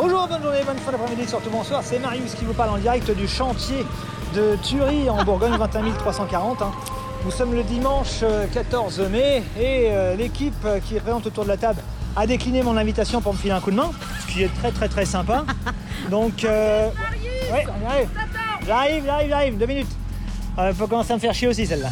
[0.00, 1.80] Bonjour, bonne journée, bonne fin d'après-midi, surtout bonsoir.
[1.82, 3.84] C'est Marius qui vous parle en direct du chantier
[4.32, 6.62] de Thury en Bourgogne, 21 340.
[6.62, 6.70] hein.
[7.24, 11.42] Nous sommes le dimanche euh, 14 mai et euh, l'équipe euh, qui est présente autour
[11.42, 11.82] de la table
[12.14, 13.90] a décliné mon invitation pour me filer un coup de main,
[14.28, 15.44] ce qui est très très très sympa.
[16.12, 16.90] Donc, euh,
[17.52, 18.08] ouais, on y arrive.
[18.68, 19.90] J'arrive, j'arrive, j'arrive, deux minutes.
[20.64, 21.90] Il faut commencer à me faire chier aussi celle-là.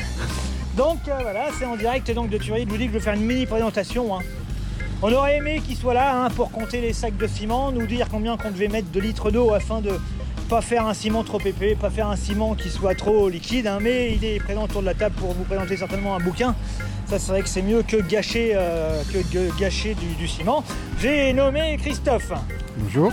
[0.77, 2.65] Donc euh, voilà, c'est en direct donc de Thury.
[2.67, 4.17] Je vous dis que je vais faire une mini présentation.
[4.17, 4.21] hein.
[5.03, 8.09] On aurait aimé qu'il soit là hein, pour compter les sacs de ciment, nous dire
[8.11, 9.91] combien qu'on devait mettre de litres d'eau afin de
[10.49, 13.79] pas faire un ciment trop épais, pas faire un ciment qui soit trop liquide, hein,
[13.81, 16.55] mais il est présent autour de la table pour vous présenter certainement un bouquin.
[17.07, 20.65] Ça c'est vrai que c'est mieux que gâcher, euh, que de gâcher du, du ciment.
[21.01, 22.33] J'ai nommé Christophe.
[22.79, 23.13] Bonjour.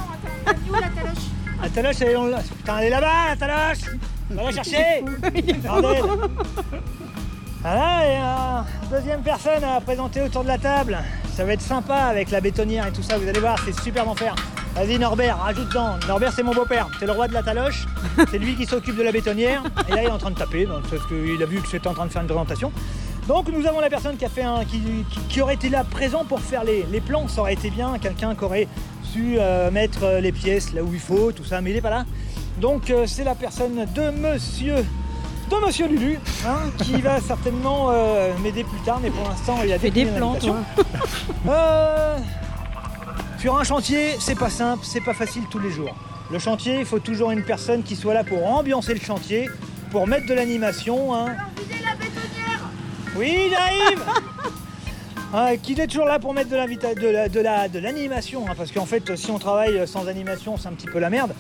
[1.61, 3.79] La taloche, elle est, on l'a- Putain, elle est là-bas, la taloche
[4.29, 5.03] Va la chercher
[5.63, 6.03] Bordel.
[7.61, 10.97] Voilà, et euh, deuxième personne à présenter autour de la table.
[11.35, 14.05] Ça va être sympa avec la bétonnière et tout ça, vous allez voir, c'est super
[14.05, 14.35] d'en faire.
[14.75, 15.95] Vas-y Norbert, rajoute dedans.
[16.07, 17.85] Norbert c'est mon beau-père, c'est le roi de la taloche.
[18.31, 19.63] C'est lui qui s'occupe de la bétonnière.
[19.87, 21.87] Et là il est en train de taper, donc, parce qu'il a vu que j'étais
[21.87, 22.71] en train de faire une présentation.
[23.27, 24.63] Donc nous avons la personne qui a fait un.
[24.65, 27.69] qui, qui- qui aurait été là présent pour faire les, les plans, ça aurait été
[27.71, 28.67] bien, quelqu'un qui aurait
[29.03, 31.89] su euh, mettre les pièces là où il faut, tout ça, mais il n'est pas
[31.89, 32.05] là.
[32.59, 34.75] Donc euh, c'est la personne de monsieur
[35.49, 39.71] de monsieur Lulu, hein, qui va certainement euh, m'aider plus tard, mais pour l'instant il
[39.71, 40.35] a des plans.
[41.47, 42.17] Euh,
[43.39, 45.93] sur un chantier, c'est pas simple, c'est pas facile tous les jours.
[46.31, 49.49] Le chantier, il faut toujours une personne qui soit là pour ambiancer le chantier,
[49.91, 51.13] pour mettre de l'animation.
[51.13, 51.35] hein.
[53.15, 54.01] Oui, j'arrive
[55.33, 58.45] Ouais, Qu'il est toujours là pour mettre de l'invita- de la- de la- de l'animation,
[58.49, 61.33] hein, parce qu'en fait, si on travaille sans animation, c'est un petit peu la merde.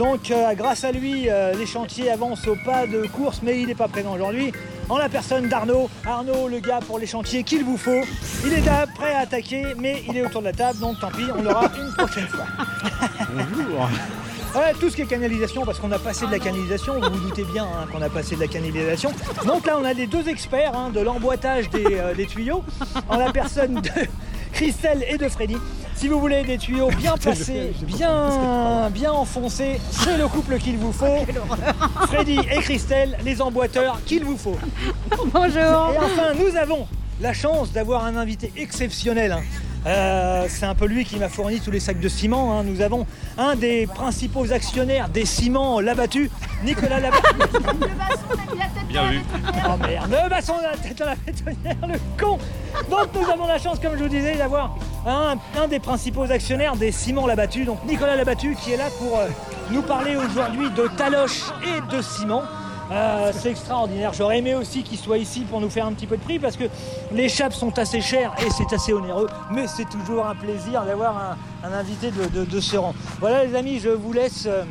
[0.00, 3.66] Donc, euh, grâce à lui, euh, les chantiers avancent au pas de course, mais il
[3.66, 4.50] n'est pas présent aujourd'hui.
[4.88, 8.00] En la personne d'Arnaud, Arnaud, le gars pour les chantiers qu'il vous faut.
[8.46, 8.62] Il est
[8.94, 11.70] prêt à attaquer, mais il est autour de la table, donc tant pis, on l'aura
[11.78, 12.46] une prochaine fois.
[13.28, 13.90] Bonjour.
[14.56, 17.28] Ouais, tout ce qui est canalisation, parce qu'on a passé de la canalisation, vous vous
[17.28, 19.12] doutez bien hein, qu'on a passé de la canalisation.
[19.46, 22.64] Donc là, on a les deux experts hein, de l'emboîtage des, euh, des tuyaux,
[23.06, 23.90] en la personne de
[24.52, 25.56] Christelle et de Freddy.
[25.94, 30.92] Si vous voulez des tuyaux bien placés, bien, bien enfoncés, c'est le couple qu'il vous
[30.92, 31.26] faut.
[32.08, 34.56] Freddy et Christelle, les emboîteurs qu'il vous faut.
[35.32, 35.92] Bonjour.
[35.94, 36.86] Et enfin, nous avons
[37.20, 39.36] la chance d'avoir un invité exceptionnel.
[39.86, 42.58] Euh, c'est un peu lui qui m'a fourni tous les sacs de ciment.
[42.58, 42.64] hein.
[42.64, 43.06] Nous avons
[43.38, 46.30] un des principaux actionnaires des ciments Labattu,
[46.64, 47.34] Nicolas Labattu.
[48.88, 49.20] Bien vu.
[49.66, 52.38] Oh merde, le basson de la tête dans la bétonnière, le con
[52.90, 54.76] Donc nous avons la chance, comme je vous disais, d'avoir
[55.06, 59.18] un, un des principaux actionnaires des ciments Labattu, donc Nicolas Labattu, qui est là pour
[59.18, 59.28] euh,
[59.70, 62.42] nous parler aujourd'hui de taloche et de ciment.
[62.90, 64.12] Euh, c'est extraordinaire.
[64.12, 66.56] J'aurais aimé aussi qu'il soit ici pour nous faire un petit peu de prix parce
[66.56, 66.64] que
[67.12, 69.28] les chapes sont assez chères et c'est assez onéreux.
[69.52, 72.94] Mais c'est toujours un plaisir d'avoir un, invité de, ce rang.
[73.20, 74.64] Voilà les amis, je vous laisse, euh,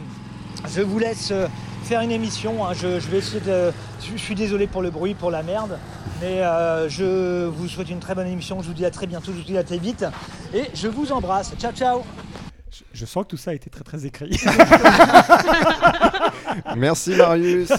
[0.77, 1.47] euh,
[1.83, 2.65] faire une émission.
[2.65, 2.73] hein.
[2.73, 5.77] Je suis désolé pour le bruit, pour la merde.
[6.21, 8.61] Mais euh, je vous souhaite une très bonne émission.
[8.61, 9.31] Je vous dis à très bientôt.
[9.31, 10.05] Je vous dis à très vite.
[10.53, 11.53] Et je vous embrasse.
[11.57, 12.01] Ciao, ciao.
[12.71, 14.29] Je, je sens que tout ça a été très très écrit.
[16.77, 17.71] Merci Marius.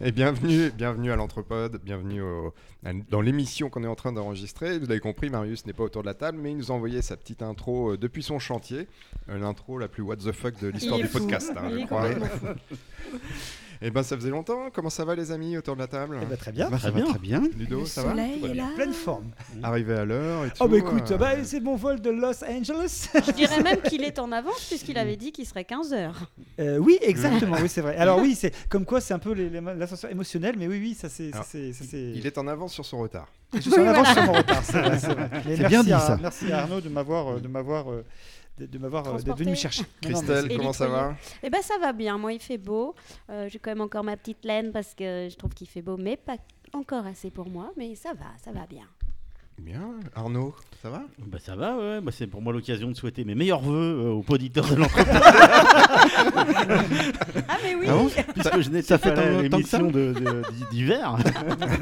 [0.00, 2.54] Et bienvenue, bienvenue à l'Anthropode, bienvenue au-
[2.84, 4.78] à- dans l'émission qu'on est en train d'enregistrer.
[4.78, 7.02] Vous l'avez compris, Marius n'est pas autour de la table, mais il nous a envoyé
[7.02, 8.88] sa petite intro euh, depuis son chantier,
[9.28, 11.18] Euh, l'intro la plus what the fuck de l'histoire du fou.
[11.18, 12.08] podcast, hein, je crois.
[13.82, 14.68] Et ben ça faisait longtemps.
[14.72, 16.70] Comment ça va les amis autour de la table Eh ben, très bien.
[16.70, 17.10] Bah, ça très va bien.
[17.10, 17.42] très bien.
[17.56, 18.70] Ludo, Le ça va Tout bien.
[18.76, 19.30] Pleine forme.
[19.62, 20.56] Arrivé à l'heure et tout.
[20.60, 23.08] Oh bah écoute, euh, bah, c'est mon vol de Los Angeles.
[23.14, 26.10] Je dirais même qu'il est en avance puisqu'il avait dit qu'il serait 15h.
[26.60, 27.96] Euh, oui, exactement, oui c'est vrai.
[27.96, 31.30] Alors oui, c'est comme quoi c'est un peu l'ascenseur émotionnel, mais oui, oui, ça c'est,
[31.32, 31.58] ça ça,
[31.98, 33.28] Il est en avance sur son retard.
[33.54, 36.18] Je suis en avance sur mon retard, c'est bien dit, à- ça.
[36.20, 37.28] Merci à Arnaud de m'avoir,
[37.92, 38.04] euh,
[38.58, 39.84] de m'avoir, euh, de, de m'avoir, d'être venu me chercher.
[40.00, 42.94] Christelle, comment ça va Eh ben ça va bien, moi il fait beau.
[43.30, 45.96] Euh, J'ai quand même encore ma petite laine parce que je trouve qu'il fait beau,
[45.96, 46.36] mais pas
[46.72, 48.86] encore assez pour moi, mais ça va, ça va bien.
[49.58, 49.94] Bien.
[50.14, 50.54] Arnaud,
[50.86, 52.00] ça va Bah ça va, ouais.
[52.00, 55.20] Bah, c'est pour moi l'occasion de souhaiter mes meilleurs voeux euh, aux auditeurs de l'entreprise.
[57.48, 59.90] Ah mais oui Ah bon puisque je ça pas fait l'émission
[60.70, 61.16] d'hiver.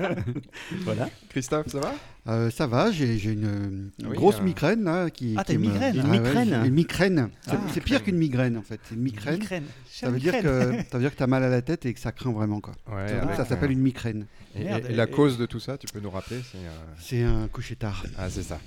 [0.84, 1.08] voilà.
[1.28, 1.92] Christophe, ça va
[2.26, 4.42] Euh, ça va, j'ai une, une Oui, grosse euh.
[4.42, 5.10] migraine là.
[5.10, 7.28] Qui, Ah, t'as une me- migraine Une migraine Une migraine.
[7.42, 7.58] C'est Ah.
[7.74, 8.80] c'est pire qu'une migraine en fait.
[8.88, 9.34] C'est une migraine.
[9.38, 9.64] Migraine.
[9.90, 12.00] Ça veut, dire que, ça veut dire que t'as mal à la tête et que
[12.00, 12.72] ça craint vraiment quoi.
[12.90, 13.06] Ouais.
[13.36, 14.24] Ça s'appelle une migraine.
[14.56, 16.58] Et, Merde, et- et la et- cause de tout ça, tu peux nous rappeler c'est,
[16.58, 18.04] euh, C'est un coucher tard.
[18.16, 18.58] Ah, c'est ça.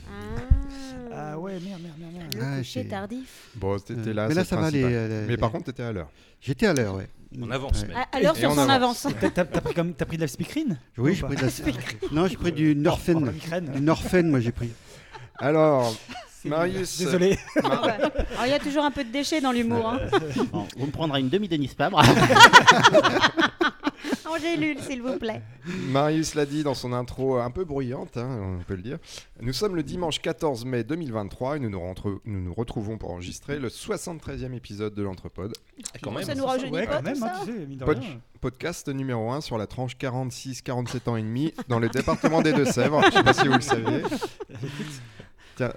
[1.13, 2.35] Ah, Ah ouais, merde, merde, merde, merde.
[2.35, 3.49] Le Ah, coucher j'ai- tardif.
[3.55, 4.91] Bon, t'étais Euh, là, mais là c'est ça va principal.
[4.91, 6.09] les, les- Mais par contre, t'étais à l'heure.
[6.41, 7.07] J'étais à l'heure, ouais.
[7.41, 7.93] On avance, Ouais.
[8.11, 9.05] à l'heure Et sur on son avance.
[9.05, 9.15] avance.
[9.21, 11.41] T'as, t'as- t'as pris comme, t'as pris de la speakerine Oui, Ou j'ai pris de
[11.41, 11.47] la...
[12.11, 13.65] Non, j'ai pris du Oh, la migraine.
[13.73, 14.69] Du Norphen, moi j'ai pris.
[15.39, 15.95] Alors,
[16.45, 17.37] Marius, Désolé.
[17.63, 17.91] Ah ouais.
[17.93, 19.87] Alors, il y a toujours un peu de déchets dans l'humour.
[19.89, 19.99] Hein.
[20.51, 22.01] Bon, vous me prendrez une demi-Denis Fabre.
[24.29, 25.41] Angélule, s'il vous plaît.
[25.89, 28.97] Marius l'a dit dans son intro un peu bruyante, hein, on peut le dire.
[29.41, 33.11] Nous sommes le dimanche 14 mai 2023 et nous nous, rentre- nous nous retrouvons pour
[33.11, 35.53] enregistrer le 73e épisode de l'Entrepode,
[36.01, 36.23] Quand même.
[36.23, 37.99] Ça nous rajeunit Ouais, pas quand même, tout hein, ça tu sais, mine de Pod-
[37.99, 38.19] rien.
[38.41, 43.01] podcast numéro 1 sur la tranche 46-47 ans et demi dans le département des Deux-Sèvres.
[43.05, 44.03] Je sais pas si vous le saviez.
[45.57, 45.73] Tiens,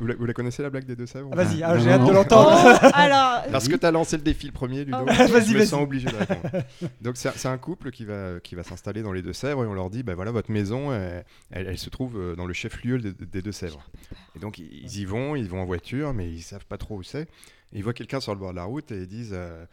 [0.00, 2.00] vous la, vous la connaissez la blague des Deux-Sèvres Ah, Vas-y, Ah, ah, j'ai hâte
[2.00, 2.06] non.
[2.08, 2.50] de Oh, l'entendre.
[2.94, 4.98] alors, Parce que tu as lancé le défi le premier, Ludo.
[5.00, 5.06] Oh.
[5.08, 6.64] je Vas-y, me sens obligé de répondre.
[7.00, 9.88] Donc c'est un couple qui va, qui va s'installer dans les Deux-Sèvres et on leur
[9.90, 13.12] dit, bah voilà, votre maison, elle, elle- elle se trouve euh, dans le chef-lieu des,
[13.12, 13.88] des Deux-Sèvres.
[14.34, 17.02] Et donc ils y vont, ils vont en voiture, mais ils savent pas trop où
[17.04, 17.28] c'est.
[17.72, 19.64] Ils voient quelqu'un sur le bord de la route et ils disent, euh,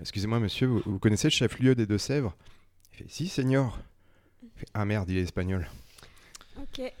[0.00, 2.36] excusez-moi monsieur, vous, vous connaissez le chef-lieu des Deux-Sèvres
[2.92, 3.80] Il fait, si, seigneur.
[4.44, 5.66] Il fait, ah merde, il est espagnol.
[6.60, 6.92] ok.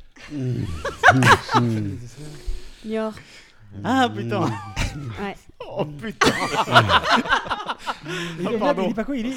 [2.84, 3.12] Niort.
[3.82, 5.34] Ah putain Ouais.
[5.68, 6.30] Oh putain
[8.38, 8.82] Il est- pardon.
[8.82, 9.34] il dit pas quoi Il dit.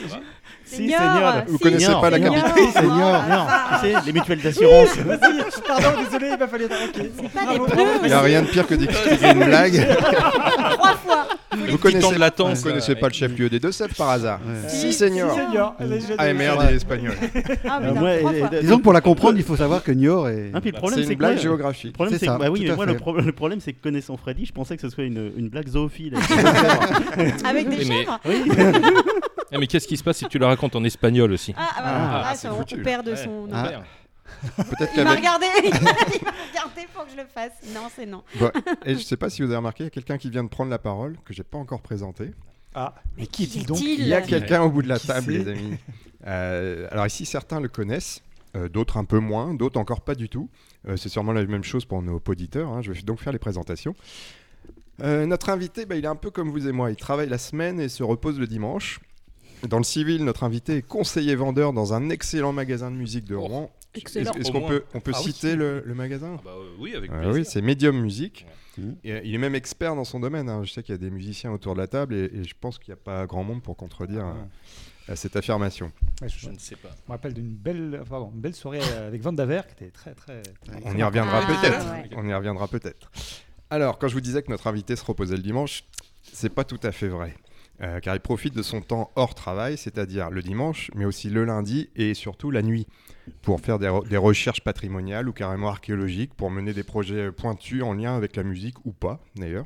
[0.65, 2.33] Si, Seigneur, Seigneur Vous si, connaissez Seigneur, pas la Seigneur.
[2.33, 2.83] capitale.
[2.85, 4.97] Oh, Non, la tu sais, les mutuelles d'assurance.
[4.97, 6.65] Vas-y, pardon, désolé, il m'a fallu.
[6.65, 6.71] Ok.
[6.93, 7.59] C'est pas des
[8.03, 9.87] Il n'y a rien de pire que d'expliquer une blague.
[10.73, 11.27] trois fois.
[11.69, 14.69] Vous connaissez, de latence, vous connaissez pas le chef-lieu des Deux-Sèvres par hasard Ouais.
[14.69, 15.31] Si, seigneur.
[15.31, 15.75] Si, Seigneur.
[15.79, 17.13] Allez, je- Ah merde, il est espagnol.
[18.61, 20.51] Disons que pour la comprendre, il faut savoir que Niort est.
[20.53, 21.93] Ah, puis le problème, C'est c'est une blague Le géographique.
[21.93, 24.45] problème, C'est ça, bah oui, mais moi, le, pro- le problème, c'est que connaissant Freddy,
[24.45, 26.15] je pensais que ce serait une, une blague zoophile.
[27.45, 28.43] Avec des mais- chèvres oui.
[29.51, 31.81] Eh, mais qu'est-ce qui se passe si tu la racontes en espagnol aussi Ah, ah,
[31.81, 33.17] bah, Ah, ah, ça, on perd de Ouais.
[33.17, 33.47] son.
[34.57, 35.91] Peut-être Il m'a regardé, il m'a
[36.49, 37.51] regardé pour que je le fasse.
[37.73, 38.23] Non, c'est non.
[38.39, 38.51] Bon,
[38.85, 40.49] et je sais pas si vous avez remarqué, il y a quelqu'un qui vient de
[40.49, 42.31] prendre la parole que j'ai pas encore présenté.
[42.75, 45.31] Ah, mais qui est-il donc Il y a quelqu'un au bout de la Qui table,
[45.31, 45.77] les amis.
[46.25, 48.21] Euh, alors ici, certains le connaissent,
[48.55, 50.49] euh, d'autres un peu moins, d'autres encore pas du tout.
[50.87, 52.69] Euh, c'est sûrement la même chose pour nos auditeurs.
[52.69, 52.81] hein.
[52.81, 53.95] Je vais donc faire les présentations.
[55.01, 56.89] Euh, notre invité, bah, il est un peu comme vous et moi.
[56.89, 58.99] Il travaille la semaine et se repose le dimanche.
[59.67, 63.35] Dans le civil, notre invité est conseiller vendeur dans un excellent magasin de musique de
[63.35, 63.71] Oh, Rouen.
[63.95, 64.31] Excellent.
[64.33, 65.31] Est-ce qu'on peut, on peut Ah oui.
[65.31, 67.33] citer le, le magasin Ah bah, euh, oui, avec Ah plaisir.
[67.33, 68.45] oui, c'est Medium Music.
[68.77, 68.83] Ouais.
[69.03, 70.49] Et, euh, il est même expert dans son domaine.
[70.49, 70.63] hein.
[70.63, 72.77] Je sais qu'il y a des musiciens autour de la table et, et je pense
[72.77, 74.25] qu'il n'y a pas grand monde pour contredire
[75.09, 75.91] euh, cette affirmation.
[76.21, 76.89] Ouais, je, Je je ne sais pas.
[77.07, 80.41] me rappelle d'une belle, pardon, une belle soirée avec Van Daver qui était très très.
[80.43, 81.91] très On y reviendra Ah, peut-être.
[81.91, 82.09] ouais.
[82.17, 83.09] On y reviendra peut-être.
[83.69, 85.83] Alors, quand je vous disais que notre invité se reposait le dimanche,
[86.21, 87.33] c'est pas tout à fait vrai.
[87.81, 91.45] Euh, car il profite de son temps hors travail, c'est-à-dire le dimanche, mais aussi le
[91.45, 92.87] lundi et surtout la nuit,
[93.41, 97.83] pour faire des, re- des recherches patrimoniales ou carrément archéologiques, pour mener des projets pointus
[97.83, 99.65] en lien avec la musique ou pas, d'ailleurs.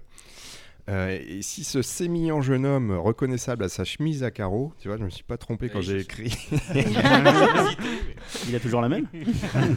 [0.89, 4.97] Euh, et si ce sémillant jeune homme reconnaissable à sa chemise à carreaux, tu vois,
[4.97, 6.35] je me suis pas trompé quand j'ai écrit,
[8.47, 9.07] Il a toujours la même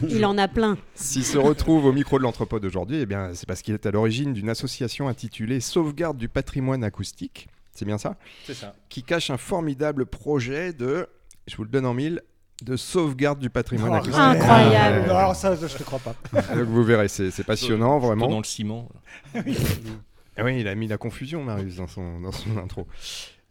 [0.09, 0.77] Il en a plein.
[0.95, 3.91] S'il se retrouve au micro de l'entrepôt d'aujourd'hui, eh bien, c'est parce qu'il est à
[3.91, 8.73] l'origine d'une association intitulée Sauvegarde du patrimoine acoustique, c'est bien ça, C'est ça.
[8.89, 11.07] qui cache un formidable projet de,
[11.47, 12.21] je vous le donne en mille,
[12.63, 14.19] de sauvegarde du patrimoine Oh, acoustique.
[14.19, 14.97] Incroyable.
[14.97, 16.15] Euh, Non, alors ça, je te crois pas.
[16.55, 18.27] donc vous verrez, c'est c'est passionnant, vraiment.
[18.27, 18.89] Dans le ciment.
[20.37, 22.87] Ah oui, il a mis la confusion, Marius, dans son, dans son intro.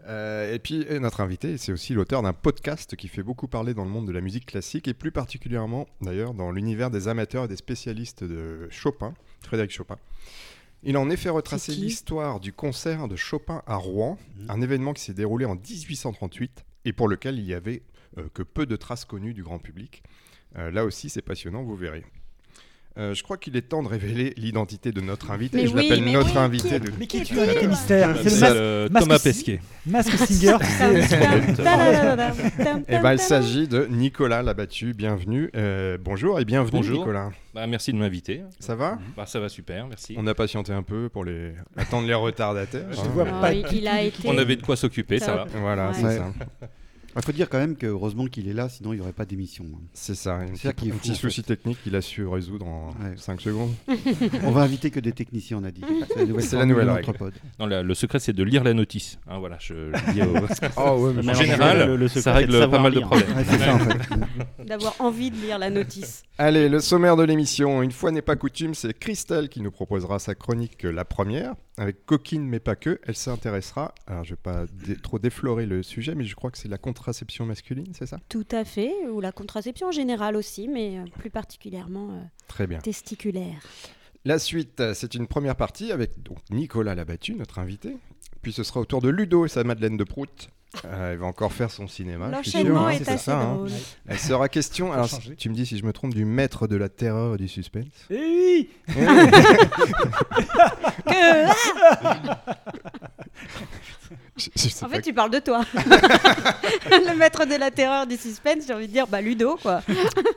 [0.06, 3.72] Euh, et puis, et notre invité, c'est aussi l'auteur d'un podcast qui fait beaucoup parler
[3.72, 7.44] dans le monde de la musique classique et plus particulièrement, d'ailleurs, dans l'univers des amateurs
[7.44, 9.96] et des spécialistes de Chopin, Frédéric Chopin.
[10.82, 14.18] Il a en effet retracé l'histoire du concert de Chopin à Rouen,
[14.50, 17.93] un événement qui s'est déroulé en 1838 et pour lequel il y avait euh,
[18.32, 20.02] que peu de traces connues du grand public.
[20.56, 22.04] Euh, là aussi, c'est passionnant, vous verrez.
[22.96, 25.56] Euh, je crois qu'il est temps de révéler l'identité de notre invité.
[25.56, 26.68] Mais je oui, l'appelle notre oui, invité.
[26.68, 29.18] qui- de- Mais qui est-il invité mystère C'est le mas- euh, masque Thomas.
[29.18, 29.60] Pesquet.
[29.84, 30.56] Mask Singer.
[32.88, 34.94] Eh ben, il s'agit de Nicolas Labattu.
[34.94, 35.50] Bienvenue.
[35.56, 36.98] Euh, bonjour et bienvenue, Bonjour.
[37.00, 37.30] Nicolas.
[37.52, 38.42] Bah, merci de m'inviter.
[38.60, 38.98] Ça va?
[39.16, 40.14] Bah, ça va super, merci.
[40.16, 42.86] On a patienté un peu pour les attendre les retardataires.
[42.92, 43.04] Je hein.
[43.12, 44.28] vois Ah, pas il, a été.
[44.28, 45.46] On avait de quoi s'occuper, ça va.
[45.60, 45.94] Voilà, Ouais.
[45.94, 46.32] c'est ça.
[47.16, 49.24] Il faut dire quand même que heureusement qu'il est là, sinon il n'y aurait pas
[49.24, 49.64] d'émission.
[49.74, 49.78] hein.
[49.92, 50.34] C'est ça.
[50.36, 52.66] Un petit, ça qui est un fou, petit en souci technique qu'il a su résoudre
[52.66, 53.14] en Ouais.
[53.16, 53.72] 5 secondes.
[54.44, 55.82] On va inviter que des techniciens, on a dit.
[56.40, 57.12] C'est la nouvelle, règle.
[57.58, 59.18] Non, la- le secret, c'est de lire la notice.
[59.28, 60.34] Hein, voilà, je, je dis au-
[60.76, 63.36] Oh, ouais, mais Mais En général, le- le secret, ça règle pas mal de problèmes.
[63.36, 63.98] Ouais, c'est ça en fait.
[64.66, 66.22] D'avoir envie de lire la notice.
[66.38, 67.82] Allez, le sommaire de l'émission.
[67.82, 71.54] Une fois n'est pas coutume, c'est Christelle qui nous proposera sa chronique euh, La Première,
[71.76, 73.00] avec Coquine mais pas que.
[73.04, 76.58] Elle s'intéressera, alors je vais pas dé- trop déflorer le sujet, mais je crois que
[76.58, 78.18] c'est la contraception masculine, c'est ça?
[78.28, 78.92] Tout à fait.
[79.08, 82.78] Ou la contraception en général aussi, mais euh, plus particulièrement euh, Très bien.
[82.78, 83.60] testiculaire.
[84.26, 87.96] La suite, euh, c'est une première partie avec donc Nicolas Labattu, notre invité.
[88.44, 90.48] Puis ce sera au tour de Ludo et sa Madeleine de Prout.
[90.84, 92.30] Euh, il va encore faire son cinéma.
[92.42, 93.64] je suis sûr, L'enchaînement hein, est c'est assez ça, hein.
[94.06, 94.92] Elle sera question.
[94.92, 95.08] Alors,
[95.38, 97.86] tu me dis si je me trompe du maître de la terreur et du suspense.
[98.10, 98.68] Eh oui
[104.36, 105.64] Je- je sais En fait, tu parles de toi.
[105.74, 109.80] le maître de la terreur du suspense, j'ai envie de dire, bah Ludo, quoi.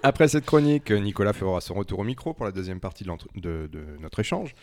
[0.03, 3.27] Après cette chronique, Nicolas fera son retour au micro pour la deuxième partie de, l'entre-
[3.35, 4.53] de- de notre échange.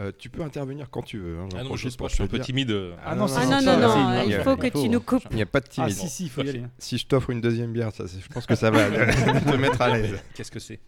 [0.00, 1.38] Euh, tu peux intervenir quand tu veux.
[1.38, 2.70] hein, Ah non, pas, je suis un peu timide.
[3.04, 5.24] Ah non, Ah non, non, non, il il faut que tu nous coupes.
[5.30, 5.90] Il n'y a pas de Ah timide.
[5.92, 6.62] si, si, il faut y aller.
[6.78, 9.96] Si je t'offre une deuxième bière, ça, je pense que ça va te mettre à
[9.96, 10.16] l'aise.
[10.34, 10.78] Qu'est-ce que c'est?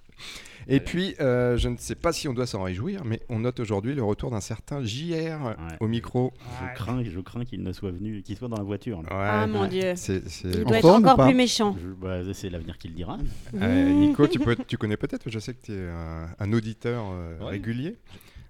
[0.68, 3.58] Et puis, euh, je ne sais pas si on doit s'en réjouir, mais on note
[3.58, 6.32] aujourd'hui le retour d'un certain JR au micro.
[6.60, 9.02] Je crains, je crains qu'il ne soit venu, qu'il soit dans la voiture.
[9.02, 9.08] là.
[9.08, 9.94] Ouais, Ah mon dieu.
[9.96, 11.76] c'est- c'est- Il doit être encore plus méchant.
[11.82, 13.18] Je- bah, c'est l'avenir qui le dira.
[13.60, 17.06] Euh, Nico, tu, peux, tu connais peut-être, je sais que tu es un, un auditeur
[17.10, 17.50] euh, Ouais.
[17.52, 17.96] régulier.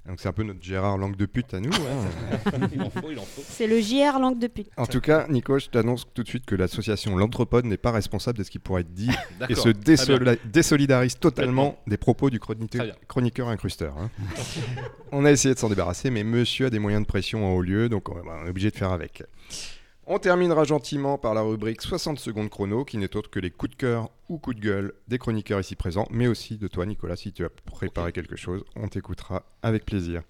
[0.09, 1.71] Donc c'est un peu notre Gérard langue de pute à nous.
[1.73, 2.59] hein.
[2.73, 3.43] Il en faut, il en faut.
[3.47, 4.69] C'est le JR langue de pute.
[4.77, 8.39] En tout cas, Nico, je t'annonce tout de suite que l'association L'Anthropode n'est pas responsable
[8.39, 9.11] de ce qui pourrait être dit
[9.49, 9.69] et se
[10.49, 13.95] désolidarise totalement des propos du chroniqueur incrusteur.
[13.99, 14.11] hein.
[15.13, 17.63] on a essayé de s'en débarrasser, mais monsieur a des moyens de pression en haut
[17.63, 19.23] lieu, donc on on est obligé de faire avec.
[20.13, 23.71] On terminera gentiment par la rubrique 60 secondes chrono, qui n'est autre que les coups
[23.71, 27.15] de cœur ou coups de gueule des chroniqueurs ici présents, mais aussi de toi, Nicolas,
[27.15, 30.23] si tu as préparé quelque chose, on t'écoutera avec plaisir.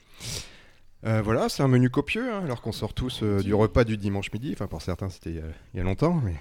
[1.07, 3.97] Euh, voilà, c'est un menu copieux, hein, alors qu'on sort tous euh, du repas du
[3.97, 4.51] dimanche midi.
[4.53, 6.35] Enfin, pour certains, c'était euh, il y a longtemps, mais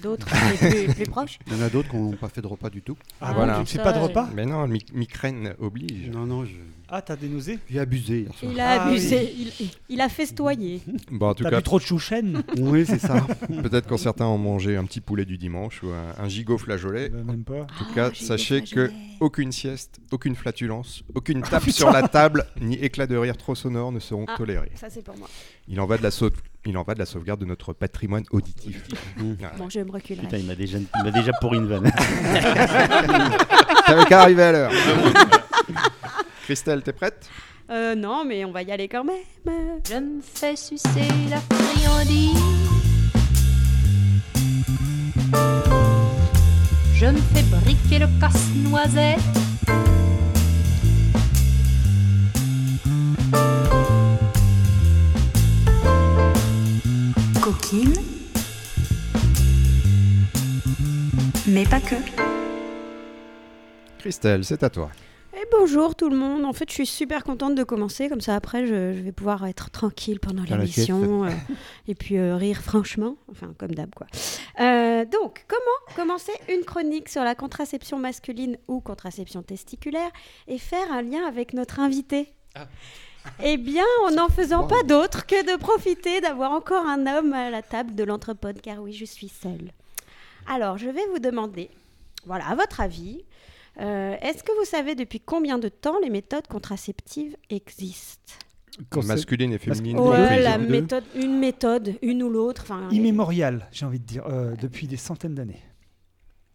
[0.00, 0.28] D'autres,
[0.62, 1.38] les plus, plus proches.
[1.48, 2.96] Il y en a d'autres qui n'ont pas fait de repas du tout.
[3.20, 3.64] Ah, Voilà.
[3.64, 6.08] fais pas de repas Mais non, mi- migraine oblige.
[6.10, 6.52] Non, non, je-
[6.88, 7.58] Ah, t'as des nausées?
[7.68, 8.28] J'ai abusé.
[8.44, 10.80] Il a Ah, abusé, il, il a festoyé.
[11.10, 12.44] Bon, en tout T'as cas, bu trop de chouchen?
[12.58, 13.26] Oui, c'est ça.
[13.62, 17.08] peut-être quand certains ont mangé un petit poulet du dimanche ou un, un gigot flageolet.
[17.08, 17.62] Bah, Même pas.
[17.62, 22.44] En tout cas, Ah, sachez que aucune sieste, aucune flatulence, aucune tape sur la table,
[22.60, 24.34] ni éclat de rire trop sonore ne seront Ah.
[24.36, 24.70] tolérés.
[24.76, 25.28] Ça, c'est pour moi.
[25.66, 26.30] Il en va de la sauve-
[26.64, 28.84] il en va de la sauvegarde de notre patrimoine auditif.
[29.16, 29.54] Voilà.
[29.58, 30.22] Bon, je me reculerai.
[30.26, 31.90] Putain, il m'a déjà, il m'a déjà pourri une vanne.
[33.86, 34.72] T'avais qu'à arriver à l'heure.
[36.46, 37.28] Christelle, t'es prête?
[37.70, 39.16] Euh, non, mais on va y aller quand même.
[39.88, 42.38] Je me fais sucer la friandise.
[46.94, 49.18] Je me fais briquer le casse-noisette.
[57.40, 57.94] coquine,
[61.48, 61.96] mais pas que.
[63.98, 64.90] Christelle, c'est à toi.
[65.38, 66.46] Et bonjour tout le monde.
[66.46, 68.08] En fait, je suis super contente de commencer.
[68.08, 71.24] Comme ça, après, je, je vais pouvoir être tranquille pendant la l'émission.
[71.24, 71.30] euh,
[71.88, 73.16] et puis euh, rire franchement.
[73.30, 74.06] Enfin, comme d'hab, quoi.
[74.60, 80.10] Euh, donc, comment commencer une chronique sur la contraception masculine ou contraception testiculaire
[80.48, 82.32] et faire un lien avec notre invité?
[83.44, 87.50] Eh bien, en n'en faisant pas d'autre que de profiter d'avoir encore un homme à
[87.50, 89.70] la table de l'entrepode, car oui, je suis seule.
[90.48, 91.68] Alors, je vais vous demander,
[92.24, 93.22] voilà, à votre avis,
[93.80, 98.34] euh, est-ce que vous savez depuis combien de temps les méthodes contraceptives existent
[98.94, 99.98] Masculine et féminine.
[99.98, 102.66] Ouais, la méthode, une méthode, une ou l'autre.
[102.90, 105.62] Immémorial, j'ai envie de dire, euh, depuis des centaines d'années.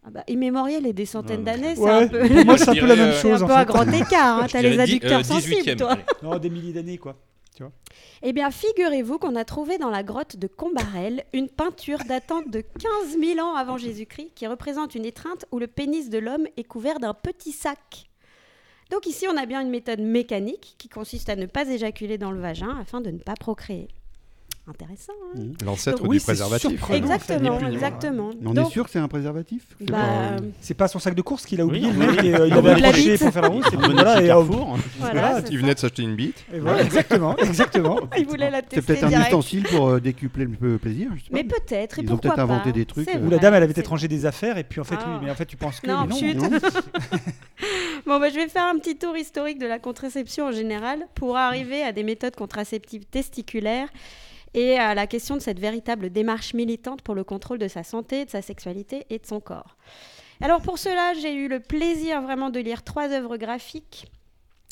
[0.04, 2.68] ah bah, immémorial et des centaines Ouais, d'années, c'est Ouais, un peu, pour moi, c'est
[2.68, 3.42] un Je peu la même euh, c'est un chose.
[3.42, 3.72] en peu à fait.
[3.72, 4.38] grand écart.
[4.42, 4.46] hein.
[4.48, 5.98] T'as les adducteurs euh, sensibles, 18e, toi.
[6.22, 7.16] Non, des milliers d'années, quoi.
[8.22, 12.60] Eh bien, figurez-vous qu'on a trouvé dans la grotte de Combarel une peinture datant de
[12.60, 16.64] 15 000 ans avant Jésus-Christ qui représente une étreinte où le pénis de l'homme est
[16.64, 18.08] couvert d'un petit sac.
[18.90, 22.30] Donc ici, on a bien une méthode mécanique qui consiste à ne pas éjaculer dans
[22.30, 23.88] le vagin afin de ne pas procréer.
[24.64, 26.90] Intéressant, hein L'ancêtre Donc, du préservatif.
[26.90, 28.30] Exactement, exactement.
[28.40, 30.36] Mais on Donc, est sûr que c'est un préservatif C'est bah,
[30.78, 33.32] pas- son sac de course qu'il a oublié, Oui, et, euh, il avait accroché pour
[33.32, 33.64] faire la route.
[33.74, 34.78] Voilà, et, euh, Carrefour.
[35.00, 36.44] voilà, Il venait de s'acheter une bite.
[36.54, 37.98] et voilà, exactement, exactement.
[38.16, 41.08] Il voulait la tester C'est peut-être un ustensile pour euh, décupler le plaisir.
[41.16, 41.36] je sais pas.
[41.38, 42.78] Mais peut-être, Ils ont pourquoi peut-être inventé pas.
[42.78, 43.18] des trucs, euh.
[43.26, 45.18] Ou la dame, elle avait c'est peut-être rangé des affaires, et puis en fait, Ah.
[45.24, 45.88] mais en fait, tu penses que.
[45.88, 46.06] Non.
[48.06, 51.36] Bon, bah, je vais faire un petit tour historique de la contraception en général pour
[51.36, 53.88] arriver à des méthodes contraceptives testiculaires
[54.54, 58.24] et à la question de cette véritable démarche militante pour le contrôle de sa santé,
[58.24, 59.76] de sa sexualité et de son corps.
[60.40, 64.06] Alors pour cela, j'ai eu le plaisir vraiment de lire trois œuvres graphiques.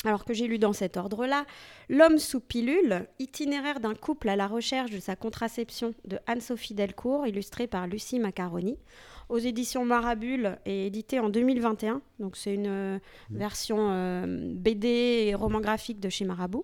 [0.03, 1.45] Alors que j'ai lu dans cet ordre-là,
[1.93, 7.27] L'homme sous pilule, itinéraire d'un couple à la recherche de sa contraception de Anne-Sophie Delcourt,
[7.27, 8.77] illustré par Lucie Macaroni,
[9.27, 12.01] aux éditions Marabule et édité en 2021.
[12.19, 16.63] Donc c'est une euh, version euh, BD et roman graphique de chez Marabout.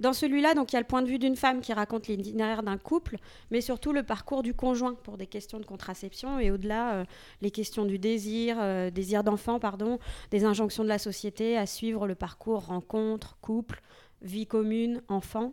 [0.00, 2.62] Dans celui-là, donc il y a le point de vue d'une femme qui raconte l'itinéraire
[2.62, 3.18] d'un couple,
[3.50, 7.04] mais surtout le parcours du conjoint pour des questions de contraception et au-delà euh,
[7.42, 9.98] les questions du désir, euh, désir d'enfant, pardon,
[10.30, 13.82] des injonctions de la société à suivre le parcours rencontre, couple,
[14.22, 15.52] vie commune, enfant.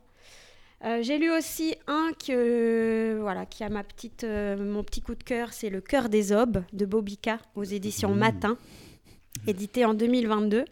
[0.86, 5.24] Euh, j'ai lu aussi un que, voilà, qui a ma petite, mon petit coup de
[5.24, 8.58] cœur, c'est Le cœur des aubes de Bobika aux éditions Matin,
[9.46, 10.64] édité en 2022.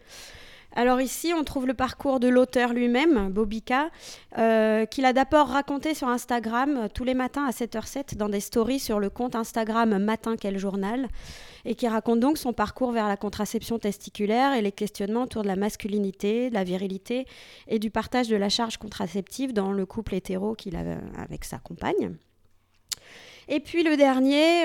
[0.78, 3.88] Alors ici, on trouve le parcours de l'auteur lui-même, Bobika,
[4.36, 8.40] euh, qu'il a d'abord raconté sur Instagram euh, tous les matins à 7h07 dans des
[8.40, 11.08] stories sur le compte Instagram Matin Quel Journal,
[11.64, 15.48] et qui raconte donc son parcours vers la contraception testiculaire et les questionnements autour de
[15.48, 17.26] la masculinité, de la virilité
[17.68, 21.46] et du partage de la charge contraceptive dans le couple hétéro qu'il a euh, avec
[21.46, 22.16] sa compagne.
[23.48, 24.64] Et puis le dernier,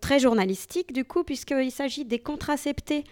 [0.00, 3.02] très journalistique du coup, puisqu'il s'agit des contraceptés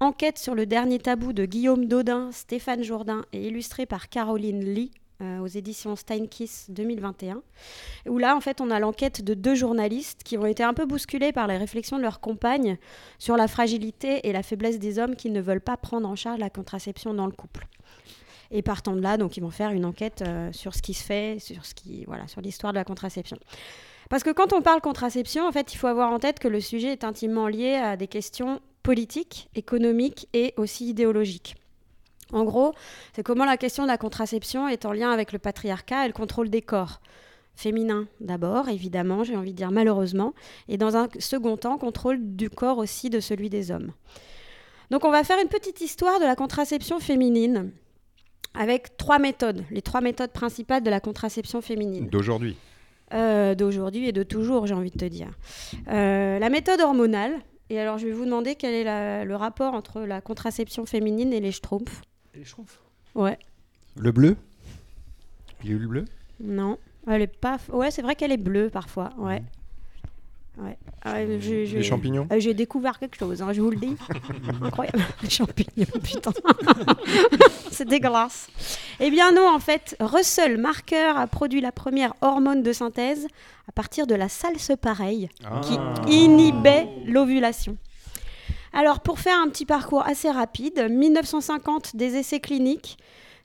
[0.00, 4.90] Enquête sur le dernier tabou de Guillaume Dodin, Stéphane Jourdain et illustré par Caroline Lee
[5.20, 7.42] euh, aux éditions Steinkiss 2021.
[8.08, 10.86] Où là, en fait, on a l'enquête de deux journalistes qui ont été un peu
[10.86, 12.76] bousculés par les réflexions de leurs compagnes
[13.18, 16.40] sur la fragilité et la faiblesse des hommes qui ne veulent pas prendre en charge
[16.40, 17.66] la contraception dans le couple.
[18.50, 21.04] Et partant de là, donc, ils vont faire une enquête euh, sur ce qui se
[21.04, 23.38] fait, sur ce qui, voilà, sur l'histoire de la contraception.
[24.10, 26.60] Parce que quand on parle contraception, en fait, il faut avoir en tête que le
[26.60, 31.56] sujet est intimement lié à des questions politiques, économiques et aussi idéologiques.
[32.32, 32.72] En gros,
[33.14, 36.14] c'est comment la question de la contraception est en lien avec le patriarcat et le
[36.14, 37.00] contrôle des corps.
[37.54, 40.32] Féminin d'abord, évidemment, j'ai envie de dire malheureusement,
[40.68, 43.92] et dans un second temps, contrôle du corps aussi de celui des hommes.
[44.90, 47.70] Donc on va faire une petite histoire de la contraception féminine
[48.54, 52.08] avec trois méthodes, les trois méthodes principales de la contraception féminine.
[52.08, 52.56] D'aujourd'hui.
[53.12, 55.28] Euh, d'aujourd'hui et de toujours, j'ai envie de te dire.
[55.88, 57.40] Euh, la méthode hormonale.
[57.72, 61.32] Et alors, je vais vous demander quel est la- le rapport entre la contraception féminine
[61.32, 62.02] et les schtroumpfs.
[62.34, 62.78] Les schtroumpfs.
[63.14, 63.38] Ouais,
[63.96, 64.36] Le bleu?
[65.58, 66.04] Pilule bleue
[66.38, 66.76] non.
[67.06, 67.56] Elle est pas.
[67.72, 69.08] Ouais, c'est vrai qu'elle est bleue parfois.
[69.16, 69.42] Ouais.
[70.58, 70.76] Ouais.
[71.02, 72.28] Ah ouais, j'ai- j'ai- Les champignons?
[72.30, 73.96] Euh, J'ai découvert quelque chose, hein, je vous le dis.
[74.62, 74.98] Incroyable.
[75.22, 76.30] Les champignons, putain.
[77.70, 78.48] C'est dégueulasse.
[79.00, 83.26] Eh bien non, en fait, Russell Marker a produit la première hormone de synthèse
[83.68, 85.28] à partir de la salse-pareille
[85.62, 85.94] qui Ah.
[86.08, 87.76] inhibait l'ovulation.
[88.74, 92.98] Alors, pour faire un petit parcours assez rapide, 1950, des essais cliniques,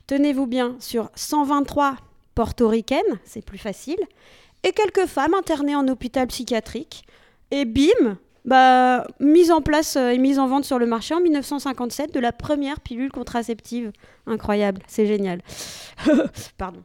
[0.06, 1.96] tenez-vous bien, sur 123
[2.34, 3.98] portoricaines, c'est plus facile,
[4.68, 7.04] et quelques femmes internées en hôpital psychiatrique.
[7.50, 11.20] Et bim, bah, mise en place euh, et mise en vente sur le marché en
[11.20, 13.92] 1957 de la première pilule contraceptive.
[14.26, 15.40] Incroyable, c'est génial.
[16.58, 16.82] Pardon.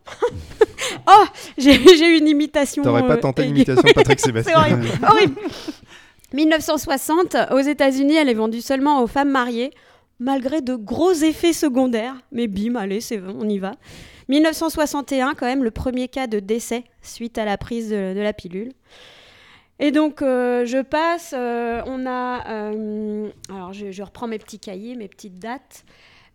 [1.08, 1.26] oh,
[1.58, 2.84] j'ai une imitation.
[2.84, 3.54] T'aurais pas euh, tenté aiguë.
[3.54, 4.88] l'imitation de Patrick Sébastien horrible.
[5.08, 5.36] horrible.
[6.34, 9.72] 1960, aux États-Unis, elle est vendue seulement aux femmes mariées,
[10.19, 12.15] malgré de gros effets secondaires.
[12.32, 13.74] Mais bim, allez, c'est bon, on y va.
[14.34, 18.34] 1961, quand même, le premier cas de décès suite à la prise de, de la
[18.34, 18.72] pilule.
[19.80, 21.34] Et donc, euh, je passe.
[21.38, 22.48] euh, on a.
[22.50, 25.84] euh, alors, je, je reprends mes petits cahiers, mes petites dates.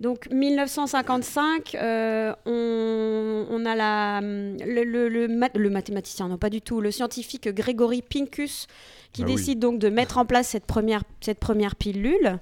[0.00, 6.50] Donc, 1955, euh, on, on a la, le, le- le mat- le mathématicien, non pas
[6.50, 8.68] du tout, le scientifique Grégory Pincus,
[9.12, 9.34] qui Ah oui.
[9.34, 12.38] décide donc de mettre en place cette première, cette première pilule.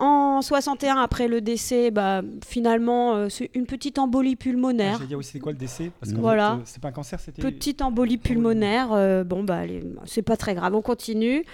[0.00, 4.98] En 61, après le décès, bah, finalement, euh, c'est une petite embolie pulmonaire.
[5.00, 5.90] J'ai dit aussi c'est quoi le décès?
[5.98, 6.54] Parce qu'en Voilà.
[6.56, 7.42] fait, euh, c'est pas un cancer, c'était.
[7.42, 9.62] Petite embolie pulmonaire, euh, bon bah
[10.04, 11.44] c'est pas très grave, on continue.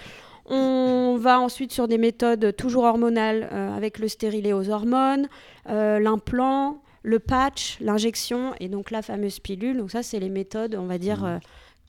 [0.47, 5.27] On va ensuite sur des méthodes toujours hormonales euh, avec le stérilet aux hormones,
[5.67, 9.77] l'implant, le patch, l'injection et donc la fameuse pilule.
[9.77, 11.37] Donc ça c'est les méthodes, on va dire, euh,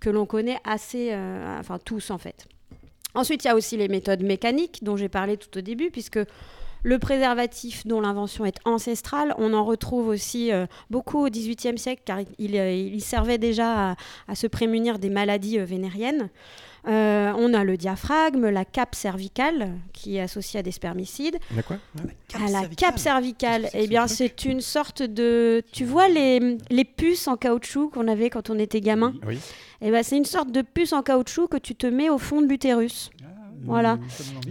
[0.00, 1.14] que l'on connaît assez,
[1.58, 2.46] enfin tous en fait.
[3.16, 6.20] Ensuite il y a aussi les méthodes mécaniques dont j'ai parlé tout au début puisque
[6.82, 12.02] le préservatif dont l'invention est ancestrale, on en retrouve aussi euh, beaucoup au XVIIIe siècle
[12.04, 13.96] car il, euh, servait déjà à,
[14.28, 16.28] à se prémunir des maladies euh, vénériennes.
[16.88, 21.38] Euh, on a le diaphragme, la cape cervicale qui est associée à des spermicides.
[21.54, 21.76] On a quoi
[22.34, 25.62] à la cape cervicale, Qu'est-ce que eh c'est bien c'est une sorte de...
[25.72, 29.38] Tu vois les, les puces en caoutchouc qu'on avait quand on était gamin Oui.
[29.80, 32.40] eh ben, C'est une sorte de puce en caoutchouc que tu te mets au fond
[32.40, 33.10] de l'utérus.
[33.64, 33.98] Voilà.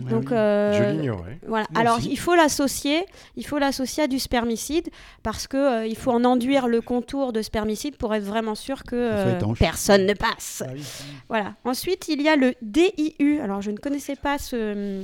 [0.09, 1.39] Donc, euh, Je l'ignorais.
[1.47, 1.65] voilà.
[1.71, 2.09] Moi Alors aussi.
[2.11, 4.89] il faut l'associer, il faut l'associer à du spermicide
[5.23, 8.83] parce que euh, il faut en enduire le contour de spermicide pour être vraiment sûr
[8.83, 10.63] que euh, personne ne passe.
[10.65, 10.83] Ah oui.
[11.29, 11.55] Voilà.
[11.63, 13.39] Ensuite, il y a le DIU.
[13.41, 15.03] Alors, je ne connaissais pas ce,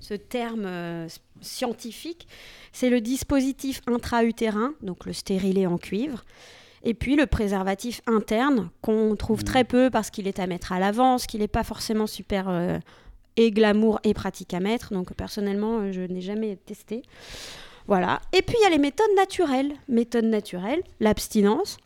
[0.00, 1.08] ce terme euh,
[1.40, 2.26] scientifique.
[2.72, 6.24] C'est le dispositif intra-utérin, donc le stérilet en cuivre.
[6.82, 10.78] Et puis le préservatif interne, qu'on trouve très peu parce qu'il est à mettre à
[10.78, 12.78] l'avance, qu'il n'est pas forcément super euh,
[13.36, 14.92] et glamour et pratique à mettre.
[14.92, 17.02] Donc personnellement, euh, je n'ai jamais testé.
[17.86, 18.20] Voilà.
[18.32, 19.72] Et puis il y a les méthodes naturelles.
[19.88, 21.76] Méthode naturelle, l'abstinence.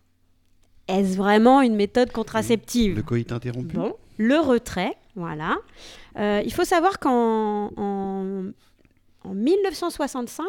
[0.89, 2.97] Est-ce vraiment une méthode contraceptive?
[2.97, 3.77] Le coït interrompu?
[3.77, 5.57] Bon, le retrait, voilà.
[6.19, 7.71] Euh, il faut savoir qu'en
[9.25, 10.45] en, en 1965,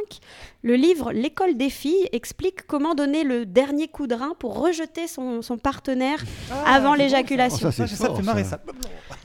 [0.64, 5.08] le livre L'école des filles explique comment donner le dernier coup de rein pour rejeter
[5.08, 7.68] son, son partenaire Ah, avant c'est bon, l'éjaculation.
[7.70, 8.52] Oh, ça, Ça, ça marrer ça.
[8.52, 8.74] ça.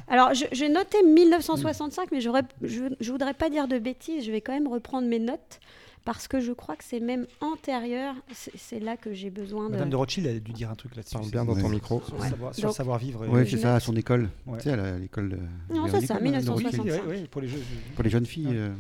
[0.09, 4.25] Alors, j'ai noté 1965, mais je ne voudrais pas dire de bêtises.
[4.25, 5.61] Je vais quand même reprendre mes notes
[6.05, 8.15] parce que je crois que c'est même antérieur.
[8.33, 9.73] C'est, c'est là que j'ai besoin de.
[9.73, 11.13] Madame de Rothschild elle a dû dire un truc là-dessus.
[11.15, 12.03] Parle c'est- bien dans ton micro.
[12.07, 12.29] Sur, Ouais.
[12.29, 13.21] savoir, sur Donc- le savoir-vivre.
[13.29, 14.29] Ouais, euh, c'est ça, à son école.
[14.47, 14.59] Ouais.
[14.59, 15.31] Tu sais, à l'école.
[15.31, 16.85] de- Non, c'est ça, là, 1965.
[16.87, 17.01] Laurie.
[17.07, 17.63] Oui, oui, pour les jeux.
[17.95, 18.49] Pour les jeunes filles.
[18.51, 18.71] euh,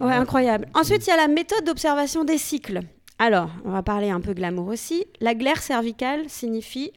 [0.00, 0.66] Ouais, incroyable.
[0.74, 2.80] Ensuite, il y a la méthode d'observation des cycles.
[3.18, 5.04] Alors, on va parler un peu glamour aussi.
[5.20, 6.92] La glaire cervicale signifie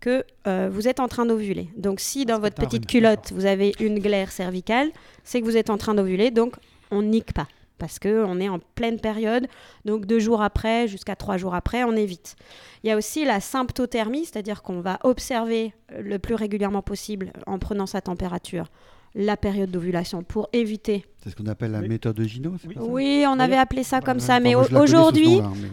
[0.00, 1.68] que euh, vous êtes en train d'ovuler.
[1.76, 4.90] Donc, si dans c'est votre petite culotte, vous avez une glaire cervicale,
[5.24, 6.30] c'est que vous êtes en train d'ovuler.
[6.30, 6.54] Donc,
[6.90, 7.48] on nique pas.
[7.78, 9.46] Parce qu'on est en pleine période.
[9.84, 12.36] Donc, deux jours après, jusqu'à trois jours après, on évite.
[12.82, 17.32] Il y a aussi la symptothermie, c'est-à-dire qu'on va observer euh, le plus régulièrement possible
[17.46, 18.66] en prenant sa température
[19.18, 21.88] la période d'ovulation pour éviter C'est ce qu'on appelle la Oui.
[21.88, 22.54] méthode de Gino.
[22.60, 22.74] c'est Oui.
[22.74, 24.74] ça oui, on avait appelé ça comme Ouais, ça, Enfin, mais ce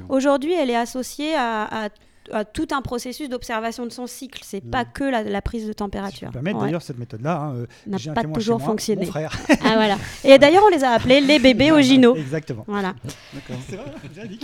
[0.10, 1.90] aujourd'hui, elle est associée à, à-
[2.32, 4.42] à tout un processus d'observation de son cycle.
[4.44, 6.32] C'est pas que la, la prise de Si température.
[6.32, 6.66] permettre, Ouais.
[6.66, 9.06] d'ailleurs, cette méthode-là hein, euh, N'a pas toujours moi, fonctionné.
[9.06, 9.38] Mon frère.
[9.64, 9.98] Ah, voilà.
[10.24, 12.16] Et d'ailleurs, on les a appelés les bébés au Gino.
[12.16, 12.64] Exactement.
[12.68, 12.94] Voilà.
[13.34, 13.58] D'accord.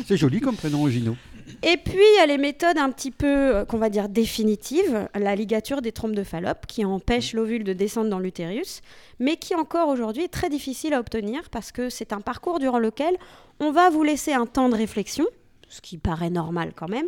[0.05, 1.15] C'est joli comme prénom, Gino.
[1.63, 5.07] Et puis, il y a les méthodes un petit peu, euh, qu'on va dire, définitives.
[5.15, 8.81] La ligature des trompes de Fallope, qui empêche l'ovule de descendre dans l'utérus,
[9.19, 12.79] mais qui encore aujourd'hui est très difficile à obtenir parce que c'est un parcours durant
[12.79, 13.15] lequel
[13.59, 15.25] on va vous laisser un temps de réflexion,
[15.67, 17.07] ce qui paraît normal quand même,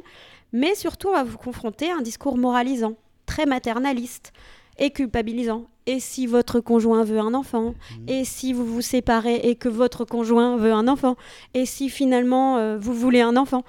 [0.54, 2.94] mais surtout on va vous confronter à un discours moralisant,
[3.26, 4.34] très maternaliste
[4.78, 5.68] et culpabilisant.
[5.88, 7.74] Et si votre conjoint veut un enfant
[8.08, 11.16] Et si vous vous séparez et que votre conjoint veut un enfant
[11.56, 13.64] Et si finalement euh, vous voulez un enfant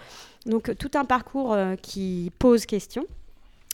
[0.45, 3.07] Donc tout un parcours euh, qui pose question.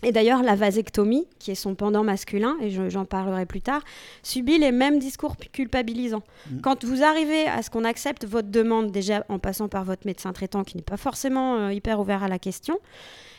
[0.05, 3.83] Et d'ailleurs, la vasectomie, qui est son pendant masculin, et je- j'en parlerai plus tard,
[4.23, 6.23] subit les mêmes discours culpabilisants.
[6.51, 6.61] Mhm.
[6.61, 10.33] Quand vous arrivez à ce qu'on accepte votre demande, déjà en passant par votre médecin
[10.33, 12.79] traitant, qui n'est pas forcément euh, hyper ouvert à la question,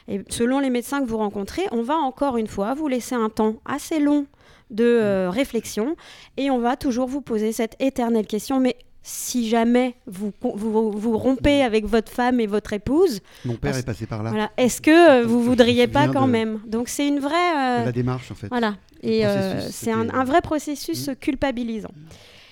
[0.09, 3.29] et selon les médecins que vous rencontrez, on va encore une fois vous laisser un
[3.29, 4.25] temps assez long
[4.69, 5.95] de euh, réflexion,
[6.35, 11.17] et on va toujours vous poser cette éternelle question, mais si jamais vous, vous, vous
[11.17, 14.29] rompez avec votre femme et votre épouse, Mon père est passé par là.
[14.29, 16.59] voilà, est-ce que euh, vous voudriez pas quand de- même?
[16.67, 17.33] Donc c'est une vraie...
[17.57, 18.47] euh, La démarche, en fait.
[18.47, 18.75] voilà.
[19.01, 21.15] Et euh, c'est un, vrai processus Mm.
[21.15, 21.91] culpabilisant.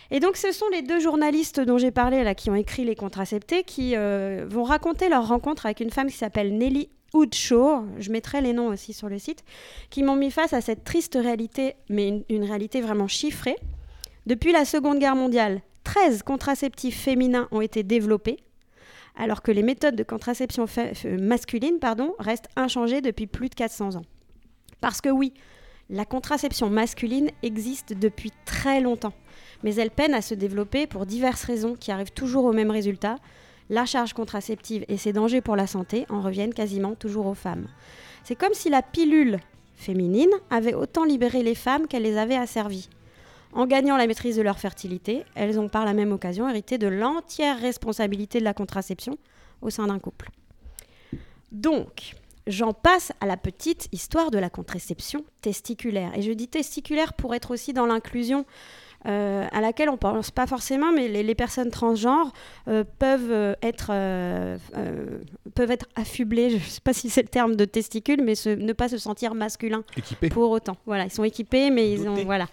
[0.10, 2.96] Et donc, ce sont les deux journalistes dont j'ai parlé là, qui ont écrit Les
[2.96, 8.40] Contraceptés, qui vont raconter leur rencontre avec une femme qui s'appelle Nelly Hoodshaw, je mettrai
[8.42, 9.44] les noms aussi sur le site,
[9.90, 13.56] qui m'ont mis face à cette triste réalité, mais une, une réalité vraiment chiffrée.
[14.26, 18.36] Depuis la Seconde Guerre mondiale, 13 contraceptifs féminins ont été développés,
[19.16, 23.96] alors que les méthodes de contraception f- masculine pardon, restent inchangées depuis plus de 400
[23.96, 24.06] ans.
[24.82, 25.34] Parce que oui,
[25.90, 29.14] la contraception masculine existe depuis très longtemps,
[29.64, 33.16] mais elle peine à se développer pour diverses raisons qui arrivent toujours au même résultat.
[33.70, 37.70] La charge contraceptive et ses dangers pour la santé en reviennent quasiment toujours aux femmes.
[38.26, 39.40] C'est comme si la pilule
[39.78, 42.90] féminine avait autant libéré les femmes qu'elle les avait asservies.
[43.58, 46.86] En gagnant la maîtrise de leur fertilité, elles ont par la même occasion hérité de
[46.86, 49.18] l'entière responsabilité de la contraception
[49.64, 50.30] au sein d'un couple.
[51.52, 52.14] Donc,
[52.46, 56.16] j'en passe à la petite histoire de la contraception testiculaire.
[56.16, 58.46] Et je dis testiculaire pour être aussi dans l'inclusion
[59.06, 62.34] euh, à laquelle on ne pense pas forcément, mais les, les personnes transgenres
[62.68, 64.58] euh, peuvent, euh, être, euh,
[65.56, 68.50] peuvent être affublées, je ne sais pas si c'est le terme de testicule, mais se-
[68.50, 69.84] ne pas se sentir masculin
[70.32, 70.78] pour autant.
[70.86, 72.48] Voilà, ils sont équipés, mais ils ont voilà.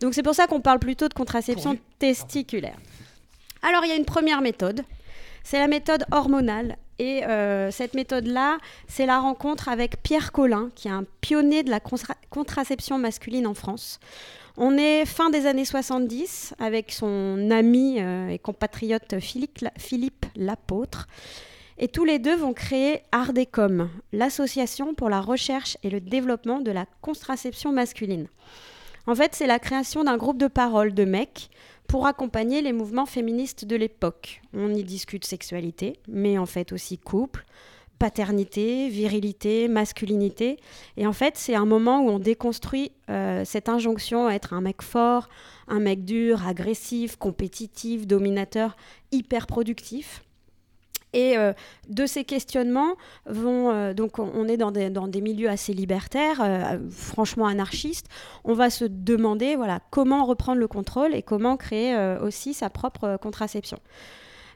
[0.00, 1.82] Donc c'est pour ça qu'on parle plutôt de contraception Pourvu.
[1.98, 2.76] testiculaire.
[3.62, 4.82] Alors il y a une première méthode,
[5.44, 6.76] c'est la méthode hormonale.
[6.98, 11.70] Et euh, cette méthode-là, c'est la rencontre avec Pierre Collin, qui est un pionnier de
[11.70, 14.00] la contra- contraception masculine en France.
[14.62, 20.26] On est fin des années 70 avec son ami euh, et compatriote Philippe, La- Philippe
[20.36, 21.08] Lapôtre.
[21.78, 26.70] Et tous les deux vont créer Ardecom, l'association pour la recherche et le développement de
[26.72, 28.28] la contraception masculine.
[29.06, 31.48] En fait, c'est la création d'un groupe de parole de mecs
[31.88, 34.42] pour accompagner les mouvements féministes de l'époque.
[34.52, 37.46] On y discute sexualité, mais en fait aussi couple,
[38.00, 40.58] paternité, virilité, masculinité.
[40.96, 44.62] Et en fait, c'est un moment où on déconstruit euh, cette injonction à être un
[44.62, 45.28] mec fort,
[45.68, 48.74] un mec dur, agressif, compétitif, dominateur,
[49.12, 50.24] hyper productif.
[51.12, 51.52] Et euh,
[51.88, 52.94] de ces questionnements
[53.26, 56.40] vont euh, donc on est dans des, milieux assez libertaires,
[56.90, 58.06] franchement anarchistes.
[58.44, 59.58] On va se demander
[59.90, 63.78] comment reprendre le contrôle et comment créer aussi sa propre contraception.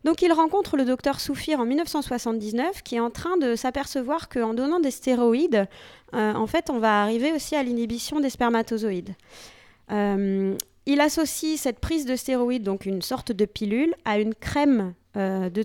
[0.05, 4.53] Donc il rencontre le docteur Soufir en 1979 qui est en train de s'apercevoir qu'en
[4.53, 5.67] donnant des stéroïdes,
[6.15, 9.15] euh, en fait, on va arriver aussi à l'inhibition des spermatozoïdes.
[9.91, 10.55] Euh,
[10.87, 15.49] il associe cette prise de stéroïdes, donc une sorte de pilule, à une crème euh,
[15.49, 15.65] de,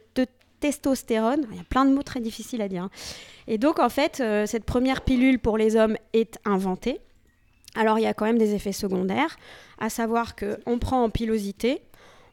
[0.62, 1.46] testostérone.
[1.52, 2.84] Il y a plein de mots très difficiles à dire.
[2.84, 2.90] hein.
[3.48, 7.00] Et donc, en fait, cette première pilule pour les hommes est inventée.
[7.76, 9.38] Alors, il y a quand même des effets secondaires,
[9.80, 11.82] à savoir qu'on prend en pilosité,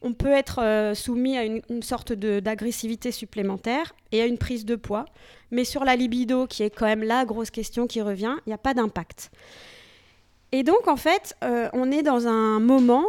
[0.02, 4.76] on peut être euh, soumis à une, sorte d'agressivité supplémentaire et à une prise de
[4.76, 5.04] poids.
[5.50, 8.54] Mais sur la libido, qui est quand même la grosse question qui revient, il n'y
[8.54, 9.30] a pas d'impact.
[10.52, 13.04] Et donc, en fait, euh, on est dans un moment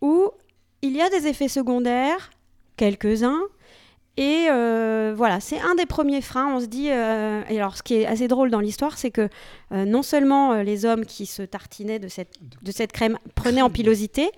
[0.00, 0.30] où
[0.82, 2.30] il y a des effets secondaires,
[2.76, 3.40] quelques-uns,
[4.18, 6.52] et euh, voilà, c'est un des premiers freins.
[6.52, 9.28] On se dit, euh, et alors ce qui est assez drôle dans l'histoire, c'est que
[9.70, 13.70] euh, non seulement les hommes qui se tartinaient de cette, de cette crème prenaient en
[13.70, 14.32] pilosité,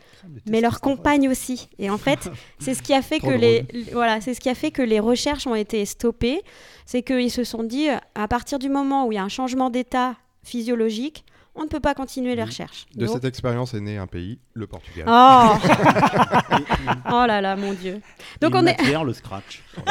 [0.46, 1.70] mais leurs compagnes aussi.
[1.78, 4.54] Et en fait, c'est ce qui a fait que les, voilà, c'est ce qui a
[4.54, 6.42] fait que les recherches ont été stoppées.
[6.84, 9.70] C'est qu'ils se sont dit, à partir du moment où il y a un changement
[9.70, 11.24] d'état physiologique,
[11.60, 12.86] on ne peut pas continuer les recherches.
[12.94, 15.04] De Donc- cette expérience est né un pays, le Portugal.
[15.06, 15.52] Oh
[17.12, 18.00] Oh là là, mon Dieu.
[18.40, 19.62] Donc Une on est, le scratch.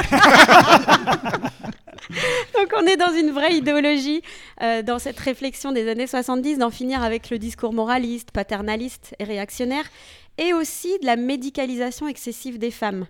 [2.56, 4.24] donc on est dans une vraie idéologie,
[4.64, 9.24] euh, dans cette réflexion des années 70, d'en finir avec le discours moraliste, paternaliste et
[9.24, 9.86] réactionnaire,
[10.40, 13.06] et aussi de la médicalisation excessive des femmes.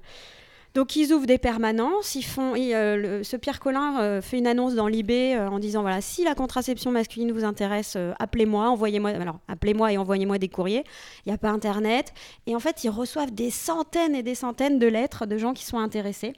[0.76, 4.38] Donc ils ouvrent des permanences, ils font, ils, euh, le- ce Pierre Collin euh, fait
[4.38, 8.70] une annonce dans l'IB euh, en disant voilà si la contraception masculine vous intéresse, appelez-moi,
[8.70, 10.84] envoyez-moi, alors appelez-moi et envoyez-moi des courriers.
[11.26, 12.14] Il n'y a pas internet
[12.46, 15.66] et en fait ils reçoivent des centaines et des centaines de lettres de gens qui
[15.66, 16.34] sont intéressés.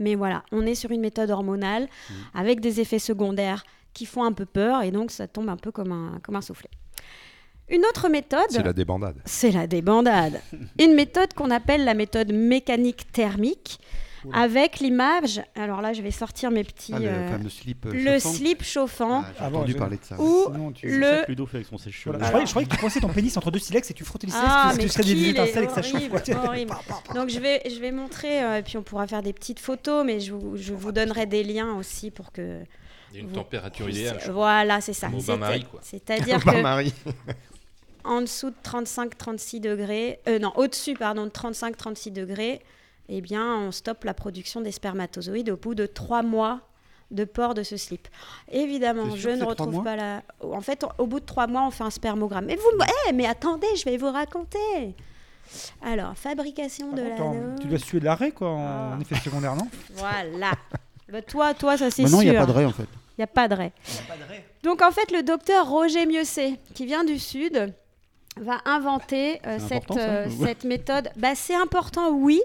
[0.00, 1.88] Mais voilà, on est sur une méthode hormonale
[2.34, 5.70] avec des effets secondaires qui font un peu peur et donc ça tombe un peu
[5.72, 6.70] comme un, comme un soufflet.
[7.70, 9.16] Une autre méthode, C'est la débandade.
[9.24, 10.40] c'est la débandade.
[10.80, 13.78] Une méthode qu'on appelle la méthode mécanique thermique,
[14.32, 15.40] avec l'image.
[15.54, 16.92] Alors là, je vais sortir mes petits.
[16.94, 18.32] Ah, le euh, fameux slip euh, le chauffant.
[18.32, 19.22] slip chauffant.
[19.24, 20.20] Ah, Ah entendu je- parler de ça.
[20.20, 22.16] Ou Sinon, tu- le- ça que Ludo fait avec son sèche-cheveux.
[22.16, 22.24] Voilà.
[22.26, 24.26] Je, croyais, je croyais que tu coinçais ton pénis entre deux silex et tu frottais
[24.26, 26.02] les silex Ah, parce que mais tu serais des étincelles et que ça chauffe.
[27.14, 30.04] Donc je vais, je vais montrer, euh, et puis on pourra faire des petites photos,
[30.04, 32.60] mais je vous, je vous donnerai des liens aussi pour que.
[33.12, 34.18] Il y a une vous- température idéale.
[34.30, 35.06] Voilà, c'est ça.
[35.06, 35.80] Comme au C'est- bain-marie, quoi.
[35.82, 36.50] C'est-à-dire que.
[38.08, 42.60] en dessous de 35-36 degrés, euh, non, au-dessus, pardon, de 35-36 degrés,
[43.08, 46.60] eh bien, on stoppe la production des spermatozoïdes au bout de trois mois
[47.10, 48.06] de port de ce slip.
[48.52, 50.22] Évidemment, je ne retrouve pas la...
[50.42, 52.44] En fait, au bout de trois mois, on fait un spermogramme.
[52.46, 54.94] Mais vous, me- eh, mais attendez, je vais vous raconter.
[55.82, 57.58] Alors, fabrication de Attends, l'anneau.
[57.60, 58.98] Tu dois suer de l'arrêt quoi en Ah.
[59.00, 59.66] effet secondaire, non?
[59.94, 60.52] Voilà.
[61.06, 62.22] Le toi, toi, ça c'est sûr.
[62.22, 62.82] il n'y a pas de raie en fait.
[63.16, 63.72] Il n'y a pas de raie.
[64.62, 67.72] Donc en fait, le docteur Roger Mieuxet, qui vient du Sud,
[68.40, 71.10] va inventer euh, cette, euh, cette méthode.
[71.16, 72.40] Bah, c'est important, oui,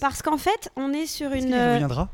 [0.00, 1.52] parce qu'en fait, on est sur Est-ce une...
[1.52, 2.08] qu'il y reviendra?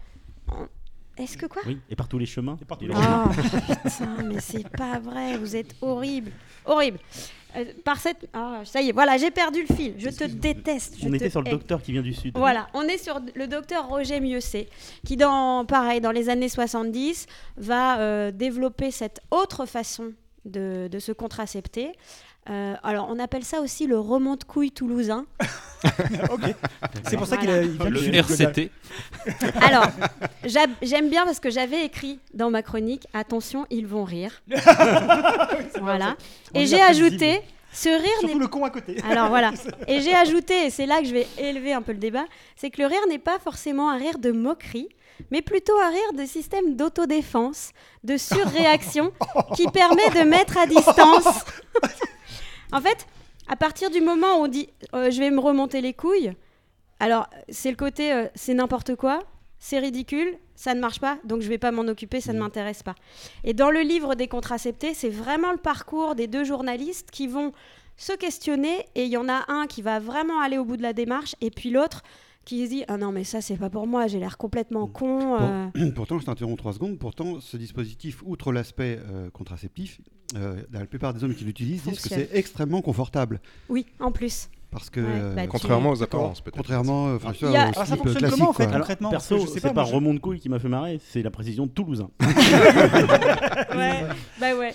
[1.18, 1.62] Est-ce que quoi?
[1.66, 2.56] Oui, et par tous les chemins.
[2.62, 2.94] Et par tous les.
[2.96, 3.28] Ah,
[3.84, 6.30] putain, mais c'est pas vrai, vous êtes horrible.
[6.64, 6.98] Horrible.
[7.56, 8.28] Euh, par cette...
[8.32, 9.94] Ah, ça y est, voilà, j'ai perdu le fil.
[9.98, 10.96] Je te déteste.
[11.00, 11.52] je On te était sur le hais.
[11.52, 12.36] docteur qui vient du sud.
[12.36, 14.68] Voilà, on est sur le docteur Roger Mieuxet,
[15.04, 20.12] qui, dans, pareil, dans les années 70, va euh, développer cette autre façon
[20.44, 21.92] de, de se contracepter.
[22.50, 25.26] Euh, alors, on appelle ça aussi le remonte-couille toulousain.
[26.32, 26.40] Ok.
[27.08, 28.72] C'est pour ça qu'il a- Le RCT.
[29.60, 29.86] Alors,
[30.82, 34.42] j'aime bien parce que j'avais écrit dans ma chronique Attention, ils vont rire.
[35.80, 36.16] voilà.
[36.52, 38.96] Et j'ai ajouté Ce rire n'est Surtout le con à côté.
[39.08, 39.52] Alors voilà.
[39.86, 42.24] Et j'ai ajouté, et c'est là que je vais élever un peu le débat,
[42.56, 44.88] c'est que le rire n'est pas forcément un rire de moquerie,
[45.30, 47.70] mais plutôt un rire de système d'autodéfense,
[48.02, 49.12] de surréaction,
[49.54, 51.44] qui permet de mettre à distance.
[52.72, 53.06] En fait,
[53.48, 56.32] à partir du moment où on dit euh, je vais me remonter les couilles,
[57.00, 59.20] alors c'est le côté euh, c'est n'importe quoi,
[59.58, 62.82] c'est ridicule, ça ne marche pas, donc je vais pas m'en occuper, ça ne m'intéresse
[62.82, 62.94] pas.
[63.44, 67.52] Et dans le livre des contraceptés, c'est vraiment le parcours des deux journalistes qui vont
[67.96, 70.82] se questionner et il y en a un qui va vraiment aller au bout de
[70.82, 72.02] la démarche et puis l'autre
[72.48, 75.36] qui se dit ah non mais ça c'est pas pour moi, j'ai l'air complètement con.
[75.38, 75.66] euh.
[75.94, 76.98] Pourtant, je t'interromps trois secondes.
[76.98, 80.00] Pourtant, ce dispositif, outre l'aspect euh, contraceptif,
[80.36, 83.40] euh, la plupart des hommes qui l'utilisent disent que c'est extrêmement confortable.
[83.68, 84.48] Oui, en plus.
[84.70, 86.56] Parce que, Ouais, euh, bah, tu- Contrairement aux apparences, peut-être.
[86.56, 88.64] contrairement euh, enfin, y a- Ah, ça fonctionne classique, comment, en fait.
[88.64, 91.00] Alors, concrètement perso, c'est pas, pas moi, je- Remont de couille qui m'a fait marrer,
[91.06, 92.10] c'est la précision de Toulousain.
[92.20, 94.04] ouais,
[94.40, 94.74] bah ouais.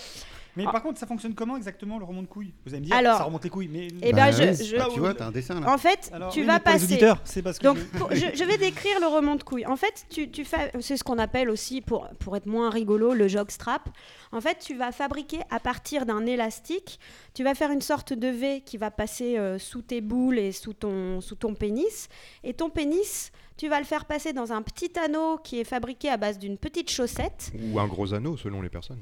[0.55, 2.95] Mais par contre, ça fonctionne comment exactement le remont de couilles Vous allez me dire,
[2.95, 3.67] Alors, ça remonte les couilles.
[3.69, 4.65] Mais eh Bah ben, je- oui.
[4.67, 5.71] je- Ah, tu vois, t'as un dessin là.
[5.73, 6.85] En fait, Alors, tu oui, vas mais pour les passer.
[6.93, 9.65] auditeurs, c'est parce que Donc, je- pour- je, je vais décrire le remont de couilles.
[9.65, 13.13] En fait, tu, tu fais, c'est ce qu'on appelle aussi, pour, pour être moins rigolo,
[13.13, 13.89] le jockstrap.
[14.31, 16.99] En fait, tu vas fabriquer à partir d'un élastique,
[17.33, 20.51] tu vas faire une sorte de V qui va passer euh, sous tes boules et
[20.51, 22.09] sous ton, sous ton pénis.
[22.43, 26.09] Et ton pénis, tu vas le faire passer dans un petit anneau qui est fabriqué
[26.09, 27.51] à base d'une petite chaussette.
[27.71, 29.01] Ou un gros anneau selon les personnes.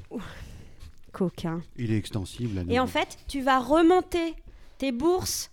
[1.12, 1.62] Coquin.
[1.78, 2.65] Il est extensible.
[2.69, 4.36] Et en fait, tu vas remonter
[4.78, 5.50] tes bourses,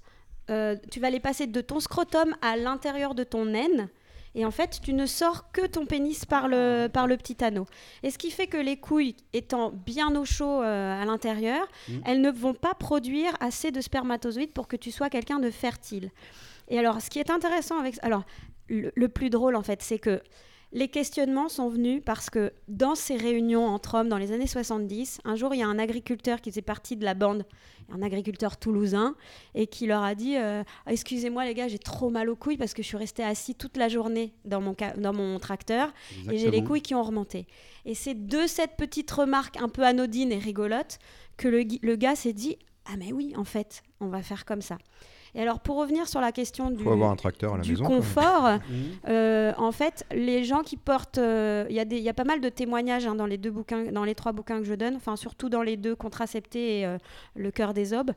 [0.51, 3.89] euh, tu vas les passer de ton scrotum à l'intérieur de ton naine.
[4.35, 7.67] Et en fait, tu ne sors que ton pénis par le, par le petit anneau.
[8.03, 12.03] Et ce qui fait que les couilles étant bien au chaud euh, à l'intérieur, Mhm.
[12.05, 16.11] elles ne vont pas produire assez de spermatozoïdes pour que tu sois quelqu'un de fertile.
[16.69, 17.97] Et alors, ce qui est intéressant avec...
[18.03, 18.25] Alors,
[18.69, 20.21] le, le plus drôle, en fait, c'est que
[20.73, 25.21] les questionnements sont venus parce que dans ces réunions entre hommes dans les années 70,
[25.25, 27.47] un jour, il y a un agriculteur qui faisait partie de la bande,
[27.91, 29.15] un agriculteur toulousain,
[29.55, 32.75] et qui leur a dit euh, Excusez-moi, les gars, j'ai trop mal aux couilles parce
[32.75, 35.93] que je suis resté assis toute la journée dans mon, dans mon tracteur
[36.31, 37.47] et j'ai les couilles qui ont remonté.
[37.87, 40.99] Et c'est de cette petite remarque un peu anodine et rigolote
[41.39, 44.77] que le gars s'est dit Ah, mais oui, en fait, on va faire comme ça.
[45.35, 47.73] Et alors, pour revenir sur la question du, Faut avoir un tracteur à la du
[47.73, 47.85] maison.
[47.85, 48.59] confort,
[49.09, 52.49] euh, en fait, les gens qui portent, euh, il y, a y pas mal de
[52.49, 55.49] témoignages hein, dans les deux bouquins, dans les trois bouquins que je donne, enfin surtout
[55.49, 56.99] dans les deux contraceptés et euh,
[57.35, 58.13] le cœur des obes,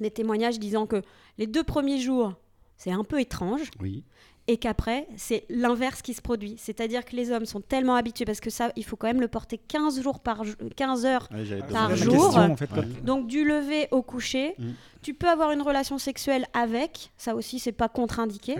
[0.00, 1.02] des témoignages disant que
[1.38, 2.34] les deux premiers jours
[2.76, 4.04] c'est un peu étrange Oui.
[4.48, 8.40] Et qu'après c'est l'inverse qui se produit, c'est-à-dire que les hommes sont tellement habitués parce
[8.40, 11.44] que ça, il faut quand même le porter 15 jours par jour, 15 heures Ouais,
[11.72, 12.12] Par jour.
[12.12, 12.86] question, en fait, quand- Ouais.
[13.04, 14.64] donc du lever au coucher, Mm.
[15.02, 18.54] tu peux avoir une relation sexuelle avec, ça aussi c'est pas contre-indiqué.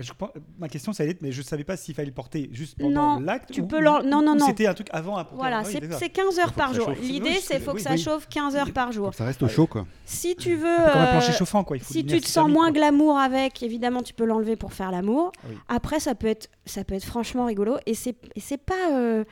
[0.59, 3.15] Ma question, ça allait être, mais je savais pas s'il fallait le porter juste pendant
[3.15, 3.51] Non, l'acte.
[3.51, 4.45] tu ou- peux l'en- non, non, non.
[4.47, 5.37] C'était un truc avant à porter?
[5.37, 5.99] Voilà, Ah oui, c'est d'accord.
[5.99, 6.89] c'est 15 heures par jour.
[7.01, 9.13] L'idée, c'est faut que ça chauffe 15 heures par jour.
[9.13, 9.85] Ça reste au chaud, quoi.
[10.05, 11.77] Si tu veux, comme un plancher euh, chauffant, quoi.
[11.77, 14.91] Il faut si tu te sens moins glamour avec, évidemment, tu peux l'enlever pour faire
[14.91, 15.31] l'amour.
[15.77, 19.23] Après, ça peut être, ça peut être franchement rigolo et c'est, et c'est pas, euh,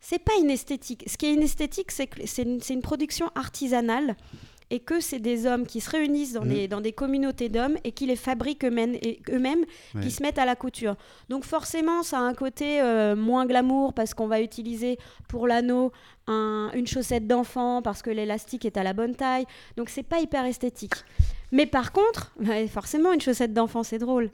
[0.00, 1.04] c'est pas inesthétique.
[1.06, 4.16] Ce qui est inesthétique, c'est que c'est une, une production artisanale
[4.70, 6.54] et que c'est des hommes qui se réunissent dans, Mhm.
[6.54, 10.00] des, dans des communautés d'hommes et qui les fabriquent eux-mêmes, et, eux-mêmes Ouais.
[10.02, 10.96] qui se mettent à la couture.
[11.28, 15.92] Donc forcément, ça a un côté euh, moins glamour parce qu'on va utiliser pour l'anneau
[16.26, 19.44] un- une chaussette d'enfant parce que l'élastique est à la bonne taille.
[19.76, 20.94] Donc c'est pas hyper esthétique.
[21.56, 24.28] Mais par contre, ouais, forcément, une chaussette d'enfant, c'est drôle.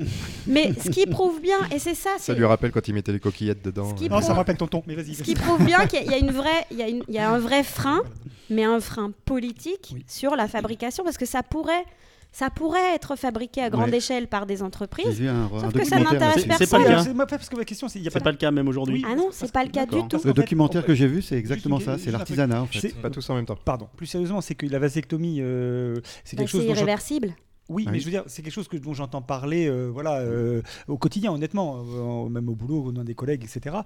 [0.47, 3.21] Mais ce qui prouve bien, et c'est ça, Ça lui rappelle quand il mettait les
[3.21, 3.93] coquillettes dedans.
[3.93, 4.09] Qui euh.
[4.09, 5.15] Non, ça me rappelle tonton, mais vas-y.
[5.17, 6.89] ce qui prouve bien qu'il y a- il y a une vraie, il y a,
[6.89, 8.03] une- il y a un vrai frein,
[8.49, 10.05] mais un frein politique Oui.
[10.09, 11.85] sur la fabrication, parce que ça pourrait,
[12.33, 13.97] ça pourrait être fabriqué à grande Ouais.
[13.97, 15.19] échelle par des J'ai entreprises.
[15.19, 16.65] vu un, un que ça n'intéresse là-dessus.
[16.67, 17.15] C'est pas personne.
[17.17, 19.05] moi, parce que ma question, c'est il y a C'est pas le cas même aujourd'hui.
[19.07, 20.07] Ah non, c'est pas le cas du tout.
[20.09, 21.99] Parce Le documentaire que j'ai vu, c'est exactement ça.
[21.99, 22.81] C'est l'artisanat, en fait.
[22.81, 23.59] C'est- Pas tous en même temps.
[23.65, 23.89] Pardon.
[23.97, 27.35] Plus sérieusement, c'est que la vasectomie, euh, c'est Bah, quelque chose c'est irréversible.
[27.71, 30.19] Oui, Ah mais je veux dire, c'est quelque chose que, dont j'entends parler euh, voilà,
[30.19, 31.83] euh, au quotidien, honnêtement,
[32.27, 33.77] euh, même au boulot, dans des collègues, etc.,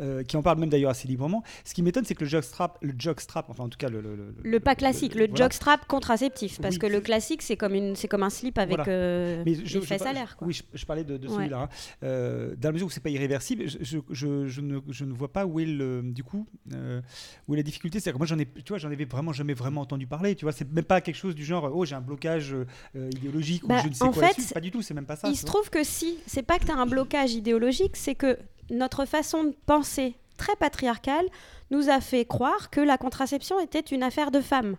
[0.00, 1.42] euh, qui en parlent même d'ailleurs assez librement.
[1.64, 4.00] Ce qui m'étonne, c'est que le jockstrap, le jockstrap, enfin en tout cas le...
[4.00, 5.44] Le, le- Le pas classique, le voilà.
[5.44, 8.76] jockstrap contraceptif, parce Oui, que le classique c'est comme une, c'est comme un slip avec
[8.76, 8.90] Voilà.
[8.90, 10.36] euh, Mais les je, je, fesses à l'air.
[10.36, 10.46] quoi.
[10.46, 11.34] Oui, je, je parlais de, de Ouais.
[11.34, 11.62] celui-là.
[11.62, 11.68] hein.
[12.04, 15.12] Euh, dans la mesure où c'est pas irréversible, je, je, je, je ne, je ne
[15.12, 17.00] vois pas où est le, du coup, euh,
[17.48, 17.98] où est la difficulté.
[18.00, 20.34] C'est que moi, j'en ai, tu vois, j'en avais vraiment jamais vraiment entendu parler.
[20.36, 23.66] Tu vois, c'est même pas quelque chose du genre, oh, j'ai un blocage euh, idéologique
[23.66, 24.54] Bah, ou je ne sais en quoi fait.
[24.54, 25.28] Pas du tout, c'est même pas ça.
[25.28, 28.38] Il se trouve que si, c'est pas que tu as un blocage idéologique, c'est que
[28.70, 31.26] notre façon de penser très patriarcale
[31.70, 34.76] nous a fait croire que la contraception était une affaire de femmes.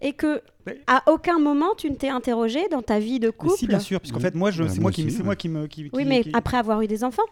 [0.00, 3.32] Et que Mais- à aucun moment tu ne t'es interrogé dans ta vie de Mais
[3.32, 3.54] couple.
[3.58, 4.22] si, bien sûr, parce qu'en Oui.
[4.22, 5.66] fait, moi, je, Bah, c'est moi moi, qui, c'est moi qui me.
[5.66, 7.22] Qui, Oui, qui- mais qui- après avoir eu des enfants.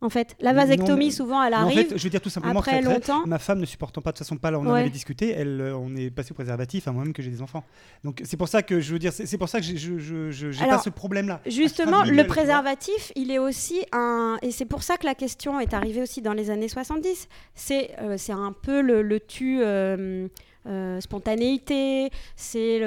[0.00, 1.88] En fait, la vasectomie, souvent, elle Mais en arrive.
[1.88, 3.26] fait, je veux dire tout simplement après très, très- longtemps.
[3.26, 4.80] ma femme ne supportant pas de toute façon pas là on en Ouais.
[4.82, 7.64] avait discuté elle euh, on est passé au préservatif à moi-même que j'ai des enfants
[8.04, 10.78] donc c'est pour ça que je veux dire c'est pour ça que je j'ai pas
[10.78, 14.36] ce problème là Justement, le préservatif, il est aussi un.
[14.42, 17.26] Et c'est pour ça que la question est arrivée aussi dans les années 70.
[17.56, 19.58] C'est euh, c'est un peu le, le tu.
[19.62, 20.28] euh,
[20.66, 22.78] euh, spontanéité, c'est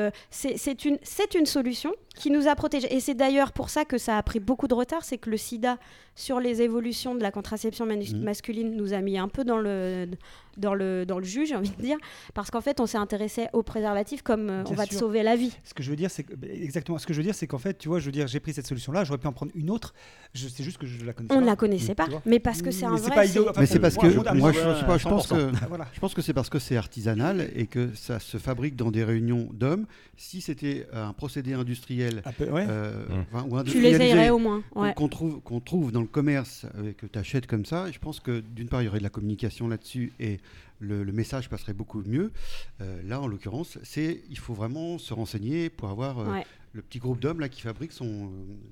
[0.86, 2.94] une, c'est une solution qui nous a protégés.
[2.94, 5.38] Et c'est d'ailleurs pour ça que ça a pris beaucoup de retard, c'est que le
[5.38, 5.78] sida,
[6.16, 8.22] sur les évolutions de la contraception Mhm.
[8.24, 10.08] masculine, nous a mis un peu dans le,
[10.58, 11.98] dans le, dans le jus, j'ai envie de dire,
[12.34, 15.36] parce qu'en fait, on s'est intéressé au préservatif comme euh, on va te sauver la
[15.38, 15.52] vie.
[15.64, 17.48] ce que je veux dire c'est que- bah, exactement ce que je veux dire c'est
[17.48, 19.32] qu'en fait tu vois je veux dire j'ai pris cette solution là j'aurais pu en
[19.34, 19.94] prendre une autre
[20.34, 22.62] je c'est juste que je la connaissais On pas ne la connaissait pas, mais parce
[22.62, 23.16] que c'est un vrai.
[23.16, 25.88] pas c'est- idéo- enfin, Mais c'est parce moi, que moi, je, sais pense que voilà
[25.94, 29.04] je pense que c'est parce que c'est artisanal et que ça se fabrique dans des
[29.06, 29.86] réunions d'hommes.
[30.18, 32.66] Si c'était un procédé industriel industriels Un peu, ouais.
[32.68, 33.26] euh, Mm.
[33.34, 34.64] enfin, ou Tu les industrialisés, aillerais au moins.
[34.72, 34.94] qu'on- Ouais.
[34.94, 38.20] qu'on trouve, qu'on trouve dans le commerce et que tu achètes comme ça, je pense
[38.20, 40.40] que d'une part, il y aurait de la communication là-dessus et
[40.80, 42.32] le, le message passerait beaucoup mieux.
[42.82, 46.46] Euh, là, en l'occurrence, c'est il faut vraiment se renseigner pour avoir euh, Ouais.
[46.74, 48.28] Le petit groupe d'hommes là qui fabrique son, euh,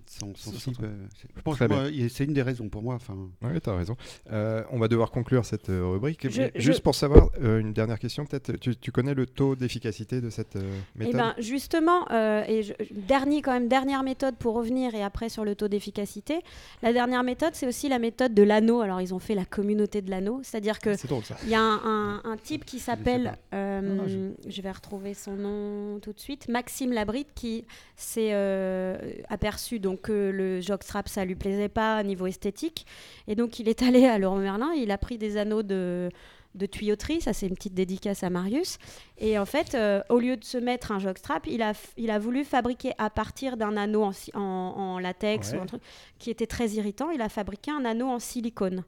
[0.05, 0.77] son, slip.
[0.81, 2.95] euh, c'est- je pense que a- c'est une des raisons pour moi.
[2.95, 3.97] Enfin, Oui, tu as raison.
[4.31, 6.29] Euh, on va devoir conclure cette euh, rubrique.
[6.29, 8.53] Je- Mais je- Juste pour savoir, euh, une dernière question peut-être.
[8.59, 11.15] Tu, tu connais le taux d'efficacité de cette euh, Eh méthode?
[11.17, 15.43] ben justement, euh, et je- dernier quand même dernière méthode pour revenir et après sur
[15.43, 16.39] le taux d'efficacité.
[16.81, 18.81] La dernière méthode, c'est aussi la méthode de l'anneau.
[18.81, 21.35] Alors ils ont fait la communauté de l'anneau, c'est-à-dire que C'est drôle ça.
[21.43, 24.05] il y a un, un- un type qui s'appelle, euh, non,
[24.47, 24.61] je...
[24.61, 27.65] vais retrouver son nom tout de suite, Maxime Labrite, qui
[28.01, 28.97] s'est euh,
[29.29, 32.85] aperçu donc que le jockstrap ça lui plaisait pas au niveau esthétique,
[33.27, 36.09] et donc il est allé à Leroy Merlin, il a pris des anneaux de
[36.55, 38.79] de tuyauterie, ça c'est une petite dédicace à Marius.
[39.19, 42.17] Et en fait, euh, au lieu de se mettre un jockstrap, il a, il a
[42.17, 45.59] voulu fabriquer à partir d'un anneau en, en- en latex Ouais.
[45.59, 45.81] ou un truc
[46.17, 48.83] qui était très irritant, il a fabriqué un anneau en silicone.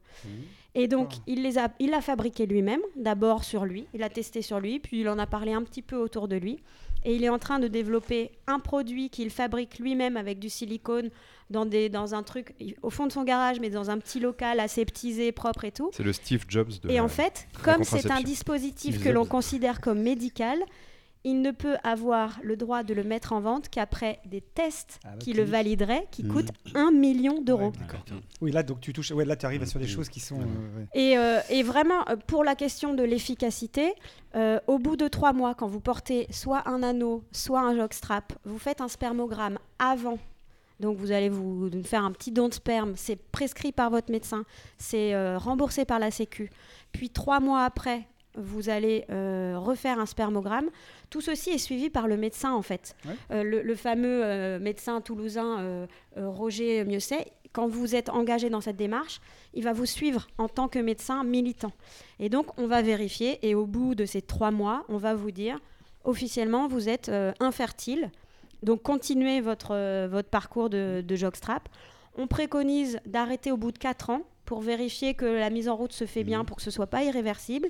[0.73, 4.41] Et donc, il les a, il l'a fabriqué lui-même, d'abord sur lui, il a testé
[4.41, 6.63] sur lui, puis il en a parlé un petit peu autour de lui.
[7.03, 11.09] Et il est en train de développer un produit qu'il fabrique lui-même avec du silicone
[11.49, 14.59] dans, des, dans un truc au fond de son garage, mais dans un petit local
[14.59, 15.89] aseptisé, propre et tout.
[15.93, 16.89] C'est le Steve Jobs de.
[16.89, 20.59] Et la- en fait, comme c'est un dispositif Steve que l'on considère comme médical,
[21.23, 25.09] il ne peut avoir le droit de le mettre en vente qu'après des tests Ah,
[25.19, 26.31] qui le valideraient, qui Mhm.
[26.31, 27.71] coûtent un million d'euros.
[27.71, 28.17] Ouais.
[28.41, 29.11] Oui, là, donc tu touches.
[29.11, 29.91] Ouais, là, tu arrives sur des Mhm.
[29.91, 30.39] choses qui sont.
[30.41, 30.87] Euh, ouais.
[30.93, 33.93] Et, euh, et vraiment, euh, pour la question de l'efficacité,
[34.35, 38.33] euh, au bout de trois mois, quand vous portez soit un anneau, soit un jockstrap,
[38.45, 40.17] vous faites un spermogramme avant.
[40.79, 44.43] Donc vous allez vous faire un petit don de sperme, c'est prescrit par votre médecin,
[44.79, 46.49] c'est euh, remboursé par la Sécu.
[46.91, 50.69] Puis trois mois après, vous allez euh, refaire un spermogramme.
[51.09, 52.95] Tout ceci est suivi par le médecin en fait.
[53.05, 53.15] Ouais.
[53.31, 58.77] Euh, le, le fameux euh, médecin toulousain Roger Mieuxet, quand vous êtes engagé dans cette
[58.77, 59.19] démarche,
[59.53, 61.73] il va vous suivre en tant que médecin militant.
[62.19, 65.31] Et donc, on va vérifier et au bout de ces trois mois, on va vous
[65.31, 65.59] dire
[66.03, 68.09] officiellement, vous êtes infertile.
[68.63, 71.67] Donc, continuez votre, votre parcours de, de jockstrap.
[72.17, 75.93] On préconise d'arrêter au bout de quatre ans pour vérifier que la mise en route
[75.93, 77.69] se fait bien pour que ce soit pas irréversible.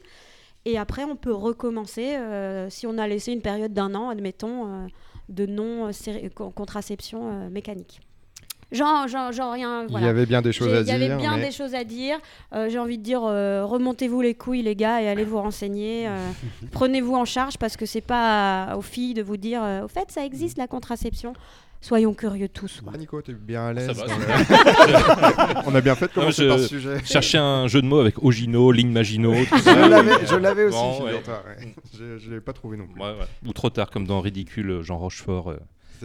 [0.66, 4.66] Et après, on peut recommencer euh, si on a laissé une période d'un an, admettons,
[4.68, 4.88] euh,
[5.30, 7.99] de non-contraception euh, mécanique.
[8.72, 9.86] Genre, genre, genre rien.
[9.89, 11.18] Il y avait bien des choses à Il y avait dire.
[11.18, 12.18] bien mais- des choses à dire.
[12.53, 16.07] Euh, J'ai envie de dire, euh, remontez-vous les couilles, les gars, et allez vous renseigner.
[16.07, 16.16] euh,
[16.72, 20.24] Prenez-vous en charge parce que c'est pas aux filles de vous dire, au fait, ça
[20.26, 21.34] existe la contraception.
[21.82, 22.82] Soyons curieux tous.
[22.93, 23.88] Ah, Nico, t'es bien à l'aise.
[23.88, 26.97] va, ça le- On a bien fait de commencer je- par ce sujet.
[27.03, 29.34] Chercher un jeu de mots avec Ogino, Ligne Magino.
[29.49, 31.07] tout Je l'avais, aussi, Bon, ouais.
[31.09, 31.73] figure-toi, ouais.
[31.97, 33.01] Je, je l'ai pas trouvé non plus.
[33.01, 33.25] Ouais, ouais.
[33.47, 35.57] Ou trop tard, comme dans Ridicule, Jean Rochefort euh,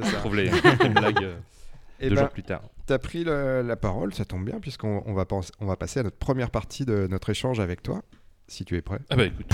[0.02, 0.10] ça.
[0.18, 1.34] trouve les, les blagues euh,
[2.00, 2.62] Eh deux ben, jours plus tard.
[2.86, 5.26] T'as pris le- la parole, ça tombe bien, puisqu'on on va,
[5.60, 8.00] on va passer à notre première partie de notre échange avec toi,
[8.48, 8.98] si tu es prêt.
[9.10, 9.46] Ah bah écoute.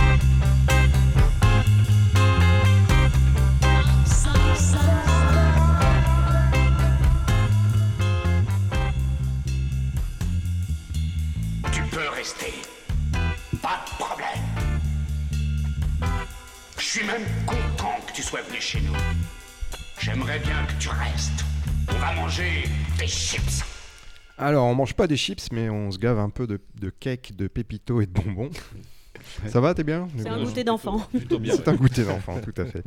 [12.22, 12.54] Rester.
[13.60, 14.28] Pas de problème.
[16.78, 18.94] Je suis même content que tu sois venu chez nous.
[19.98, 21.44] J'aimerais bien que tu restes.
[21.88, 22.62] On va manger
[22.96, 23.64] des chips.
[24.38, 27.34] Alors, on mange pas des chips, mais on se gave un peu de, de cake,
[27.34, 28.50] de pépito et de bonbons.
[29.48, 30.06] Ça va, t'es bien?
[30.16, 30.98] C'est un goûter d'enfant.
[31.10, 31.56] Plutôt bien.
[31.56, 32.84] C'est un goûter d'enfant, tout à fait.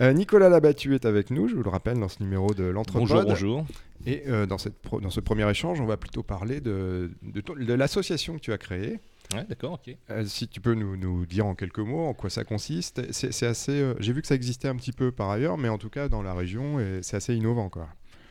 [0.00, 3.08] Euh, Nicolas Labattu est avec nous, je vous le rappelle, dans ce numéro de l'Entrepode.
[3.08, 3.66] Bonjour, bonjour.
[4.06, 7.72] Et euh, dans, cette pro- dans ce premier échange, on va plutôt parler de, de,
[7.74, 8.98] l'association que tu as créée.
[9.34, 9.94] Ouais, d'accord, ok.
[10.10, 13.02] Euh, si tu peux nous, nous dire en quelques mots en quoi ça consiste.
[13.12, 13.72] C'est assez.
[13.72, 16.08] euh, J'ai vu que ça existait un petit peu par ailleurs, mais en tout cas
[16.08, 17.88] dans la région, c'est assez innovant, quoi.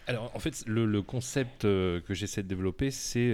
[0.07, 3.31] Alors, en fait, le, le concept que j'essaie de développer, c'est.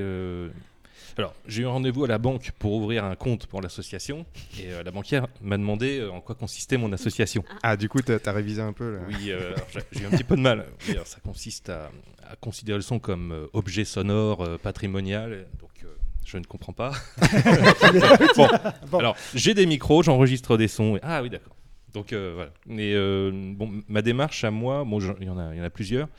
[1.18, 4.26] Alors, j'ai eu un rendez-vous à la banque pour ouvrir un compte pour l'association,
[4.60, 7.44] et euh, la banquière m'a demandé euh, en quoi consistait mon association.
[7.64, 9.00] Ah, du coup, t'as as révisé un peu là.
[9.08, 10.66] Oui, euh, j'ai- j'ai eu un petit peu de mal.
[10.88, 11.90] Oui, alors, ça consiste à,
[12.36, 15.48] à considérer le son comme euh, objet sonore euh, patrimonial.
[15.60, 15.88] Donc, euh,
[16.26, 16.92] je ne comprends pas.
[18.36, 18.48] bon,
[18.92, 19.00] Bon.
[19.00, 20.98] alors j'ai des micros, j'enregistre des sons.
[20.98, 21.56] et- Ah oui, d'accord.
[21.94, 22.52] Donc euh, voilà.
[22.68, 25.70] Mais euh, bon, ma démarche à moi, bon, il y en a, y en a
[25.70, 26.10] plusieurs.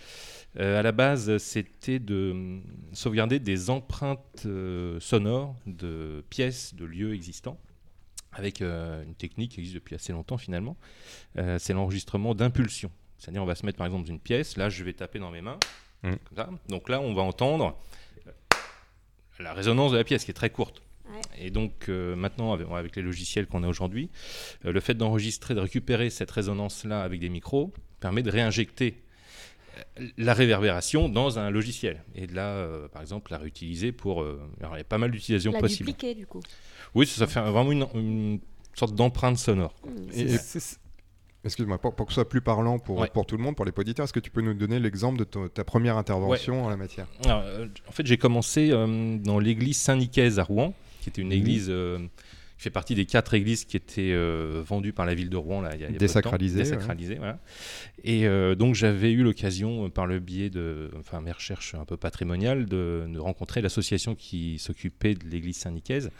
[0.58, 2.62] Euh, à la base, c'était de hum,
[2.94, 4.46] sauvegarder des empreintes
[5.00, 7.58] sonores de pièces, de lieux existants,
[8.32, 10.76] avec une technique qui existe depuis assez longtemps finalement.
[11.58, 12.90] C'est l'enregistrement d'impulsions.
[13.18, 14.56] C'est-à-dire, on va se mettre par exemple dans une pièce.
[14.56, 15.58] Là, je vais taper dans mes mains.
[16.02, 16.10] Mm.
[16.28, 16.50] comme ça.
[16.68, 17.76] Donc là, on va entendre
[18.26, 18.30] euh,
[19.38, 20.82] la résonance de la pièce qui est très courte.
[21.08, 21.46] Ouais.
[21.46, 24.10] Et donc euh, maintenant, avec, avec les logiciels qu'on a aujourd'hui,
[24.64, 29.02] euh, le fait d'enregistrer, de récupérer cette résonance-là avec des micros permet de réinjecter
[30.16, 32.02] la réverbération dans un logiciel.
[32.14, 34.22] Et de là, euh, par exemple, la réutiliser pour.
[34.22, 35.88] euh, alors, il y a pas mal d'utilisations La possibles.
[35.90, 36.40] dupliquer, du coup.
[36.94, 38.40] Oui, ça, ça fait vraiment une, une
[38.74, 39.74] sorte d'empreinte sonore.
[40.14, 40.38] Et- et-
[41.46, 43.08] Excuse-moi, pour, pour que ce soit plus parlant pour, Ouais.
[43.12, 45.24] pour tout le monde, pour les auditeurs, est-ce que tu peux nous donner l'exemple de
[45.24, 47.06] ton- ta première intervention en la matière?
[47.24, 51.28] Alors, euh, en fait, j'ai commencé euh, dans l'église Saint-Nicaise à Rouen, qui était une
[51.28, 51.32] Mhm.
[51.34, 51.98] église euh,
[52.56, 55.60] qui fait partie des quatre églises qui étaient euh, vendues par la ville de Rouen
[55.60, 55.88] là, il y a.
[55.90, 56.64] Désacralisées, ouais.
[56.64, 57.38] Désacralisées, voilà.
[58.02, 58.26] Et
[58.56, 63.04] donc j'avais eu l'occasion, par le biais de enfin, mes recherches un peu patrimoniales, de,
[63.12, 66.10] de rencontrer l'association qui s'occupait de l'église Saint-Nicaise.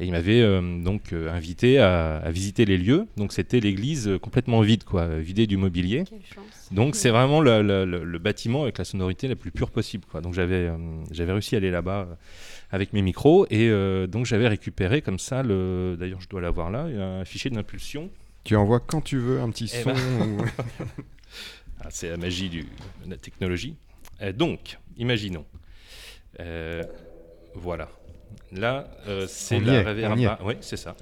[0.00, 3.06] Et il m'avait euh, donc euh, invité à, à visiter les lieux.
[3.16, 6.04] Donc c'était l'église euh, complètement vide, quoi, vidée du mobilier.
[6.08, 6.68] Quelle chance.
[6.70, 10.04] Donc c'est vraiment le, le- le- le bâtiment avec la sonorité la plus pure possible.
[10.08, 10.20] Quoi.
[10.20, 10.76] Donc j'avais euh,
[11.10, 12.06] j'avais réussi à aller là-bas
[12.70, 15.96] avec mes micros et euh, donc j'avais récupéré comme ça, le...
[15.98, 18.10] d'ailleurs je dois l'avoir là, un fichier d'impulsion.
[18.44, 19.92] Tu envoies quand tu veux un petit Eh son.
[19.92, 19.98] ben.
[20.38, 20.44] ou-
[21.80, 22.62] Ah, c'est la magie du-
[23.04, 23.74] de la technologie.
[24.22, 25.44] Euh, donc, imaginons.
[26.40, 26.82] Euh,
[27.54, 27.88] voilà.
[28.52, 30.46] Là, euh, c'est la réverbération.
[30.46, 30.94] Oui, c'est ça.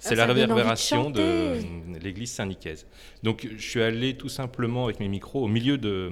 [0.00, 1.56] C'est ça la de réverbération de,
[2.00, 2.86] l'église Saint-Nicaise.
[3.22, 6.10] Donc, je suis allé tout simplement avec mes micros au milieu de.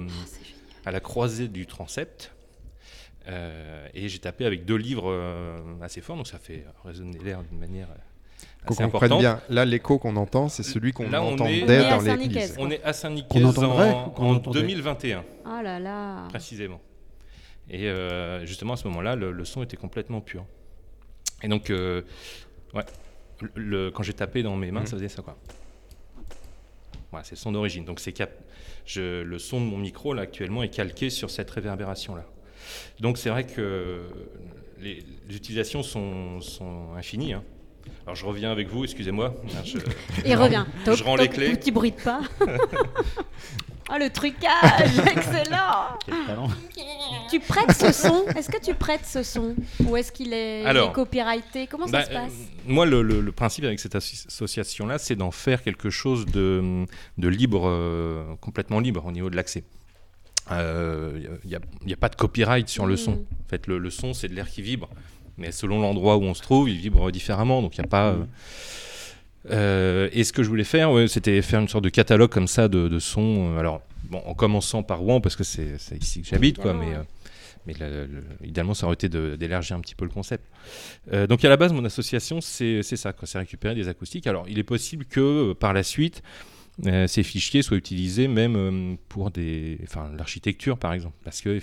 [0.85, 2.33] à la croisée du transept.
[3.29, 7.43] Euh, et j'ai tapé avec deux livres euh, assez forts, donc ça fait résonner l'air
[7.43, 9.19] d'une manière euh, Qu'on assez comprenne importante.
[9.19, 9.41] bien.
[9.53, 11.99] Là, l'écho qu'on entend, c'est celui qu'on Là, on est- entendait On est à dans
[11.99, 12.33] Saint-Nicaise.
[12.35, 12.55] l'église.
[12.57, 13.63] On est à Saint-Nicaise en,
[14.15, 15.25] en entendait 2021.
[15.45, 16.25] Oh là là.
[16.29, 16.79] précisément.
[17.69, 20.45] Et euh, justement, à ce moment-là, le, le son était complètement pur.
[21.43, 22.01] Et donc, euh,
[22.73, 22.83] ouais,
[23.41, 24.85] le, le- quand j'ai tapé dans mes mains, Mhm.
[24.87, 25.37] ça faisait ça, quoi.
[27.11, 27.85] Voilà, c'est le son d'origine.
[27.85, 28.37] Donc, c'est cap-
[28.85, 32.25] je, le son de mon micro, là, actuellement, est calqué sur cette réverbération-là.
[32.99, 34.01] Donc, c'est vrai que
[34.79, 37.33] les, les utilisations sont, sont infinies.
[37.33, 37.43] hein.
[38.05, 39.33] Alors, je reviens avec vous, excusez-moi.
[39.63, 39.77] Je-
[40.25, 40.65] Il revient.
[40.85, 41.57] Je rends les clés.
[41.59, 42.21] Tu bruites pas.
[43.89, 45.97] oh, le trucage, excellent.
[46.05, 46.47] Quel talent.
[47.29, 48.25] Tu prêtes ce son?
[48.35, 49.55] Est-ce que tu prêtes ce son?
[49.85, 51.67] Ou est-ce qu'il est, il est Alors, copyrighté?
[51.67, 52.31] Comment Bah, ça se passe?
[52.31, 56.85] euh, Moi, le, le- le principe avec cette association-là, c'est d'en faire quelque chose de,
[57.17, 59.63] de libre, euh, complètement libre au niveau de l'accès.
[60.49, 62.97] Il n'y a, y a pas de copyright sur le Mm.
[62.97, 63.11] son.
[63.13, 64.89] En fait, le, le son, c'est de l'air qui vibre.
[65.37, 67.61] Mais selon l'endroit où on se trouve, il vibre différemment.
[67.61, 68.07] Donc, il n'y a pas.
[68.11, 68.23] euh,
[69.51, 72.47] euh, et ce que je voulais faire, ouais, c'était faire une sorte de catalogue comme
[72.47, 73.53] ça de, de sons.
[73.55, 76.73] euh, Alors, bon, en commençant par Rouen, parce que c'est ici que j'habite, quoi.
[76.73, 77.03] Mais, euh,
[77.65, 80.45] mais le- le- idéalement, ça aurait été d'élargir un petit peu le concept.
[81.29, 84.27] Donc à la base, mon association, c'est ça, c'est récupérer des acoustiques.
[84.27, 86.21] Alors il est possible que par la suite,
[87.07, 91.59] ces fichiers soient utilisés même pour des, enfin, l'architecture par exemple, parce que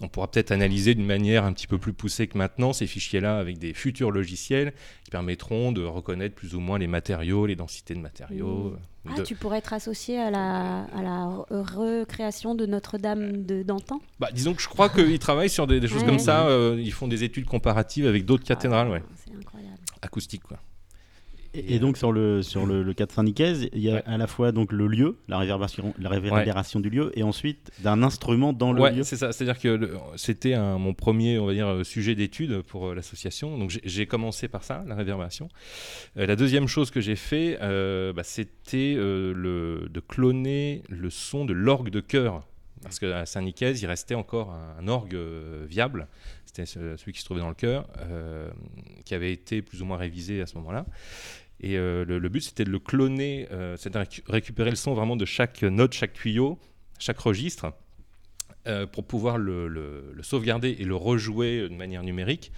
[0.00, 3.38] on pourra peut-être analyser d'une manière un petit peu plus poussée que maintenant ces fichiers-là
[3.38, 4.72] avec des futurs logiciels
[5.04, 8.74] qui permettront de reconnaître plus ou moins les matériaux, les densités de matériaux.
[9.08, 11.44] Ah, de- tu pourrais être associé à la, à la re-
[12.00, 14.00] recréation de Notre-Dame de d'antan?
[14.18, 16.06] Bah, disons que je crois qu'ils travaillent sur des, des choses Ouais.
[16.08, 16.46] comme ça.
[16.48, 19.78] euh, ils font des études comparatives avec d'autres cathédrales, ouais, Ah, C'est incroyable.
[20.02, 20.58] acoustiques quoi.
[21.52, 24.02] Et, et donc sur le sur le, le cas de Saint-Nicaise, il y a Ouais.
[24.06, 28.02] à la fois donc le lieu, la réverbération, la réverbération du lieu, et ensuite d'un
[28.04, 29.02] instrument dans le Ouais, lieu.
[29.02, 29.32] c'est ça.
[29.32, 33.58] C'est-à-dire que c'était mon premier, on va dire, euh, sujet d'étude pour euh, l'association.
[33.58, 35.48] Donc j'ai- commencé par ça, la réverbération.
[36.16, 41.10] Euh, la deuxième chose que j'ai fait, euh, bah, c'était euh, le- de cloner le
[41.10, 42.46] son de l'orgue de chœur.
[42.82, 46.08] Parce qu'à Saint-Nicaise, il restait encore un, un orgue euh, viable.
[46.52, 48.50] C'était ce- celui qui se trouvait dans le chœur, euh,
[49.04, 50.84] qui avait été plus ou moins révisé à ce moment-là.
[51.60, 54.94] Et euh, le, but, c'était de le cloner, euh, c'est de récu- récupérer le son
[54.94, 56.58] vraiment de chaque note, chaque tuyau,
[56.98, 57.72] chaque registre,
[58.66, 62.50] euh, pour pouvoir le sauvegarder et le rejouer de manière numérique,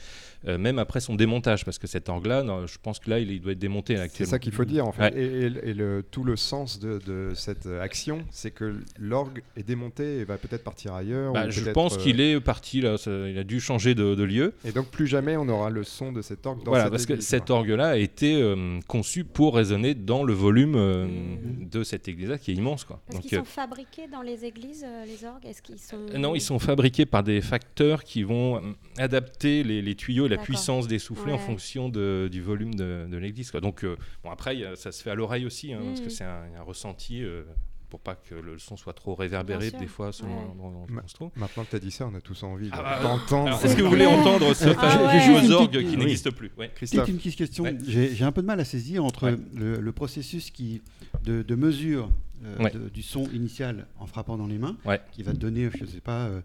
[0.47, 3.31] euh, même après son démontage, parce que cet orgue-là, non, je pense que là, il,
[3.31, 5.15] il doit être démonté là, C'est ça qu'il faut dire en fait.
[5.15, 5.21] Ouais.
[5.23, 9.43] Et, et- et le, tout le sens de, de cette euh, action, c'est que l'orgue
[9.57, 11.33] est démonté et va peut-être partir ailleurs.
[11.33, 14.15] Bah, ou je pense euh, qu'il est parti, là, ça- il a dû changer de,
[14.15, 14.55] de lieu.
[14.65, 17.07] Et donc plus jamais on aura le son de cet orgue dans Voilà, cette parce
[17.07, 21.69] que cet orgue-là a été euh, conçu pour résonner dans le volume euh, Mhm.
[21.71, 22.85] de cette église-là, qui est immense.
[22.85, 23.01] Quoi.
[23.07, 25.45] Parce Donc, qu'ils euh, sont fabriqués dans les églises, euh, les orgues?
[25.47, 25.99] Est-ce qu'ils sont...
[26.19, 28.61] Non, ils sont fabriqués par des facteurs qui vont euh,
[28.99, 33.07] adapter les, les tuyaux et la puissance des soufflets en fonction de- du volume de,
[33.11, 33.51] de l'église.
[33.51, 33.61] quoi.
[33.61, 36.11] Donc, euh, bon, après, a- ça se fait à l'oreille aussi, hein, parce que Mhm.
[36.11, 37.43] c'est un, un ressenti euh,
[37.91, 40.45] pour pas que le son soit trop réverbéré des fois selon Ouais.
[40.49, 41.31] l'endroit où Ma- on se trouve.
[41.37, 43.61] Maintenant que tu as dit ça, on a tous envie Ah bah, d'entendre.
[43.63, 45.69] Est-ce que vous voulez entendre ce Ah fameux ouais.
[45.85, 45.97] qui oui.
[45.99, 46.51] n'existe plus?
[46.57, 46.71] Ouais.
[46.75, 47.65] Christophe, une petite question.
[47.65, 47.77] Ouais.
[47.87, 49.37] J'ai j'ai un peu de mal à saisir entre Ouais.
[49.55, 50.81] le, le processus qui,
[51.25, 52.09] de, de mesure
[52.47, 52.71] euh, Ouais.
[52.71, 55.01] de- du son initial en frappant dans les mains, Ouais.
[55.13, 56.41] qui va donner, je sais pas, euh,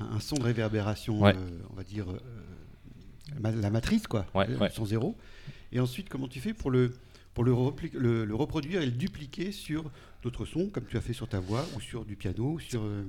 [0.00, 1.34] un, un son de réverbération, Ouais.
[1.34, 2.18] euh, on va dire euh,
[3.42, 4.70] la matrice, quoi, Ouais, le ouais.
[4.70, 5.16] son zéro.
[5.72, 6.92] Et ensuite, comment tu fais pour le
[7.34, 9.90] pour le, repli- le- le reproduire et le dupliquer sur
[10.22, 12.44] d'autres sons, comme tu as fait sur ta voix ou sur du piano.
[12.52, 13.02] ou Sur, euh,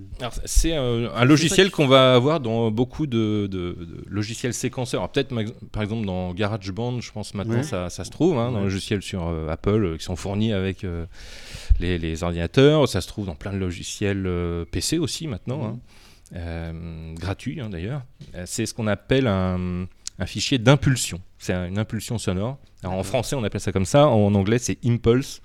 [0.46, 5.08] c'est euh, un logiciel qu'on va avoir dans beaucoup de, de- de logiciels séquenceurs.
[5.12, 5.32] Peut-être
[5.72, 7.62] par exemple dans GarageBand, je pense maintenant Ouais.
[7.64, 8.66] ça, ça se trouve, hein, dans Ouais.
[8.66, 11.06] les logiciels sur euh, Apple euh, qui sont fournis avec euh,
[11.80, 12.90] les, les ordinateurs.
[12.90, 15.80] Ça se trouve dans plein de logiciels euh, PC aussi maintenant, hein.
[16.36, 18.02] Euh, gratuits hein, d'ailleurs.
[18.34, 19.86] Euh, C'est ce qu'on appelle un,
[20.20, 21.22] un fichier d'impulsion.
[21.38, 22.58] C'est un- une impulsion sonore.
[22.84, 24.08] Alors, en français, on appelle ça comme ça.
[24.08, 25.42] En anglais, c'est Impulse.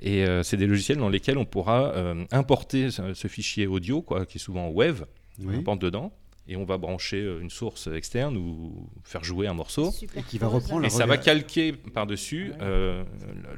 [0.00, 4.02] Et euh, c'est des logiciels dans lesquels on pourra euh, importer ce, ce fichier audio,
[4.02, 5.06] quoi, qui est souvent WAV,
[5.38, 5.54] Oui.
[5.54, 6.12] on importe dedans,
[6.48, 9.92] et on va brancher euh, une source externe ou faire jouer un morceau.
[10.16, 13.04] Et qui va reprendre Et ça va calquer par-dessus euh,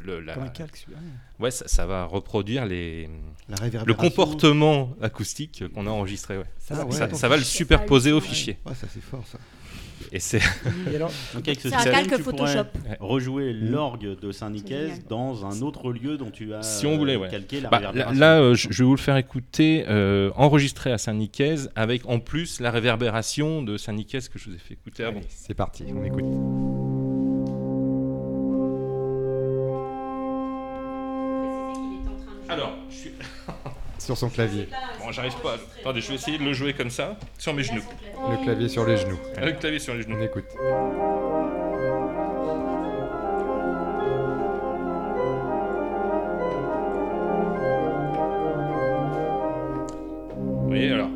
[0.05, 0.99] le, le- la- Comme un calque, celui-là.
[1.41, 3.09] Ouais, ça, ça va reproduire les,
[3.49, 6.37] La le comportement acoustique qu'on a enregistré.
[6.37, 6.45] Ouais.
[6.59, 7.15] Ça Ah va, ouais.
[7.15, 8.21] Ça, va le superposer au Ouais.
[8.21, 8.59] fichier.
[8.67, 9.39] Ouais, ça c'est fort ça.
[10.13, 10.47] Et c'est ce
[11.37, 11.41] un
[11.85, 12.65] calque Photoshop.
[13.01, 17.21] rejouer l'orgue de Saint-Nicaise dans un autre lieu dont tu as Si on voulait, euh,
[17.21, 17.29] ouais.
[17.29, 18.21] calqué la Bah, là, réverbération.
[18.21, 22.19] là, euh, je je vais vous le faire écouter, euh, enregistré à Saint-Nicaise, avec en
[22.21, 25.21] plus la réverbération de Saint-Nicaise que je vous ai fait écouter avant.
[25.29, 26.84] C'est parti, on écoute.
[34.05, 34.69] Sur son clavier.
[35.01, 35.57] bon, j'arrive pas.
[35.81, 37.83] Attendez, je vais essayer de le jouer comme ça, sur mes genoux.
[38.31, 39.19] Le clavier sur les genoux.
[39.41, 40.17] Le clavier sur les genoux.
[40.19, 40.45] On écoute.
[50.37, 51.11] Vous voyez alors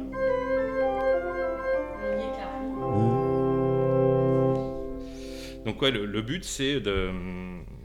[5.64, 7.11] Donc ouais, le, le but c'est de,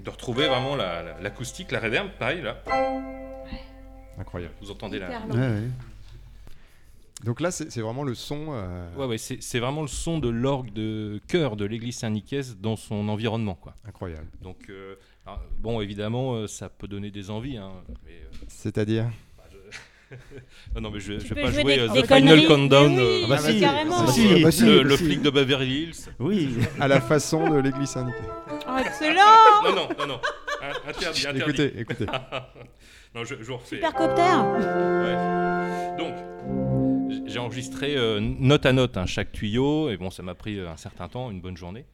[0.04, 2.58] de retrouver vraiment la- la- l'acoustique, la, reverb, pareil là.
[4.20, 4.54] Incroyable.
[4.62, 5.62] Vous entendez là Hyper Ouais.
[7.24, 8.48] Donc là, c'est vraiment le son.
[8.50, 12.76] euh, Ouais, ouais, c'est vraiment le son de l'orgue de chœur de l'église Saint-Nicaise dans
[12.76, 13.56] son environnement.
[13.56, 13.76] Quoi.
[13.88, 14.28] Incroyable.
[14.42, 14.96] Donc, euh,
[15.26, 17.56] alors, bon, évidemment, euh, ça peut donner des envies.
[17.58, 17.72] hein,
[18.10, 18.12] euh,
[18.50, 19.06] C'est-à-dire
[20.76, 22.46] non, non, mais je, je vais pas jouer jouer des- des The Final.
[22.46, 24.00] Countdown, oui, euh, bah si, carrément.
[24.02, 25.06] bah le- si, bah si, le, bah le si.
[25.06, 26.10] flic de Beverly Hills.
[26.20, 26.50] Oui,
[26.80, 28.22] À la façon de l'église Saint-Nicaise.
[28.68, 29.22] Oh, excellent
[29.64, 30.20] Non, non, non, non.
[30.62, 31.40] Hein, interdit, interdit.
[31.42, 32.06] Écoutez, écoutez.
[33.16, 33.76] non, je, je vous refais.
[33.76, 34.22] Supercopter
[35.04, 35.98] Ouais.
[35.98, 36.14] Donc,
[37.28, 40.70] j'ai enregistré euh, note à note hein, chaque tuyau, et bon, ça m'a pris euh,
[40.70, 41.86] un certain temps, une bonne journée.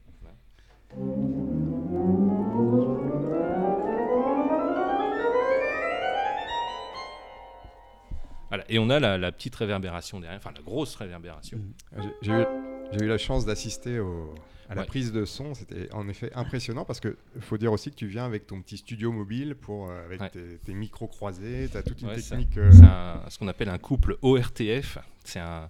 [8.48, 11.58] Voilà, et on a la, la petite réverbération derrière, enfin la grosse réverbération.
[11.96, 12.44] J'ai- J'ai eu,
[12.92, 14.34] j'ai eu la chance d'assister au-
[14.70, 14.86] à la Ouais.
[14.86, 15.52] prise de son.
[15.54, 18.78] C'était en effet impressionnant parce que faut dire aussi que tu viens avec ton petit
[18.78, 20.30] studio mobile pour euh, avec Ouais.
[20.30, 21.68] tes, tes micros croisés.
[21.70, 22.56] Tu as toute une Ouais, technique.
[22.56, 24.98] euh, C'est un- ce qu'on appelle un couple ORTF.
[25.22, 25.68] C'est un,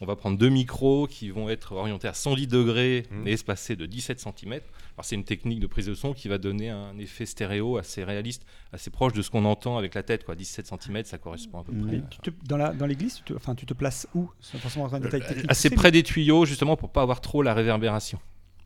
[0.00, 3.28] on va prendre deux micros qui vont être orientés à 110 degrés Mhm.
[3.28, 4.52] et espacés de 17 cm.
[4.54, 8.02] Alors c'est une technique de prise de son qui va donner un effet stéréo assez
[8.02, 10.24] réaliste, assez proche de ce qu'on entend avec la tête.
[10.24, 10.34] Quoi.
[10.34, 11.96] 17 cm, ça correspond à peu près.
[11.98, 14.28] Et tu te- dans la- dans l'église, tu te, enfin, tu te places où?
[14.40, 17.42] Forcément dans le détail Euh, technique assez près des tuyaux justement pour pas avoir trop
[17.42, 18.18] la réverbération.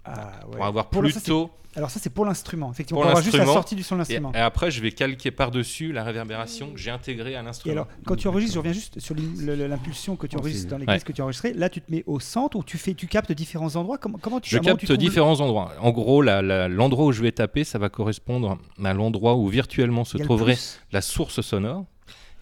[0.04, 0.56] Ah, ouais.
[0.56, 2.70] Pour avoir Pour ça, plutôt Alors ça, c'est pour l'instrument.
[2.72, 4.32] Effectivement, Pour pour avoir juste la sortie du son de et, l'instrument.
[4.34, 7.72] et après je vais calquer par-dessus la réverbération que j'ai intégrée à Et l'instrument.
[7.72, 10.96] alors, quand tu enregistres, je reviens juste sur l'impulsion que tu Oh, enregistres dans l'église
[10.98, 11.04] Ouais.
[11.04, 11.52] que tu as enregistré.
[11.54, 13.96] Là, tu te mets au centre ou tu fais, tu captes différents endroits?
[13.98, 15.72] Comment, comment tu Je tu capte le- différents endroits.
[15.80, 20.18] En gros, l'endroit où je vais taper, ça va correspondre à l'endroit où virtuellement se
[20.18, 20.58] trouverait
[20.90, 21.84] la source sonore.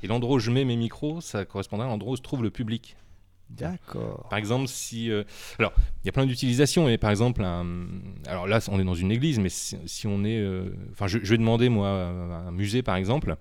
[0.02, 2.50] Et l'endroit où je mets mes micros, ça correspondra à l'endroit où se trouve le
[2.50, 2.96] public.
[3.50, 4.26] D'accord.
[4.30, 5.10] Par exemple, si.
[5.10, 5.24] euh,
[5.58, 5.72] alors,
[6.02, 6.86] il y a plein d'utilisations.
[6.86, 7.66] Mais par exemple, un-
[8.26, 10.38] alors là, on est dans une église, mais si, si on est.
[10.38, 11.92] euh, Enfin, je, je vais demander, moi, à
[12.48, 13.36] un musée, par exemple,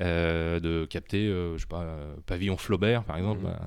[0.00, 1.84] euh, de capter, je sais pas,
[2.26, 3.40] Pavillon Flaubert, par exemple.
[3.42, 3.46] Mhm.
[3.48, 3.66] euh,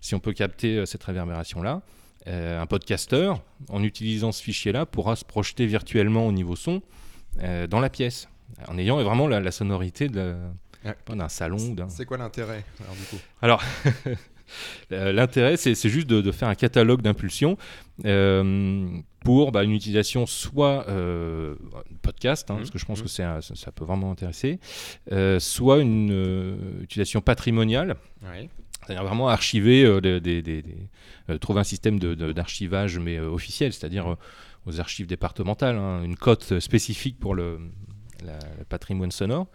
[0.00, 1.82] si on peut capter cette réverbération-là,
[2.26, 6.82] un podcasteur, en utilisant ce fichier-là, pourra se projeter virtuellement au niveau son
[7.68, 8.28] dans la pièce,
[8.68, 10.36] en ayant vraiment la, la sonorité de
[10.84, 11.74] la- d'un salon.
[11.88, 13.16] C'est quoi l'intérêt alors, du coup?
[13.42, 13.62] Alors,
[14.90, 17.56] l'intérêt, c'est juste de, de faire un catalogue d'impulsions
[18.04, 18.86] euh,
[19.24, 21.54] pour bah, une utilisation soit euh,
[22.02, 23.06] podcast, hein, parce que je pense mhm.
[23.06, 24.58] que un- ça, ça peut vraiment intéresser,
[25.12, 27.96] euh, soit une euh, utilisation patrimoniale,
[28.86, 30.88] c'est-à-dire vraiment archiver, euh, des, des- des- des-
[31.30, 34.16] euh, trouver un système de- de- d'archivage mais euh, officiel, c'est-à-dire euh,
[34.66, 37.58] aux archives départementales, hein, une cote spécifique pour le,
[38.24, 39.46] la- le patrimoine sonore.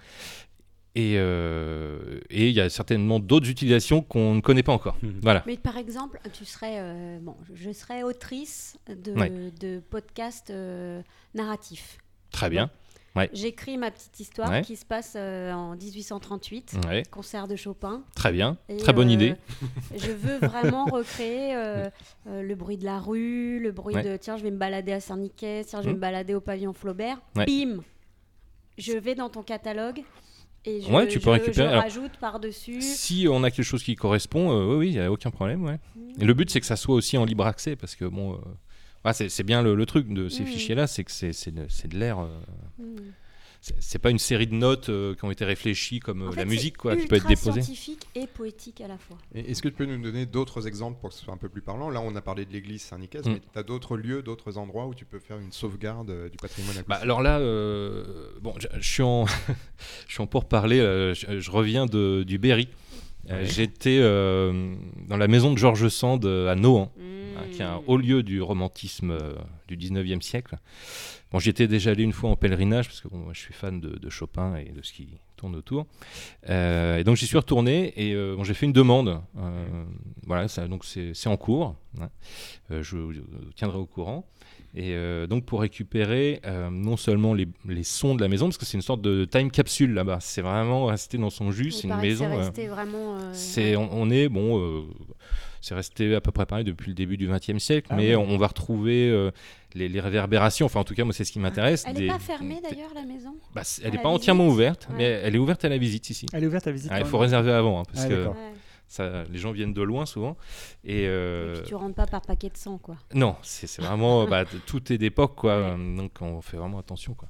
[0.96, 4.98] Et euh, et il y a certainement d'autres utilisations qu'on ne connaît pas encore.
[5.04, 5.20] Mhm.
[5.22, 5.44] Voilà.
[5.46, 9.32] Mais par exemple, tu serais, euh, bon, je serais autrice de, Ouais.
[9.60, 11.02] de podcasts euh,
[11.36, 11.98] narratifs.
[12.32, 12.70] Très bien.
[13.34, 14.62] J'écris ma petite histoire Ouais.
[14.62, 17.04] qui se passe euh, en 1838, Ouais.
[17.12, 18.04] concert de Chopin.
[18.16, 18.58] Très bien.
[18.70, 19.36] Et, Très bonne euh, idée.
[19.98, 21.90] Je veux vraiment recréer euh,
[22.28, 24.04] euh, le bruit de la rue, le bruit Ouais.
[24.04, 25.98] de tiens, je vais me balader à Saint-Nicaise, tiens, je vais Mhm.
[25.98, 27.20] me balader au pavillon Flaubert.
[27.36, 27.46] Ouais.
[27.46, 27.82] Bim
[28.78, 30.02] je vais dans ton catalogue
[30.66, 31.54] et je, Ouais, tu peux récupérer.
[31.56, 32.82] je Alors, rajoute par-dessus.
[32.82, 35.64] Si on a quelque chose qui correspond, euh, oui, oui, il n'y a aucun problème.
[35.64, 35.80] Ouais.
[35.96, 36.22] Mm.
[36.22, 38.38] Et le but, c'est que ça soit aussi en libre accès, parce que bon, euh,
[39.06, 40.48] ouais, c'est bien le, le truc de ces Mm.
[40.48, 42.20] fichiers-là, c'est que c'est de, l'air.
[42.20, 42.28] euh,
[42.80, 42.96] Mm.
[43.62, 46.46] C'est- pas une série de notes euh, qui ont été réfléchies comme euh, la fait,
[46.46, 47.62] musique, quoi, qui peut être ultra déposée.
[47.62, 49.18] scientifique et poétique à la fois.
[49.36, 51.62] Est-ce que tu peux nous donner d'autres exemples pour que ce soit un peu plus
[51.62, 51.90] parlant?
[51.90, 53.32] Là, on a parlé de l'église Saint-Nicaise, Mm.
[53.34, 56.38] mais tu as d'autres lieux, d'autres endroits où tu peux faire une sauvegarde euh, du
[56.38, 59.26] patrimoine Bah, alors là, euh, bon, je, je suis en,
[60.08, 60.78] je suis en pour parler.
[60.80, 62.70] je, je reviens de, du Berry.
[63.30, 63.46] Euh, Ouais.
[63.46, 64.74] J'étais euh,
[65.08, 68.24] dans la maison de Georges Sand euh, à Nohant, hein, qui est un haut lieu
[68.24, 69.34] du romantisme euh,
[69.68, 70.58] du 19e siècle.
[71.32, 73.54] Bon, j'y étais déjà allé une fois en pèlerinage, parce que bon, moi, je suis
[73.54, 75.86] fan de, de Chopin et de ce qui tourne autour.
[76.48, 79.22] Et donc j'y suis retourné et bon, j'ai fait une demande.
[80.26, 81.76] Voilà, ça, donc c'est en cours.
[82.02, 82.10] hein.
[82.72, 83.14] Je vous
[83.56, 84.28] tiendrai au courant.
[84.76, 88.58] Et euh, donc pour récupérer euh, non seulement les, les sons de la maison, parce
[88.60, 90.20] que c'est une sorte de time capsule là-bas.
[90.22, 91.72] C'est vraiment resté dans son jus.
[91.72, 92.26] C'est une maison.
[92.30, 93.16] C'est euh, resté vraiment.
[93.16, 94.82] euh, c'est, on, on est bon, euh,
[95.62, 98.16] c'est resté à peu près pareil depuis le début du XXe siècle, Ah mais ouais.
[98.16, 99.32] on va retrouver euh,
[99.74, 100.68] les, les réverbérations.
[100.68, 101.84] Enfin, en tout cas, moi, c'est ce qui m'intéresse.
[101.88, 103.36] Elle n'est pas fermée d'ailleurs la maison?
[103.56, 104.96] Bah, c'est- à elle n'est la pas entièrement visite ouverte, Ouais.
[104.98, 106.28] mais elle est ouverte à la visite ici.
[106.32, 106.92] Elle est ouverte à visite.
[106.94, 108.34] Ah, il faut réserver avant, hein, parce Ah, que d'accord.
[108.36, 108.54] Ouais.
[108.90, 110.36] Ça, les gens viennent de loin souvent.
[110.84, 112.98] Et, euh, Et puis tu rentres pas par paquet de sang quoi.
[113.14, 117.30] non, c'est vraiment bah, tout est d'époque quoi, donc on fait vraiment attention quoi.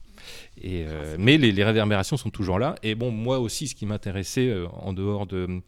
[0.61, 2.75] Et euh, mais les, les réverbérations sont toujours là.
[2.83, 5.59] Et bon, moi aussi, ce qui m'intéressait euh, en dehors de euh,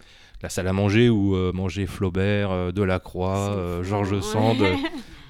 [0.42, 4.22] la salle à manger où manger Flaubert, Delacroix, Georges ouais.
[4.22, 4.58] Sand,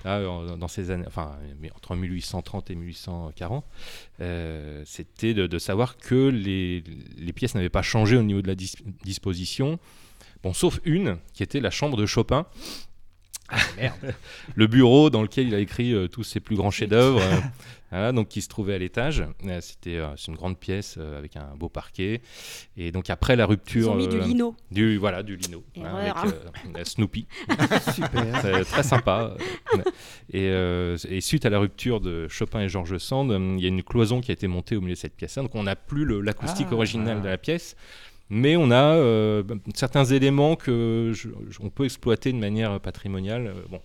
[0.06, 0.22] ah,
[0.58, 1.34] dans ces années, enfin
[1.76, 3.66] entre 1830 et 1840,
[4.22, 6.84] euh, c'était de, de savoir que les,
[7.18, 9.80] les pièces n'avaient pas changé au niveau de la dis- disposition.
[10.44, 12.46] Bon, sauf une qui était la chambre de Chopin.
[14.56, 17.36] le bureau dans lequel il a écrit euh, tous ses plus grands chefs-d'œuvre, euh,
[17.92, 19.26] voilà, donc qui se trouvait à l'étage.
[19.46, 22.22] Euh, C'était euh, c'est une grande pièce euh, avec un beau parquet.
[22.78, 24.56] Et donc après la Ils rupture, ont mis du lino.
[24.72, 25.84] du voilà du lino hein,
[26.16, 26.34] avec
[26.78, 27.28] euh, Snoopy.
[27.94, 28.42] Super.
[28.66, 29.36] Très sympa.
[30.32, 33.66] Et, euh, et suite à la rupture de Chopin et Georges Sand, euh, il y
[33.66, 35.36] a une cloison qui a été montée au milieu de cette pièce.
[35.36, 36.76] Donc on n'a plus l'acoustique Ah.
[36.76, 37.76] originale de la pièce,
[38.32, 39.44] mais on a euh,
[39.76, 43.48] certains éléments que je- je- on peut exploiter de manière patrimoniale.
[43.48, 43.82] Euh, Bon,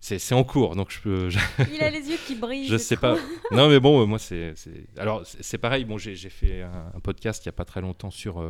[0.00, 1.28] c'est en cours, donc je peux.
[1.28, 1.38] je-
[1.74, 2.66] Il a les yeux qui brillent.
[2.68, 3.18] je sais trop- pas.
[3.52, 4.54] Non, mais bon, euh, moi, c'est.
[4.96, 5.84] Alors, c'est pareil.
[5.84, 8.40] Bon, j'ai fait un, un podcast il n'y a pas très longtemps sur,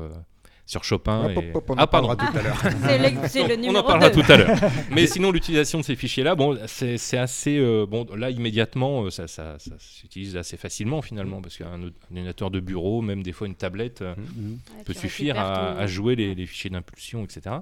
[0.68, 1.24] sur Chopin.
[1.24, 2.08] Hop, et- hop, hop, on en ah, pardon.
[2.14, 2.60] parlera tout à l'heure.
[2.86, 4.22] C'est le, c'est le On numéro en parlera 2.
[4.22, 4.56] tout à l'heure.
[4.92, 7.56] Mais sinon, l'utilisation de ces fichiers-là, bon, c'est c'est assez.
[7.58, 11.88] euh, bon, là, immédiatement, euh, ça, ça, ça s'utilise assez facilement, finalement, parce qu'un ord-
[12.10, 14.58] un ordinateur de bureau, même des fois une tablette, euh, Mhm.
[14.84, 17.56] peut suffire à, à jouer les, les fichiers d'impulsion, etc.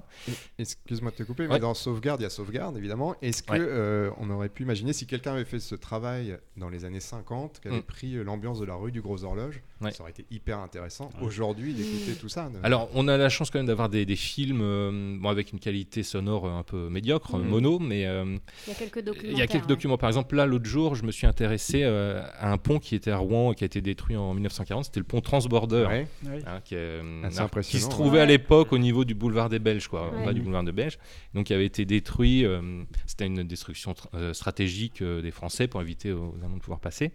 [0.59, 1.59] Excuse-moi de te couper, mais Ouais.
[1.59, 3.15] dans sauvegarde, il y a sauvegarde évidemment.
[3.21, 3.59] Est-ce que Ouais.
[3.61, 7.59] euh, on aurait pu imaginer si quelqu'un avait fait ce travail dans les années 50,
[7.61, 7.83] qui avait Mm.
[7.83, 9.91] pris l'ambiance de la rue du Gros Horloge, Ouais.
[9.91, 12.49] ça aurait été hyper intéressant aujourd'hui d'écouter tout ça.
[12.63, 15.59] Alors, on a la chance quand même d'avoir des, des films euh, bon, avec une
[15.59, 17.47] qualité sonore un peu médiocre, Mhm.
[17.47, 18.37] mono, mais euh,
[18.67, 19.37] Il y a quelques il documents.
[19.37, 19.97] y a quelques documents.
[19.97, 23.11] Par exemple, là, l'autre jour, je me suis intéressé euh, à un pont qui était
[23.11, 24.85] à Rouen, qui a été détruit en 1940.
[24.85, 25.85] C'était le pont Transborder.
[25.89, 26.07] Ouais.
[26.47, 27.89] Hein, qui, alors, qui se ouais.
[27.89, 30.71] trouvait à l'époque au niveau du boulevard des Belges, quoi, en bas du boulevard des
[30.71, 30.97] Belges.
[31.33, 32.45] Donc, il avait été détruit.
[32.45, 36.61] euh, C'était une destruction tr- euh, stratégique euh, des Français pour éviter aux Allemands de
[36.61, 37.11] pouvoir passer.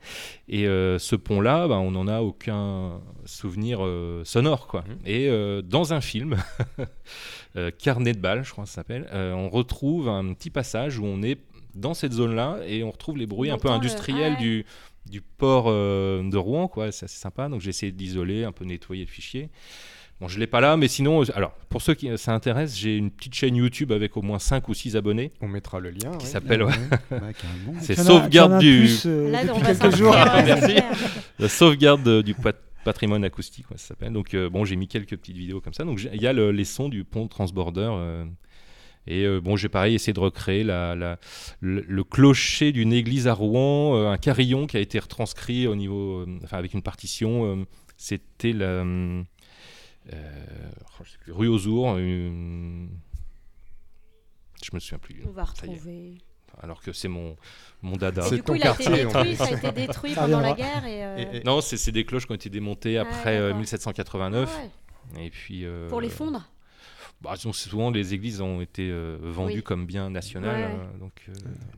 [0.48, 4.82] Et euh, ce pont-là, bah, on n'en a aucun souvenir euh, sonore, quoi.
[4.86, 4.96] Mhm.
[5.06, 6.36] Et euh, dans un film,
[7.56, 10.98] euh, Carnet de balles, je crois que ça s'appelle, euh, on retrouve un petit passage
[10.98, 11.38] où on est
[11.74, 14.46] dans cette zone-là et on retrouve les bruits un peu industriels ah ouais.
[14.46, 14.66] du,
[15.10, 16.92] du port euh, de Rouen, quoi.
[16.92, 17.48] C'est assez sympa.
[17.48, 19.48] Donc j'ai essayé d'isoler, un peu nettoyer le fichier.
[20.20, 22.96] Bon, je l'ai pas là, mais sinon, alors pour ceux qui euh, ça intéresse, j'ai
[22.98, 26.12] une petite chaîne YouTube avec au moins 5 ou 6 abonnés On mettra le lien.
[26.18, 26.72] qui s'appelle ouais,
[27.80, 30.14] c'est sauvegarde du euh, Là, on va quelques jours.
[30.44, 30.76] Merci.
[31.38, 34.12] la sauvegarde de- du pat- patrimoine acoustique, ouais, ça s'appelle.
[34.12, 35.84] Donc euh, bon, j'ai mis quelques petites vidéos comme ça.
[35.84, 37.88] Donc il y a le- les sons du pont Transborder.
[37.92, 38.24] euh,
[39.06, 41.18] et euh, bon, j'ai pareil essayé de recréer la, la-
[41.60, 45.74] le, le clocher d'une église à Rouen, euh, un carillon qui a été retranscrit au
[45.74, 47.66] niveau, euh, enfin avec une partition.
[47.96, 49.24] C'était la oh,
[51.28, 51.98] rue aux Ours.
[51.98, 52.02] Je
[54.72, 55.22] me souviens plus.
[55.26, 56.18] On va retrouver.
[56.60, 57.36] Alors que c'est mon
[57.82, 58.22] mon dada.
[58.22, 60.84] C'est ton il quartier, détruit, ça a été détruit Ça pendant la guerre.
[60.86, 63.36] Et, euh, Et- et- Non, c'est c'est des cloches qui ont été démontées Ah, après
[63.38, 63.58] euh, d'accord.
[63.60, 64.50] 1789.
[64.56, 65.64] ah ouais, Et puis.
[65.64, 66.42] euh, Pour les fondre
[67.22, 69.62] Bah, souvent, les églises ont été euh, vendues Oui.
[69.62, 70.56] comme bien national.
[70.72, 71.32] Ouais, euh, donc, euh,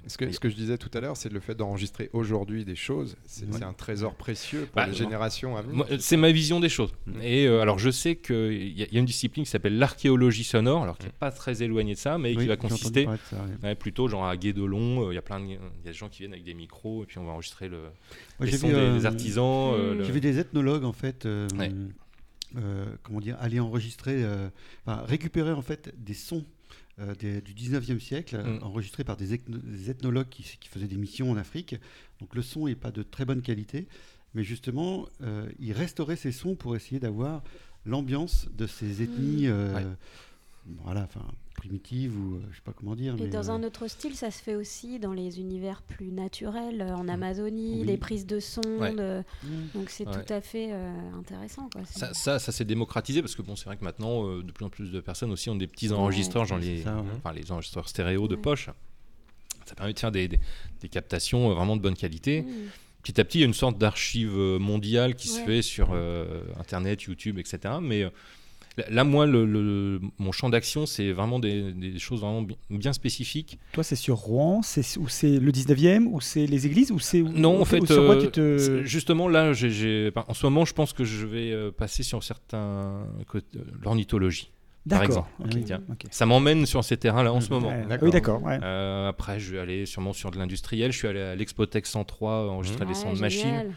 [0.06, 2.76] Ce que, ce que je disais tout à l'heure, c'est le fait d'enregistrer aujourd'hui des
[2.76, 3.16] choses.
[3.26, 5.84] C'est un trésor précieux pour Bah, les générations à venir.
[6.00, 6.92] C'est ma vision des choses.
[7.06, 7.12] Mm.
[7.22, 8.34] Et euh, alors, je sais qu'il
[8.78, 11.30] y, a- il y a une discipline qui s'appelle l'archéologie sonore, alors qui n'est pas
[11.30, 13.68] très éloignée de ça, mais Oui, qui va consister ça, ouais.
[13.68, 15.08] ouais, plutôt genre à Guédelon.
[15.08, 16.54] euh, Il y a plein de, il y a des gens qui viennent avec des
[16.54, 19.06] micros et puis on va enregistrer le, Moi, les j'ai sons vu, des, euh, des
[19.06, 19.44] artisans.
[19.74, 19.98] euh, Mm.
[19.98, 21.26] le- J'ai vu des ethnologues en fait,
[22.56, 24.48] euh, comment dire, aller enregistrer, euh,
[24.86, 26.44] enfin, récupérer en fait des sons
[27.00, 28.62] euh, des- du 19e siècle, Mm.
[28.62, 31.74] enregistrés par des, ethno- des ethnologues qui, qui faisaient des missions en Afrique.
[32.20, 33.88] Donc le son n'est pas de très bonne qualité,
[34.34, 35.08] mais justement,
[35.58, 37.42] ils restauraient ces sons pour essayer d'avoir
[37.84, 39.84] l'ambiance de ces ethnies, Ouais.
[40.84, 43.14] voilà, enfin primitives ou euh, je sais pas comment dire.
[43.14, 46.10] Et mais, dans euh, un autre style, ça se fait aussi dans les univers plus
[46.12, 47.86] naturels, euh, en Amazonie, Oui.
[47.86, 48.60] les prises de son.
[48.78, 48.92] Ouais.
[48.94, 49.22] de-.
[49.74, 50.12] Donc c'est Ouais.
[50.24, 51.68] tout à fait euh, intéressant.
[51.72, 51.82] Quoi.
[51.86, 54.64] Ça, ça, ça s'est démocratisé parce que bon, c'est vrai que maintenant, euh, de plus
[54.64, 57.02] en plus de personnes aussi ont des petits Ouais, enregistreurs, genre c'est les, ça, ouais.
[57.16, 58.40] enfin, les enregistreurs stéréo de Ouais.
[58.42, 58.70] poche.
[59.66, 60.40] Ça permet de faire des, des-
[60.80, 62.44] des captations euh, vraiment de bonne qualité.
[63.02, 65.46] Petit à petit, il y a une sorte d'archive euh, mondiale qui se Ouais.
[65.46, 67.74] fait sur euh, Internet, YouTube, etc.
[67.80, 68.10] Mais euh,
[68.90, 72.92] là- moi, le, le- mon champ d'action, c'est vraiment des, des choses vraiment bi- bien
[72.92, 73.58] spécifiques.
[73.72, 77.22] Toi, c'est sur Rouen, c'est ou c'est le 19e, ou c'est les églises, ou c'est
[77.22, 79.54] Non, en fait, ou sur quoi euh, tu te c'est- justement, là, en
[80.34, 82.58] ce moment, je pense que je vais euh, passer sur certains
[83.34, 83.40] euh,
[83.82, 84.50] l'ornithologie.
[84.88, 85.28] par D'accord.
[85.38, 85.56] exemple.
[85.56, 85.80] ok, Ok, tiens.
[85.90, 86.02] ok.
[86.10, 87.72] Ça m'emmène sur ces terrains-là en ce moment.
[88.02, 88.42] Oui, d'accord.
[88.42, 88.58] ouais.
[88.62, 90.92] Euh, après, je vais aller sûrement sur de l'industriel.
[90.92, 93.72] Je suis allé à l'Expotech 103 enregistrer Ouais, des sons de machines génial.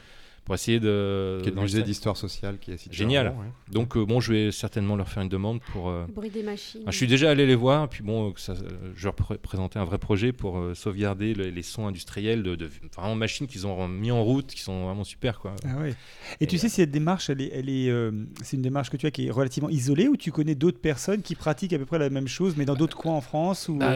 [0.47, 1.39] Pour essayer de.
[1.43, 3.27] Qui est le musée d'histoire sociale qui est situé Génial.
[3.27, 3.33] Ouais.
[3.69, 5.89] Donc, euh, bon, je vais certainement leur faire une demande pour.
[5.89, 6.83] euh, bruit des machines.
[6.85, 8.53] ah, je suis déjà allé les voir, puis bon, euh, ça,
[8.95, 12.55] je leur pré- présentais un vrai projet pour euh, sauvegarder le- les sons industriels de,
[12.55, 15.53] de vraiment machines qu'ils ont mis en route, qui sont vraiment super, quoi.
[15.65, 15.95] Ah ouais.
[16.39, 18.95] Et, tu sais si cette démarche, elle est, elle est, euh, c'est une démarche que
[18.95, 21.85] tu as qui est relativement isolée, ou tu connais d'autres personnes qui pratiquent à peu
[21.85, 23.75] près la même chose, mais dans d'autres coins en France ou...
[23.75, 23.93] Bah,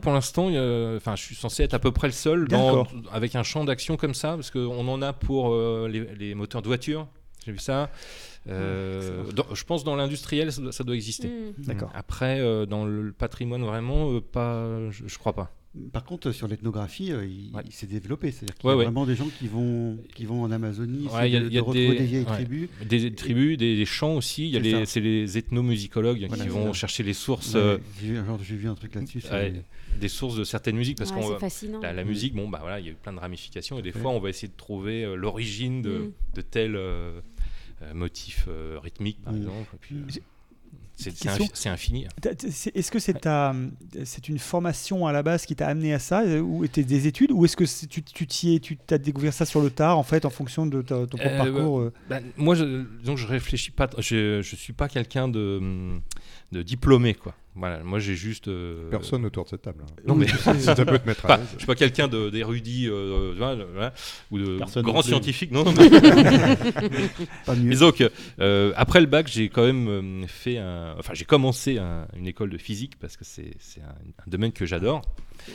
[0.00, 0.46] pour l'instant,
[0.96, 3.96] enfin, je suis censé être à peu près le seul dans, avec un champ d'action
[3.96, 7.08] comme ça, parce qu'on en a pour euh, les, les moteurs de voiture.
[7.46, 7.90] J'ai vu ça.
[8.48, 11.28] Euh, dans- je pense dans l'industriel, ça, doit- ça doit exister.
[11.28, 11.62] Mm.
[11.64, 11.90] D'accord.
[11.94, 15.54] Après, euh, dans le patrimoine, vraiment, euh, pas, je, je crois pas.
[15.92, 17.62] Par contre, sur l'ethnographie, euh, il, Ouais.
[17.64, 18.32] il s'est développé.
[18.32, 18.84] C'est-à-dire qu'il Ouais, y a ouais.
[18.84, 21.46] vraiment des gens qui vont, qui vont en Amazonie, Ouais, il y a- essayer de,
[21.48, 22.32] il y a de retrouver des- des, vieilles ouais.
[22.32, 22.68] tribus.
[22.88, 24.48] Des tribus, des, des chants aussi.
[24.48, 24.86] Il y a C'est les, ça.
[24.86, 26.80] c'est les ethnomusicologues Voilà, qui vont ça.
[26.80, 29.20] chercher les sources, Ouais, euh, j'ai vu, genre, j'ai vu un truc là-dessus.
[29.98, 31.80] Des sources de certaines musiques, parce Ouais, qu'on c'est va- fascinant.
[31.80, 33.92] La, la musique, bon, bah voilà, il y a eu plein de ramifications et des
[33.92, 33.98] fait.
[33.98, 36.12] fois, on va essayer de trouver euh, l'origine de, Mm.
[36.34, 37.20] de tel euh,
[37.82, 39.36] euh, motif euh, rythmique, par Mm.
[39.38, 39.74] exemple.
[39.74, 40.22] et puis, euh, J'ai-
[41.12, 42.06] c'est infi- c'est infini.
[42.74, 43.54] Est-ce que c'est ta,
[44.04, 47.32] c'est une formation à la base qui t'a amené à ça, ou étaient des études,
[47.32, 49.96] ou est-ce que c'est- tu, tu t'y es, tu t'as découvert ça sur le tard,
[49.96, 53.16] en fait, en fonction de ta- ton propre Euh, parcours euh Bah, moi, je, que
[53.16, 53.88] je réfléchis pas.
[53.88, 55.98] t- Je, je suis pas quelqu'un de,
[56.52, 57.34] de diplômé, quoi.
[57.60, 58.48] Voilà, moi, j'ai juste.
[58.48, 59.84] euh, Personne autour de cette table.
[59.86, 59.92] hein.
[60.06, 61.46] Non, mais si ça peut te mettre à Pas- l'aise.
[61.52, 63.92] je suis pas quelqu'un d'érudit euh, voilà, voilà,
[64.30, 65.52] ou de Personne grand scientifique.
[65.52, 65.90] Non, non, mais-
[67.46, 67.70] Pas mieux.
[67.70, 70.94] Disons que euh, après le bac, j'ai quand même euh, fait un.
[70.98, 74.66] Enfin, j'ai commencé un- une école de physique parce que c'est un, un domaine que
[74.66, 75.02] j'adore.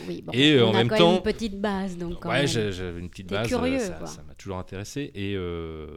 [0.08, 1.98] Oui, bon, Et, euh, on en a même quand temps- une petite base.
[1.98, 2.48] Donc quand Ouais, même.
[2.48, 3.48] j'ai- j'avais une petite T'es base.
[3.48, 5.12] curieux, euh, ça m'a toujours intéressé.
[5.14, 5.88] Et, euh,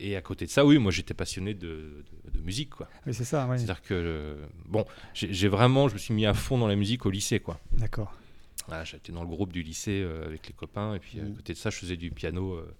[0.00, 2.88] et à côté de ça, oui, moi j'étais passionné de, de- de musique, quoi.
[3.06, 3.56] Oui, c'est ça, ouais.
[3.58, 4.84] C'est-à-dire que euh, bon,
[5.14, 7.58] j'ai vraiment, je me suis mis à fond dans la musique au lycée, quoi.
[7.76, 8.12] D'accord.
[8.68, 11.34] Voilà, J'étais dans le groupe du lycée euh, avec les copains, et puis à Mm.
[11.34, 12.72] côté de ça, je faisais du piano euh,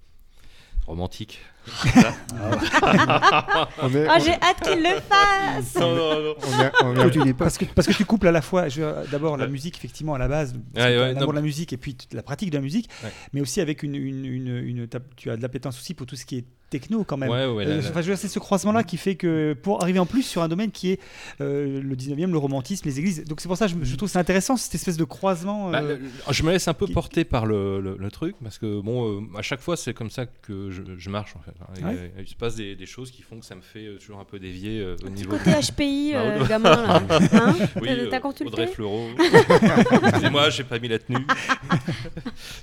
[0.86, 1.40] romantique.
[1.66, 6.34] Est- Ah, on- j'ai hâte qu'il le fasse non, non, non.
[6.82, 7.34] on est- on est-.
[7.34, 8.68] Parce que, parce que tu couples à la fois,
[9.10, 12.22] d'abord la musique, effectivement, à la base, Ouais, ouais, de la musique et puis la
[12.22, 13.10] pratique de la musique, Ouais.
[13.32, 16.16] mais aussi avec une, une, une, une- t'as- tu as de l'appétence aussi pour tout
[16.16, 17.28] ce qui est techno quand même.
[17.30, 17.88] Ouais, ouais, là, Euh, là.
[17.90, 20.40] enfin, je veux dire, c'est ce croisement-là qui fait que pour arriver en plus sur
[20.42, 21.00] un domaine qui est
[21.40, 23.24] euh, le 19e, le romantisme, les églises.
[23.24, 25.70] Donc c'est pour ça que je, je trouve c'est intéressant cette espèce de croisement.
[25.70, 25.98] Bah, euh,
[26.30, 29.20] je me laisse un peu qui- porter par le, le- le truc parce que bon,
[29.20, 31.52] euh, à chaque fois c'est comme ça que je, je marche en fait.
[31.60, 31.66] hein.
[31.78, 32.12] Il, Ouais.
[32.20, 34.38] il se passe des, des choses qui font que ça me fait toujours un peu
[34.38, 35.36] dévier euh, au Petit niveau.
[35.36, 36.48] côté HPI, Ah, euh, ouais.
[36.48, 37.02] gamin, là.
[37.32, 39.08] Hein Oui, T'as- euh, T'as consulté Audrey Fleurot.
[40.04, 41.26] Excusez-moi, j'ai pas mis la tenue.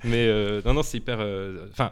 [0.04, 1.18] Mais euh, non, non, c'est hyper.
[1.20, 1.92] euh, Enfin,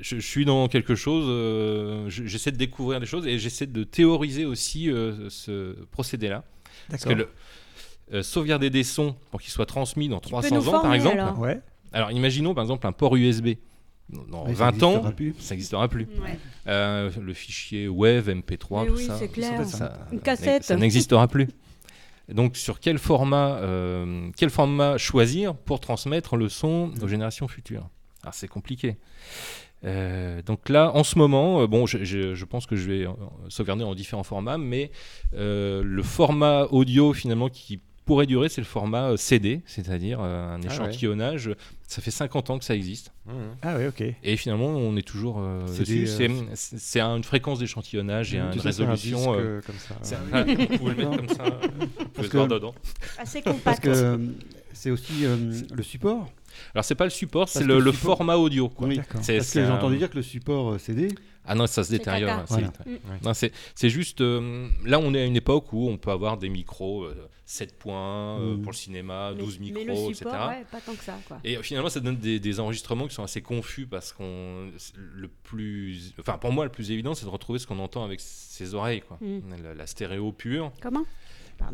[0.00, 1.24] je, je suis dans quelque chose.
[1.28, 6.44] euh, je- j'essaie de découvrir des choses et j'essaie de théoriser aussi euh, ce procédé-là.
[6.90, 7.26] Parce que D'accord.
[8.10, 10.94] le, euh, sauvegarder des sons pour qu'ils soient transmis dans peux 300 nous ans, par
[10.94, 11.18] exemple.
[11.18, 11.60] alors Ouais.
[11.92, 13.48] Alors imaginons par exemple un port USB.
[14.10, 15.34] Dans Ouais, ça 20 ans, plus.
[15.38, 16.08] ça n'existera plus.
[16.22, 16.38] Ouais.
[16.66, 19.62] Euh, le fichier WAV, MP3, Mais tout oui, ça, c'est clair.
[19.66, 20.64] ça- Une cassette.
[20.64, 21.46] ça n'existera plus.
[22.30, 27.88] Donc sur quel format, euh, quel format choisir pour transmettre le son aux générations futures?
[28.22, 28.96] Alors c'est compliqué.
[29.84, 33.06] Euh, donc là, en ce moment, euh, bon, je, je- je pense que je vais
[33.06, 33.10] euh,
[33.48, 34.90] sauvegarder en différents formats, mais
[35.34, 40.60] euh, le format audio finalement qui pourrait durer, c'est le format CD, c'est-à-dire euh, un
[40.62, 40.66] ouais.
[40.66, 41.50] échantillonnage.
[41.86, 43.12] Ça fait 50 ans que ça existe.
[43.62, 44.02] Ah ouais, ok.
[44.24, 46.06] Et finalement, on est toujours euh, dessus.
[46.54, 49.34] C'est- une fréquence d'échantillonnage et Tu une un résolution.
[49.34, 49.94] euh, euh, comme ça.
[50.02, 51.44] c'est un- vous pouvez le mettre comme ça.
[51.78, 52.74] Vous pouvez que- voir dedans.
[53.18, 54.18] Assez Parce que
[54.72, 55.36] c'est aussi euh,
[55.74, 56.26] le support.
[56.74, 58.68] Alors, c'est pas le support, c'est le, le le support- format audio.
[58.68, 58.88] Quoi.
[58.88, 61.08] Oui, Parce que j'ai entendu dire que le support euh, CD,
[61.50, 62.70] Ah non, ça se détériore Voilà.
[62.86, 63.30] ouais.
[63.32, 63.48] Mm.
[63.74, 64.20] C'est juste.
[64.20, 67.78] euh, là, on est à une époque où on peut avoir des micros euh, 7
[67.78, 68.62] points euh, Mm.
[68.62, 70.14] pour le cinéma, Mais- 12 mais, micros, le etc.
[70.16, 71.16] support, ouais, pas tant que ça.
[71.26, 71.38] Quoi.
[71.44, 75.28] Et euh, finalement, ça donne des, des enregistrements qui sont assez confus parce qu'on le
[75.28, 78.74] plus, enfin pour moi le plus évident, c'est de retrouver ce qu'on entend avec ses
[78.74, 79.16] oreilles, quoi.
[79.22, 79.40] Mm.
[79.64, 81.04] La, la stéréo pure, Comment?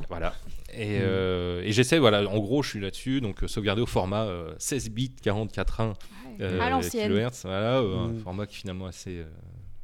[0.09, 0.35] Voilà.
[0.72, 4.24] Et, euh, et j'essaie, voilà, en gros, je suis là-dessus, donc euh, sauvegarder au format
[4.24, 5.95] euh, 16 bits 44.1
[6.41, 7.09] euh, À l'ancienne.
[7.09, 8.18] kilohertz, voilà, euh, un Mm.
[8.18, 9.24] format qui finalement assez, euh,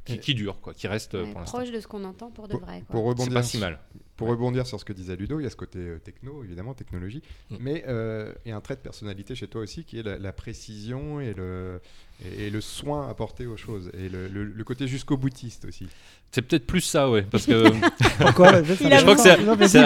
[0.05, 1.57] qui, qui dure, quoi, qui reste euh, Ouais, pour l'instant.
[1.59, 2.83] Proche de ce qu'on entend pour de Pour, vrai.
[2.87, 2.93] Quoi.
[2.95, 3.79] pour rebondir, pas si mal.
[4.17, 4.33] Pour Ouais.
[4.33, 7.21] rebondir sur ce que disait Ludo, il y a ce côté euh, techno, évidemment, technologie,
[7.49, 7.55] Mm.
[7.59, 10.17] mais euh, il y a un trait de personnalité chez toi aussi qui est la,
[10.17, 11.79] la précision et le,
[12.25, 15.87] et, et le soin apporté aux choses, et le, le- le côté jusqu'au boutiste aussi.
[16.31, 17.69] C'est peut-être plus ça, ouais, parce que
[18.19, 19.79] Pourquoi ouais, je crois que c'est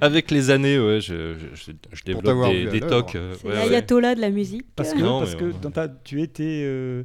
[0.00, 3.14] avec, les années, ouais, je, je, développe des, des tocs.
[3.14, 3.58] euh, C'est ouais, ouais.
[3.66, 4.66] l'ayatollah de la musique.
[4.74, 7.04] Parce que, Non, parce que on- dans ta, tu étais euh,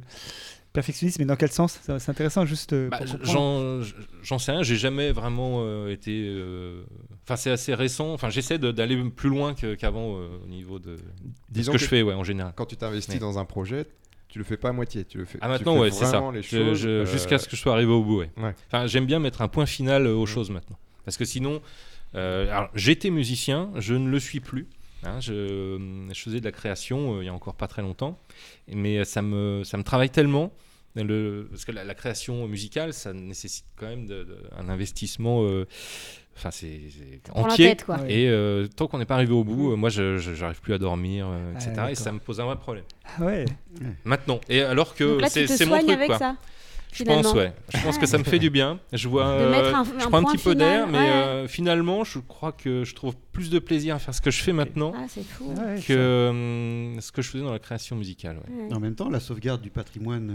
[0.72, 1.78] perfectionniste, mais dans quel sens?
[1.82, 2.72] C'est intéressant, juste.
[2.72, 3.00] euh, Bah.
[3.22, 3.80] J'en
[4.22, 6.26] j'en sais rien, j'ai jamais vraiment euh, été.
[6.28, 6.82] euh,
[7.24, 8.12] Enfin, c'est assez récent.
[8.14, 10.96] Enfin, j'essaie d'aller plus loin qu'avant euh, au niveau de,
[11.50, 12.52] de ce que, que je fais, ouais, en général.
[12.56, 13.20] Quand tu t'investis Ouais.
[13.20, 13.84] dans un projet,
[14.38, 15.38] tu le fais pas à moitié, tu le fais.
[15.40, 16.20] Ah, maintenant, ouais, c'est ça.
[16.86, 18.30] euh, Jusqu'à ce que je sois arrivé au bout, ouais.
[18.36, 18.54] Ouais.
[18.68, 20.78] Enfin, j'aime bien mettre un point final euh, aux choses maintenant.
[21.04, 21.60] Parce que sinon,
[22.14, 24.68] euh, j'étais musicien, je ne le suis plus.
[25.02, 28.16] hein, je, je faisais de la création il y a encore pas très longtemps,
[28.68, 30.52] mais ça me, ça me travaille tellement.
[30.94, 35.44] Le, parce que la, la création musicale, ça nécessite quand même de- de- un investissement
[35.44, 35.66] euh,
[36.38, 36.80] enfin, c'est
[37.34, 37.66] entier.
[37.68, 37.98] tête, quoi.
[38.08, 39.72] Et euh, tant qu'on n'est pas arrivé au bout, Mhm.
[39.72, 41.82] euh, moi, je j'arrive plus à dormir, euh, Ah, etc.
[41.90, 42.84] et ça me pose un vrai problème.
[43.18, 43.44] Ah ouais.
[44.04, 44.40] Maintenant.
[44.48, 46.18] Et alors que c'est tu te c'est mon soignes truc, avec quoi.
[46.18, 46.36] ça
[46.92, 47.52] Je pense, ouais.
[47.74, 48.80] Je pense que ça me fait du bien.
[48.92, 51.04] Je vois, De mettre euh, un- je prends un petit peu final, d'air, mais ouais.
[51.10, 54.42] euh, finalement, je crois que je trouve plus de plaisir à faire ce que je
[54.42, 55.50] fais maintenant Ah, c'est fou.
[55.50, 58.38] Ouais, que euh, ce que je faisais dans la création musicale.
[58.48, 58.64] ouais.
[58.68, 58.74] Ouais.
[58.74, 60.32] En même temps, la sauvegarde du patrimoine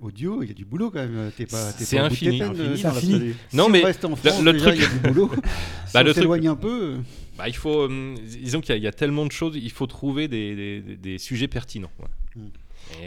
[0.00, 1.30] audio, il y a du boulot quand même.
[1.36, 2.40] T'es pas, t'es C'est infini.
[2.42, 3.32] Infini, euh.
[3.52, 4.98] Non, si mais on reste en le- France, le déjà, truc- il y a du
[5.14, 5.30] boulot.
[5.86, 6.96] si Bah, on le truc- s'éloigne un peu.
[7.36, 9.70] Bah, il faut, euh, disons qu'il y, a- il y a tellement de choses, il
[9.70, 11.90] faut trouver des, des- des- des sujets pertinents.
[12.00, 12.42] ouais.
[12.42, 12.48] Mm.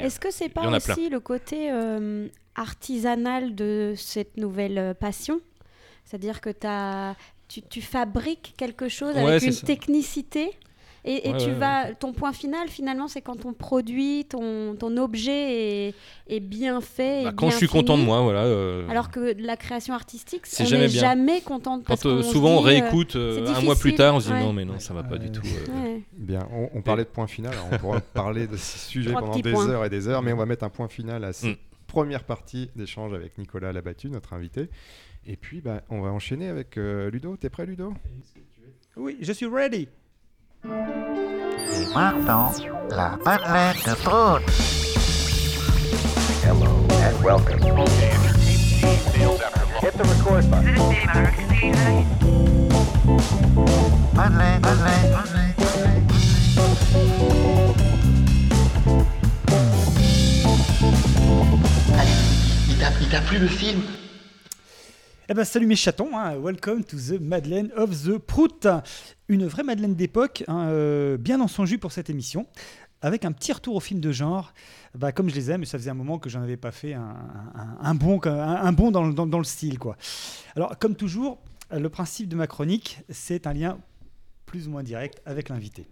[0.02, 5.40] Est-ce que c'est pas aussi le côté euh, artisanal de cette nouvelle euh, passion?
[6.06, 6.50] C'est-à-dire que
[7.48, 9.66] tu, tu fabriques quelque chose Ouais, avec une ça.
[9.68, 10.52] technicité?
[11.04, 14.76] Et, et Ouais, tu ouais, vas, ton point final finalement, c'est quand ton produit, ton,
[14.76, 15.96] ton objet est,
[16.28, 17.24] est bien fait.
[17.24, 18.44] bah, et quand bien je suis content de moi, voilà.
[18.44, 21.02] euh, Alors que la création artistique, C'est on jamais n'est bien.
[21.02, 24.16] jamais content de quand euh, souvent on dit, euh, réécoute euh, un mois plus tard,
[24.16, 24.40] on se dit ouais.
[24.44, 25.42] non, mais non, ça va pas du tout.
[25.46, 25.84] euh.
[25.84, 26.02] ouais.
[26.14, 29.52] Bien, on, on parlait de point final, on pourra parler de ce sujet pendant des
[29.52, 29.68] points.
[29.70, 31.94] heures et des heures, mais on va mettre un point final à cette Mm.
[31.94, 34.70] première partie d'échange avec Nicolas Labattu, notre invité.
[35.28, 37.36] Et puis, bah, on va enchaîner avec euh, Ludo.
[37.38, 37.94] T'es prêt, Ludo?
[38.96, 39.88] Oui, je suis ready.
[40.64, 42.52] Et maintenant,
[42.90, 44.42] la Madeleine de Prout.
[54.14, 55.54] Madeleine, Madeleine, Madeleine.
[62.70, 63.82] Il t'a, il t'a plu le film
[65.30, 66.36] Eh ben, salut mes chatons, hein.
[66.38, 68.68] welcome to the Madeleine of the Prout.
[69.30, 72.48] Une vraie Madeleine d'époque, hein, euh, bien dans son jus pour cette émission,
[73.02, 74.54] avec un petit retour au film de genre,
[74.94, 77.96] bah, comme je les aime, ça faisait un moment que j'en avais pas fait un,
[77.96, 79.80] bon, un, bon dans, dans- le style.
[79.80, 79.96] Quoi.
[80.56, 81.40] Alors, comme toujours,
[81.72, 83.78] le principe de ma chronique, c'est un lien
[84.46, 85.88] plus ou moins direct avec l'invité.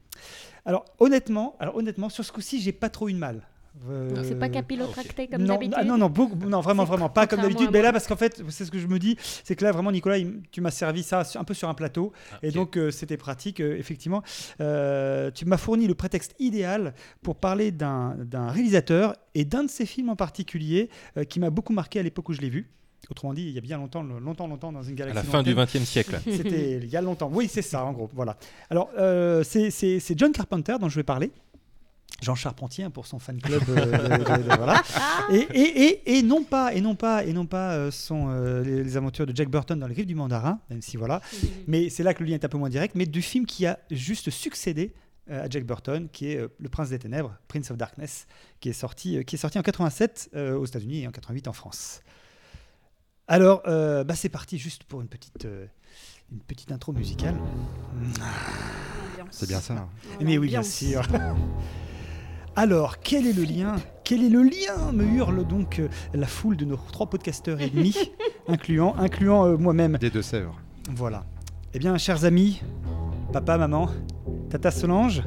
[0.66, 3.48] Alors, honnêtement, alors, honnêtement sur ce coup-ci, j'ai pas trop eu de mal.
[3.90, 7.28] Euh, C'est pas capillotracté comme non, d'habitude ah, non, non, beaucoup- non, vraiment, vraiment, pas
[7.28, 7.70] comme d'habitude.
[7.70, 9.72] à Mais là, parce qu'en fait, c'est ce que je me dis, c'est que là,
[9.72, 12.12] vraiment, Nicolas, il- tu m'as servi ça un peu sur un plateau.
[12.34, 14.22] Ah, Et donc, euh, c'était pratique, euh, effectivement.
[14.60, 18.16] Euh, tu m'as fourni le prétexte idéal pour parler d'un
[18.50, 22.30] réalisateur et d'un de ses films en particulier euh, qui m'a beaucoup marqué à l'époque
[22.30, 22.70] où je l'ai vu.
[23.10, 25.26] Autrement dit, il y a bien longtemps, longtemps, longtemps, dans une à galaxie.
[25.26, 25.56] la fin du.
[25.56, 26.20] XXe siècle.
[26.26, 27.32] C'était il y a longtemps.
[27.34, 28.10] Oui, c'est ça, en gros.
[28.14, 28.38] Voilà.
[28.70, 31.32] Alors, euh, c'est John Carpenter dont je vais parler.
[32.22, 33.62] Jean Charpentier hein, pour son fan club.
[33.70, 34.82] euh, de- de- de- voilà.
[35.32, 38.62] Et, et, et, et non pas, et non pas, et non pas euh, son, euh,
[38.64, 41.22] les, les aventures de Jack Burton dans les griffes du mandarin, même si voilà.
[41.68, 42.96] Mais c'est là que le lien est un peu moins direct.
[42.96, 44.94] Mais du film qui a juste succédé
[45.30, 48.26] euh, à Jack Burton, qui est euh, Le Prince des Ténèbres, Prince of Darkness,
[48.60, 51.48] qui est sorti, euh, qui est sorti en 87 euh, aux États-Unis et en 88
[51.48, 52.02] en France.
[53.28, 55.68] Alors, euh, bah, c'est parti juste pour une petite, euh,
[56.32, 57.36] une petite intro musicale.
[59.30, 59.74] C'est bien ça.
[59.76, 59.90] hein.
[60.22, 61.04] Mais oui, bien sûr.
[62.62, 66.58] Alors, quel est le lien Quel est le lien me hurle donc euh, la foule
[66.58, 67.96] de nos trois podcasteurs et demi,
[68.50, 69.98] incluant, incluant euh, moi-même.
[69.98, 70.60] Des Deux-Sèvres.
[70.94, 71.24] Voilà.
[71.74, 72.62] Eh bien, chers amis,
[73.32, 73.90] papa, maman,
[74.50, 75.24] tata Solange,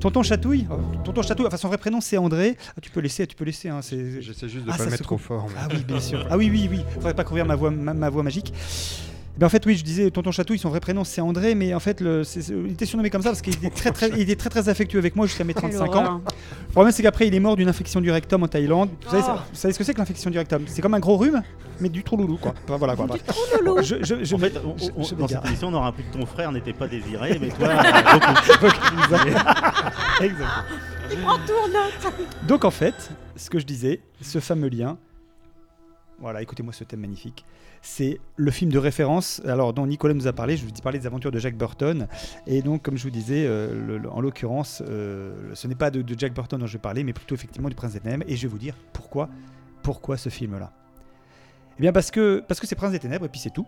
[0.00, 2.58] tonton Chatouille, euh, tonton Chatouille, enfin son vrai prénom c'est André.
[2.76, 3.70] Ah, tu peux laisser, tu peux laisser.
[3.70, 3.80] Hein.
[3.80, 5.46] J'essaie juste de Ah, pas le mettre trop fort.
[5.58, 6.26] Ah oui, bien sûr.
[6.28, 6.84] Ah oui, oui, oui.
[6.92, 8.52] Faudrait pas couvrir ma voix, ma, ma voix magique.
[9.40, 11.80] Bien, en fait, oui, je disais Tonton Chatouille, son vrai prénom c'est André, mais en
[11.80, 12.22] fait, le,
[12.66, 14.98] il était surnommé comme ça parce qu'il était très, très, il était très, très affectueux
[14.98, 16.10] avec moi jusqu'à mes 35 horreur.
[16.10, 16.20] ans.
[16.68, 18.90] Le problème, c'est qu'après, il est mort d'une infection du rectum en Thaïlande.
[19.02, 19.26] Vous savez, Oh.
[19.28, 20.64] ça- vous savez ce que c'est que l'infection du rectum?
[20.66, 21.40] C'est comme un gros rhume,
[21.80, 22.52] mais du trou loulou, quoi.
[22.68, 23.06] Enfin, voilà, quoi.
[23.06, 23.22] bref.
[23.64, 23.82] loulou.
[23.82, 26.02] Je, je, je en fait, on- je- on- je dans cette émission, on aura appris
[26.04, 27.68] que ton frère n'était pas désiré, mais toi.
[30.20, 30.48] Exactement.
[31.12, 32.12] Il prend tout en note.
[32.46, 34.98] Donc en fait, ce que je disais, ce fameux lien,
[36.20, 37.44] voilà, écoutez-moi ce thème magnifique,
[37.80, 40.98] c'est le film de référence, alors dont Nicolas nous a parlé, je vous ai parlé
[40.98, 42.08] des aventures de Jack Burton,
[42.46, 46.34] et donc comme je vous disais, euh, en l'occurrence, euh, ce n'est pas de, Jack
[46.34, 48.48] Burton dont je vais parler, mais plutôt effectivement du Prince des Ténèbres, et je vais
[48.48, 49.30] vous dire pourquoi,
[49.82, 50.72] pourquoi ce film-là.
[51.78, 53.66] Eh bien parce que parce que c'est Prince des Ténèbres, et puis c'est tout.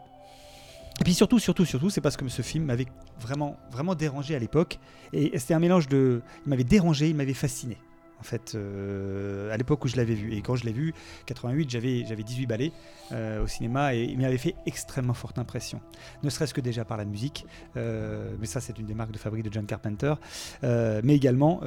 [1.01, 2.87] Et puis surtout, surtout, surtout, c'est parce que ce film m'avait
[3.19, 4.79] vraiment, vraiment dérangé à l'époque.
[5.15, 6.21] Et c'était un mélange de.
[6.45, 7.79] Il m'avait dérangé, il m'avait fasciné.
[8.23, 10.33] En fait, euh, à l'époque où je l'avais vu.
[10.33, 10.95] Et quand je l'ai vu,
[11.27, 12.70] 88, j'avais, j'avais 18 ballets
[13.11, 15.81] euh, au cinéma et il m'avait fait extrêmement forte impression.
[16.23, 17.45] Ne serait-ce que déjà par la musique,
[17.77, 20.14] euh, mais ça, c'est une des marques de fabrique de John Carpenter,
[20.62, 21.61] mais également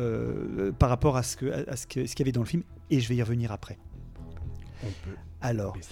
[0.80, 2.64] par rapport à ce, que, à ce, que- ce qu'il y avait dans le film.
[2.89, 3.78] Et je vais y revenir après.
[4.82, 5.74] On peut Alors.
[5.74, 5.89] baisser.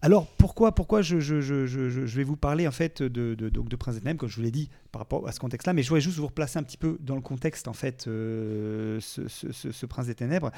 [0.00, 3.68] Alors pourquoi, pourquoi je, je- je- je- vais vous parler en fait de, de, donc
[3.68, 5.82] de Prince des Ténèbres, comme je vous l'ai dit par rapport à ce contexte-là, mais
[5.82, 9.26] je voudrais juste vous replacer un petit peu dans le contexte en fait euh, ce-
[9.72, 10.52] ce Prince des Ténèbres.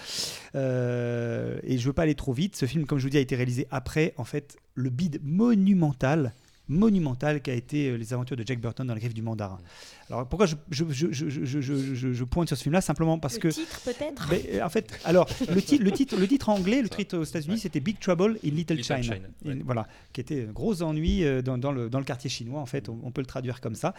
[0.54, 2.54] Euh, et je veux pas aller trop vite.
[2.56, 6.34] Ce film, comme je vous dis, a été réalisé après en fait le bid monumental
[6.70, 9.58] monumental qu'a été euh, les aventures de Jack Burton dans les griffes du mandarin.
[10.08, 12.80] Alors pourquoi je, je, je, je, je, je- je- je pointe sur ce film-là?
[12.80, 14.28] Simplement parce le que titre peut-être?
[14.32, 17.58] euh, en fait, alors le titre, le titre, le titre anglais, le titre aux États-Unis,
[17.58, 19.02] c'était Big Trouble in Little, Little China.
[19.02, 19.58] China, Et ouais.
[19.64, 22.60] Voilà, qui était un gros ennui euh, dans, dans le, dans le quartier chinois.
[22.60, 23.94] En fait, on, on peut le traduire comme ça.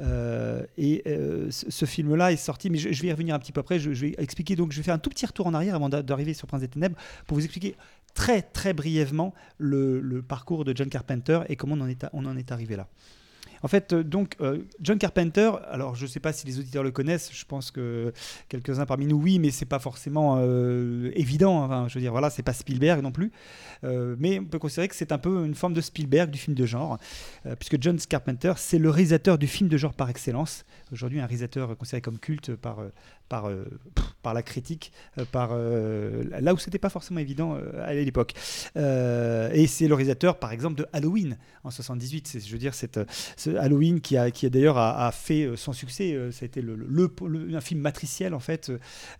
[0.00, 3.38] Euh, et euh, ce, ce film-là est sorti, mais je, je vais y revenir un
[3.38, 3.78] petit peu après.
[3.78, 4.56] Je, je vais expliquer.
[4.56, 6.60] Donc, je vais faire un tout petit retour en arrière avant d'a- d'arriver sur Prince
[6.60, 6.96] des Ténèbres
[7.26, 7.74] pour vous expliquer
[8.14, 12.88] très très brièvement le, parcours de John Carpenter et comment on en est, arrivé là.
[13.62, 16.82] En fait, euh, donc, euh, John Carpenter, alors je ne sais pas si les auditeurs
[16.82, 18.12] le connaissent, je pense que
[18.48, 21.64] quelques-uns parmi nous, oui, mais c'est pas forcément euh, évident.
[21.64, 23.32] Enfin, je veux dire, voilà, c'est pas Spielberg non plus.
[23.82, 26.66] Mais on peut considérer que c'est un peu une forme de Spielberg du film de
[26.66, 26.98] genre,
[27.60, 30.64] puisque John Carpenter, c'est le réalisateur du film de genre par excellence.
[30.92, 32.78] Aujourd'hui, un réalisateur considéré comme culte par,
[33.28, 33.64] par, euh,
[34.22, 38.32] par la critique, euh, par, euh, là où c'était pas forcément évident à l'époque.
[38.76, 42.26] Et c'est le réalisateur, par exemple, de Halloween en 78.
[42.28, 42.72] C'est, je veux dire,
[43.58, 46.16] Halloween qui a, qui a d'ailleurs a, fait son succès.
[46.32, 48.70] Ça a été le, le- un film matriciel en fait.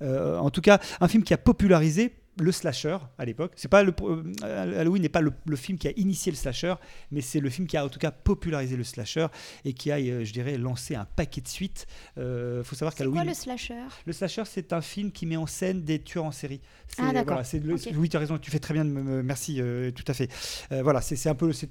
[0.01, 3.53] En tout cas, un film qui a popularisé le slasher à l'époque.
[3.57, 6.75] C'est pas le euh, Halloween n'est pas le, le film qui a initié le slasher,
[7.11, 9.27] mais c'est le film qui a en tout cas popularisé le slasher
[9.65, 11.87] et qui a, euh, je dirais, lancé un paquet de suites.
[12.17, 13.75] Euh, faut savoir C'est quoi qu'Halloween, le slasher?
[14.07, 16.61] Le slasher, c'est un film qui met en scène des tueurs en série.
[16.99, 17.25] Ah, d'accord.
[17.35, 17.89] voilà, c'est le- Ok.
[17.97, 19.03] Oui, tu as raison, tu fais très bien de me.
[19.03, 20.31] me- merci, euh, tout à fait.
[20.73, 21.53] Euh, voilà, c'est un peu.
[21.53, 21.69] c'est-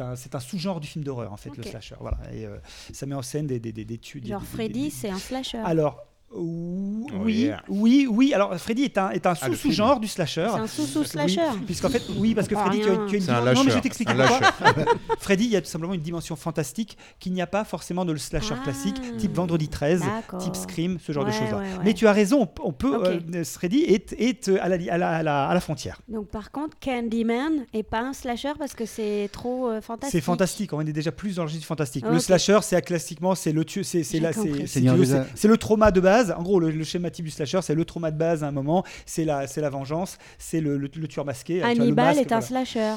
[0.00, 1.96] un, sous-genre du film d'horreur, en fait, le slasher.
[2.00, 2.58] Voilà, et euh,
[2.92, 3.98] ça met en scène des, des, des, des
[4.40, 5.58] des- Freddy, c'est un slasher.
[5.64, 6.04] Alors.
[6.32, 7.62] Oh, Oui, yeah.
[7.68, 8.34] oui, oui.
[8.34, 10.48] Alors, Freddy est un, est un Ah, sous-sous-genre du slasher.
[10.52, 11.40] C'est un sous-sous-slasher.
[11.54, 13.06] Oui, puisqu'en fait, oui, parce que Freddy, tu as, rien.
[13.08, 14.94] tu as une C'est un dimension- Non, mais je vais lâcheur, t'expliquer un pourquoi.
[15.20, 18.12] Freddy, il y a tout simplement une dimension fantastique qu'il n'y a pas forcément de
[18.12, 18.62] le slasher Ah.
[18.64, 20.40] classique, type Vendredi 13, D'accord.
[20.40, 21.58] type Scream, ce genre de choses-là.
[21.58, 21.84] ouais, ouais.
[21.84, 23.06] Mais tu as raison, on- peut.
[23.06, 26.00] Euh, Freddy est, est euh, à, la, à, la, à, la, à la frontière.
[26.08, 30.12] Donc par contre, Candyman est pas un slasher parce que c'est trop euh, fantastique.
[30.12, 32.04] C'est fantastique, on est déjà plus dans le registre du fantastique.
[32.06, 36.15] Le slasher, c'est classiquement, c'est le c'est le trauma de base.
[36.36, 38.52] En gros, le, le schéma type du slasher, c'est le trauma de base à un
[38.52, 41.58] moment, c'est la, c'est la vengeance, c'est le, le- le tueur masqué.
[41.60, 42.64] le Hannibal masque, est un voilà.
[42.64, 42.94] slasher.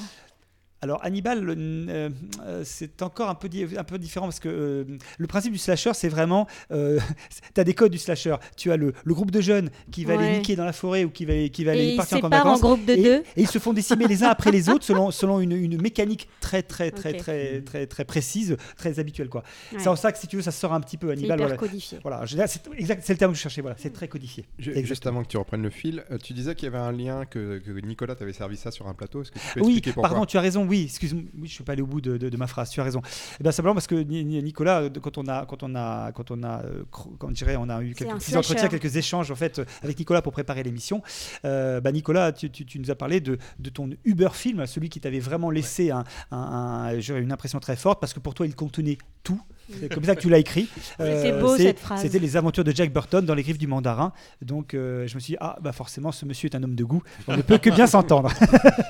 [0.82, 2.10] Alors Hannibal, euh,
[2.42, 4.86] euh, c'est encore un peu, un peu différent parce que euh,
[5.18, 7.00] le principe du slasher, c'est vraiment, euh,
[7.54, 8.36] tu as des codes du slasher.
[8.56, 10.38] Tu as le, le groupe de jeunes qui va aller Ouais.
[10.38, 12.42] niquer dans la forêt ou qui va, qui va Et aller ils partir en séparent
[12.42, 12.62] en vacances.
[12.62, 13.24] groupe de et, deux.
[13.36, 16.30] et ils se font décimer les uns après les autres selon, selon une, une mécanique
[16.40, 19.44] très très très très très très précise, très habituelle quoi.
[19.74, 19.80] Ouais.
[19.80, 21.38] C'est en ça que si tu veux, ça sort un petit peu C'est Hannibal.
[21.40, 21.98] hyper Voilà, codifié.
[22.04, 23.62] voilà je- c'est exact, c'est le terme que je cherchais.
[23.62, 24.46] Voilà, c'est très codifié.
[24.60, 24.88] Je- Exactement.
[24.88, 27.58] juste avant que tu reprennes le fil, tu disais qu'il y avait un lien que,
[27.60, 29.22] que Nicolas t'avait servi ça sur un plateau.
[29.24, 30.10] Est-ce que tu peux Oui, expliquer pourquoi?
[30.10, 30.66] pardon, tu as raison.
[30.70, 32.70] Oui, excuse-moi, oui, je suis pas allé au bout de, de- de ma phrase.
[32.70, 33.02] Tu as raison.
[33.40, 36.12] Eh ben, simplement parce que Ni- Ni- Nicolas, euh, quand on a, quand on a,
[36.14, 39.32] quand on a, euh, cro- comment dirais, on a eu quelques petits entretiens, quelques échanges
[39.32, 41.02] en fait euh, avec Nicolas pour préparer l'émission.
[41.46, 44.90] Euh, bah, Nicolas, tu, tu- tu nous as parlé de, de ton Uber film, celui
[44.90, 48.20] qui t'avait vraiment laissé un, un- un- je dirais une impression très forte parce que
[48.20, 49.42] pour toi il contenait tout.
[49.80, 50.68] C'est comme ça que tu l'as écrit.
[51.00, 52.02] Euh, C'est beau, cette phrase.
[52.02, 54.12] C'était les aventures de Jack Burton dans les griffes du mandarin.
[54.42, 56.84] Donc euh, je me suis dit, ah bah forcément ce monsieur est un homme de
[56.84, 57.02] goût.
[57.28, 58.30] On ne peut que bien s'entendre.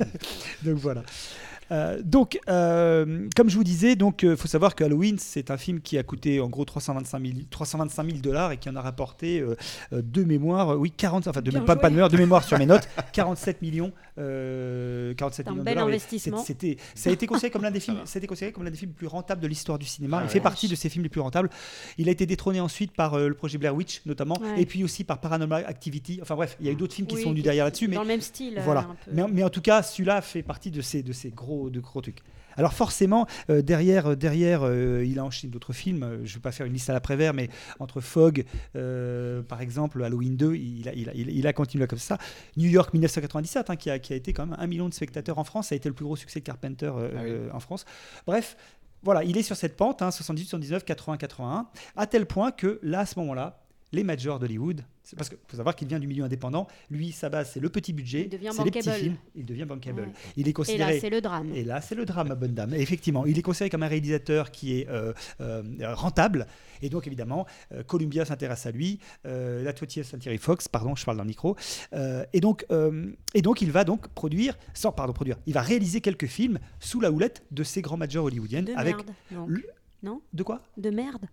[0.64, 1.04] donc voilà.
[1.72, 5.58] Euh, donc, euh, comme je vous disais, donc euh, faut savoir que Halloween, c'est un
[5.58, 8.82] film qui a coûté en gros 325 000, 325 000 dollars et qui en a
[8.82, 9.56] rapporté euh,
[9.94, 12.58] euh, de mémoire, euh, oui 40, enfin de, pas, pas de mémoire, de mémoire sur
[12.58, 15.88] mes notes, 47 millions, euh, 47 C'est un millions de bel dollars.
[15.88, 16.38] investissement.
[16.40, 18.78] C'est- C'était, ça a été considéré comme l'un des films, été considéré comme l'un des
[18.78, 20.18] films les plus rentables de l'histoire du cinéma.
[20.18, 20.30] Ah Il ouais.
[20.32, 21.50] fait partie de ces films les plus rentables.
[21.98, 24.62] Il a été détrôné ensuite par euh, le projet Blair Witch notamment, Ouais.
[24.62, 26.20] et puis aussi par Paranormal Activity.
[26.22, 27.96] Enfin bref, il y a eu d'autres films qui Oui, sont venus derrière là-dessus, mais
[27.96, 28.82] dans le même style, euh, Voilà.
[28.82, 29.12] un peu.
[29.14, 32.02] Mais, mais en tout cas, celui-là fait partie de ces, de ces gros, de gros
[32.02, 32.20] trucs.
[32.58, 36.20] Alors forcément, euh, derrière, euh, derrière euh, il a enchaîné d'autres films.
[36.24, 37.50] Je ne vais pas faire une liste à l'après-vert, mais
[37.80, 38.44] entre Fog,
[38.76, 42.00] euh, par exemple, Halloween 2, il a, il a, il a- il a continué comme
[42.00, 42.18] ça.
[42.58, 45.38] New York 1997, hein, qui, a, qui a été quand même un million de spectateurs
[45.38, 47.32] en France, ça a été le plus gros succès de Carpenter Ah oui.
[47.54, 47.86] en France.
[48.28, 48.58] Bref.
[49.02, 52.82] Voilà, il est sur cette pente, hein, 78, 79, 80, 81, à tel point que
[52.84, 53.64] là, à ce moment-là,
[53.94, 54.82] les majors d'Hollywood,
[55.16, 57.94] parce qu'il faut savoir qu'il vient du milieu indépendant, lui, sa base, c'est le petit
[57.94, 60.02] budget, Il devient c'est les petits films, il devient bankable.
[60.02, 60.08] Ouais.
[60.38, 60.94] Il est Et considéré.
[60.96, 61.52] là, c'est le drame.
[61.54, 62.74] Et là, c'est le drame, ma bonne dame.
[62.74, 65.64] Et effectivement, il est considéré comme un réalisateur qui est euh, euh,
[65.94, 66.48] rentable.
[66.82, 71.04] Et donc, évidemment, euh, Columbia s'intéresse à lui, euh, la 20th Century Fox, pardon, je
[71.06, 71.56] parle dans le micro.
[71.94, 75.62] Euh, et, donc, euh, et donc, il va donc produire, sans, pardon, produire, il va
[75.62, 78.66] réaliser quelques films sous la houlette de ces grands majors hollywoodiennes.
[78.66, 79.50] De avec merde, donc.
[79.50, 79.64] le-
[80.04, 80.62] Non De quoi?
[80.78, 81.26] De merde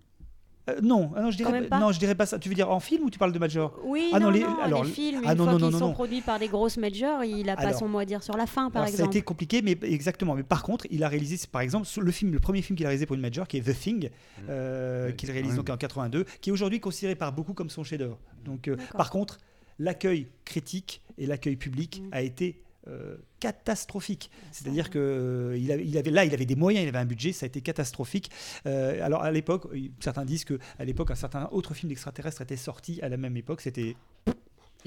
[0.69, 2.39] Euh, non, ah non, je Quand dirais même pas non, je dirais pas ça.
[2.41, 3.79] Tu veux dire en film ou tu parles de major?
[3.85, 5.79] Oui, Ah non, les, non, alors, les films, ah une non, fois non, qu'ils non,
[5.79, 5.93] sont non.
[5.93, 8.71] produits par des grosses majors, il n'a pas son mot à dire sur la fin,
[8.71, 9.13] par Alors, exemple.
[9.13, 10.35] Ça a été compliqué, mais exactement.
[10.35, 12.89] Mais par contre, il a réalisé, par exemple, le film, le premier film qu'il a
[12.89, 14.11] réalisé pour une major, qui est The Thing,
[14.49, 18.19] euh, qu'il réalise donc en 82, qui est aujourd'hui considéré par beaucoup comme son chef-d'œuvre.
[18.45, 19.39] Donc, euh, par contre,
[19.79, 22.09] l'accueil critique et l'accueil public Mm.
[22.13, 24.31] a été euh, catastrophique.
[24.53, 27.07] C'est-à-dire que euh, il avait, il avait là, il avait des moyens, il avait un
[27.07, 28.31] budget, ça a été catastrophique.
[28.67, 29.67] Euh, alors à l'époque,
[30.01, 33.37] certains disent que à l'époque, un certain autre film d'extraterrestre était sorti à la même
[33.37, 33.61] époque.
[33.61, 33.97] C'était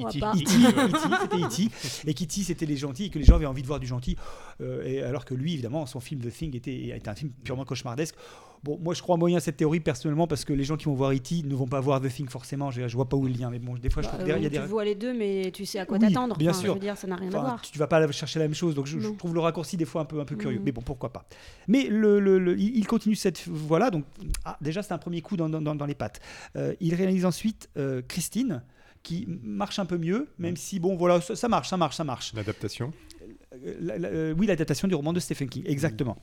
[0.05, 0.33] E.T., pas.
[0.33, 1.69] E.T., c'était E.T.,
[2.09, 2.41] et qu'E.T.
[2.43, 4.15] c'était les gentils et que les gens avaient envie de voir du gentil,
[4.61, 7.63] Euh, et alors que lui, évidemment, son film The Thing était, était un film purement
[7.65, 8.15] cauchemardesque.
[8.61, 10.93] Bon, moi je crois moyen à cette théorie personnellement parce que les gens qui vont
[10.93, 11.43] voir E.T.
[11.45, 12.71] ne vont pas voir The Thing forcément.
[12.71, 14.25] Je, je vois pas où est le lien, mais bon, des fois je Bah, trouve
[14.25, 16.05] qu'il y a euh, des tu vois les deux, mais tu sais à quoi Oui,
[16.07, 16.35] t'attendre.
[16.37, 16.67] bien Enfin, sûr.
[16.71, 17.61] Je veux dire, ça n'a rien à voir.
[17.61, 20.01] Tu, tu vas pas chercher la même chose, donc je, trouve le raccourci des fois
[20.01, 20.59] un peu, un peu curieux.
[20.59, 20.63] Mm.
[20.65, 21.25] Mais bon, pourquoi pas.
[21.69, 24.03] Mais le, le- le- il continue cette voilà, donc
[24.43, 26.19] ah, déjà c'est un premier coup dans, dans- dans- dans les pattes.
[26.57, 28.61] Euh, il réalise ensuite euh, Christine,
[29.03, 32.03] qui marche un peu mieux, même si bon voilà, ça, ça marche, ça marche, ça
[32.03, 32.33] marche.
[32.33, 32.91] L'adaptation
[33.53, 36.17] Euh, la- la- euh, oui, l'adaptation du roman de Stephen King, exactement.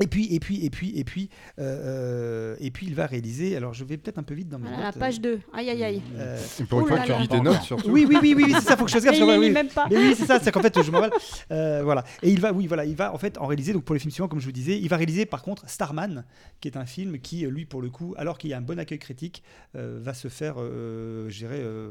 [0.00, 1.28] Et puis, et puis, et puis, et puis,
[1.58, 3.54] euh, euh, et puis, il va réaliser.
[3.58, 5.40] Alors, je vais peut-être un peu vite dans mes Voilà, la page 2.
[5.52, 6.02] Aïe, aïe, aïe.
[6.16, 6.38] Euh,
[6.70, 7.90] Pour une fois que tu lis tes notes, surtout.
[7.90, 9.20] oui, oui, oui, oui, oui, c'est ça, faut que je fasse gaffe.
[9.20, 9.46] Mais il oui.
[9.48, 9.88] lit même pas.
[9.90, 11.02] Mais oui, c'est ça, c'est qu'en fait, je m'en.
[11.50, 12.04] Euh, voilà.
[12.22, 14.12] Et il va, oui, voilà, il va en fait en réaliser, donc pour les films
[14.12, 16.24] suivants, comme je vous disais, il va réaliser par contre Starman,
[16.62, 18.62] qui est un film qui, euh, lui, pour le coup, alors qu'il y a un
[18.62, 19.42] bon accueil critique,
[19.76, 21.90] euh, va se faire, euh, je dirais, euh,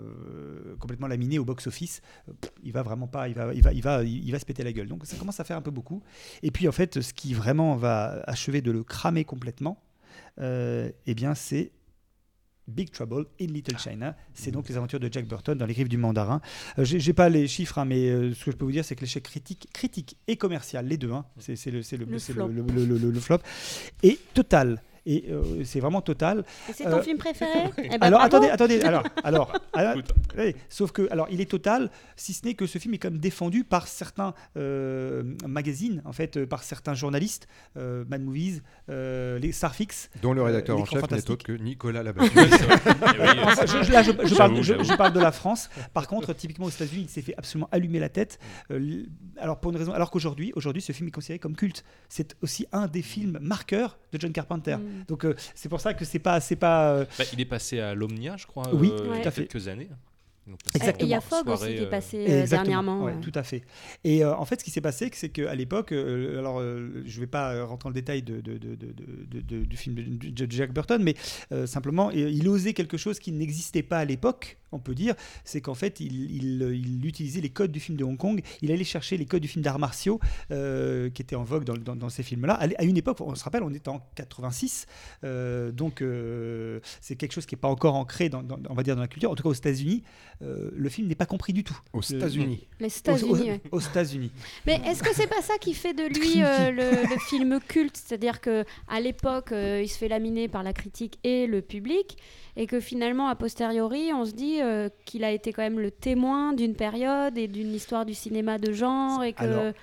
[0.80, 2.02] complètement laminé au box-office.
[2.30, 2.32] Euh,
[2.64, 4.74] Il va vraiment pas, il va, il va, il va, il va se péter la
[4.74, 4.88] gueule.
[4.88, 6.02] Donc ça commence à faire un peu beaucoup.
[6.42, 7.91] Et puis en fait, ce qui vraiment va
[8.26, 9.82] achever de le cramer complètement,
[10.40, 11.72] euh, eh bien, c'est
[12.68, 14.16] Big Trouble in Little China.
[14.34, 16.40] C'est donc les aventures de Jack Burton dans les griffes du mandarin.
[16.80, 18.86] Euh, j'ai j'ai pas les chiffres, hein, mais euh, ce que je peux vous dire,
[18.86, 22.06] c'est que l'échec critique, critique et commercial, les deux, hein, c'est c'est le, c'est le,
[22.06, 22.48] Le c'est flop.
[22.48, 23.40] le- le- le- le- le flop,
[24.04, 24.82] est total.
[25.06, 26.44] Et euh, c'est vraiment total.
[26.70, 27.70] Et c'est ton Euh, film préféré?
[27.78, 29.96] Eh ben, alors attendez, attendez, alors, alors, alors,
[30.70, 33.20] sauf que, alors, il est total, si ce n'est que ce film est quand même
[33.20, 37.48] défendu par certains euh, magazines, en fait, par certains journalistes,
[37.78, 41.54] euh, Mad Movies, euh, les Starfix, Dont le euh, rédacteur en chef n'est autre que
[41.54, 42.30] Nicolas Labattu.
[43.44, 45.70] Enfin, je, je- là, je, parle, je- parle de la France.
[45.94, 48.40] Par contre, typiquement aux États-Unis, il s'est fait absolument allumer la tête.
[48.72, 49.04] Euh,
[49.38, 51.84] alors pour une raison, alors qu'aujourd'hui, aujourd'hui, ce film est considéré comme culte.
[52.10, 54.76] C'est aussi un des films marqueurs de John Carpenter.
[54.78, 55.06] Mm.
[55.08, 56.92] Donc euh, c'est pour ça que c'est pas, c'est pas.
[56.92, 59.68] euh, Bah, il est passé à l'Omnia, je crois, Oui, euh, il y a quelques
[59.68, 59.90] années.
[60.76, 61.00] Exactement.
[61.00, 63.04] Et il y a Fogg aussi qui est euh, passé euh, dernièrement.
[63.04, 63.22] Ouais, ouais.
[63.22, 63.64] Tout à fait.
[64.04, 67.16] Et euh, en fait, ce qui s'est passé, c'est qu'à l'époque, euh, alors euh, je
[67.16, 68.94] ne vais pas rentrer dans le détail de, de- de- de-
[69.30, 71.16] de- de- du film de, Jack Burton, mais
[71.52, 75.60] euh, simplement, il osait quelque chose qui n'existait pas à l'époque on peut dire, c'est
[75.60, 78.42] qu'en fait, il, il, il utilisait les codes du film de Hong Kong.
[78.62, 81.76] Il allait chercher les codes du film d'arts martiaux euh, qui étaient en vogue dans,
[81.76, 82.54] dans- dans ces films-là.
[82.54, 84.86] À, à une époque, on se rappelle, on était en 86,
[85.26, 88.84] euh, donc euh, c'est quelque chose qui n'est pas encore ancré, dans, dans- on va
[88.84, 89.30] dire, dans la culture.
[89.30, 90.04] En tout cas, aux États-unis,
[90.44, 91.78] euh, le film n'est pas compris du tout.
[91.94, 92.68] Aux Le- États-Unis.
[92.80, 94.32] Les États-Unis, aux- États-Unis.
[94.66, 97.98] Mais est-ce que c'est pas ça qui fait de lui euh, le, le film culte?
[97.98, 102.18] C'est-à-dire que à l'époque, euh, il se fait laminer par la critique et le public,
[102.58, 105.92] et que finalement, a posteriori, on se dit euh, qu'il a été quand même le
[105.92, 109.44] témoin d'une période et d'une histoire du cinéma de genre, et que.
[109.44, 109.74] Alors,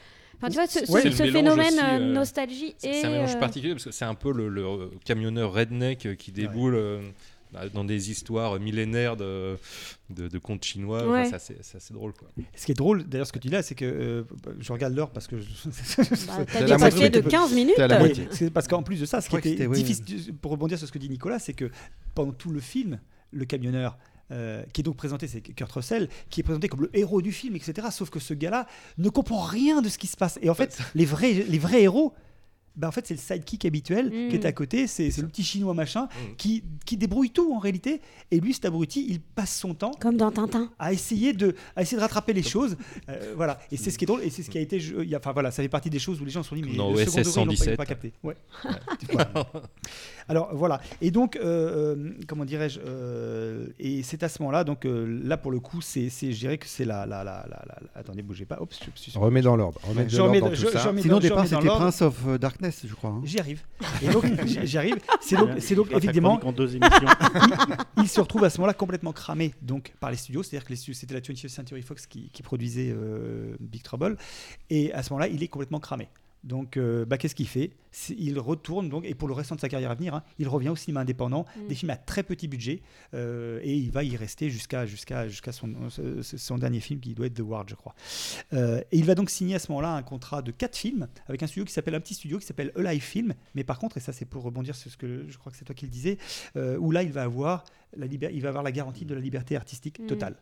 [0.41, 2.93] Enfin, tu vois, ce, Ouais, phénomène aussi, euh, nostalgie C'est et.
[3.01, 6.77] c'est un mélange particulier parce que c'est un peu le, le, camionneur redneck qui déboule
[6.77, 7.01] euh,
[7.73, 9.57] dans des histoires millénaires de,
[10.11, 10.99] de, de contes chinois.
[11.01, 11.39] Enfin, Ouais.
[11.39, 12.13] c'est assez- drôle.
[12.13, 12.29] Quoi.
[12.55, 14.23] Ce qui est drôle, d'ailleurs, ce que tu dis là, c'est que euh,
[14.61, 15.39] je regarde l'heure parce que.
[15.39, 15.47] je-
[16.27, 17.77] Bah, t'as moitié, de tu peux- 15 minutes.
[18.41, 20.93] Oui, parce qu'en plus de ça, ce qui était oui, difficile, pour rebondir sur ce
[20.93, 21.71] que dit Nicolas, c'est que
[22.15, 23.01] pendant tout le film,
[23.33, 23.99] le camionneur,
[24.31, 27.33] euh, qui est donc présenté, c'est Kurt Russell, qui est présenté comme le héros du
[27.33, 27.89] film, etc.
[27.91, 28.67] Sauf que ce gars-là
[28.99, 30.39] ne comprend rien de ce qui se passe.
[30.43, 32.13] Et en fait, les vrais, les vrais héros.
[32.79, 34.29] Ben en fait, c'est le sidekick habituel Mm.
[34.31, 38.01] qui est à côté, c'est le petit chinois machin qui, qui débrouille tout en réalité.
[38.31, 40.71] Et lui, cet abruti, il passe son temps Comme dans Tintin.
[40.79, 42.77] à essayer de, à essayer de rattraper les choses.
[43.09, 43.59] Euh, voilà.
[43.73, 44.23] Et c'est ce qui est drôle.
[44.23, 44.79] Et c'est ce qui a été.
[44.79, 46.63] y a- Enfin voilà, ça fait partie des choses où les gens se sont dit,
[46.63, 47.77] mais Dans le second OSS degré, ils l'ont pas- 117.
[47.77, 48.13] pas capté.
[48.23, 48.37] Ouais.
[49.13, 49.31] Voilà.
[50.29, 50.81] Alors voilà.
[51.01, 55.37] Et donc, euh, euh, comment dirais-je euh, Et c'est à ce moment-là, donc euh, là
[55.39, 58.01] pour le coup, c'est, c'est- je dirais que c'est la, la, la, la, la- la-
[58.01, 58.59] Attendez, bougez pas.
[58.95, 59.81] Sur- Remets dans l'ordre.
[59.85, 61.81] Remets de Je remets l'ordre dans- remets Sinon, au départ, c'était l'ordre.
[61.81, 62.39] Prince of euh,
[62.71, 63.11] Je crois.
[63.11, 63.21] hein.
[63.25, 63.63] J'y arrive.
[64.03, 64.97] Et donc, j'y j'y arrive.
[65.21, 65.89] C'est donc, c'est donc
[66.45, 67.09] en deux émissions.
[67.99, 70.77] il se retrouve à ce moment-là complètement cramé donc par les studios, c'est-à-dire que les
[70.77, 74.17] studios, c'était la 20th Century Fox qui, qui produisait euh, Big Trouble,
[74.71, 76.09] et à ce moment-là, il est complètement cramé.
[76.45, 77.73] Donc, euh, bah, qu'est-ce qu'il fait
[78.17, 80.69] Il retourne donc, et pour le restant de sa carrière à venir, hein, il revient
[80.69, 81.67] au cinéma indépendant, Mm.
[81.69, 82.81] des films à très petit budget,
[83.15, 85.69] euh, et il va y rester jusqu'à jusqu'à jusqu'à son,
[86.23, 87.95] son dernier film qui doit être The Ward, je crois.
[88.53, 91.43] Euh, et il va donc signer à ce moment-là un contrat de quatre films avec
[91.43, 94.01] un studio qui s'appelle un petit studio qui s'appelle Alive Film, mais par contre, et
[94.01, 96.19] ça c'est pour rebondir sur ce que je crois que c'est toi qui le disais,
[96.79, 97.65] où là il va avoir
[97.97, 100.07] la il va avoir la garantie de la liberté artistique Mm.
[100.07, 100.37] totale.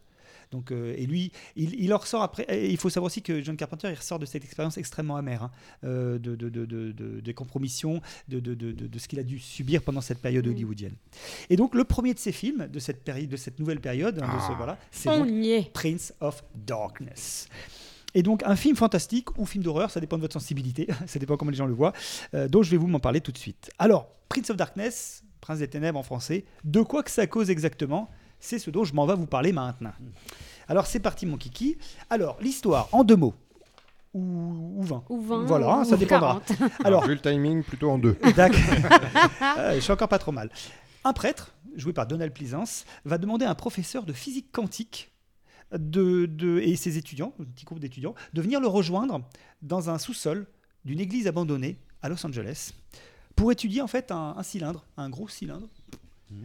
[0.52, 2.44] Donc, euh, et lui, il, il en ressort après.
[2.48, 5.42] et il faut savoir aussi que John Carpenter, il ressort de cette expérience extrêmement amère,
[5.44, 5.50] hein,
[5.84, 9.82] euh, de, de, de, de- de- des compromissions, de, de, ce qu'il a dû subir
[9.82, 10.50] pendant cette période Mm.
[10.50, 10.94] hollywoodienne.
[11.50, 14.28] Et donc, le premier de ces films, de cette, péri- de cette nouvelle période, hein,
[14.40, 14.54] ce- Ah.
[14.56, 15.72] voilà, c'est donc.
[15.72, 17.48] Prince of Darkness.
[18.14, 21.36] Et donc un film fantastique ou film d'horreur, ça dépend de votre sensibilité, ça dépend
[21.36, 21.92] comment les gens le voient,
[22.34, 23.70] euh, dont je vais vous m'en parler tout de suite.
[23.78, 28.08] Alors, Prince of Darkness, Prince des Ténèbres en français, de quoi que ça cause exactement
[28.46, 29.90] C'est ce dont je m'en vais vous parler maintenant.
[30.68, 31.76] Alors c'est parti mon kiki.
[32.10, 33.34] Alors, l'histoire en deux mots.
[34.14, 35.02] Ou, ou 20.
[35.08, 35.44] Ou 20.
[35.46, 36.40] Voilà, hein, ça ou dépendra.
[36.46, 36.60] 40.
[36.60, 38.16] Alors, Alors, vu le timing, plutôt en deux.
[38.36, 38.60] D'accord.
[39.58, 40.48] Euh, je suis encore pas trop mal.
[41.02, 45.10] Un prêtre, joué par Donald Pleasance, va demander à un professeur de physique quantique
[45.76, 49.22] de, de- et ses étudiants, un petit groupe d'étudiants, de venir le rejoindre
[49.60, 50.46] dans un sous-sol
[50.84, 52.70] d'une église abandonnée à Los Angeles
[53.34, 55.66] pour étudier en fait un, un cylindre, un gros cylindre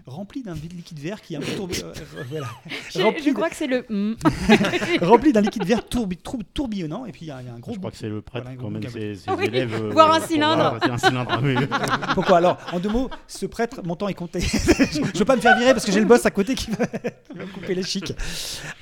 [0.06, 1.84] rempli d'un liquide vert qui est un peu tourbi-
[2.30, 2.48] voilà.
[2.94, 3.86] Je, Rempli je de- crois que c'est le.
[5.02, 7.74] rempli d'un liquide vert tourbi- tour- tourbillonnant et puis il y, a a un gros
[7.74, 8.94] Je crois que c'est le prêtre Voilà, emmène bouquin.
[8.94, 9.74] ses, ses Oui, élèves.
[9.74, 10.78] euh, voir un cylindre.
[10.78, 11.56] voir un cylindre, oui.
[12.14, 14.40] Pourquoi alors En deux mots, ce prêtre, mon temps est compté.
[14.42, 16.70] je ne veux pas me faire virer parce que j'ai le boss à côté qui
[16.72, 18.14] va, qui va me couper les chics.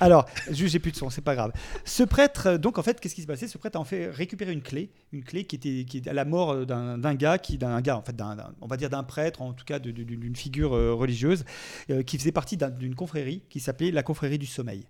[0.00, 1.52] Alors, juste, j'ai plus de son, c'est pas grave.
[1.84, 3.48] Ce prêtre, euh, donc en fait, qu'est-ce qui se passait?
[3.48, 6.12] Ce prêtre a en fait récupéré une clé, une clé qui était, qui est à
[6.12, 9.02] la mort euh, d'un gars, qui, d'un gars, en fait, d'un, on va dire d'un
[9.02, 11.44] prêtre, en tout cas d'une figure euh, religieuse,
[11.90, 14.86] euh, qui faisait partie d'un- d'une confrérie qui s'appelait la confrérie du sommeil.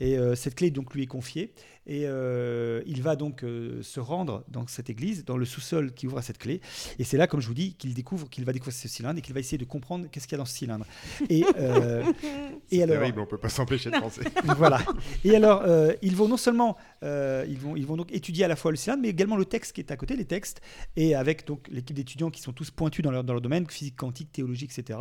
[0.00, 1.52] Et euh, cette clé donc lui est confiée.
[1.86, 6.06] Et euh, il va donc euh, se rendre dans cette église, dans le sous-sol qui
[6.06, 6.60] ouvre à cette clé.
[6.98, 9.22] Et c'est là, comme je vous dis, qu'il découvre, qu'il va découvrir ce cylindre et
[9.22, 10.84] qu'il va essayer de comprendre qu'est-ce qu'il y a dans ce cylindre.
[11.28, 12.02] Et, euh,
[12.70, 14.22] et C'est alors, terrible, on peut pas s'empêcher de penser.
[14.56, 14.80] voilà.
[15.24, 18.48] Et alors, euh, ils vont non seulement, euh, ils vont, ils vont donc étudier à
[18.48, 20.60] la fois le cylindre, mais également le texte qui est à côté, les textes,
[20.96, 23.96] et avec donc l'équipe d'étudiants qui sont tous pointus dans leur, dans leur domaine, physique
[23.96, 24.98] quantique, théologie, etc.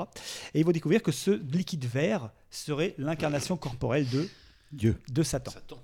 [0.53, 4.27] Et ils vont découvrir que ce liquide vert serait l'incarnation corporelle de
[4.71, 4.97] Dieu.
[5.11, 5.51] de Satan.
[5.51, 5.77] Satan.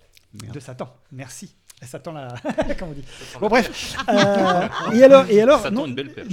[0.53, 0.93] De Satan.
[1.11, 1.55] Merci.
[1.81, 2.33] Satan la.
[2.79, 3.03] Comment on dit
[3.39, 3.95] Bon bref.
[4.09, 6.27] Euh, et alors, et alors, Satan, non- une belle perche.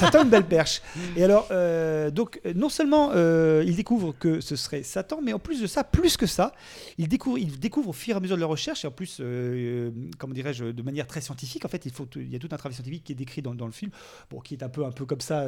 [0.00, 0.82] Satan une belle perche.
[1.16, 5.32] Et alors, euh, donc, euh, non seulement euh, il découvre que ce serait Satan, mais
[5.32, 6.52] en plus de ça, plus que ça,
[6.98, 9.18] il découvre, il découvre au fur et à mesure de la recherche, et en plus,
[9.20, 11.64] euh, comment dirais-je, de manière très scientifique.
[11.64, 13.54] En fait, il faut, il y a tout un travail scientifique qui est décrit dans,
[13.54, 13.90] dans le film,
[14.30, 15.46] bon, qui est un peu, un peu comme ça.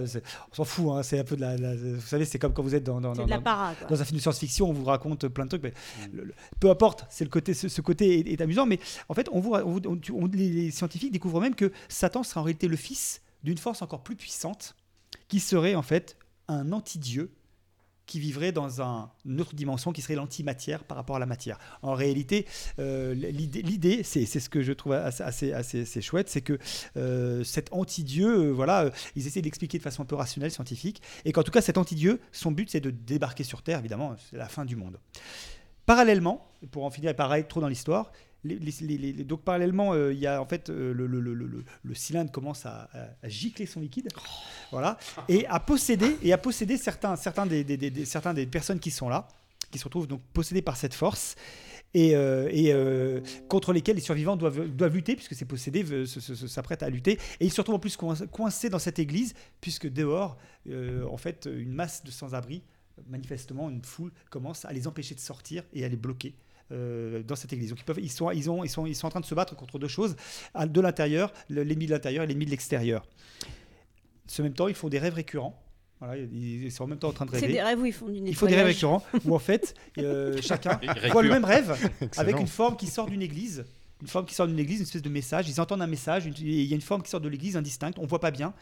[0.53, 0.91] On s'en fout.
[0.93, 3.01] hein, c'est un peu de la, la- vous savez, c'est comme quand vous êtes dans,
[3.01, 3.89] dans, dans- de la dans- para, quoi.
[3.89, 5.63] dans un film de science-fiction, on vous raconte plein de trucs.
[5.63, 5.73] Mais
[6.13, 8.67] le- le- peu importe, c'est le côté, ce, ce côté est, est amusant.
[8.67, 8.79] Mais
[9.09, 13.23] en fait, on on- les, scientifiques découvrent même que Satan sera en réalité le fils
[13.45, 14.75] d'une force encore plus puissante,
[15.29, 16.17] qui serait en fait
[16.49, 17.31] un anti-dieu
[18.05, 21.59] qui vivrait dans un- une autre dimension qui serait l'antimatière par rapport à la matière.
[21.83, 22.47] En réalité,
[22.81, 26.59] euh, l'idée, c'est, ce que je trouve assez, assez, assez- chouette, c'est que
[26.97, 31.33] euh, cet anti-dieu, euh, voilà, ils essaient d'expliquer de façon un peu rationnelle, scientifique, et
[31.33, 34.49] qu'en tout cas, cet anti-dieu, son but, c'est de débarquer sur Terre, évidemment, c'est la
[34.49, 34.99] fin du monde.
[35.87, 38.13] Parallèlement, pour en finir par aller trop dans l'histoire,
[38.45, 42.89] donc parallèlement, euh, il y a en fait euh, le, cylindre commence à,
[43.25, 44.09] gicler son liquide,
[44.71, 44.99] voilà,
[45.29, 49.29] et à posséder et à posséder certains certains des, personnes qui sont là,
[49.71, 51.37] qui se retrouvent donc possédés par cette force.
[51.95, 57.19] Et, euh, contre lesquels les survivants doivent, doivent lutter, puisque ces possédés s'apprêtent à lutter.
[57.39, 60.39] Et ils se retrouvent en plus coin- coincés dans cette église, puisque dehors,
[60.71, 62.63] en fait, une masse de sans-abri,
[63.09, 66.35] manifestement une foule, commence à les empêcher de sortir et à les bloquer.
[66.73, 67.71] Euh, dans cette église.
[67.71, 69.35] Donc ils, peuvent, ils, sont, ils, ont, ils, sont, ils sont en train de se
[69.35, 70.17] battre contre deux choses,
[70.59, 73.07] de l'intérieur, le- l'ennemi de l'intérieur et l'ennemi de l'extérieur.
[74.39, 75.59] En même temps, ils font des rêves récurrents.
[76.01, 77.53] Voilà, ils, sont en même temps en train de C'est rêver.
[77.53, 78.75] des rêves où ils font du Il faut des rêves nettoyage.
[79.05, 80.81] récurrents où en fait euh, chacun
[81.13, 81.77] voit le même rêve
[82.17, 83.65] avec une forme qui sort d'une église.
[84.01, 85.49] Une forme qui sort d'une église, une espèce de message.
[85.49, 87.99] Ils entendent un message, une- il y a une forme qui sort de l'église indistincte,
[88.01, 88.53] on voit pas bien.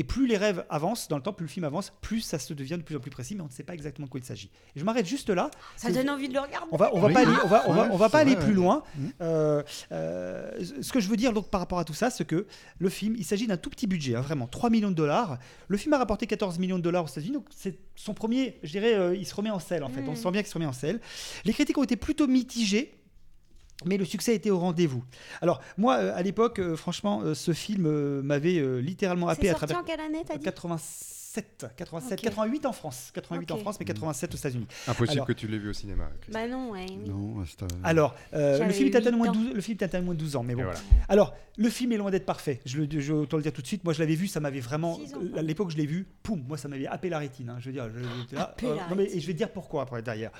[0.00, 2.54] Et plus les rêves avancent dans le temps, plus le film avance, plus ça se
[2.54, 4.24] devient de plus en plus précis, mais on ne sait pas exactement de quoi il
[4.24, 4.48] s'agit.
[4.76, 5.50] Et je m'arrête juste là.
[5.76, 6.68] Ça donne envie de le regarder.
[6.70, 7.14] on va, on va Oui.
[7.14, 8.62] pas aller, on va, on va, Ouais, on va pas c'est aller vrai, plus ouais.
[8.62, 8.82] loin.
[8.96, 9.12] Mhm.
[9.22, 10.50] Euh, euh,
[10.80, 12.46] ce que je veux dire donc par rapport à tout ça, c'est que
[12.78, 15.38] le film, il s'agit d'un tout petit budget, hein, vraiment 3 millions de dollars.
[15.66, 18.70] Le film a rapporté 14 millions de dollars aux États-Unis, donc c'est son premier, je
[18.70, 20.02] dirais, euh, il se remet en selle en fait.
[20.06, 21.00] On sent bien qu'il se remet en selle.
[21.44, 22.94] Les critiques ont été plutôt mitigées.
[23.84, 25.04] Mais le succès été au rendez-vous.
[25.40, 27.88] Alors, moi, euh, à l'époque, euh, franchement, euh, ce film
[28.22, 29.82] m'avait littéralement happé C'est à sorti travers.
[29.82, 32.24] en quelle année, t'as dit 87, 87, Ok.
[32.24, 33.10] 88 en France.
[33.14, 33.60] 88 en Ok.
[33.60, 34.66] France, mais 87 aux États-Unis.
[34.88, 36.10] Impossible Alors- que tu l'aies vu au cinéma.
[36.20, 36.42] Christophe.
[36.42, 36.86] Bah non, ouais.
[36.90, 37.08] oui.
[37.08, 39.40] Non, c'est un- Alors, euh, le film à huit moins de ans.
[39.40, 40.64] 12, le film date à moins de 12 ans, mais bon.
[40.64, 40.80] Voilà.
[41.08, 42.60] Alors, le film est loin d'être parfait.
[42.66, 43.84] Je, le, je vais autant le dire tout de suite.
[43.84, 44.98] Moi, je l'avais vu, ça m'avait vraiment.
[45.36, 47.50] À l'époque, je l'ai vu, poum, moi, ça m'avait happé la rétine.
[47.50, 47.56] hein.
[47.60, 49.82] Je veux dire, je, là, euh, la non, mais, et je vais te dire pourquoi
[49.82, 50.32] après derrière.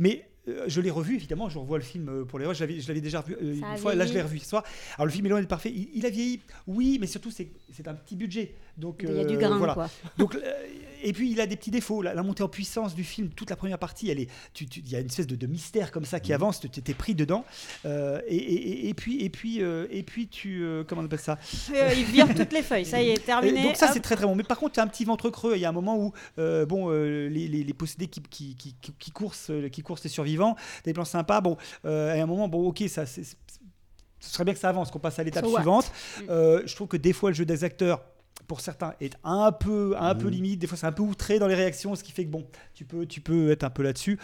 [0.00, 0.26] Mais
[0.66, 1.48] je l'ai revu, évidemment.
[1.48, 3.94] Je revois le film euh, pour les re- Je l'avais, déjà revu euh, une fois.
[3.94, 4.64] Là, je l'ai revu ce soir.
[4.96, 5.70] Alors, le film est loin d'être parfait.
[5.70, 8.54] Il, il a vieilli, oui, mais surtout, c'est un petit budget.
[8.76, 9.74] Donc, Il y a du euh, grain, voilà.
[9.74, 9.90] quoi.
[10.18, 10.40] Donc, euh,
[11.04, 12.00] et puis il a des petits défauts.
[12.00, 14.80] La, la montée en puissance du film, toute la première partie, elle est, tu- tu-
[14.80, 16.20] il y a une espèce de, de mystère comme ça Mm.
[16.20, 16.60] qui avance.
[16.60, 17.44] Tu t'es pris dedans.
[17.84, 21.04] Euh, et, et- et- et puis, et puis, euh, et puis tu, euh, comment on
[21.04, 21.38] appelle ça?
[21.74, 23.62] Euh, il vire toutes les feuilles, ça y est, terminé.
[23.64, 24.34] Donc ça c'est très très bon.
[24.36, 25.54] Mais par contre, tu as un petit ventre creux.
[25.56, 28.54] Il y a un moment où, euh, bon, euh, les, les- les possédés qui, qui,
[28.56, 31.40] qui, qui- coursent, qui coursent les survivants, des plans sympas.
[31.40, 33.24] Bon, euh, à un moment, bon, ok, ça, c'est-
[34.20, 35.90] ce serait bien que ça avance, qu'on passe à l'étape So suivante.
[36.20, 36.24] Mm.
[36.30, 38.04] Euh, je trouve que des fois le jeu des acteurs
[38.48, 40.30] pour certains est un peu un peu Mm.
[40.30, 42.44] limite des fois c'est un peu outré dans les réactions ce qui fait que bon
[42.74, 44.18] tu peux tu peux être un peu là-dessus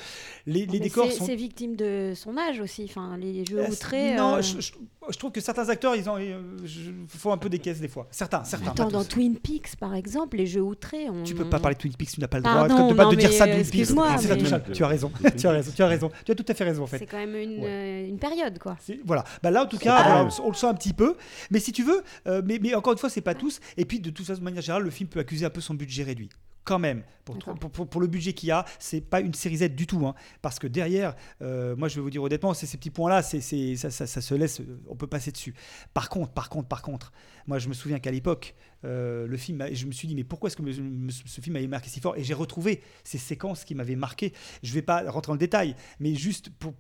[0.46, 4.16] les, décors c'est- sont C'est victime de son âge aussi, enfin, les jeux Euh, outrés.
[4.16, 4.72] non euh, je, je-
[5.10, 8.06] je trouve que certains acteurs ils ont je- font un peu des caisses des fois
[8.10, 9.08] certains certains Attends, dans tous.
[9.10, 11.08] Twin Peaks, par exemple, les jeux outrés.
[11.08, 11.22] On...
[11.24, 13.04] Tu peux pas parler de Twin Peaks, tu n'as pas le droit Pardon, de, pas
[13.04, 13.90] non, de dire ça de Twin Peaks.
[13.90, 14.74] mais-.
[14.74, 16.10] Tu as raison, tu as raison, tu as raison.
[16.26, 16.98] Tu as tout à fait raison en fait.
[16.98, 17.66] C'est quand même une, Ouais.
[17.66, 18.76] euh, une période, quoi.
[19.06, 19.24] Voilà.
[19.42, 21.14] Bah là, en tout cas, on le sent un petit peu.
[21.50, 23.60] Mais si tu veux, euh, mais, mais encore une fois, c'est pas tous.
[23.78, 25.74] Et puis, de toute façon, de manière générale, le film peut accuser un peu son
[25.74, 26.28] budget réduit.
[26.64, 27.58] Quand même, pour, D'accord.
[27.58, 30.06] pour, pour- pour le budget qu'il y a, c'est pas une série Z du tout.
[30.06, 30.14] hein.
[30.42, 33.40] parce que derrière, euh, moi je vais vous dire honnêtement, c'est ces petits points-là, c'est,
[33.40, 35.54] c'est- ça, ça- ça se laisse, euh, on peut passer dessus.
[35.94, 37.10] Par contre, par contre, par contre,
[37.46, 38.54] moi je me souviens qu'à l'époque,
[38.84, 41.54] euh, le film, je me suis dit, mais pourquoi est-ce que me- me- ce film
[41.54, 42.18] m'avait marqué si fort?
[42.18, 44.34] Et j'ai retrouvé ces séquences qui m'avaient marqué.
[44.62, 46.74] Je vais pas rentrer dans le détail, mais juste pour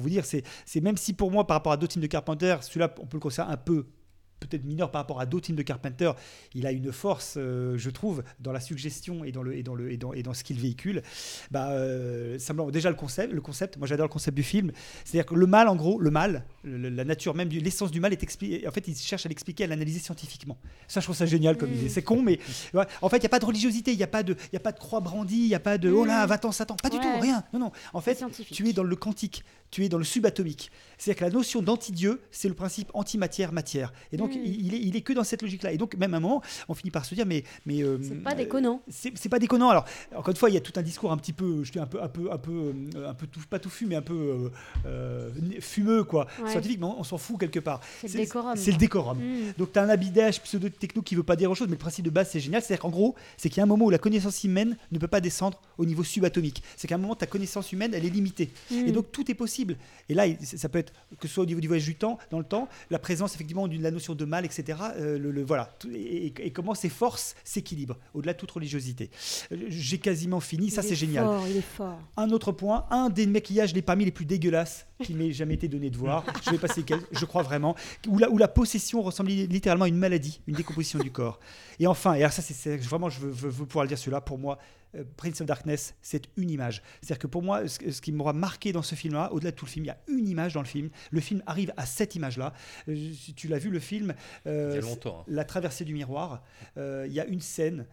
[0.00, 2.56] vous dire, c'est, c'est même si pour moi, par rapport à d'autres films de Carpenter,
[2.62, 3.86] celui-là, on peut le considérer un peu
[4.40, 6.10] peut-être mineur par rapport à d'autres films de Carpenter,
[6.54, 9.74] il a une force, euh, je trouve, dans la suggestion et dans, le, et dans,
[9.74, 11.02] le, et dans, et dans ce qu'il véhicule.
[11.50, 14.72] Bah, euh, simplement, déjà le concept, le concept, moi j'adore le concept du film,
[15.04, 18.12] c'est-à-dire que le mal, en gros, le mal, le- la nature même, l'essence du mal
[18.12, 20.58] est expliquée, en fait, il cherche à l'expliquer, à l'analyser scientifiquement.
[20.88, 21.74] Ça, je trouve ça génial comme Mm.
[21.74, 21.88] idée.
[21.88, 22.38] C'est con, mais
[22.74, 24.56] ouais, en fait, il n'y a pas de religiosité, il n'y a, pas de- y
[24.56, 26.88] a pas de croix brandie, il n'y a pas de oh là, va-t'en Satan, pas
[26.90, 27.44] du tout, rien.
[27.52, 27.72] Non, non.
[27.92, 30.70] En fait, tu es dans le quantique, tu es dans le subatomique.
[30.98, 33.92] C'est-à-dire que la notion d'anti-dieu, c'est le principe antimatière-matière.
[34.12, 34.40] Et donc, Mm.
[34.44, 35.72] il, est, il est que dans cette logique-là.
[35.72, 37.44] Et donc, même à un moment, on finit par se dire, mais.
[37.64, 38.82] mais euh, C'est pas euh, déconnant.
[38.88, 39.70] c'est c'est pas déconnant.
[39.70, 39.84] Alors,
[40.14, 41.86] encore une fois, il y a tout un discours un petit peu, je dis un
[41.86, 44.48] peu, un peu, un peu, euh, un peu tout, pas touffu, mais un peu euh,
[44.86, 45.30] euh,
[45.60, 46.50] fumeux, quoi, Ouais.
[46.50, 47.80] scientifique, mais on, on s'en fout quelque part.
[48.00, 49.18] C'est le décorum, C'est le décorum.
[49.18, 49.52] Mm.
[49.58, 52.04] Donc, tu as un habillage pseudo-techno qui veut pas dire grand chose, mais le principe
[52.04, 52.62] de base, c'est génial.
[52.62, 55.08] C'est-à-dire qu'en gros, c'est qu'il y a un moment où la connaissance humaine ne peut
[55.08, 56.62] pas descendre au niveau subatomique.
[56.76, 58.50] C'est qu'à un moment, ta connaissance humaine, elle est limitée.
[58.70, 58.74] Mm.
[58.88, 59.59] Et donc, tout est possible.
[60.08, 62.38] Et là, ça peut être, que ce soit au niveau du voyage du temps, dans
[62.38, 64.78] le temps, la présence, effectivement, de la notion de mal, etc.
[64.96, 65.72] euh, le, le- voilà.
[65.94, 69.10] Et, comment ces forces s'équilibrent, au-delà de toute religiosité.
[69.52, 71.24] Euh, J'ai quasiment fini, ça c'est est génial.
[71.24, 71.98] fort, il est fort.
[72.16, 75.68] Un autre point, un des maquillages les parmi les plus dégueulasses qui m'ait jamais été
[75.68, 76.24] donné de voir.
[76.44, 77.74] Je vais passer je crois vraiment,
[78.08, 81.40] où la, où la possession ressemble li- littéralement à une maladie, une décomposition du corps.
[81.78, 84.20] Et enfin, et alors ça c'est vraiment, je veux, veux- veux pouvoir le dire celui-là,
[84.20, 84.58] pour moi,
[85.16, 86.82] Prince of Darkness, c'est une image.
[87.00, 89.70] C'est-à-dire que pour moi, ce, qui m'aura marqué dans ce film-là, au-delà de tout le
[89.70, 90.90] film, il y a une image dans le film.
[91.10, 92.52] Le film arrive à cette image-là.
[92.88, 94.14] Euh, si tu l'as vu, le film,
[94.46, 95.24] euh, Il y a longtemps, hein.
[95.28, 96.42] La traversée du miroir,
[96.76, 97.86] euh, il y a une scène.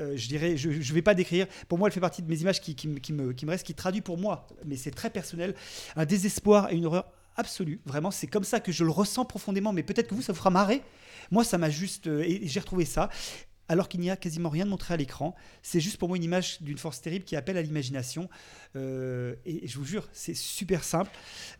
[0.00, 1.46] euh, je dirais, je ne vais pas décrire.
[1.68, 3.50] Pour moi, elle fait partie de mes images qui, qui me- qui me, qui me
[3.50, 5.54] restent, qui traduit pour moi, mais c'est très personnel,
[5.96, 7.80] un désespoir et une horreur absolue.
[7.84, 9.72] Vraiment, c'est comme ça que je le ressens profondément.
[9.74, 10.82] Mais peut-être que vous, ça vous fera marrer.
[11.30, 12.06] Moi, ça m'a juste.
[12.06, 13.10] euh, et j'ai retrouvé ça.
[13.70, 15.36] Alors qu'il n'y a quasiment rien de montré à l'écran.
[15.62, 18.28] C'est juste pour moi une image d'une force terrible qui appelle à l'imagination.
[18.74, 21.12] Euh, et je vous jure, c'est super simple.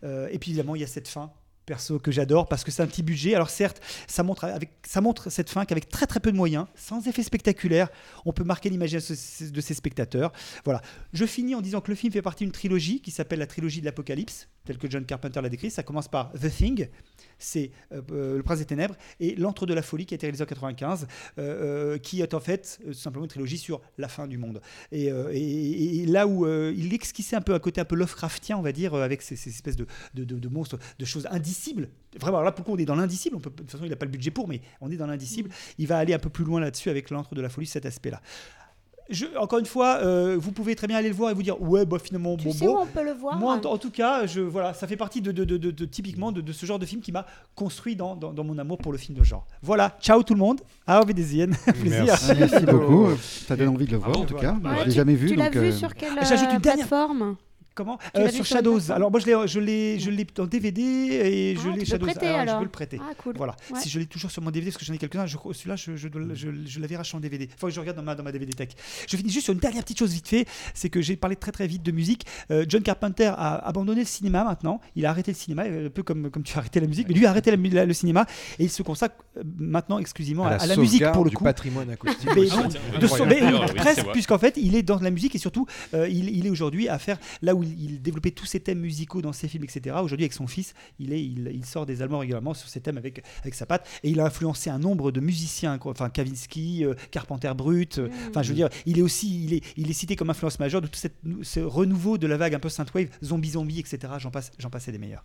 [0.03, 1.31] Euh, et puis évidemment, il y a cette fin
[1.65, 3.33] perso que j'adore parce que c'est un petit budget.
[3.33, 6.65] Alors certes, ça montre, avec, ça montre cette fin qu'avec très très peu de moyens,
[6.75, 7.87] sans effet spectaculaire,
[8.25, 9.15] on peut marquer l'imagination
[9.49, 10.33] de ses spectateurs.
[10.65, 10.81] Voilà.
[11.13, 13.79] Je finis en disant que le film fait partie d'une trilogie qui s'appelle la trilogie
[13.79, 15.71] de l'Apocalypse, telle que John Carpenter l'a décrit.
[15.71, 16.89] Ça commence par The Thing,
[17.43, 20.25] c'est euh, euh, Le Prince des Ténèbres, et L'Antre de la Folie qui a été
[20.27, 21.07] réalisé en 95,
[21.37, 24.61] euh, qui est en fait euh, simplement une trilogie sur la fin du monde.
[24.91, 28.61] Et, et- et là où il esquissait un peu un côté un peu Lovecraftien, on
[28.61, 31.89] va dire, avec ces, ces espèces de, de, de- de monstres, de choses indicibles.
[32.19, 33.37] Vraiment, alors là, pour le coup, on est dans l'indicible?
[33.37, 35.49] De toute façon, il n'a pas le budget pour, mais on est dans l'indicible.
[35.77, 38.21] Il va aller un peu plus loin là-dessus avec L'Antre de la Folie, cet aspect-là.
[39.11, 41.61] Je, encore une fois, euh, vous pouvez très bien aller le voir et vous dire
[41.61, 42.75] ouais, bah finalement, Tu bon, sais bon.
[42.77, 44.95] où on peut le voir Moi, en, hein en tout cas, je, voilà, ça fait
[44.97, 47.25] partie de, de- de- de- de- typiquement de, de ce genre de film qui m'a
[47.55, 49.45] construit dans, dans- dans mon amour pour le film de genre.
[49.61, 50.61] Voilà, ciao tout le monde.
[50.87, 51.55] À Wiedersehen.
[51.81, 52.03] Plaisir.
[52.05, 53.09] Merci, merci beaucoup.
[53.47, 54.55] Ça donne envie de le voir, en tout cas.
[54.61, 54.79] Voilà.
[54.81, 55.27] Je l'ai jamais vu.
[55.27, 57.35] Tu l'as vu euh, sur quelle une euh, dernière- plateforme?
[57.81, 58.91] Comment Euh, Sur Shadows.
[58.91, 62.05] Alors moi je l'ai, je l'ai, je l'ai en DVD et je Ah, l'ai Shadows.
[62.05, 62.57] prêter, je alors.
[62.59, 62.99] peux le prêter.
[63.01, 63.33] Ah, cool.
[63.37, 63.55] Voilà.
[63.73, 63.79] Ouais.
[63.79, 65.95] Si je l'ai toujours sur mon DVD parce que j'en ai quelques-uns, je, celui-là je,
[65.95, 67.49] je, je, je l'avais racheté en DVD.
[67.57, 68.69] Faut que je regarde dans ma, dans ma DVD tech.
[69.09, 70.45] Je finis juste sur une dernière petite chose vite fait,
[70.75, 72.25] c'est que j'ai parlé très très vite de musique.
[72.51, 74.79] Euh, John Carpenter a abandonné le cinéma maintenant.
[74.95, 77.07] Il a arrêté le cinéma, euh, un peu comme comme tu as arrêté la musique,
[77.09, 78.25] mais lui a arrêté la mu- la- le cinéma
[78.59, 79.15] et il se consacre
[79.57, 81.43] maintenant exclusivement à, À la à la musique pour le du coup.
[81.43, 82.29] patrimoine acoustique.
[82.35, 83.41] Mais Ah, de son- mais.
[83.41, 86.49] Oui, presque, puisqu'en fait, il est dans la musique et surtout, euh, il, il est
[86.49, 89.63] aujourd'hui à faire là où il, il développait tous ses thèmes musicaux dans ses films,
[89.63, 89.95] etc.
[90.01, 92.97] Aujourd'hui, avec son fils, il, est, il, il sort des allemands régulièrement sur ses thèmes
[92.97, 95.91] avec, avec sa patte et il a influencé un nombre de musiciens, quoi.
[95.91, 97.97] enfin Kavinsky, euh, Carpenter Brut.
[97.99, 100.59] euh, Enfin, je veux dire, il est aussi, il est, il est cité comme influence
[100.59, 104.13] majeure de tout cette- ce renouveau de la vague un peu synthwave, zombie zombie, etc.
[104.19, 105.23] J'en passe, j'en passais des meilleurs.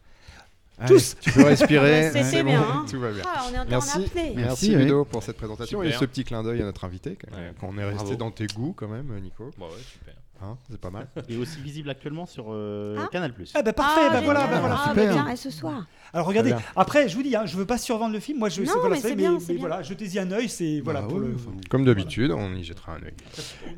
[0.78, 1.16] Allez, Tous.
[1.22, 2.10] Tu peux respirer.
[2.22, 2.86] C'est bien, bon, hein.
[2.90, 3.22] Tout va bien.
[3.26, 3.98] Ah, on est Merci,
[4.34, 5.94] merci, Ludo pour cette présentation Super.
[5.96, 7.16] et ce petit clin d'œil à notre invité.
[7.18, 7.52] quand- Ouais.
[7.62, 8.16] On est resté Bravo.
[8.16, 9.50] dans tes goûts quand même, Nico.
[9.56, 10.05] Bon, ouais, super.
[10.42, 11.08] Hein, c'est pas mal.
[11.28, 13.08] Et aussi visible actuellement sur euh, Ah.
[13.10, 13.32] Canal+.
[13.54, 15.06] Ah bah parfait, Ah, bah voilà, bah voilà, Ah, super.
[15.06, 15.86] bah bien, et ce soir.
[16.12, 18.60] Alors regardez, après je vous dis, hein, je veux pas survendre le film, moi je
[18.60, 19.56] Non, c'est- voilà, mais c'est- c'est bien, mais bien.
[19.58, 21.34] voilà, jetez-y un œil, c'est voilà Bah pour le.
[21.34, 23.14] enfin, Comme d'habitude, on y jettera un œil.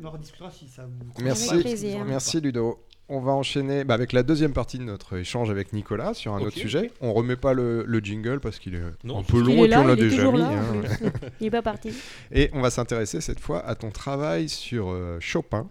[0.01, 1.23] On en rediscutera si ça vous.
[1.23, 2.03] Merci, plaisir.
[2.05, 2.83] merci Ludo.
[3.11, 6.41] On va enchaîner bah, avec la deuxième partie de notre échange avec Nicolas sur un
[6.41, 6.91] autre sujet.
[7.01, 9.77] On remet pas le, le jingle parce qu'il est Non, un peu long et puis
[9.77, 10.41] on l'a déjà mis.
[10.43, 10.61] hein.
[10.83, 11.09] plus.
[11.41, 11.91] Il est pas parti.
[12.31, 15.67] Et on va s'intéresser cette fois à ton travail sur euh, Chopin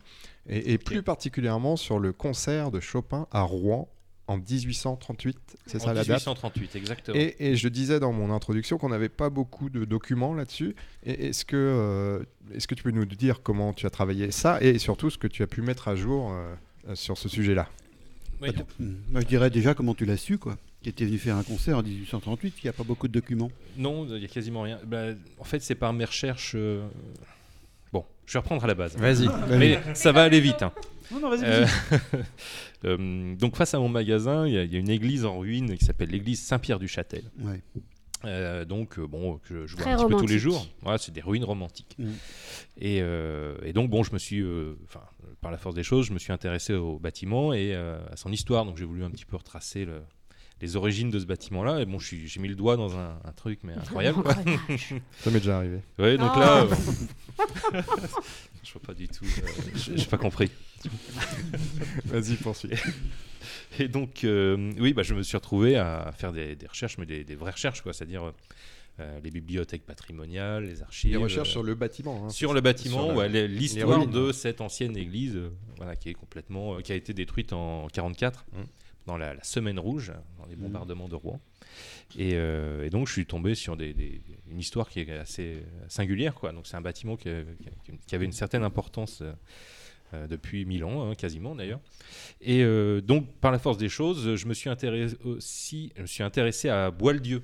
[0.48, 3.88] et, et plus particulièrement sur le concert de Chopin à Rouen
[4.26, 5.36] en 1838.
[5.66, 7.16] C'est ça la date 1838, exactement.
[7.18, 10.74] Et, et je disais dans mon introduction qu'on n'avait pas beaucoup de documents là-dessus.
[11.04, 12.22] Est-ce que, euh,
[12.54, 15.26] est-ce que tu peux nous dire comment tu as travaillé ça et surtout ce que
[15.28, 16.54] tu as pu mettre à jour euh,
[16.88, 17.68] euh, sur ce sujet-là?
[18.42, 18.62] Oui, bah,
[19.10, 20.56] moi, je dirais déjà comment tu l'as su, quoi.
[20.82, 23.50] Qui était venu faire un concert en 1838, il n'y a pas beaucoup de documents.
[23.76, 24.78] Non, il n'y a quasiment rien.
[24.86, 25.06] Bah,
[25.38, 26.52] en fait, c'est par mes recherches.
[26.54, 26.86] euh,
[28.28, 28.96] je vais reprendre à la base.
[28.96, 29.26] Vas-y.
[29.59, 30.62] Mais ça va aller vite.
[30.62, 30.72] hein.
[31.10, 31.44] Non non vas-y.
[31.44, 32.22] Euh, vas-y.
[32.84, 35.38] euh, donc, face à mon magasin, il y, a- il y a une église en
[35.38, 37.22] ruine qui s'appelle l'église Saint-Pierre-du-Châtel.
[37.40, 37.62] Ouais.
[38.24, 40.66] Euh, donc, bon, que je, je vois Très un petit peu tous les jours.
[40.82, 41.94] Voilà, c'est des ruines romantiques.
[41.98, 42.10] Mm.
[42.80, 45.00] Et, euh, et donc, bon, je me suis, euh, enfin,
[45.40, 48.30] par la force des choses, je me suis intéressé au bâtiment et euh, à son
[48.32, 48.64] histoire.
[48.66, 50.02] Donc, j'ai voulu un petit peu retracer le-
[50.60, 51.80] les origines de ce bâtiment-là.
[51.80, 54.22] Et bon, je suis- j'ai mis le doigt dans un, un truc, mais incroyable.
[54.22, 54.35] quoi.
[55.20, 55.80] Ça m'est déjà arrivé.
[55.98, 56.68] Ouais, donc là, euh,
[58.64, 59.24] je vois pas du tout.
[59.24, 60.51] euh, j'ai pas compris.
[62.06, 62.70] Vas-y, poursuis.
[63.78, 67.06] Et donc, euh, oui, bah, je me suis retrouvé à faire des, des recherches, mais
[67.06, 67.93] des, des vraies recherches, quoi.
[67.93, 68.32] C'est-à-dire
[69.01, 71.12] euh, les bibliothèques patrimoniales, les archives.
[71.12, 72.24] Des recherches euh, sur le bâtiment.
[72.26, 72.30] hein.
[72.30, 76.74] sur le bâtiment, ouais, les- l'histoire de cette ancienne église, euh, voilà, qui est complètement,
[76.76, 78.56] euh, qui a été détruite en 44 Mm.
[79.09, 80.60] Dans la, la semaine rouge, dans les Mm.
[80.60, 81.40] bombardements de Rouen.
[82.16, 84.20] Et, euh, et donc je suis tombé sur des, des-
[84.51, 86.52] une histoire qui est assez singulière, quoi.
[86.52, 89.20] Donc c'est un bâtiment qui, avait une certaine importance.
[89.22, 89.32] euh,
[90.14, 91.80] euh, depuis mille ans, hein, quasiment d'ailleurs.
[92.40, 96.06] Et euh, donc, par la force des choses, je me suis intéressé aussi, je me
[96.06, 97.43] suis intéressé à Boieldieu,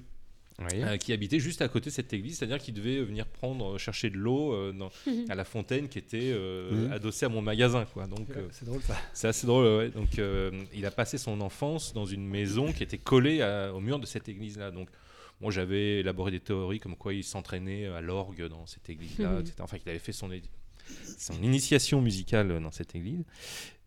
[0.60, 0.66] Oui.
[0.84, 4.08] euh, qui habitait juste à côté de cette église, c'est-à-dire qu'il devait venir prendre, chercher
[4.10, 4.90] de l'eau euh, dans-
[5.28, 6.92] à la fontaine qui était euh, Mhm.
[6.92, 8.06] adossée à mon magasin, quoi.
[8.06, 8.96] Donc, euh, C'est drôle ça.
[9.12, 9.90] c'est assez drôle, ouais.
[9.90, 13.80] Donc, euh, il a passé son enfance dans une maison qui était collée à- au
[13.80, 14.70] mur de cette église-là.
[14.70, 14.88] Donc,
[15.40, 19.40] moi, j'avais élaboré des théories comme quoi il s'entraînait à l'orgue dans cette église-là, Mhm.
[19.40, 19.54] etc.
[19.60, 20.30] Enfin, qu'il avait fait son,
[21.42, 23.24] initiation musicale dans cette église.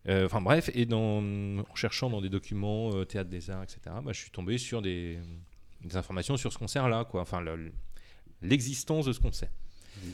[0.08, 3.80] Euh, Enfin bref, et dans, en cherchant dans des documents, euh, théâtre des arts, etc.,
[4.04, 5.18] bah, je suis tombé sur des,
[5.82, 7.20] des informations sur ce concert-là, quoi.
[7.22, 7.72] Enfin, le-
[8.42, 9.50] l'existence de ce concert.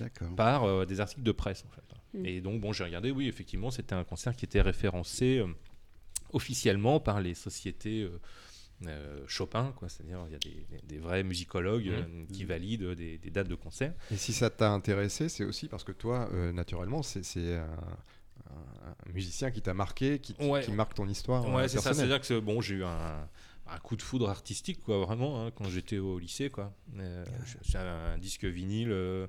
[0.00, 0.34] D'accord.
[0.34, 2.18] Par euh, des articles de presse, en fait.
[2.18, 2.26] Mm.
[2.26, 5.46] Et donc, bon, j'ai regardé, oui, effectivement, c'était un concert qui était référencé euh,
[6.32, 8.20] officiellement par les sociétés euh,
[8.86, 9.88] euh, Chopin, quoi.
[9.88, 10.36] C'est-à-dire, il y
[10.78, 13.92] a des, vrais musicologues euh, qui valident des, des dates de concert.
[14.10, 17.66] Et si ça t'a intéressé, c'est aussi parce que toi, euh, naturellement, c'est un,
[19.12, 20.62] musicien qui t'a marqué, qui, qui- Ouais.
[20.62, 21.48] qui marque ton histoire.
[21.52, 21.92] Ouais, c'est ça.
[21.94, 23.28] C'est-à-dire que bon, j'ai eu un,
[23.66, 26.72] un coup de foudre artistique, quoi, vraiment, hein, quand j'étais au lycée, quoi.
[26.98, 27.24] Euh,
[27.62, 29.26] j'ai un, disque vinyle euh,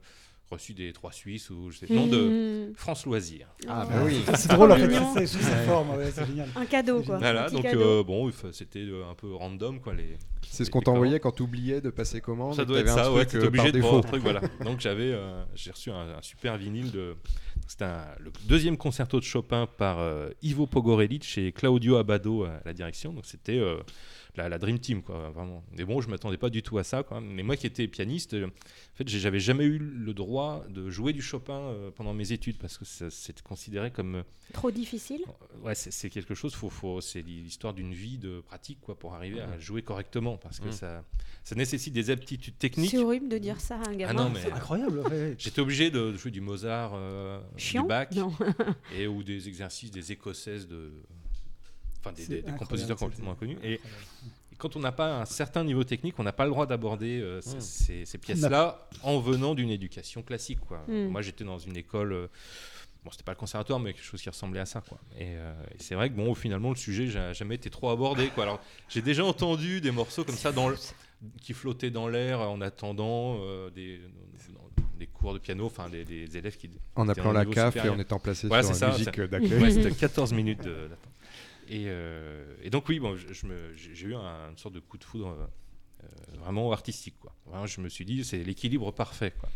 [0.52, 2.76] reçu des Trois Suisses ou je sais non de Mmh.
[2.76, 3.48] France Loisirs.
[3.68, 4.22] Ah, bah oui.
[4.36, 6.50] C'est drôle en Ah, fait, c'est sous cette forme, ouais, c'est génial.
[6.56, 7.18] Un cadeau, quoi.
[7.18, 7.80] Voilà, Un donc cadeau.
[7.82, 9.94] euh, bon, c'était un peu random, quoi.
[9.94, 12.56] Les, C'est ce qu'on t'envoyait quand tu oubliais de passer commande.
[12.56, 13.98] Ça doit être ça, ouais, truc, t'es obligé de défaut.
[13.98, 14.42] un truc, voilà.
[14.66, 17.16] Donc j'avais, euh, j'ai reçu un, un super vinyle de.
[17.68, 17.86] C'était
[18.20, 23.12] le deuxième concerto de Chopin par euh, Ivo Pogorelic et Claudio Abbado à la direction.
[23.14, 23.78] Donc c'était euh,
[24.38, 25.64] la, la Dream Team, quoi, vraiment.
[25.72, 27.22] Mais bon, je m'attendais pas du tout à ça, quoi.
[27.22, 31.14] Mais moi qui étais pianiste, euh, en fait, j'avais jamais eu le droit de jouer
[31.14, 34.16] du Chopin euh, pendant mes études parce que ça- c'est considéré comme.
[34.16, 35.22] euh, Trop difficile?
[35.64, 39.42] Ouais, c'est quelque chose, faut, faut, c'est l'histoire d'une vie de pratique quoi, pour arriver
[39.42, 40.72] à jouer correctement parce que Mm.
[40.74, 41.04] ça,
[41.44, 42.92] ça nécessite des aptitudes techniques.
[42.92, 44.12] C'est horrible de dire ça à un gamin.
[44.12, 45.00] Ah non, mais C'est incroyable.
[45.00, 48.08] ouais, j'étais obligé de jouer du Mozart, euh, du Bach
[48.96, 50.92] et ou des exercices des écossaises de,
[52.06, 53.58] enfin des, compositeurs complètement inconnus.
[53.64, 56.66] Et, et quand on n'a pas un certain niveau technique, on n'a pas le droit
[56.66, 57.62] d'aborder euh, ces- Mm.
[57.62, 60.60] ces, ces pièces-là en venant d'une éducation classique.
[60.62, 60.84] Quoi.
[60.88, 61.08] Mm.
[61.08, 62.14] Moi, j'étais dans une école.
[62.14, 62.28] euh,
[63.04, 64.98] Bon, c'était pas le conservatoire, mais quelque chose qui ressemblait à ça, quoi.
[65.20, 68.30] Et, euh, et c'est vrai que bon, finalement, le sujet n'a jamais été trop abordé,
[68.30, 68.46] quoi.
[68.46, 68.60] Alors,
[68.90, 70.78] j'ai déjà entendu des morceaux comme ça dans le-
[71.40, 74.00] qui flottaient dans l'air en attendant euh, des,
[74.50, 77.80] dans- des cours de piano, enfin des, des élèves qui En appelant la CAF et
[77.80, 77.94] supérieur.
[77.94, 79.54] en étant placé Voilà, sur la musique d'accueil.
[79.62, 80.98] Ouais, c'était 14 minutes d'attente.
[81.68, 84.80] Et, euh, et donc oui, bon, je, je me- j'ai eu un- une sorte de
[84.80, 85.46] coup de foudre euh,
[86.04, 87.16] euh, vraiment artistique.
[87.20, 87.34] Quoi.
[87.46, 89.34] Vraiment, je me suis dit, c'est l'équilibre parfait.
[89.40, 89.50] Quoi.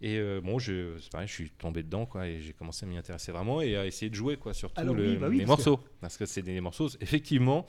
[0.00, 2.88] Et euh, bon, je, c'est pareil, je suis tombé dedans quoi, et j'ai commencé à
[2.88, 5.36] m'y intéresser vraiment et à essayer de jouer quoi, surtout Alors le- oui, bah oui,
[5.38, 5.78] les que- morceaux.
[6.00, 7.66] Parce que c'est des morceaux, effectivement,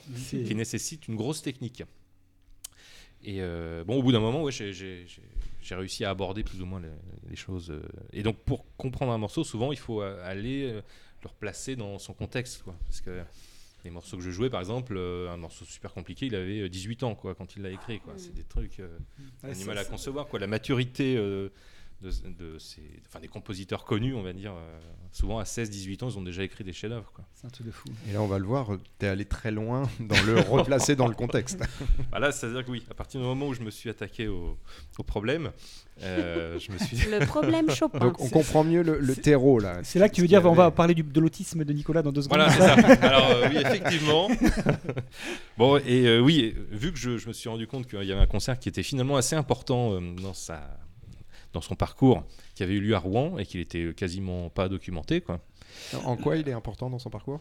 [0.48, 1.84] qui nécessitent une grosse technique.
[3.24, 5.06] Et euh, bon, au bout d'un moment, ouais, j'ai-
[5.72, 6.90] réussi à aborder plus ou moins les,
[7.30, 7.72] les choses.
[8.12, 10.82] Et donc, pour comprendre un morceau, souvent, il faut aller
[11.24, 12.64] le replacer dans son contexte.
[12.64, 12.76] Quoi.
[12.86, 13.24] Parce que
[13.84, 16.70] les morceaux que je jouais, par exemple, euh, un morceau super compliqué, il avait euh,
[16.70, 18.00] 18 ans quoi, quand il l'a écrit.
[18.00, 18.14] quoi.
[18.18, 18.98] C'est des trucs euh,
[19.44, 20.28] on a Ouais, du ça- mal à concevoir.
[20.28, 20.40] Quoi.
[20.40, 21.50] La maturité euh,
[22.04, 24.80] de, de ces, enfin, des compositeurs connus, on va dire, euh,
[25.12, 27.12] souvent à 16-18 ans, ils ont déjà écrit des chefs-d'œuvre.
[27.16, 27.26] quoi.
[27.34, 27.88] C'est un truc de fou.
[28.10, 28.68] Et là, on va le voir,
[29.00, 31.64] tu es allé très loin dans le replacer dans le contexte.
[32.12, 34.58] Voilà, c'est-à-dire que oui, à partir du moment où je me suis attaqué au,
[35.00, 35.52] au problème,
[36.04, 38.00] euh, je me suis Le problème Chopin.
[38.00, 39.80] Donc, on comprend mieux le, le terreau là.
[39.84, 42.12] C'est là que tu veux dire, on va parler du- de l'autisme de Nicolas dans
[42.12, 42.38] deux secondes.
[42.40, 42.60] Voilà, c'est
[42.92, 42.98] ça.
[43.08, 44.28] Alors euh, oui, effectivement.
[45.58, 48.22] bon, et euh, oui, vu que je, je me suis rendu compte qu'il y avait
[48.22, 50.78] un concert qui était finalement assez important euh, dans, sa,
[51.54, 52.24] dans son parcours,
[52.56, 55.40] qui avait eu lieu à Rouen et qu'il était quasiment pas documenté, quoi.
[56.06, 57.40] En quoi il est important dans son parcours?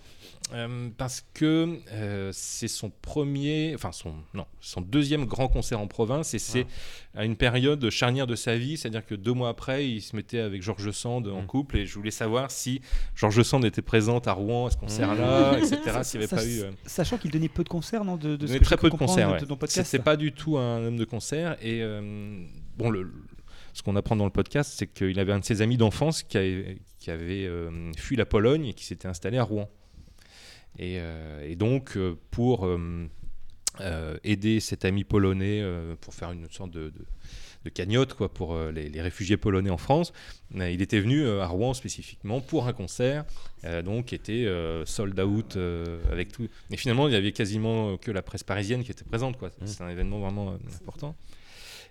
[0.54, 5.86] Euh, parce que euh, c'est son premier, enfin son non, son deuxième grand concert en
[5.86, 6.66] province et c'est
[7.14, 10.38] à une période charnière de sa vie, c'est-à-dire que deux mois après, il se mettait
[10.38, 12.80] avec Georges Sand en couple et je voulais savoir si
[13.14, 15.76] Georges Sand était présente à Rouen à ce concert-là, etc.
[16.02, 16.60] S'il n'y avait Sach- pas eu.
[16.62, 18.96] euh, Sachant qu'il donnait peu de concerts, non de, de ce que très peu de
[18.96, 19.30] concerts.
[19.32, 19.66] ouais.
[19.66, 21.56] C'était pas du tout un homme de concert.
[21.60, 22.44] Et euh,
[22.78, 23.12] bon, le,
[23.72, 26.36] ce qu'on apprend dans le podcast, c'est qu'il avait un de ses amis d'enfance qui
[26.38, 29.68] avait, qui avait euh, fui la Pologne et qui s'était installé à Rouen.
[30.78, 33.06] Et, euh, et donc, euh, pour euh,
[34.24, 35.62] aider cet ami polonais,
[36.00, 37.06] pour faire une sorte de, de-
[37.64, 40.12] de cagnotte quoi, pour les, les réfugiés polonais en France,
[40.52, 43.24] il était venu à Rouen spécifiquement pour un concert,
[43.84, 44.48] donc était
[44.84, 45.56] sold out
[46.10, 46.48] avec tout.
[46.70, 49.38] Mais finalement, il y avait quasiment que la presse parisienne qui était présente.
[49.38, 49.50] quoi.
[49.64, 51.14] C'est un événement vraiment important.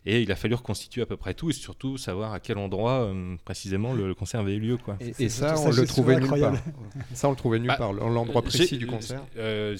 [0.05, 3.01] Et il a fallu reconstituer à peu près tout et surtout savoir à quel endroit
[3.03, 4.77] euh, précisément le, le concert avait eu lieu.
[4.77, 4.97] Quoi.
[4.99, 6.53] Et, et ça, on le trouvait nulle part.
[7.13, 7.93] Ça, on le trouvait nulle Bah, part.
[7.93, 9.21] L'endroit précis du concert.
[9.37, 9.77] euh,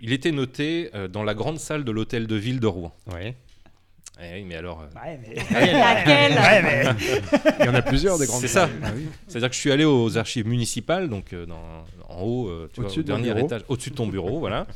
[0.00, 2.94] il était noté euh, dans la grande salle de l'hôtel de ville de Rouen.
[3.12, 3.34] Oui.
[4.20, 4.80] oui, mais alors.
[4.80, 5.34] euh, Ouais, mais-
[5.78, 8.70] Laquelle Ouais, mais- Il y en a plusieurs des grandes C'est ça.
[8.82, 9.06] Ah oui.
[9.26, 12.76] C'est-à-dire que je suis allé aux archives municipales, donc euh, dans, en haut, euh, tu
[12.80, 13.46] vois, Au-dessus au de mon dernier bureau.
[13.48, 14.66] étage, au-dessus de ton bureau, voilà.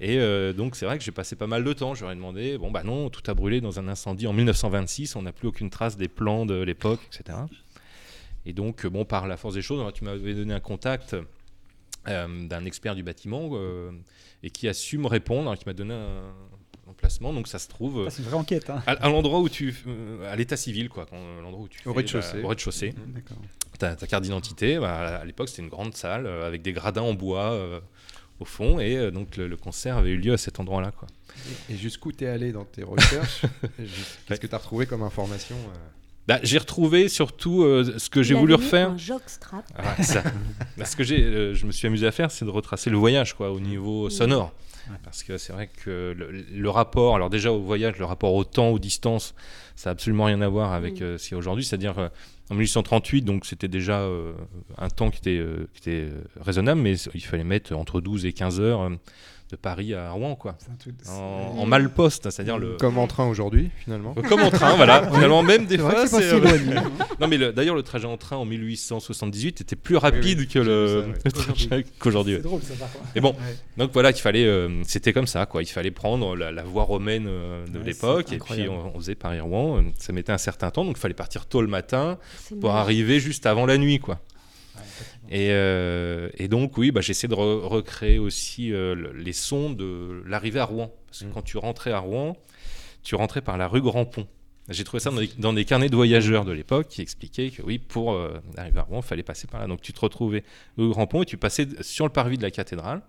[0.00, 1.94] Et euh, donc c'est vrai que j'ai passé pas mal de temps.
[1.94, 5.16] J'aurais demandé, bon bah non, tout a brûlé dans un incendie en 1926.
[5.16, 7.38] On n'a plus aucune trace des plans de l'époque, etc.
[8.46, 11.16] Et donc euh, bon, par la force des choses, alors, tu m'avais donné un contact
[12.06, 13.90] euh, d'un expert du bâtiment euh,
[14.42, 16.22] et qui a su me répondre, alors, qui m'a donné un,
[16.88, 17.32] emplacement.
[17.34, 18.70] Donc ça se trouve Ah, c'est une vraie enquête.
[18.70, 18.82] Hein.
[18.86, 21.92] à, à l'endroit où tu, euh, à l'état civil, quoi, quand- l'endroit où tu Au
[21.92, 22.40] rez-de-chaussée.
[22.42, 22.94] au rez-de-chaussée.
[23.08, 23.36] D'accord.
[23.78, 27.02] Ta, ta carte d'identité, bah, à l'époque c'était une grande salle euh, avec des gradins
[27.02, 27.80] en bois euh,
[28.40, 31.08] au fond, et euh, donc le, le concert avait eu lieu à cet endroit-là, quoi.
[31.70, 33.42] Et jusqu'où t'es allé dans tes recherches
[34.26, 35.76] Qu'est-ce que t'as retrouvé comme information euh
[36.26, 38.90] Bah, j'ai retrouvé surtout euh, ce que j'ai voulu refaire.
[38.90, 39.64] Un jockstrap.
[39.76, 40.22] Ah, ouais, ça.
[40.76, 42.96] Bah, ce que j'ai, euh, je me suis amusé à faire, c'est de retracer le
[42.96, 44.52] voyage, quoi, au niveau sonore.
[45.04, 48.44] Parce que c'est vrai que le, le rapport, alors déjà au voyage, le rapport au
[48.44, 49.34] temps, aux distances,
[49.76, 51.04] ça n'a absolument rien à voir avec Mm.
[51.04, 51.62] euh, ce qu'il y a aujourd'hui.
[51.64, 52.08] C'est-à-dire euh,
[52.50, 54.32] en 1838, donc c'était déjà euh,
[54.78, 58.60] un temps qui était, euh, euh, raisonnable, mais il fallait mettre entre 12 et 15
[58.60, 58.90] heures
[59.50, 60.56] de Paris à Rouen, quoi.
[61.08, 61.58] En, Mm.
[61.60, 62.76] en malposte, c'est-à-dire le.
[62.76, 64.14] Comme en train aujourd'hui, finalement.
[64.18, 65.08] Euh, Comme en train, voilà.
[65.12, 66.28] Finalement, même des fois, c'est pas c'est.
[66.28, 66.80] si euh,
[67.20, 70.58] non, mais le- d'ailleurs, le trajet en train en 1878 était plus rapide oui, que
[70.58, 71.14] le, vu ça, ouais.
[71.24, 72.34] le trajet qu'aujourd'hui.
[72.36, 73.04] C'est drôle ça par contre.
[73.14, 73.34] Mais bon,
[73.78, 75.62] donc voilà, qu'il fallait, euh, c'était comme ça, quoi.
[75.62, 78.98] Il fallait prendre la, la voie romaine euh, de Ouais, l'époque, et puis on, on
[78.98, 79.82] faisait Paris-Rouen.
[79.98, 82.18] Ça mettait un certain temps, donc il fallait partir tôt le matin
[82.60, 84.20] pour arriver juste avant la nuit, quoi.
[85.30, 89.70] Et, euh, et donc, oui, bah, j'essaie de re- recréer aussi euh, le- les sons
[89.70, 90.92] de l'arrivée à Rouen.
[91.06, 91.32] Parce que Mm.
[91.34, 92.36] quand tu rentrais à Rouen,
[93.02, 94.26] tu rentrais par la rue Grand Pont.
[94.70, 97.62] J'ai trouvé ça dans des, dans des carnets de voyageurs de l'époque qui expliquaient que
[97.62, 99.66] oui, pour euh, arriver à Rouen, il fallait passer par là.
[99.66, 100.44] Donc tu te retrouvais
[100.76, 103.02] rue Grand Pont et tu passais sur le parvis de la cathédrale.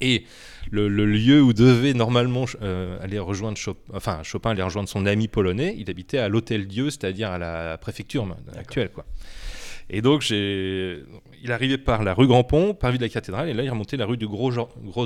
[0.00, 0.24] Et
[0.70, 5.06] le, le lieu où devait normalement euh, aller rejoindre Chopin, enfin Chopin aller rejoindre son
[5.06, 9.04] ami polonais, il habitait à l'Hôtel Dieu, c'est-à-dire à la préfecture actuelle, quoi.
[9.90, 13.62] Et donc il arrivait par la rue Grand Pont, parvis de la cathédrale, et là
[13.62, 14.52] il remontait la rue du Gros,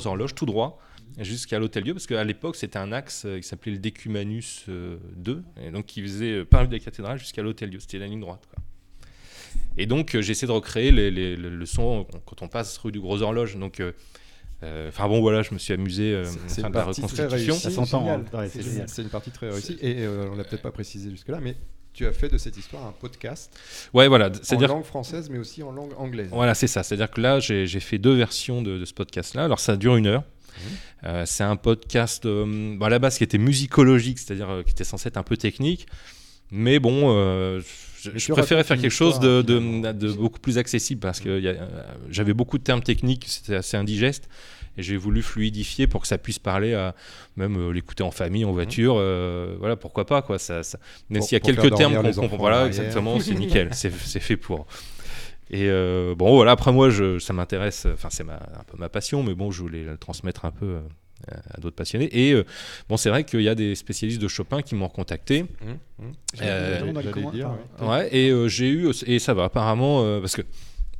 [0.07, 0.81] Horloge tout droit
[1.19, 4.99] jusqu'à l'Hôtel Dieu, parce qu'à l'époque c'était un axe euh, qui s'appelait le Décumanus euh,
[5.17, 8.07] 2, et donc qui faisait euh, parvis de la cathédrale jusqu'à l'Hôtel Dieu, c'était la
[8.07, 8.47] ligne droite.
[8.55, 8.63] Quoi.
[9.77, 12.93] Et donc euh, j'essaie de recréer les, les- le, le son quand on passe rue
[12.93, 13.57] du Gros Horloge.
[13.57, 13.91] Donc, euh,
[14.63, 17.25] euh, enfin bon voilà, je me suis amusé euh, C'est- une de la partie très
[17.25, 17.55] reconstitution.
[17.55, 17.61] réussie.
[17.61, 18.09] Ça s'entend.
[18.09, 18.25] hein.
[18.35, 18.49] Ouais.
[18.87, 19.77] C'est une partie très réussie.
[19.81, 21.57] Et euh, on l'a peut-être pas précisé jusque-là, mais
[21.93, 23.56] tu as fait de cette histoire un podcast
[23.93, 26.28] Ouais voilà, en c'est-à-dire langue française, mais aussi en langue anglaise.
[26.32, 26.82] Voilà, c'est ça.
[26.82, 29.44] C'est-à-dire que là, j'ai fait deux versions de, de ce podcast-là.
[29.44, 30.23] Alors, ça dure une heure.
[30.23, 30.60] Mmh.
[31.05, 34.73] Euh, c'est un podcast euh, bon, à la base qui était musicologique, c'est-à-dire euh, qui
[34.73, 35.86] était censé être un peu technique.
[36.51, 37.10] Mais bon,
[38.01, 39.93] je, préférais faire quelque chose de, de- finalement.
[39.93, 41.55] de beaucoup plus accessible parce que euh,
[42.10, 44.28] j'avais beaucoup de termes techniques, c'était assez indigeste.
[44.79, 46.95] Et j'ai voulu fluidifier pour que ça puisse parler à
[47.37, 48.95] même euh, l'écouter en famille, en voiture.
[48.97, 50.39] euh, voilà, pourquoi pas quoi.
[50.39, 50.79] Ça, ça-
[51.11, 52.85] même Pour- s'il y a quelques termes qu'on comprend, voilà, derrière.
[52.85, 54.67] exactement, c'est nickel, c'est c'est fait pour.
[55.51, 58.89] Et euh, bon, voilà, après moi, je, ça m'intéresse, enfin, c'est ma, un peu ma
[58.89, 60.77] passion, mais bon, je voulais le transmettre un peu
[61.53, 62.09] à d'autres passionnés.
[62.13, 62.45] Et euh,
[62.89, 65.47] bon, c'est vrai qu'il y a des spécialistes de Chopin qui m'ont contacté.
[66.43, 66.93] Euh,
[67.33, 67.51] dire,
[67.81, 67.89] ouais.
[67.89, 70.43] Ouais, et euh, j'ai eu, et ça va apparemment, euh, parce que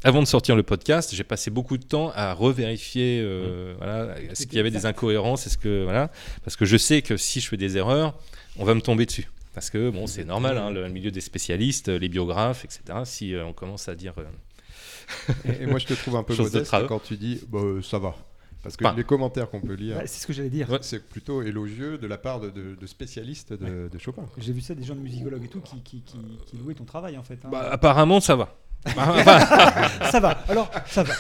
[0.05, 4.47] avant de sortir le podcast, j'ai passé beaucoup de temps à revérifier, euh, voilà, est-ce
[4.47, 6.11] qu'il y avait des incohérences, est-ce que voilà,
[6.45, 8.15] parce que je sais que si je fais des erreurs,
[8.59, 9.29] on va me tomber dessus.
[9.55, 13.01] Parce que bon, c'est normal, hein, le milieu des spécialistes, les biographes, etc.
[13.05, 14.25] Si euh, on commence à dire euh,
[15.45, 17.99] Et, et moi, je te trouve un peu modeste quand tu dis bah, euh, ça
[17.99, 18.15] va.
[18.63, 20.69] Parce que Enfin, les commentaires qu'on peut lire, ouais, c'est ce que j'allais dire.
[20.71, 20.79] Ouais.
[20.83, 24.27] c'est plutôt élogieux de la part de, de- de spécialistes de, de Chopin.
[24.39, 26.85] J'ai vu ça des gens de musicologues et tout qui, qui, qui, qui louaient ton
[26.85, 27.39] travail en fait.
[27.45, 27.49] hein.
[27.51, 28.57] bah, apparemment ça va.
[28.87, 31.15] Ça va, alors ça va.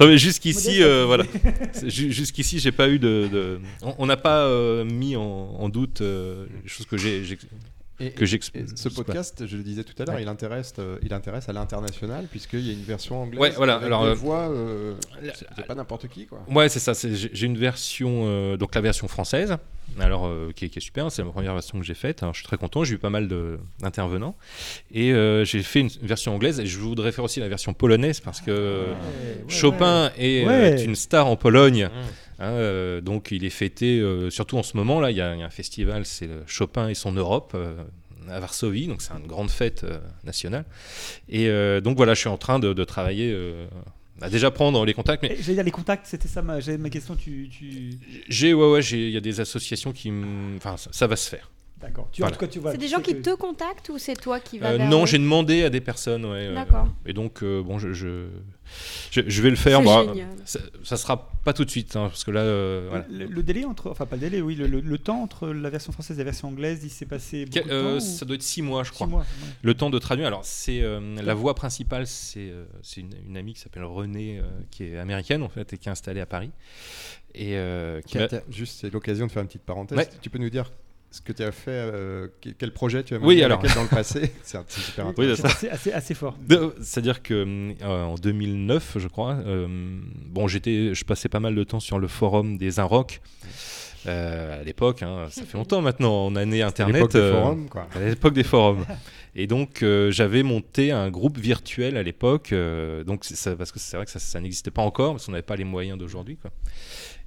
[0.00, 1.24] non, mais jusqu'ici, euh, voilà.
[1.84, 3.28] Jusqu'ici, j'ai pas eu de.
[3.30, 3.60] de-
[3.98, 7.22] On- n'a pas euh, mis en, en doute euh, les choses que j'ai.
[8.00, 10.22] Et, Que j'exp- et ce podcast, je le disais tout à l'heure, Ouais.
[10.22, 13.38] il, intéresse, euh, il intéresse à l'international, puisqu'il y a une version anglaise.
[13.40, 16.42] Ouais, voilà, avec alors, euh, voix, euh, la- c'est pas n'importe qui, quoi.
[16.50, 16.94] Ouais, c'est ça.
[16.94, 19.56] c'est- J'ai une version, euh, donc la version française,
[19.98, 21.10] alors euh, qui, est, qui est super.
[21.12, 22.22] C'est la première version que j'ai faite.
[22.22, 22.84] Alors, je suis très content.
[22.84, 24.36] J'ai eu pas mal de- d'intervenants
[24.92, 26.58] et euh, j'ai fait une version anglaise.
[26.60, 28.86] Et je voudrais faire aussi la version polonaise parce que
[29.48, 31.88] Chopin est une star en Pologne.
[32.40, 35.34] Hein, euh, donc il est fêté, euh, surtout en ce moment là, il y, a
[35.34, 37.84] il y a un festival, c'est Chopin et son Europe euh,
[38.30, 40.64] à Varsovie, donc c'est une grande fête euh, nationale.
[41.28, 43.66] Et euh, donc voilà, je suis en train de, de travailler, euh,
[44.20, 46.60] à déjà prendre les contacts, mais J'allais dire les contacts, c'était ça ma,
[46.90, 47.16] question.
[47.16, 47.98] Tu, tu...
[48.28, 50.12] j'ai, ouais, ouais, il y a des associations qui,
[50.56, 51.50] enfin, ça, ça va se faire.
[51.80, 52.08] D'accord.
[52.12, 52.34] Tu, Voilà.
[52.34, 52.72] En tout cas, tu vois.
[52.72, 55.16] C'est des gens qui te contactent ou c'est toi qui vas Euh, vers non, j'ai
[55.18, 56.48] demandé à des personnes, ouais.
[56.48, 56.88] euh, D'accord.
[57.06, 58.28] et donc euh, bon, je, je,
[59.10, 59.82] je, je vais le faire.
[59.82, 60.28] Génial.
[60.44, 63.06] ça, ça sera pas tout de suite, hein, parce que là, euh, voilà.
[63.10, 65.70] Le, le délai entre, enfin pas le délai, oui, le, le- le temps entre la
[65.70, 68.00] version française et la version anglaise, il s'est passé beaucoup de Euh, temps.
[68.04, 69.06] ça doit être six mois, je Six crois.
[69.06, 69.26] mois, ouais.
[69.62, 70.26] Le temps de traduire.
[70.26, 74.38] Alors, c'est euh, la voix principale, c'est euh, c'est une, une amie qui s'appelle Renée,
[74.38, 76.50] euh, qui est américaine en fait et qui est installée à Paris.
[77.34, 79.96] Et euh, qui tiens, juste, c'est l'occasion de faire une petite parenthèse.
[79.96, 80.08] Ouais.
[80.20, 80.70] Tu peux nous dire
[81.10, 83.60] ce que tu as fait, euh, que- quel projet tu as mené Oui, alors.
[83.62, 84.32] dans le passé.
[84.42, 85.48] C'est super Oui, intéressant.
[85.48, 86.36] C'est assez, assez, assez fort.
[86.80, 89.66] C'est-à-dire que euh, en 2009, je crois, euh,
[90.26, 93.20] bon, j'étais, je passais pas mal de temps sur le forum des Inrock.
[94.06, 96.94] Euh, à l'époque, hein, ça fait longtemps maintenant, en année internet.
[96.96, 97.86] l'époque des forums, quoi.
[97.94, 98.86] À l'époque des forums.
[99.36, 102.52] Et donc, euh, j'avais monté un groupe virtuel à l'époque.
[102.52, 105.32] euh, donc, ça- parce que c'est vrai que ça, ça n'existait pas encore, parce qu'on
[105.32, 106.50] n'avait pas les moyens d'aujourd'hui, quoi.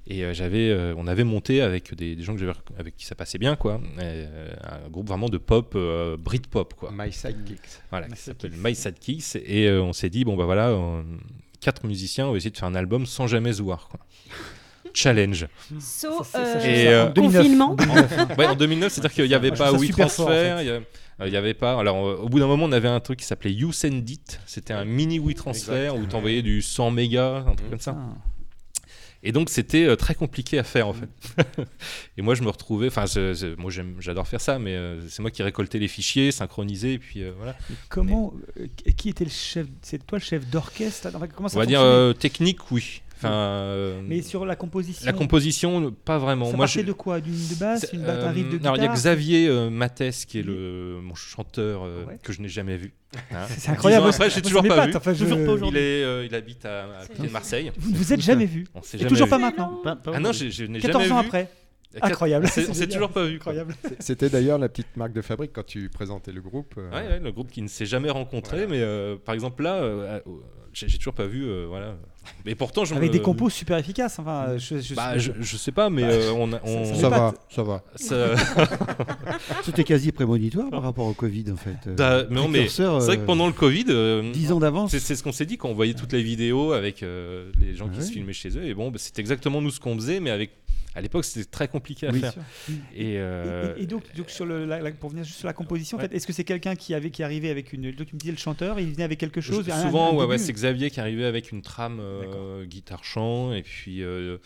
[0.06, 3.06] Et euh, j'avais, euh, on avait monté avec des, des gens que j'avais, avec qui
[3.06, 6.90] ça passait bien, quoi, euh, un groupe vraiment de pop, euh, Britpop, quoi.
[6.92, 7.60] My Sidekicks.
[7.90, 9.36] Voilà, qui s'appelle My Sidekicks.
[9.36, 10.76] Et euh, on s'est dit, bon, bah voilà,
[11.60, 14.00] quatre musiciens, on va essayer de faire un album sans jamais se voir, quoi.
[14.96, 15.48] Challenge.
[15.80, 17.36] So, euh, Et, euh, en 2009.
[17.42, 17.70] confinement.
[17.70, 18.28] En 2009, hein.
[18.38, 20.82] Ouais, en 2009, c'est-à-dire qu'il n'y avait je pas en transfert, fait.
[21.26, 21.80] il avait pas.
[21.80, 24.38] Alors, au bout d'un moment, on avait un truc qui s'appelait You Send It.
[24.46, 27.96] C'était un mini WeTransfer où tu envoyais du 100 mégas, un truc comme ça.
[27.98, 28.14] Ah.
[29.26, 31.08] Et donc, c'était euh, très compliqué à faire en fait.
[32.18, 32.88] et moi, je me retrouvais.
[32.88, 33.06] Enfin,
[33.56, 37.22] moi, j'adore faire ça, mais euh, c'est moi qui récoltais les fichiers, synchronisais, et puis
[37.22, 37.56] euh, voilà.
[37.88, 38.34] Comment,
[38.98, 41.08] qui était le chef C'est toi le chef d'orchestre?
[41.14, 43.00] Enfin, On va dire euh, technique, oui.
[43.16, 46.46] Enfin, euh, Mais sur la composition la composition, pas vraiment.
[46.50, 47.20] Ça moi, partait je- de quoi?
[47.20, 50.24] D'une de basse, une un Euh, riff de alors, il y a Xavier euh, Mathès
[50.26, 52.92] qui est le, mon chanteur euh, que je n'ai jamais vu.
[53.30, 53.46] Hein.
[53.56, 54.04] C'est incroyable.
[54.06, 54.92] Dix ans après, Moi, toujours pas vu.
[54.96, 55.78] Enfin, je- Toujours pas Il, aujourd'hui.
[55.78, 57.70] est, euh, il habite à, à côté de Marseille.
[57.78, 60.20] Vous ne vous êtes jamais vu On s'est jamais toujours pas maintenant Pas- pas Ah
[60.20, 61.48] non, je, je n'ai 14 jamais ans après.
[62.02, 62.46] Incroyable.
[62.46, 63.36] On s'est- C'est toujours pas vu.
[63.36, 63.76] Incroyable.
[64.00, 66.74] C'était d'ailleurs la petite marque de fabrique quand tu présentais le groupe.
[66.76, 70.20] euh, Ouais, ouais, le groupe qui ne s'est jamais rencontré, mais euh, par exemple là,
[70.72, 71.94] j'ai j'ai toujours pas vu, euh, voilà.
[72.44, 74.18] Mais pourtant, je Avec me- des compos super efficaces.
[74.18, 76.84] Enfin, euh, je, je, Bah, je, je sais pas, mais Bah, euh, on, a- on-
[76.94, 77.82] ça Ça va, ça va.
[77.96, 78.34] ça-
[79.64, 81.76] C'était quasi prémonitoire par rapport au Covid en fait.
[81.86, 84.90] Euh, Bah, non, mais c'est vrai que euh, pendant le Covid, euh, 10 ans d'avance.
[84.90, 87.74] c'est c'est ce qu'on s'est dit quand on voyait toutes les vidéos avec euh, les
[87.74, 88.04] gens qui Ouais.
[88.04, 88.64] se filmaient chez eux.
[88.64, 90.50] Et bon, bah, c'est exactement nous ce qu'on faisait, mais avec
[90.96, 92.20] à l'époque c'était très compliqué à Oui.
[92.20, 92.34] faire.
[92.94, 95.48] Et, euh, Et, et- et donc, donc sur le, la- la- pour venir juste sur
[95.48, 98.06] la composition, en fait, est-ce que c'est quelqu'un qui avait qui arrivait avec une donc
[98.06, 100.38] tu me disais le chanteur, il venait avec quelque chose Je- souvent, un ouais, ouais,
[100.38, 103.52] c'est Xavier qui arrivait avec une trame euh, guitare-chant.
[103.52, 104.38] Et puis, euh,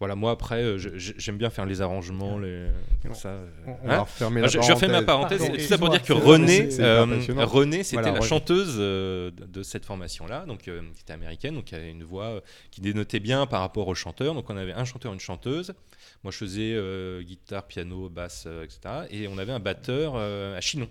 [0.00, 2.66] voilà, moi après, euh, j'aime bien faire les arrangements, les,
[3.12, 3.38] ça.
[3.66, 5.40] On, hein va refermer Ah, la je, je refais ma parenthèse.
[5.40, 8.26] Tout ça pour dire que René, euh, c'était Voilà, la René.
[8.26, 12.42] chanteuse euh, de, cette formation-là, donc euh, qui était américaine, donc qui avait une voix
[12.70, 14.34] qui dénotait bien par rapport au chanteur.
[14.34, 15.72] Donc on avait un chanteur, une chanteuse.
[16.24, 18.80] Moi, je faisais euh, guitare, piano, basse, euh, etc.
[19.10, 20.88] Et on avait un batteur euh, à Chinon.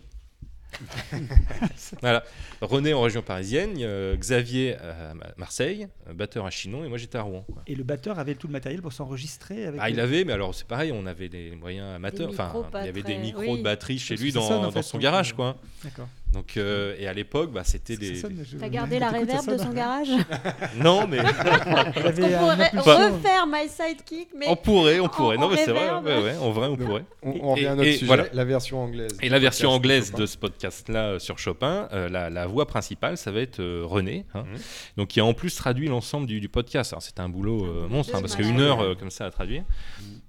[2.01, 2.23] voilà.
[2.61, 6.97] René en région parisienne, euh, Xavier à Ma- Marseille, un batteur à Chinon, et moi
[6.97, 7.43] j'étais à Rouen.
[7.51, 7.61] quoi.
[7.67, 10.53] Et le batteur avait tout le matériel pour s'enregistrer avec Ah, il avait, mais alors
[10.55, 12.27] c'est pareil, on avait des moyens amateurs.
[12.29, 13.57] Des Enfin, il y avait des micros oui.
[13.57, 15.57] de batterie chez Parce lui ça dans, fait, son garage, euh, quoi.
[15.83, 16.07] D'accord.
[16.33, 18.15] Donc, euh, et à l'époque, bah, c'était des.
[18.15, 18.27] Ça
[18.59, 20.07] T'as gardé la réverb de son garage?
[20.77, 25.37] Non, mais On pourrait refaire My Sidekick, mais on pourrait, on pourrait.
[25.37, 27.03] en non, mais c'est vrai, ouais, ouais, en vrai, on pourrait.
[27.21, 28.25] On, on revient à notre et sujet, voilà.
[28.33, 29.15] la version anglaise.
[29.21, 32.65] Et la version podcast anglaise de ce podcast-là euh, sur Chopin, euh, la, la voix
[32.65, 34.59] principale, ça va être euh, René, hein, Mhm.
[34.97, 36.93] donc qui a en plus traduit l'ensemble du, du podcast.
[36.93, 39.63] Alors c'était un boulot euh, monstre, hein, parce qu'une heure euh, comme ça à traduire.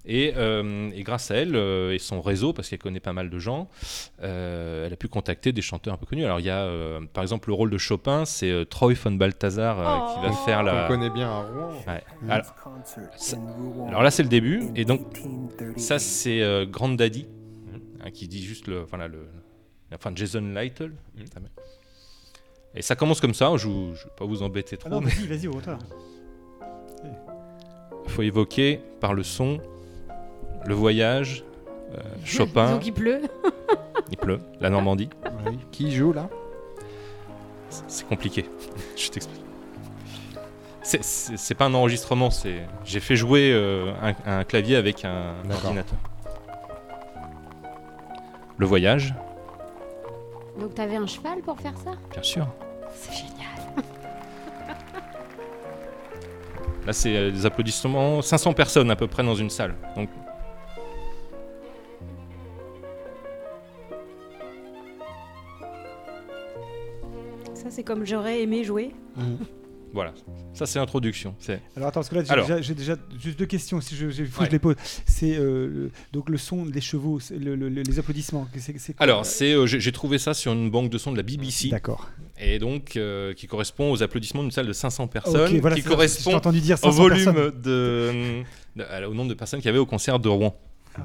[0.07, 3.29] Et, euh, et grâce à elle euh, et son réseau, parce qu'elle connaît pas mal
[3.31, 3.67] de gens,
[4.21, 6.23] euh, elle a pu contacter des chanteurs un peu connus.
[6.25, 9.13] Alors il y a, euh, par exemple, le rôle de Chopin, c'est euh, Troy von
[9.13, 10.45] Balthazar euh, qui va Oh.
[10.45, 10.87] faire la.
[10.87, 11.71] connaît bien à Rouen.
[11.87, 12.03] Ouais.
[12.29, 12.45] Alors,
[13.17, 13.37] ça-
[13.87, 15.01] alors là, c'est le début, et donc
[15.77, 17.27] ça, c'est euh, Grand Daddy,
[18.03, 19.27] hein, qui dit juste le, enfin, là, le,
[19.93, 20.93] enfin Jason Lytle.
[22.75, 23.51] Et ça commence comme ça.
[23.57, 25.59] Je, ne vais pas vous embêter Ah trop, non, mais vas-y, vas-y, au
[28.07, 29.59] il faut évoquer par le son
[30.65, 31.43] le voyage,
[31.93, 33.21] euh, Chopin, Donc il pleut.
[34.11, 35.09] il pleut, la Normandie.
[35.47, 35.59] Oui.
[35.71, 36.27] Qui joue là?
[37.87, 38.45] C'est compliqué.
[38.95, 39.41] Je t'explique.
[40.81, 45.97] C'est- pas un enregistrement, c'est j'ai fait jouer euh, un, un clavier avec un ordinateur.
[48.57, 49.13] Le voyage,
[50.59, 51.91] Donc t'avais un cheval pour faire ça?
[52.11, 52.47] Bien sûr.
[52.93, 53.83] C'est génial.
[56.85, 59.73] Là, c'est euh, des applaudissements, 500 personnes à peu près dans une salle.
[59.95, 60.07] Donc,
[67.75, 68.91] c'est comme j'aurais aimé jouer.
[69.93, 70.13] voilà.
[70.53, 71.35] Ça, c'est l'introduction.
[71.75, 72.45] Alors attends, parce que là j'ai Alors.
[72.47, 74.75] déjà, juste deux questions, si je, je- faut que je les pose.
[75.05, 78.47] C'est euh, le- donc le son des chevaux, c'est le- le- les applaudissements.
[78.99, 81.67] Alors, c'est, euh, j'ai trouvé ça sur une banque de sons de la BBC.
[81.69, 82.09] D'accord.
[82.39, 85.53] Et donc, euh, qui correspond aux applaudissements d'une salle de 500 personnes.
[85.53, 88.43] Ok, voilà, qui correspond entendu dire au 500 volume de-
[89.07, 90.55] au nombre de personnes qu'il y avait au concert de Rouen.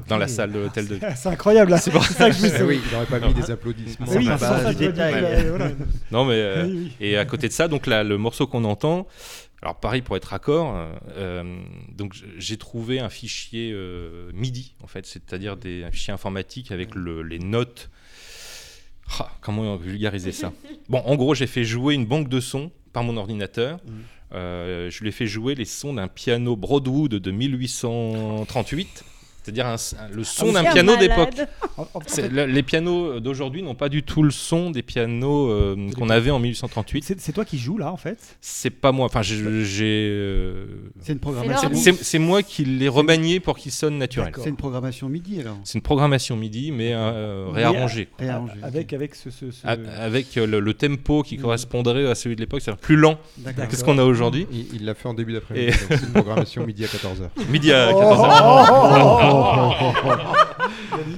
[0.09, 1.79] Dans la salle de l'hôtel de C'est incroyable, là.
[1.79, 4.07] c'est ça que je me suis oui, il n'aurait pas mis des applaudissements.
[4.09, 5.15] Oui, Ça détail.
[5.25, 5.71] euh, voilà.
[6.11, 6.93] Non, mais euh, Oui, oui.
[7.01, 9.07] et à côté de ça, donc là, le morceau qu'on entend
[9.63, 11.61] Alors pareil pour être raccord, euh, euh,
[11.97, 16.95] donc j'ai trouvé un fichier euh, MIDI en fait, c'est-à-dire des un fichier informatique avec
[16.95, 17.91] le- les notes.
[19.19, 20.53] Ah, comment vulgariser ça?
[20.89, 23.81] Bon, en gros, j'ai fait jouer une banque de sons par mon ordinateur.
[24.33, 29.05] Euh, je lui ai fait jouer les sons d'un piano Broadwood de 1838.
[29.43, 31.31] C'est-à-dire un- un- le son d'un piano d'époque.
[32.31, 36.39] Les pianos d'aujourd'hui n'ont pas du tout le son des pianos euh, qu'on avait en
[36.39, 37.15] 1838.
[37.19, 38.19] C'est toi qui joues là en fait?
[38.41, 39.07] C'est pas moi.
[39.07, 40.09] Enfin, j'ai.
[40.11, 40.67] euh,
[41.01, 41.71] C'est une programmation.
[41.75, 44.33] C'est moi qui l'ai remanié pour qu'il sonne naturel.
[44.39, 45.57] C'est une programmation MIDI alors.
[45.65, 48.09] C'est une programmation MIDI, mais euh, réarrangée.
[48.19, 48.53] Réarrangé.
[48.63, 49.31] Avec, avec ce.
[49.31, 52.81] ce- ce- A- Avec euh, le, le tempo qui correspondrait à celui de l'époque, c'est-à-dire
[52.81, 53.69] plus lent D'accord.
[53.69, 54.47] que ce qu'on a aujourd'hui.
[54.73, 55.67] Il l'a fait en début d'après-midi.
[55.69, 57.29] Et- C'est une programmation midi à 14h.
[57.51, 58.01] Midi à Oh.
[58.03, 59.30] 14h.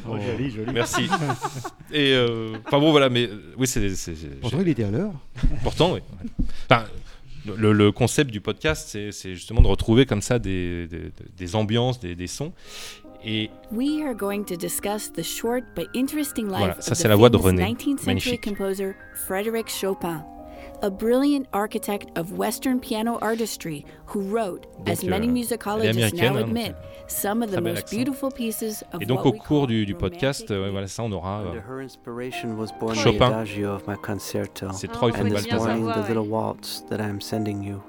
[0.09, 0.72] Oh, joli, joli.
[0.72, 1.09] Merci.
[1.93, 3.89] Et euh, enfin bon voilà, mais euh, oui c'est.
[4.40, 5.12] Pourtant, il était à l'heure.
[5.62, 6.01] Pourtant, oui.
[6.70, 6.84] Enfin,
[7.56, 12.01] le, le concept du podcast, c'est justement de retrouver comme ça des, des, des ambiances,
[12.01, 12.52] des, des sons.
[13.24, 16.94] Et We are going to discuss the short but interesting life Voilà, of ça, the
[16.98, 17.62] c'est la voix de René.
[17.62, 18.44] 19th century Magnifique.
[18.44, 18.94] composer
[19.26, 20.24] Frédéric Chopin,
[20.82, 25.98] a brilliant architect of Western piano artistry who wrote, as Donc, many euh, musicologists elle
[25.98, 26.74] est américaine, now hein, donc, admit,
[27.06, 27.96] some of the très bel most accent.
[27.96, 30.88] beautiful pieces of Et donc what au we cours call du, du podcast, euh, voilà,
[30.88, 33.26] ça on aura euh, Under her inspiration was born the Chopin.
[33.32, 34.66] adagio of my concerto.
[34.72, 35.68] C'est trois, il faut and une this Balthazar.
[35.76, 36.09] morning, Ouais, the ouais.
[36.14, 37.80] little waltz that I am sending you.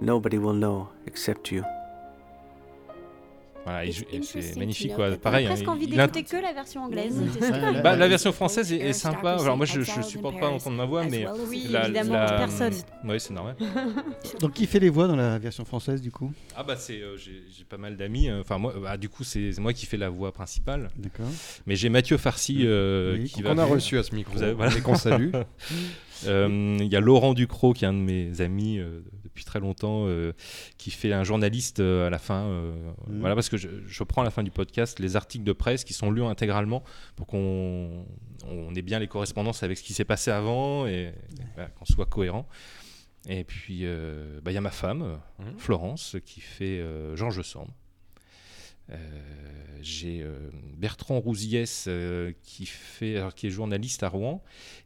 [0.00, 1.62] Nobody will know except you.
[3.64, 3.90] Voilà,
[4.22, 5.10] c'est magnifique quoi.
[5.16, 7.14] Pareil, J'ai hein, presque envie d'écouter que la version anglaise.
[7.82, 9.36] Bah, la version française est, est sympa.
[9.40, 12.72] Alors moi je, je supporte pas entendre ma voix, mais Oui, la, évidemment, la- personne.
[13.04, 13.56] Oui, c'est normal.
[14.40, 16.32] Donc, qui fait les voix dans la version française du coup?
[16.56, 18.28] Ah bah c'est, euh, j'ai pas mal d'amis.
[18.28, 20.90] euh, Enfin moi, bah, du coup c'est moi qui fais la voix principale.
[20.96, 21.26] D'accord.
[21.66, 24.52] Mais j'ai Mathieu Farcy euh, Oui, qui qu'on a reçu à ce micro Vous avez-
[24.54, 24.76] voilà.
[24.76, 25.30] et qu'on salue.
[26.28, 29.00] Euh, Il y a Laurent Ducrot qui est un de mes amis euh,
[29.32, 30.32] depuis très longtemps, euh,
[30.78, 32.44] qui fait un journaliste euh, à la fin.
[32.44, 32.72] euh,
[33.08, 33.20] Mhm.
[33.20, 35.84] Voilà parce que je, je prends à la fin du podcast les articles de presse
[35.84, 36.82] qui sont lus intégralement
[37.16, 38.04] pour qu'on
[38.46, 41.14] on ait bien les correspondances avec ce qui s'est passé avant et
[41.54, 42.46] voilà, qu'on soit cohérent.
[43.28, 45.58] Et puis euh, bah, il y a ma femme, Mhm.
[45.58, 47.68] Florence, qui fait euh, Georges Sand.
[48.90, 48.96] Euh,
[49.80, 50.32] j'ai euh,
[50.76, 54.42] Bertrand Rousiès euh, qui fait alors, qui est journaliste à Rouen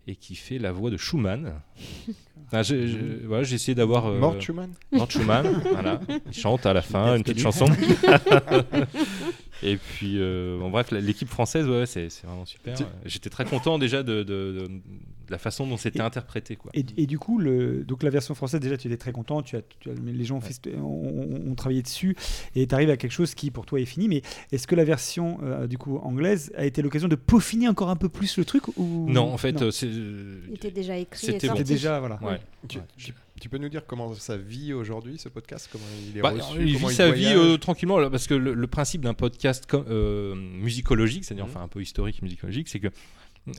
[0.06, 1.60] et qui fait la voix de Schumann.
[2.48, 5.98] Enfin, je- je- voilà, j'ai essayé d'avoir euh, Mort Schumann Mort Schumann, voilà.
[6.26, 7.66] Il chante à la fin une petite chanson.
[9.62, 12.76] et puis euh, bon, bref, l'équipe française, ouais, ouais, c'est vraiment super.
[12.76, 14.22] Tu- J'étais très content déjà de, de-
[14.52, 16.70] de- de la façon dont c'était interprété quoi.
[16.74, 19.42] Et, et du coup, le, donc la version française, déjà, tu étais très content.
[19.42, 22.14] Tu as, tu as- les gens ont, fait- ont, ont- ont travaillé dessus
[22.54, 24.06] et tu arrives à quelque chose qui, pour toi, est fini.
[24.08, 24.22] Mais
[24.52, 27.96] est-ce que la version euh, du coup anglaise a été l'occasion de peaufiner encore un
[27.96, 30.40] peu plus le truc ou Non, en fait, euh, c'est euh,
[30.72, 31.48] déjà écrit C'était.
[31.48, 32.18] C'était déjà voilà.
[32.22, 32.38] ouais.
[32.68, 32.84] Tu, Ouais.
[32.96, 35.68] tu- tu peux nous dire comment ça vit aujourd'hui ce podcast?
[35.70, 36.66] Comment il est Bah, reçu?
[36.66, 39.66] il comment vit sa vie euh, tranquillement là, parce que le, le principe d'un podcast
[39.74, 41.50] euh, musicologique, c'est-à-dire Mhm.
[41.52, 42.88] enfin un peu historique musicologique, c'est que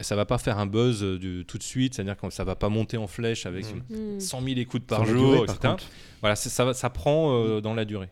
[0.01, 2.55] ça va pas faire un buzz euh, du- tout de suite, c'est-à-dire que ça va
[2.55, 4.15] pas monter en flèche avec Mhm.
[4.15, 4.19] Mm.
[4.19, 5.75] 100 000 écoutes par jour, durée, etc.
[6.21, 8.09] Voilà, ça, prend euh, dans la durée.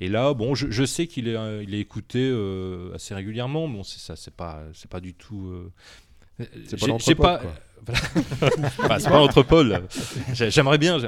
[0.00, 3.68] Et là, bon, je, je sais qu'il est, il est écouté euh, assez régulièrement.
[3.68, 5.46] Bon, c'est ça, c'est pas, c'est pas du tout.
[5.48, 5.70] euh,
[6.66, 7.56] C'est pas l'entrepôt, pas- voilà.
[8.88, 9.62] Bah, c'est pas l'entrepôt.
[10.34, 10.98] J'ai- J'aimerais bien.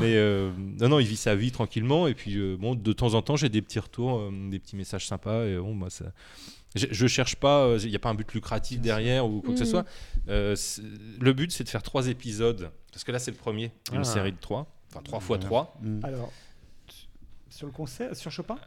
[0.00, 0.50] Mais euh,
[0.80, 2.06] non, non, il vit sa vie tranquillement.
[2.06, 4.76] Et puis, euh, bon, de temps en temps, j'ai des petits retours, euh, des petits
[4.76, 5.44] messages sympas.
[5.46, 6.06] Et bon, moi, ça.
[6.74, 9.54] Je, je cherche pas, euh, il n'y a pas un but lucratif derrière ou quoi
[9.54, 9.70] que ce Mhm.
[9.70, 9.84] soit.
[10.28, 10.54] Euh,
[11.20, 12.70] le but, c'est de faire trois épisodes.
[12.92, 14.04] Parce que là, c'est le premier d'une Ah.
[14.04, 14.66] série de trois.
[14.90, 15.46] Enfin, trois fois Voilà.
[15.46, 15.78] trois.
[15.82, 16.00] Mm.
[16.04, 16.32] Alors,
[17.48, 18.58] sur le concert, sur Chopin?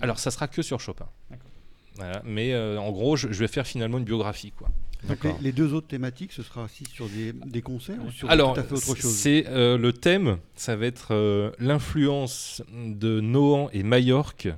[0.00, 1.08] Alors, ça sera que sur Chopin.
[1.30, 1.50] D'accord.
[1.96, 2.22] Voilà.
[2.24, 4.52] Mais euh, en gros, je, je vais faire finalement une biographie.
[4.56, 4.68] Quoi.
[5.08, 8.30] Donc, les, les deux autres thématiques, ce sera aussi sur des, des concerts ou sur
[8.30, 12.62] Alors, tout à fait autre chose c'est euh, le thème, ça va être euh, l'influence
[12.72, 14.48] de Nohant et Majorque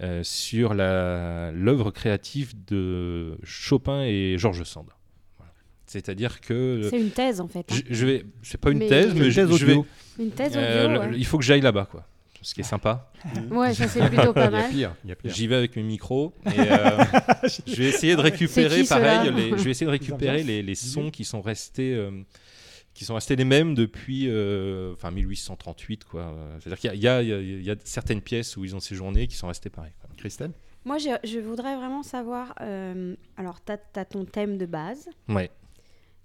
[0.00, 4.86] euh, sur l'œuvre créative de Chopin et Georges Sand.
[5.38, 5.52] Voilà.
[5.86, 7.66] C'est-à-dire que C'est une thèse en fait.
[7.70, 7.74] hein.
[7.88, 9.72] je, je vais, c'est pas une Mais- thèse, mais une je, thèse je vais.
[9.72, 9.86] audio.
[10.18, 11.00] Une thèse euh, audio.
[11.00, 11.18] ouais.
[11.18, 12.06] Il faut que j'aille là-bas, quoi.
[12.42, 13.10] Ce qui est sympa.
[13.50, 14.70] Ouais, ça c'est plutôt pas mal.
[14.70, 14.94] pire.
[15.04, 15.32] Il y a pire.
[15.32, 17.04] J'y vais avec mes micros et euh,
[17.66, 19.32] je vais essayer de récupérer qui, ceux-là pareil.
[19.34, 22.10] les- je vais essayer de récupérer les, les sons qui sont restés, euh,
[22.94, 26.22] qui sont restés les mêmes depuis, euh, enfin 1838 quoi.
[26.22, 28.74] Euh, C'est-à-dire qu'il y, a- il y a- il y a- certaines pièces où ils
[28.76, 29.94] ont séjourné qui sont restées pareilles.
[30.00, 30.10] quoi.
[30.16, 30.50] Christelle?
[30.84, 32.54] Moi, je, je voudrais vraiment savoir.
[32.60, 35.08] euh, alors, tu as, ton thème de base.
[35.28, 35.48] Ouais.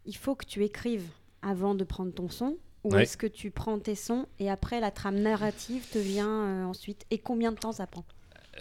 [0.08, 1.06] Il faut que tu écrives
[1.44, 2.58] avant de prendre ton son.
[2.88, 3.04] Ou Ouais.
[3.04, 7.06] est-ce que tu prends tes sons et après la trame narrative te vient euh, ensuite
[7.12, 8.06] Et combien de temps ça prend?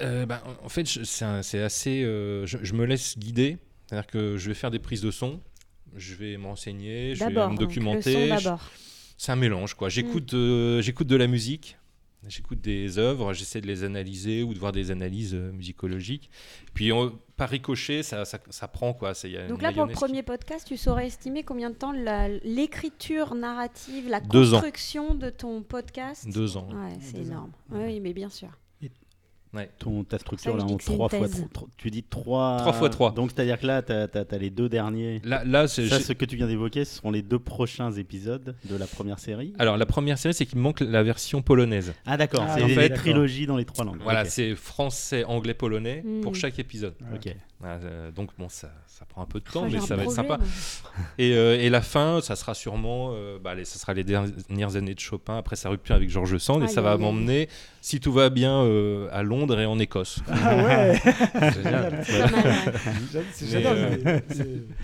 [0.01, 2.03] Euh, bah, en- fait, c'est assez.
[2.03, 3.59] euh, je, je me laisse guider.
[3.87, 5.41] C'est-à-dire que je vais faire des prises de son.
[5.95, 8.35] Je vais me renseigner, je vais me documenter.
[9.17, 9.89] c'est un mélange, quoi.
[9.89, 11.79] J'écoute euh, j'écoute de la musique,
[12.29, 16.31] j'écoute des œuvres, j'essaie de les analyser ou de voir des analyses euh, musicologiques.
[16.75, 19.13] Puis, on- par ricochet, ça, ça, ça prend, quoi.
[19.25, 21.93] Y a Donc là, pour le premier podcast, tu saurais estimer combien de temps
[22.45, 24.61] l'écriture narrative, la Deux ans.
[24.61, 26.27] construction de ton podcast?
[26.33, 26.69] Deux ans.
[26.71, 27.53] Ouais, c'est énorme.
[27.71, 28.49] Oui, mais bien sûr.
[29.57, 29.71] Ouais.
[29.79, 31.47] Ton, ta structure Ça, là en que c'est une 3 fois thèse.
[31.53, 33.13] 3, tu dis 3 Trois fois trois.
[33.13, 35.21] Donc c'est à dire que là tu as, les deux derniers.
[35.25, 38.55] Là, là c'est- Ça, ce que tu viens d'évoquer, ce seront les deux prochains épisodes
[38.69, 39.55] de la première série.
[39.59, 41.95] Alors, la première série, c'est qu'il me manque la version polonaise.
[42.05, 42.99] Ah d'accord, Ah, c'est en fait, d'accord.
[42.99, 44.01] trilogies dans les trois langues.
[44.03, 46.95] Voilà, c'est français, anglais, polonais pour chaque épisode.
[47.15, 47.25] Ok.
[47.25, 50.13] Voilà, euh, donc bon, ça, ça prend un peu de temps, mais ça va être
[50.13, 50.39] sympa.
[51.19, 54.77] Et, euh, et la fin, ça sera sûrement, euh, bah, les, ça sera les dernières
[54.77, 57.49] années de Chopin après sa rupture avec Georges Sand, et ça va m'emmener,
[57.81, 60.21] si tout va bien, euh, à Londres et en Écosse.
[60.31, 61.41] Ah ouais ouais.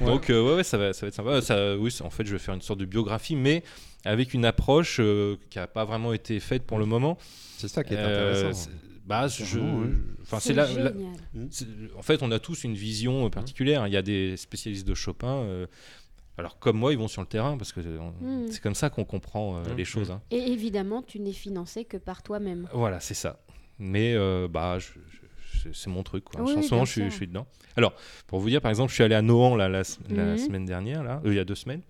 [0.04, 1.40] Donc euh, ouais, ouais, ça va, ça va être sympa.
[1.42, 3.62] Ça, oui, c'est- en fait, je vais faire une sorte de biographie, mais
[4.04, 7.18] avec une approche euh, qui n'a pas vraiment été faite pour le moment.
[7.58, 8.70] C'est ça qui est Euh, intéressant.
[9.02, 9.58] C'est- bah, je,
[10.22, 10.92] enfin, C'est là, là-
[11.96, 13.86] en fait, on a tous une vision euh, particulière.
[13.86, 15.42] Il y a des spécialistes de Chopin.
[15.42, 15.66] euh,
[16.38, 18.50] alors comme moi, ils vont sur le terrain parce que euh, on- Mm.
[18.50, 19.76] c'est comme ça qu'on comprend euh, Mm.
[19.76, 20.10] les choses.
[20.10, 20.22] hein.
[20.30, 22.68] Et évidemment, tu n'es financé que par toi-même.
[22.72, 23.40] Voilà, c'est ça.
[23.78, 26.24] Mais euh, bah, je- c'est mon truc.
[26.24, 26.40] Quoi.
[26.42, 27.10] Oui, en ce moment, je suis, sûr.
[27.10, 27.46] je suis dedans.
[27.76, 27.94] Alors,
[28.26, 31.20] pour vous dire, par exemple, je suis allé à Nohant là, la, semaine dernière, là,
[31.24, 31.82] euh, il y a deux semaines.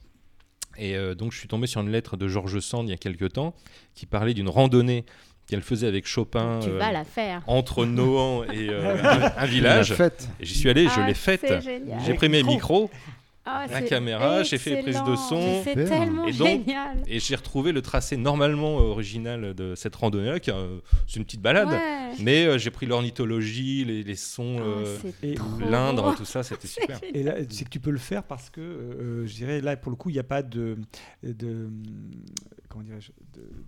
[0.78, 2.98] Et euh, donc, je suis tombé sur une lettre de Georges Sand il y a
[2.98, 3.55] quelques temps
[3.94, 5.05] qui parlait d'une randonnée
[5.47, 7.43] qu'elle faisait avec Chopin Tu euh, vas la faire.
[7.47, 9.02] entre Nohant et euh,
[9.36, 9.94] un, un village.
[10.40, 11.44] J'y suis allé, je Ah, l'ai faite.
[12.06, 12.90] J'ai pris mes micros
[13.44, 15.62] Ah, la caméra, j'ai fait les prises de son.
[15.64, 17.02] C'est tellement Et donc, génial.
[17.09, 21.16] et j'ai retrouvé le tracé normalement euh, original de cette randonnée-là, qui est un- c'est
[21.19, 21.69] une petite balade.
[21.69, 22.12] Ouais.
[22.20, 24.62] Mais euh, j'ai pris l'ornithologie, les, les sons, Ah,
[25.27, 25.35] euh,
[25.69, 27.01] l'Indre, tout ça, c'était super.
[27.01, 27.16] génial.
[27.16, 29.90] Et là, c'est que tu peux le faire parce que, euh, je dirais, là, pour
[29.90, 30.78] le coup, il n'y a pas de,
[31.24, 31.69] de
[32.69, 33.64] comment dirais-je, de-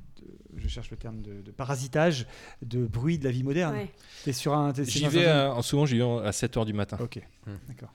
[0.56, 2.26] je cherche le terme de, de parasitage,
[2.62, 3.74] de bruit de la vie moderne.
[3.74, 3.90] Ouais.
[4.24, 4.72] T'es sur un.
[4.74, 6.96] c'est J'y vais un- à- souvent, j'y vais à 7h du matin.
[7.00, 7.52] Ok, Hmm.
[7.68, 7.92] d'accord.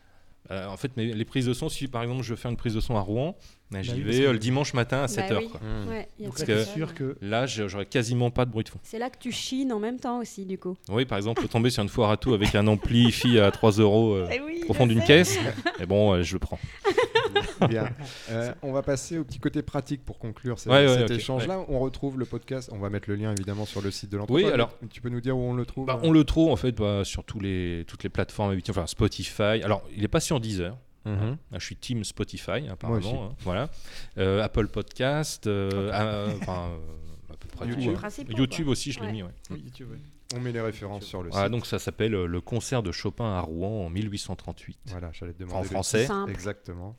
[0.51, 2.73] Euh, en fait, les prises de son, si par exemple je veux faire une prise
[2.73, 3.35] de son à Rouen,
[3.71, 5.29] bah, j'y vais parce que- euh, le dimanche matin à 7h.
[5.29, 5.89] Bah oui.
[5.89, 7.17] Ouais, ça là, que- t'es sûr que.
[7.21, 8.79] Là, j'aurais quasiment pas de bruit de fond.
[8.83, 10.75] C'est là que tu chines en même temps aussi, du coup.
[10.89, 14.13] Oui, par exemple, tomber sur une foire à tout avec un ampli à 3 euros
[14.15, 15.37] euh, Eh oui, au fond d'une caisse,
[15.79, 16.59] et bon, euh, je le prends.
[17.69, 17.89] Bien.
[18.31, 21.63] Euh, on va passer au petit côté pratique pour conclure ce- Ouais, ouais, cet échange-là.
[21.67, 22.69] On retrouve le podcast.
[22.73, 24.45] On va mettre le lien évidemment sur le site de l'entreprise.
[24.47, 26.55] Oui, alors- tu peux nous dire où on le trouve Bah, on le trouve en
[26.55, 29.61] fait bah, sur tous les, toutes les plateformes enfin Spotify.
[29.63, 30.75] Alors, il n'est pas sur Deezer.
[31.05, 31.11] Mhm.
[31.13, 31.37] hein.
[31.53, 32.67] Je suis team Spotify aussi.
[32.69, 33.25] apparemment.
[33.31, 33.69] hein, voilà.
[34.17, 38.67] Euh, Apple Podcast, euh, euh, enfin euh, à peu près YouTube.
[38.67, 38.71] hein.
[38.71, 39.11] aussi, je l'ai Ouais.
[39.11, 39.23] mis.
[39.23, 39.29] ouais.
[39.51, 39.97] Oui, tu veux.
[40.35, 41.51] On met les références sur le Voilà, site.
[41.53, 44.77] donc ça s'appelle euh, le concert de Chopin à Rouen en 1838.
[44.87, 45.63] Voilà, j'allais te En demander.
[45.63, 46.07] le français.
[46.27, 46.95] Exactement.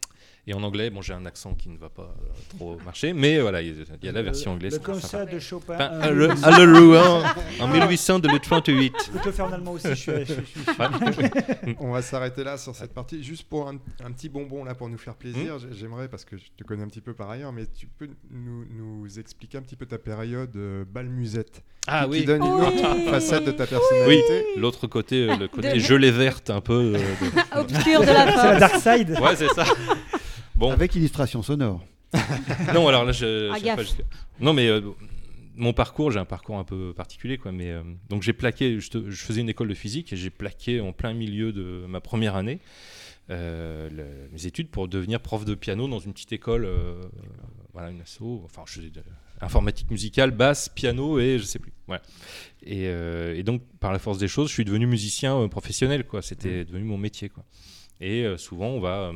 [0.47, 3.39] Et en anglais, bon, j'ai un accent qui ne va pas euh, trop marcher, mais
[3.41, 4.73] voilà, il y a- il y a la version anglaise.
[4.73, 5.75] Le concert de Chopin.
[5.75, 7.23] Enfin, un à le, à le Rouen
[7.61, 8.95] en 1838.
[9.15, 9.89] Je peux faire en allemand aussi.
[9.89, 10.13] Je suis.
[10.21, 11.13] je suis- je
[11.63, 13.23] suis- On va s'arrêter là sur cette partie.
[13.23, 16.37] Juste pour un, un petit bonbon là pour nous faire plaisir, j'ai- j'aimerais, parce que
[16.37, 19.63] je te connais un petit peu par ailleurs, mais tu peux nous, nous expliquer un
[19.63, 22.21] petit peu ta période euh, bal musette Ah qui, oui.
[22.21, 22.67] qui donne une Oui.
[22.67, 24.45] autre facette de ta Oui, personnalité.
[24.57, 26.95] l'autre côté, euh, le côté De- gelée verte un peu.
[26.97, 28.59] euh, de- Obscur de la C'est la force.
[28.83, 29.11] Dark Side.
[29.21, 29.65] Ouais, c'est ça.
[30.61, 31.83] Bon, Avec illustration sonore.
[32.75, 33.51] non, alors là, je.
[33.51, 33.83] Ah, pas
[34.41, 34.83] Non, mais euh,
[35.57, 37.51] mon parcours, j'ai un parcours un peu particulier, quoi.
[37.51, 38.79] Mais euh, donc j'ai plaqué.
[38.79, 41.87] Je, te- je faisais une école de physique et j'ai plaqué en plein milieu de
[41.89, 42.61] ma première année
[43.31, 46.65] euh, le- mes études pour devenir prof de piano dans une petite école.
[46.67, 47.01] euh,
[47.73, 48.43] voilà, une asso.
[48.45, 49.01] Enfin, je faisais de
[49.41, 51.73] informatique musicale, basse, piano et je sais plus.
[51.87, 52.03] Voilà.
[52.63, 56.21] Et, euh, et donc, par la force des choses, je suis devenu musicien professionnel, quoi.
[56.21, 57.45] C'était devenu mon métier, quoi.
[58.01, 59.13] Et euh, souvent, on va euh,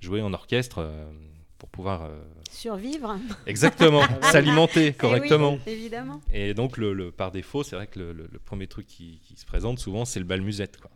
[0.00, 1.10] jouer en orchestre euh,
[1.58, 2.18] pour pouvoir euh,
[2.50, 3.18] Survivre.
[3.46, 5.58] exactement s'alimenter Eh oui, correctement.
[5.66, 6.20] évidemment.
[6.32, 9.20] Et donc, le, le- par défaut, c'est vrai que le, le- le premier truc qui,
[9.24, 10.90] qui se présente souvent, c'est le bal musette, quoi.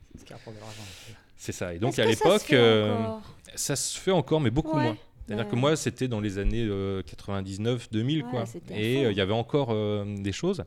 [1.37, 1.75] C'est ça.
[1.75, 2.97] Et donc, à l'époque, euh,
[3.55, 4.83] ça se fait encore, mais beaucoup Ouais.
[4.85, 4.97] moins.
[5.27, 5.51] C'est-à-dire Ouais.
[5.51, 8.45] que moi, c'était dans les années 99-2000, Ouais, quoi.
[8.71, 10.65] Et euh, il y avait encore euh, des choses.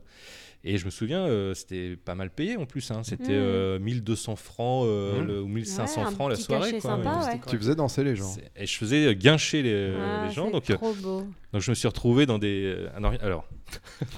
[0.70, 2.90] Et je me souviens, euh, c'était pas mal payé en plus.
[2.90, 3.00] hein.
[3.02, 3.42] C'était Mm.
[3.42, 5.26] euh, 1200 francs euh, Mm.
[5.26, 6.72] le- ou 1500 Ouais, un francs la soirée.
[6.72, 6.80] quoi.
[6.80, 7.40] sympa, ouais.
[7.48, 8.34] Tu faisais danser les gens.
[8.54, 10.46] Et je faisais euh, guincher les, Ah, les gens.
[10.46, 11.26] c'est Donc, euh, trop beau.
[11.52, 12.64] donc je me suis retrouvé dans des.
[12.76, 12.88] euh,
[13.22, 13.48] alors-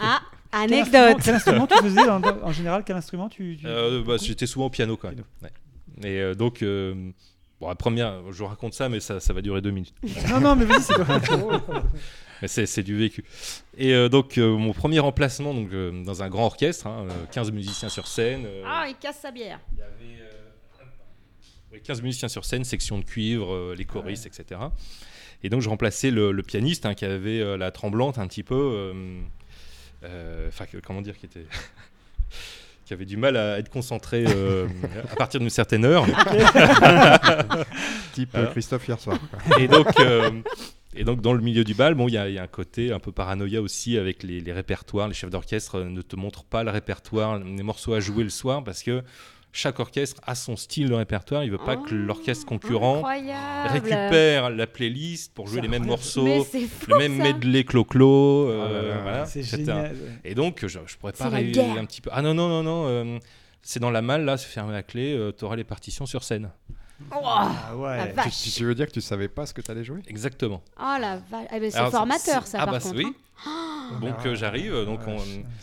[0.00, 0.20] Ah,
[0.52, 1.22] Quel instrument- anecdote.
[1.24, 2.82] Quel instrument tu faisais en, en général?
[2.84, 3.56] Quel instrument tu.
[3.60, 5.22] tu- euh, bah, j'étais souvent au piano quand même.
[5.42, 5.50] Ouais.
[6.02, 7.12] Et euh, donc, euh,
[7.60, 9.94] bon, la première, je vous raconte ça, mais ça, ça va durer deux minutes.
[10.28, 10.94] Non, non, mais vas-y, c'est
[12.42, 13.24] Mais c'est, c'est du vécu.
[13.76, 17.26] Et euh, donc, euh, mon premier remplacement donc, euh, dans un grand orchestre, hein, euh,
[17.32, 18.44] 15 musiciens sur scène.
[18.46, 19.60] euh, Ah, il casse sa bière.
[19.72, 20.84] il y avait euh,
[21.72, 24.60] oui, 15 musiciens sur scène, section de cuivre, euh, les choristes, etc.
[25.42, 28.42] Et donc je remplaçais le, le pianiste hein, qui avait euh, la tremblante un petit
[28.42, 28.54] peu.
[28.54, 29.20] euh,
[30.04, 31.46] euh, Enfin, comment dire, qui était.
[32.86, 34.66] qui avait du mal à être concentré euh,
[35.12, 36.06] à partir d'une certaine heure.
[38.14, 39.58] Type, euh, Christophe hier soir, quoi.
[39.60, 40.30] Et donc, euh,
[40.94, 42.46] et donc, dans le milieu du bal, bon, il y, a- il y a un
[42.48, 45.06] côté un peu paranoïa aussi avec les, les répertoires.
[45.08, 48.30] Les chefs d'orchestre euh, ne te montrent pas le répertoire, les morceaux à jouer le
[48.30, 49.02] soir parce que
[49.52, 51.42] chaque orchestre a son style de répertoire.
[51.44, 53.68] Il veut pas que l'orchestre concurrent incroyable.
[53.72, 56.58] récupère la playlist pour jouer les mêmes morceaux, fou,
[56.88, 57.22] le même ça.
[57.24, 58.48] medley clo-clo.
[58.48, 59.56] euh, Oh voilà, c'est etc.
[59.58, 59.96] génial.
[60.24, 61.28] Et donc, je, je pourrais pas
[61.78, 62.10] un petit peu.
[62.12, 62.84] Ah non, non, non, non.
[62.86, 63.18] euh,
[63.62, 66.50] c'est dans la malle, là, c'est fermé la clé, tu auras les partitions sur scène.
[67.10, 67.96] Ah ouais.
[67.96, 68.42] La Tu, vache.
[68.42, 70.00] tu- tu veux dire que tu savais pas ce que tu allais jouer?
[70.06, 70.62] Exactement.
[70.78, 71.46] Oh la vache.
[71.54, 72.96] Eh ben, c'est Alors, formateur, ça, ah par bah, contre.
[72.96, 73.06] oui.
[73.06, 73.14] hein.
[73.92, 75.16] Oh, Donc euh, j'arrive, euh, donc on-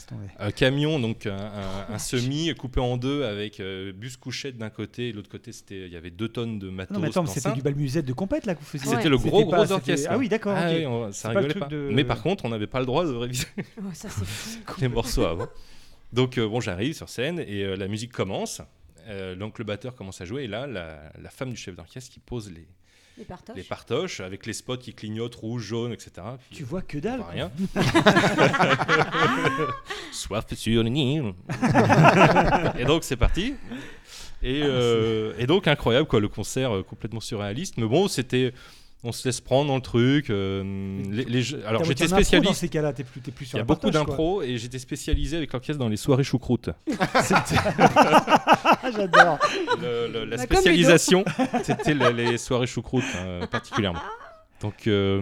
[0.10, 0.26] tomber.
[0.40, 4.70] un camion, donc un, un- un semi coupé en deux avec euh, bus couchette d'un
[4.72, 6.94] côté et de l'autre côté c'était il y avait deux tonnes de matos.
[6.96, 8.90] Non, mais attends, mais c'était du bal musette de compète là que vous faisiez.
[8.96, 10.10] C'était le gros pas- gros orchestre.
[10.12, 10.56] Ah oui, d'accord.
[10.58, 11.68] Ah oui, on- ça rigolait pas.
[11.68, 13.46] de- Mais par contre, on n'avait pas le droit de réviser
[13.80, 14.10] Oh, ça,
[14.82, 15.48] les morceaux avant.
[16.12, 18.62] Donc euh, bon, j'arrive sur scène et euh, la musique commence.
[19.08, 22.12] Euh, donc le batteur commence à jouer et là, la, la femme du chef d'orchestre
[22.12, 22.68] qui pose les,
[23.18, 23.56] Les partoches.
[23.56, 26.12] les partoches avec les spots qui clignotent rouge, jaune, etc.
[26.50, 27.22] Puis, Tu vois que dalle.
[27.32, 27.52] rien.
[30.12, 31.34] Soif sur le Nil.
[32.78, 33.56] et donc c'est parti.
[34.44, 37.78] Et, euh, et donc incroyable quoi, le concert euh, complètement surréaliste.
[37.78, 38.54] Mais bon, c'était,
[39.04, 40.30] on se laisse prendre dans le truc.
[40.30, 42.60] euh, les, les jeux- alors j'étais impro Dans spécialiste.
[42.62, 45.38] ces cas-là, t'es plus, t'es plus Il sur y a beaucoup d'impro et j'étais spécialisé
[45.38, 46.70] avec l'orchestre dans les soirées choucroute.
[47.00, 49.40] Ah, J'adore.
[49.82, 51.24] Le- le- la Bah, spécialisation,
[51.64, 54.00] c'était les, les soirées choucroute hein, particulièrement.
[54.62, 55.22] Donc euh,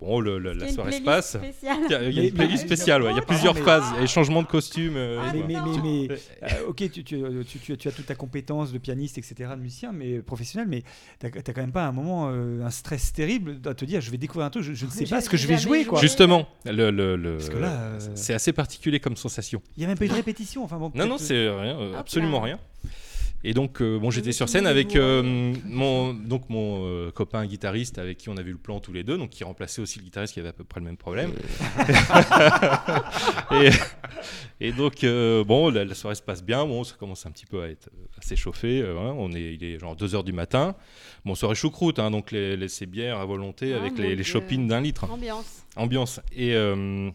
[0.00, 1.36] bon, le- le- la soirée se passe.
[1.62, 3.10] Il y a, il y a Mais- une playlist spéciale, ouais.
[3.12, 4.94] il y a Ah, plusieurs mais- phases et changements de costume.
[4.96, 5.64] euh, Ah, mais, quoi.
[5.66, 6.08] mais, mais,
[6.42, 9.50] mais, euh, ok, tu, tu, tu, tu- tu as toute ta compétence de pianiste, etc.,
[9.56, 10.82] de musicien, mais professionnel, mais
[11.18, 14.10] t'as as quand même pas un moment, euh, un stress terrible à te dire, je
[14.10, 16.00] vais découvrir un truc, je, je ne sais pas ce que je vais jouer, quoi.
[16.00, 19.62] Justement, le, le- le- Parce que là, euh, c'est assez particulier comme sensation.
[19.76, 20.90] Il y a même pas eu de répétition, enfin bon.
[20.94, 22.58] Non, non, c'est rien, euh, Hop absolument rien.
[23.46, 27.98] Et donc, euh, bon, j'étais sur scène avec euh, mon, donc mon euh, copain guitariste
[27.98, 30.04] avec qui on avait eu le plan tous les deux, donc qui remplaçait aussi le
[30.06, 31.30] guitariste qui avait à peu près le même problème.
[33.52, 33.70] et,
[34.60, 37.46] et donc, euh, bon, la, la soirée se passe bien, bon, ça commence un petit
[37.46, 38.80] peu à être à s'échauffer.
[38.80, 40.74] euh, on est, il est genre 2h du matin.
[41.24, 44.56] Bon, soirée choucroute, hein, donc les, les- ces bières à volonté Oh, avec les, les
[44.68, 45.64] d'un litre Ambiance.
[45.76, 46.20] ambiance.
[46.34, 47.10] Et euh,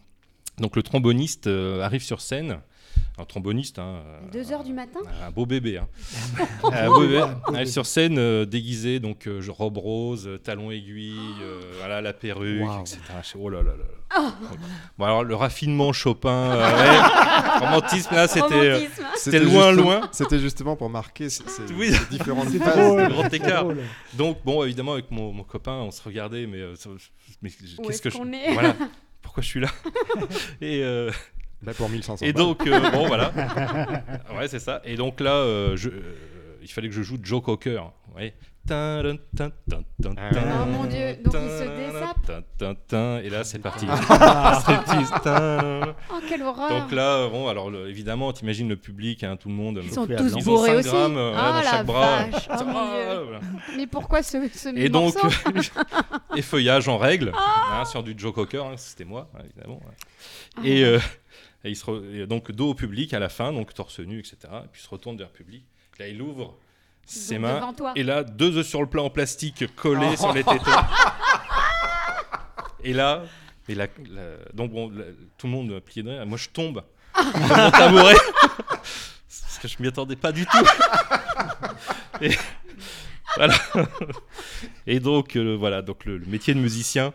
[0.58, 2.60] donc le tromboniste euh, arrive sur scène.
[3.18, 5.76] Un tromboniste, hein, euh, 2 heures du matin un beau bébé.
[5.78, 5.88] hein.
[6.72, 7.22] un beau bébé.
[7.48, 12.12] Arrive sur scène euh, déguisé, donc euh, robe rose, euh, talons aiguilles, euh, voilà, la
[12.14, 12.80] perruque, Wow.
[12.80, 12.98] etc.
[13.38, 14.32] Oh là là là.
[14.98, 18.80] Bon alors le raffinement Chopin, euh, ouais, romantisme là, c'était euh,
[19.16, 20.08] c'était loin loin.
[20.12, 21.92] C'était justement pour marquer ces, ces- Oui.
[21.92, 22.76] ces différentes phases.
[22.76, 23.02] drôle.
[23.02, 23.66] le grand écart.
[24.14, 26.74] Donc bon, évidemment avec mon, mon copain, on se regardait, mais, euh,
[27.42, 28.52] mais qu'est-ce est-ce que je, est?
[28.54, 28.74] Voilà,
[29.22, 29.68] pourquoi je suis là?
[30.60, 31.10] Et euh,
[31.62, 33.32] Là pour 1500 Et donc, euh, bon, voilà.
[34.36, 34.80] Ouais, c'est ça.
[34.84, 36.00] Et donc là, euh, je, euh,
[36.62, 37.82] il fallait que je joue Joe Cocker.
[38.16, 38.34] Ouais.
[38.66, 39.16] Tin, tin,
[39.68, 40.30] tin, tin, tin,
[40.62, 43.18] Oh mon Dieu, donc il se tin.
[43.20, 43.86] Et là, c'est parti.
[43.88, 44.58] Ah.
[44.60, 45.10] Striptease.
[46.10, 46.68] Oh, quelle horreur.
[46.80, 49.80] Donc là, bon, alors le- évidemment, t'imagines le public, hein, tout le monde.
[49.82, 50.88] Ils sont Ils tous Ils ont bourrés 5 aussi.
[50.90, 52.16] grammes euh, Ah, dans la chaque bras.
[52.26, 52.48] vache.
[52.48, 53.22] Oh, Ah, mon Dieu.
[53.24, 53.40] voilà.
[53.76, 55.28] Mais pourquoi ce, ce Et donc, morceau
[56.36, 57.80] et feuillage en règle, Ah.
[57.80, 59.76] hein, sur du Joe Cocker, hein, c'était moi, hein, évidemment.
[59.86, 59.94] ouais.
[60.58, 60.60] Ah.
[60.64, 60.98] Et, euh,
[61.64, 64.18] et il se re- et donc dos au public à la fin, donc torse nu,
[64.18, 64.36] etc.
[64.64, 65.64] Et puis il se retourne vers le public.
[65.98, 66.56] Là, il ouvre
[67.04, 67.74] ses Donc, mains.
[67.96, 70.16] Et là, deux œufs sur le plat en plastique collés Oh.
[70.16, 70.64] sur les tétons.
[72.84, 73.22] et là,
[73.68, 73.86] et là-
[74.54, 74.90] donc bon,
[75.38, 76.24] tout le monde plié de.
[76.24, 76.82] Moi, je tombe
[77.16, 78.14] mon tabouret.
[78.68, 80.58] Parce que je m'y attendais pas du tout.
[82.22, 82.30] Et,
[83.36, 83.54] voilà.
[84.86, 87.12] Et donc, euh, voilà, donc le, le métier de musicien.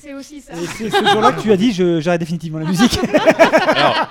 [0.00, 0.52] C'est aussi ça.
[0.54, 2.98] Et c'est ce jour-là que tu as dit, je- j'arrête définitivement la musique.
[3.66, 4.08] Alors,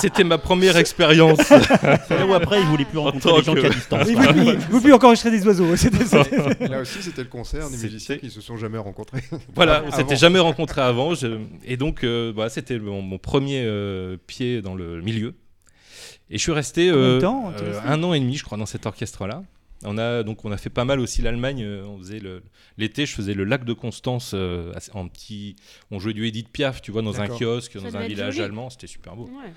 [0.00, 1.38] c'était ma première expérience.
[1.42, 4.06] C'est là où après, il voulait plus En rencontrer les gens que- qui à distance.
[4.08, 5.74] Il ne veut plus- plus encore enregistrer des oiseaux.
[5.76, 9.22] C'était- c'était- Là aussi, c'était le concert des musiciens qui se sont jamais rencontrés.
[9.54, 11.14] Voilà, on s'était jamais rencontrés avant.
[11.14, 15.34] je- Et donc, euh, bah, c'était mon, mon premier euh, pied dans le milieu.
[16.30, 17.88] Et je suis resté euh, temps, euh, resté?
[17.88, 19.42] un an et demi, je crois, dans cet orchestre-là.
[19.84, 21.62] On a donc on a fait pas mal aussi l'Allemagne.
[21.62, 22.20] euh, On faisait
[22.78, 25.56] l'été, je faisais le lac de Constance euh, en petit.
[25.90, 28.44] On jouait du Edith Piaf, tu vois, dans un kiosque, Ça dans un village joli.
[28.44, 28.70] allemand.
[28.70, 29.24] C'était super beau.
[29.26, 29.52] Ouais.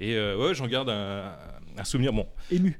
[0.00, 1.32] Et euh, ouais, j'en garde un,
[1.76, 2.12] un souvenir.
[2.12, 2.76] Bon, Ému.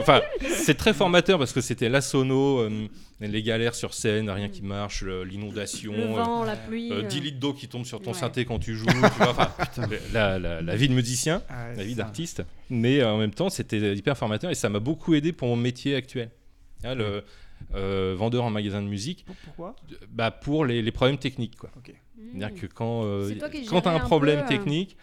[0.00, 0.20] enfin,
[0.56, 2.88] c'est très formateur parce que c'était la sono, euh,
[3.20, 6.90] les galères sur scène, rien qui marche, l'inondation, Le euh, vent, la pluie.
[6.92, 8.18] euh, euh, 10 litres d'eau qui tombent sur ton Ouais.
[8.18, 8.86] synthé quand tu joues.
[8.86, 9.50] tu vois, enfin,
[10.12, 12.42] la, la- la vie de musicien, Ah la vie d'artiste.
[12.70, 15.56] Mais euh, en même temps, c'était hyper formateur et ça m'a beaucoup aidé pour mon
[15.56, 16.30] métier actuel.
[16.84, 17.22] Hein, le-
[17.74, 19.24] euh, vendeur en magasin de musique.
[19.44, 19.74] Pourquoi?
[20.10, 21.56] Bah, Pour les, les problèmes techniques.
[21.56, 21.70] quoi.
[22.32, 23.30] C'est-à-dire que quand, euh,
[23.68, 24.48] quand tu as un un problème peu, euh.
[24.48, 24.96] technique,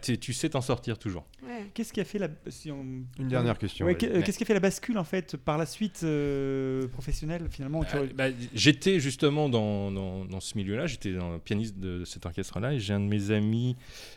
[0.00, 1.26] t'es- tu sais t'en sortir toujours.
[1.74, 3.98] Qu'est-ce qui a fait la si on- Une dernière question, Ouais, ouais.
[3.98, 7.84] qu'est- Qu'est-ce qui a fait la bascule en fait par la suite euh, professionnelle finalement
[7.84, 12.04] tu Euh, vois- bah, j'étais justement dans, dans, dans ce milieu-là, j'étais dans- pianiste de
[12.04, 13.76] cet orchestre-là, et j'ai un de mes amis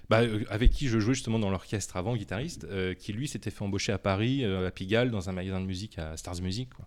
[0.10, 3.52] bah, euh, avec qui je jouais justement dans l'orchestre avant, guitariste, euh, qui lui s'était
[3.52, 6.70] fait embaucher à Paris, euh, à Pigalle, dans un magasin de musique à Stars Music.
[6.74, 6.86] quoi.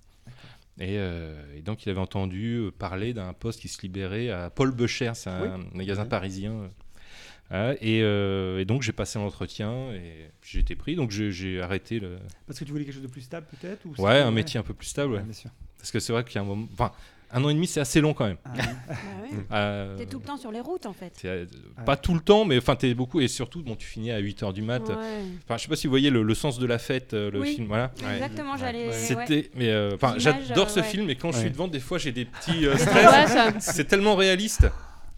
[0.78, 4.72] Et, euh, et donc il avait entendu parler d'un poste qui se libérait à Paul
[4.72, 5.64] Becher, c'est un Oui.
[5.74, 6.70] magasin parisien.
[7.52, 12.00] Euh, et, euh, et donc j'ai passé l'entretien et j'ai été pris, donc j'ai- arrêté
[12.00, 12.16] le,
[12.46, 14.62] Parce que tu voulais quelque chose de plus stable peut-être ou Ouais, un métier un
[14.62, 15.12] peu plus stable.
[15.12, 15.18] ouais.
[15.18, 15.50] Ouais, bien sûr.
[15.78, 16.66] Parce que c'est vrai qu'il y a un moment.
[16.72, 16.90] Enfin,
[17.32, 18.36] un an et demi, c'est assez long quand même.
[18.44, 18.62] Bah ouais.
[19.52, 21.12] Euh, T'es tout le temps sur les routes en fait.
[21.24, 21.44] euh,
[21.84, 23.20] Pas tout le temps, mais enfin, t'es beaucoup.
[23.20, 24.80] Et surtout, bon, tu finis à 8h du mat.
[24.88, 24.94] Ouais.
[25.44, 27.40] Enfin, je sais pas si vous voyez le, le sens de la fête, euh, le
[27.40, 27.66] Oui, film.
[27.66, 27.92] Voilà.
[28.14, 29.34] exactement, j'allais- C'était.
[29.34, 29.50] ouais.
[29.56, 30.86] Mais euh, enfin, j'adore euh, ce ouais.
[30.86, 31.42] film, et quand je Ouais.
[31.42, 33.30] suis devant, des fois, j'ai des petits euh, stress.
[33.36, 33.64] angoisses.
[33.64, 34.66] c'est tellement réaliste.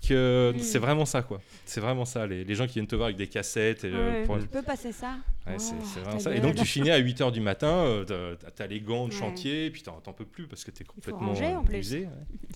[0.06, 0.60] Que Mm.
[0.60, 1.40] c'est vraiment ça, quoi.
[1.64, 2.26] C'est vraiment ça.
[2.26, 3.84] Les, les gens qui viennent te voir avec des cassettes.
[3.84, 5.16] Et, euh, Ouais, pour- Tu peux passer ça
[5.48, 6.34] Ouais, Oh, c'est vraiment ça.
[6.34, 9.18] Et donc tu finis à 8h du matin, euh, t'as- les gants de Ouais.
[9.18, 11.98] chantier, et puis t'en peux plus parce que t'es complètement usé.
[12.00, 12.08] ouais.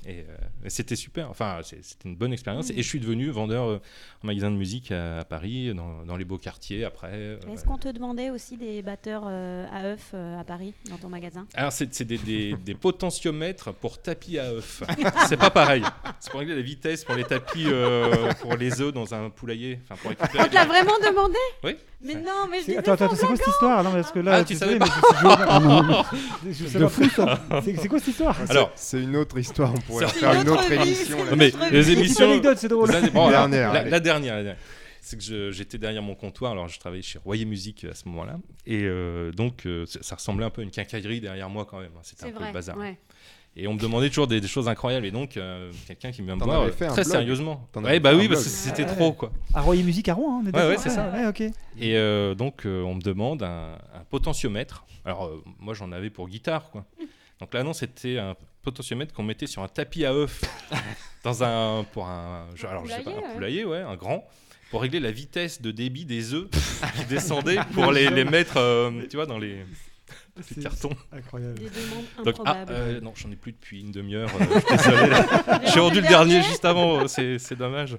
[0.07, 2.69] Et, euh, et c'était super, enfin c'était une bonne expérience.
[2.71, 2.79] Mm.
[2.79, 3.81] Et je suis devenu vendeur euh,
[4.23, 7.11] en magasin de musique à, à Paris, dans, dans les beaux quartiers après.
[7.13, 11.47] euh, Est-ce qu'on te demandait aussi des batteurs à œufs à Paris dans ton magasin?
[11.55, 14.83] Alors, c'est des, des- des potentiomètres pour tapis à œufs.
[15.29, 15.83] c'est pas pareil.
[16.21, 17.67] C'est pour régler la vitesse pour les tapis,
[18.41, 19.79] pour les œufs dans un poulailler.
[19.85, 21.39] Enfin, pour récupérer On te l'a vraiment demandé?
[21.65, 21.77] Oui.
[22.05, 23.83] Mais non, mais je dis Attends, attends, c'est quoi cette histoire?
[23.85, 27.09] Non, parce que là, Ah, tu savais pas mais je- je- Ah, je- De fou,
[27.09, 27.41] ça.
[27.65, 28.37] C'est quoi cette histoire?
[28.49, 29.73] Alors, c'est une autre histoire.
[29.75, 31.17] On pourrait faire une autre émission.
[31.25, 32.25] Non, mais les émissions.
[32.31, 32.91] anecdote, c'est drôle.
[32.91, 34.57] La, dernière, la dernière.
[35.05, 36.53] C'est que j'étais derrière mon comptoir.
[36.53, 38.37] Alors, je travaillais chez Royer Musique à ce moment-là.
[38.67, 41.81] Et euh, donc, euh, ça ça ressemblait un peu à une quincaillerie derrière moi quand
[41.81, 41.91] même.
[41.97, 42.01] hein.
[42.05, 42.77] C'était un C'est peu vrai, le bazar.
[42.79, 42.97] ouais.
[43.55, 45.05] Et on me demandait toujours des, des choses incroyables.
[45.05, 47.05] Et donc, euh, quelqu'un qui vient me voir euh, un très blog.
[47.05, 47.69] sérieusement.
[47.77, 48.95] Ouais, bah oui, un parce que c'était Ouais.
[48.95, 49.31] trop, quoi.
[49.53, 51.11] À Royer Musique à Rouen, hein, on est Ouais, ouais, d'accord c'est ça.
[51.11, 51.51] Ouais.
[51.79, 54.87] Et euh, donc, euh, on me demande un, un potentiomètre.
[55.05, 56.87] Alors, euh, moi, j'en avais pour guitare, quoi.
[57.41, 60.41] Donc, l'annonce, c'était un potentiomètre qu'on mettait sur un tapis à œufs
[61.25, 61.85] dans un.
[61.93, 62.47] Pour un.
[62.55, 64.25] je- alors, je sais pas, un poulailler, ouais, un grand.
[64.71, 66.49] Pour régler la vitesse de débit des œufs
[66.97, 69.59] qui descendaient pour les, les mettre, euh, tu vois, dans les,
[70.63, 70.91] cartons.
[71.11, 71.59] c'est Incroyable.
[71.59, 72.73] Des demandes Donc, ah, improbables.
[72.73, 74.31] euh, non, j'en ai plus depuis une demi-heure.
[74.41, 75.13] euh, désolé.
[75.73, 77.01] J'ai rendu le dernier juste avant.
[77.03, 77.97] euh, C'est c'est dommage.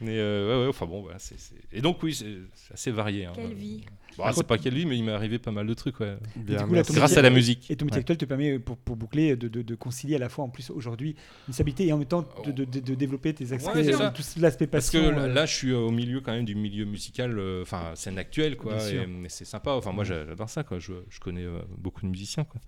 [0.00, 3.26] Mais euh, ouais, ouais, enfin bon, voilà, c'est- c'est- Et donc, oui, c'est assez varié.
[3.26, 3.32] hein.
[3.36, 3.84] Quelle vie.
[4.18, 6.16] Bon, c'est pas quelle vie, mais il m'est arrivé pas mal de trucs, ouais.
[6.36, 7.70] Et du coup, là, ton Grâce à la musique.
[7.70, 8.00] Et ton métier Ouais.
[8.00, 10.70] actuel te permet, pour, pour boucler, de, de- de concilier à la fois en plus
[10.70, 11.16] aujourd'hui
[11.48, 13.92] une stabilité et en même temps de, de- de- de développer tes aspects, Ouais, c'est
[13.92, 14.10] ça.
[14.10, 15.08] tout l'aspect Parce passion.
[15.10, 17.92] que là, euh, là, je suis au milieu quand même du milieu musical, euh, enfin
[17.94, 18.76] scène actuelle, quoi.
[18.76, 19.70] Bien Et, c'est sympa.
[19.72, 20.78] Enfin, moi, j'a- j'adore ça, quoi.
[20.78, 22.60] Je, je connais euh, beaucoup de musiciens, quoi.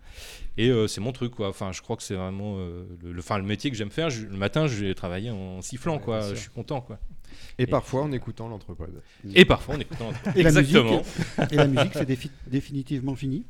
[0.57, 1.49] Et euh, c'est mon truc, quoi.
[1.49, 4.11] Enfin, je crois que c'est vraiment euh, le, le, enfin, le métier que j'aime faire.
[4.11, 6.31] Je- le matin, je vais travailler en sifflant, quoi.
[6.31, 6.99] Je suis content, quoi.
[7.59, 9.03] Et parfois en écoutant l'entrepode.
[9.35, 10.37] Et parfois en écoutant l'entrepode.
[10.37, 10.91] Et la Exactement.
[10.99, 13.45] musique, et la musique, c'est défi- définitivement fini?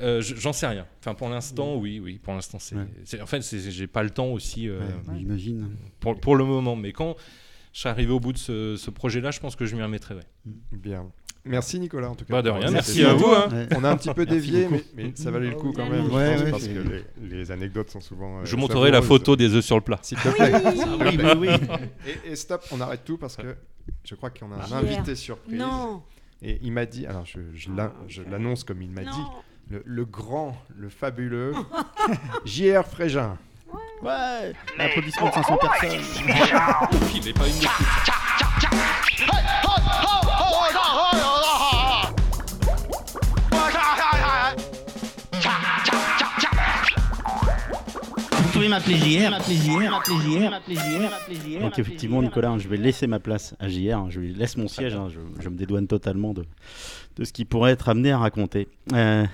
[0.00, 0.86] Euh, je- J'en sais rien.
[1.00, 2.18] Enfin, pour l'instant, oui, oui.
[2.22, 2.76] Pour l'instant, c'est.
[2.76, 3.20] Ouais.
[3.22, 4.68] En fait, j'ai pas le temps aussi.
[4.68, 5.68] euh, Ouais, J'imagine.
[6.00, 6.76] pour, pour le moment.
[6.76, 7.16] Mais quand
[7.72, 10.14] je serai arrivé au bout de ce, ce projet-là, je pense que je m'y remettrai.
[10.14, 10.26] ouais.
[10.72, 11.06] Bien.
[11.44, 12.32] Merci Nicolas en tout cas.
[12.34, 13.48] Bah, de rien, merci à vous, hein.
[13.50, 13.68] Ouais.
[13.76, 16.12] On a un petit peu dévié, mais, ça valait le coup quand Ouais, même.
[16.12, 17.04] ouais, pense, ouais, parce que les,
[17.38, 18.38] les anecdotes sont souvent.
[18.40, 19.98] euh, Je montrerai la photo des œufs sur le plat.
[20.02, 20.52] S'il te plaît.
[21.00, 21.48] Oui, oui, oui.
[22.26, 23.56] Et, et stop, on arrête tout parce que
[24.04, 25.58] je crois qu'on a un invité surprise.
[25.58, 26.02] Non.
[26.42, 29.24] Et il m'a dit, alors je, je l'an- je l'annonce comme il m'a dit,
[29.70, 31.52] le, le grand, le fabuleux
[32.44, 32.84] J.R.
[32.86, 33.38] Frégin.
[34.02, 36.00] Ouais, applaudissements de 500 personnes.
[37.14, 37.54] Il n'est pas une
[48.62, 51.60] JR, m'appeler JR, m'appeler JR, m'appeler JR.
[51.60, 53.96] Donc effectivement, Nicolas, hein, je vais laisser ma place à JR.
[53.98, 54.94] hein, je lui laisse mon siège.
[54.94, 56.44] hein, je, je me dédouane totalement de,
[57.16, 58.68] de ce qui pourrait être amené à raconter.
[58.92, 59.24] Euh,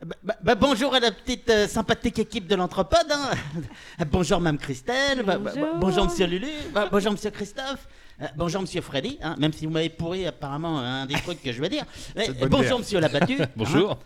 [0.00, 3.10] Bah, bah, bah, bonjour à la petite euh, sympathique équipe de l'Anthropode.
[3.10, 3.30] hein.
[4.12, 5.24] bonjour Mme Christelle.
[5.24, 5.78] Bah, bah, bah, Bonjour.
[5.80, 6.46] bonjour Monsieur Lulu.
[6.72, 7.88] Bah, bonjour Monsieur Christophe.
[8.20, 9.18] Euh, bonjour Monsieur Freddy.
[9.22, 11.84] hein, même si vous m'avez pourri apparemment un des trucs que je vais dire.
[12.16, 12.80] Mais, bonjour.
[12.80, 13.38] Monsieur Labattu.
[13.56, 13.96] Bonjour.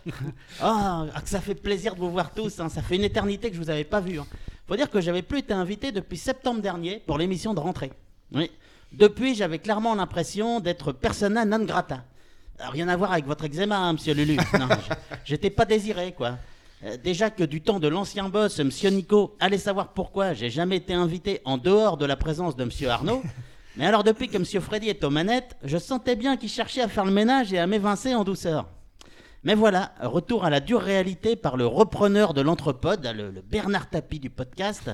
[0.61, 2.59] Ah, que ça fait plaisir de vous voir tous.
[2.59, 2.69] hein.
[2.69, 4.19] Ça fait une éternité que je vous avais pas vu.
[4.19, 4.27] hein.
[4.67, 7.91] Faut dire que j'avais plus été invité depuis septembre dernier pour l'émission de rentrée.
[8.33, 8.51] Oui.
[8.91, 12.03] Depuis, j'avais clairement l'impression d'être persona non grata.
[12.61, 14.37] Euh, Rien à voir avec votre eczéma, hein, monsieur Lulu.
[14.59, 14.67] Non,
[15.25, 16.37] j'étais pas désiré, quoi.
[16.85, 20.77] Euh, déjà que du temps de l'ancien boss, monsieur Nico, allez savoir pourquoi j'ai jamais
[20.77, 23.23] été invité en dehors de la présence de monsieur Arnaud.
[23.75, 26.87] Mais alors, depuis que monsieur Freddy est aux manettes, je sentais bien qu'il cherchait à
[26.87, 28.67] faire le ménage et à m'évincer en douceur.
[29.43, 33.89] Mais voilà, retour à la dure réalité par le repreneur de l'entrepode, le, le Bernard
[33.89, 34.91] Tapie du podcast,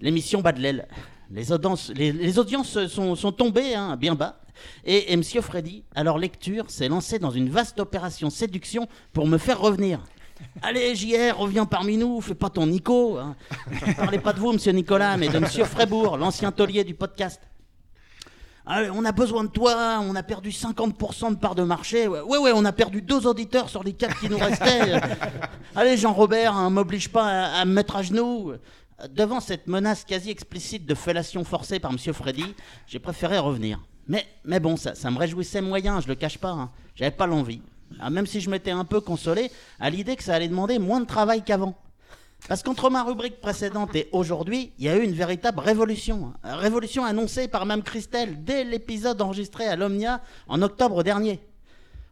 [0.00, 0.88] l'émission bat de l'aile.
[1.30, 4.40] Les audiences, les, les audiences sont, sont tombées hein, bien bas.
[4.84, 9.26] Et, et Monsieur Freddy, à leur lecture, s'est lancé dans une vaste opération séduction pour
[9.26, 10.00] me faire revenir.
[10.62, 13.18] Allez, JR, reviens parmi nous, fais pas ton Nico.
[13.18, 13.36] Hein.
[13.72, 16.94] Je ne parlais pas de vous, monsieur Nicolas, mais de monsieur Frébourg, l'ancien taulier du
[16.94, 17.40] podcast.
[18.66, 22.08] Allez, on a besoin de toi, on a perdu 50% de part de marché.
[22.08, 24.98] Ouais, ouais, on a perdu deux auditeurs sur les quatre qui nous restaient.
[25.76, 28.52] Allez, Jean-Robert, hein, m'oblige pas à, à me mettre à genoux.
[29.10, 32.54] Devant cette menace quasi explicite de fellation forcée par monsieur Freddy,
[32.86, 33.80] j'ai préféré revenir.
[34.08, 36.50] Mais, mais bon, ça, ça me réjouissait moyen, je le cache pas.
[36.52, 36.70] hein.
[36.94, 37.60] J'avais pas l'envie.
[38.00, 41.00] Ah, même si je m'étais un peu consolé à l'idée que ça allait demander moins
[41.00, 41.74] de travail qu'avant.
[42.48, 46.32] Parce qu'entre ma rubrique précédente et aujourd'hui, il y a eu une véritable révolution.
[46.44, 46.56] hein.
[46.56, 51.40] Révolution annoncée par Mme Christelle dès l'épisode enregistré à l'Omnia en octobre dernier.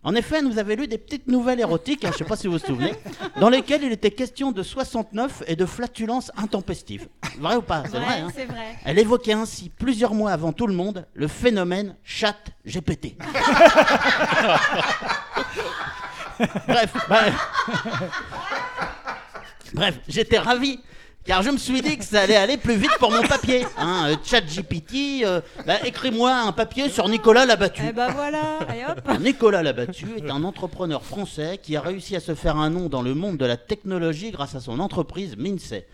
[0.04, 2.48] En effet, nous avait lu des petites nouvelles érotiques, hein, je ne sais pas si
[2.48, 2.92] vous vous souvenez,
[3.38, 7.06] dans lesquelles il était question de 69 et de flatulences intempestives.
[7.38, 7.84] Vrai ou pas?
[7.84, 8.20] C'est vrai.
[8.20, 8.74] hein c'est vrai.
[8.84, 12.34] Elle évoquait ainsi, plusieurs mois avant tout le monde, le phénomène chat
[12.66, 13.16] GPT.
[16.66, 17.34] Bref, bref.
[19.74, 20.78] Bref, j'étais ravi.
[21.24, 23.65] Car je me suis dit que ça allait aller plus vite pour mon papier.
[23.78, 27.81] Hein, euh, chat GPT, euh, bah, écris-moi un papier sur Nicolas Labattu.
[27.89, 29.20] Eh ben voilà, allez hop.
[29.20, 33.03] Nicolas Labattu est un entrepreneur français qui a réussi à se faire un nom dans
[33.03, 35.86] le monde de la technologie grâce à son entreprise Minsay.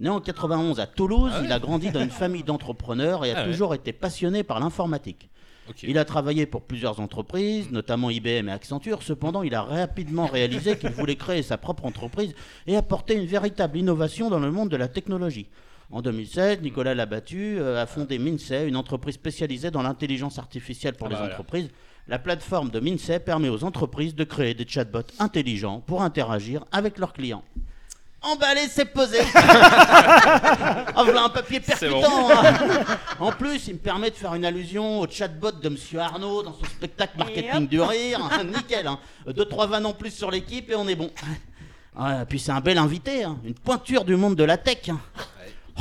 [0.00, 3.30] Né en 91 à Toulouse, Ah ouais il a grandi dans une famille d'entrepreneurs et
[3.30, 3.50] a Ah ouais.
[3.52, 5.30] toujours été passionné par l'informatique.
[5.82, 9.02] Il a travaillé pour plusieurs entreprises, notamment IBM et Accenture.
[9.02, 12.34] Cependant, il a rapidement réalisé qu'il voulait créer sa propre entreprise
[12.66, 15.46] et apporter une véritable innovation dans le monde de la technologie.
[15.90, 21.06] En 2007, Nicolas Labattu euh, a fondé Minsay, une entreprise spécialisée dans l'intelligence artificielle pour
[21.06, 21.34] Ah les bah voilà.
[21.34, 21.68] entreprises.
[22.08, 26.98] La plateforme de Minsay permet aux entreprises de créer des chatbots intelligents pour interagir avec
[26.98, 27.44] leurs clients.
[28.24, 29.18] Emballé, c'est posé.
[30.96, 32.00] Ah, voilà un papier percutant.
[32.30, 32.54] hein.
[33.18, 36.52] En plus, il me permet de faire une allusion au chatbot de Monsieur Arnaud dans
[36.54, 38.20] son spectacle Marketing du rire.
[38.44, 38.86] Nickel.
[38.86, 38.98] Hein.
[39.26, 41.10] Deux, trois vannes en plus sur l'équipe et on est bon.
[41.98, 43.38] Ouais, puis c'est un bel invité, hein.
[43.44, 44.88] une pointure du monde de la tech.
[44.88, 45.00] hein.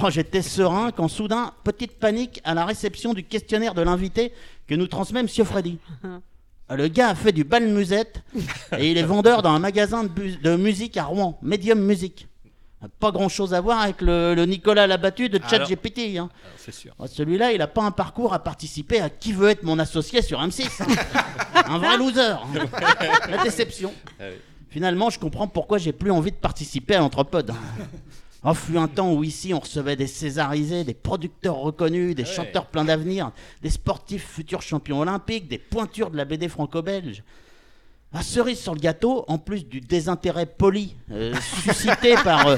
[0.03, 4.33] Oh, J'étais serein quand soudain, petite panique à la réception du questionnaire de l'invité
[4.67, 5.77] que nous transmet Monsieur Freddy.
[6.69, 8.23] Le gars a fait du bal musette
[8.79, 10.09] et il est vendeur dans un magasin de,
[10.41, 12.27] de musique à Rouen, Medium Music.
[12.99, 15.39] Pas grand chose à voir avec le, le Nicolas Labattu de.
[15.49, 16.17] ChatGPT.
[16.17, 16.29] Hein.
[17.07, 20.39] Celui-là, il a pas un parcours à participer à qui veut être mon associé sur
[20.41, 20.67] M6.
[20.83, 20.87] hein.
[21.67, 22.21] un vrai loser.
[22.21, 22.47] hein.
[23.29, 23.93] La déception.
[24.19, 24.35] Ah oui.
[24.69, 27.53] Finalement, je comprends pourquoi j'ai plus envie de participer à l'entrepode.
[28.43, 32.29] Oh, fut un temps où ici on recevait des césarisés, des producteurs reconnus, des Ouais.
[32.29, 33.31] chanteurs pleins d'avenir,
[33.61, 37.23] des sportifs futurs champions olympiques, des pointures de la BD franco-belge.
[38.15, 41.33] À cerise sur le gâteau, en plus du désintérêt poli euh,
[41.63, 42.57] suscité par, euh,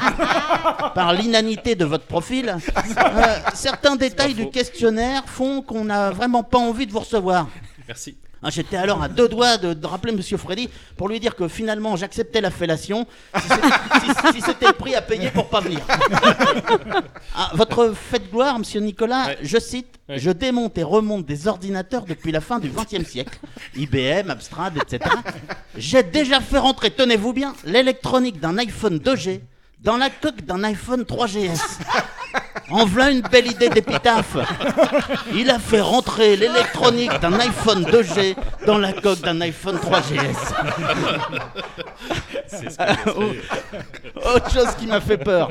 [0.94, 6.58] par l'inanité de votre profil, euh, certains détails du questionnaire font qu'on n'a vraiment pas
[6.58, 7.48] envie de vous recevoir.
[7.88, 8.18] Merci.
[8.48, 11.48] Ah, J'étais alors à deux doigts de, de rappeler Monsieur Freddy pour lui dire que
[11.48, 15.62] finalement j'acceptais la fellation si c'est- si- si c'était le prix à payer pour pas
[15.62, 15.80] venir.
[17.38, 19.38] Ah, votre fête gloire, Monsieur Nicolas, Ouais.
[19.42, 20.20] je cite Ouais.
[20.20, 23.40] Je démonte et remonte des ordinateurs depuis la fin du XXe siècle.
[23.76, 25.00] IBM, Amstrad, etc.
[25.76, 29.42] J'ai déjà fait rentrer, tenez-vous bien, l'électronique d'un iPhone 2G
[29.86, 31.62] dans la coque d'un iPhone 3GS.
[32.72, 34.36] En voilà une belle idée d'épitaphe.
[35.34, 38.36] Il a fait rentrer l'électronique d'un iPhone 2G
[38.66, 40.54] dans la coque d'un iPhone 3GS.
[42.48, 43.42] C'est ce que j'ai
[44.24, 44.28] fait.
[44.36, 45.50] Autre chose qui m'a fait peur.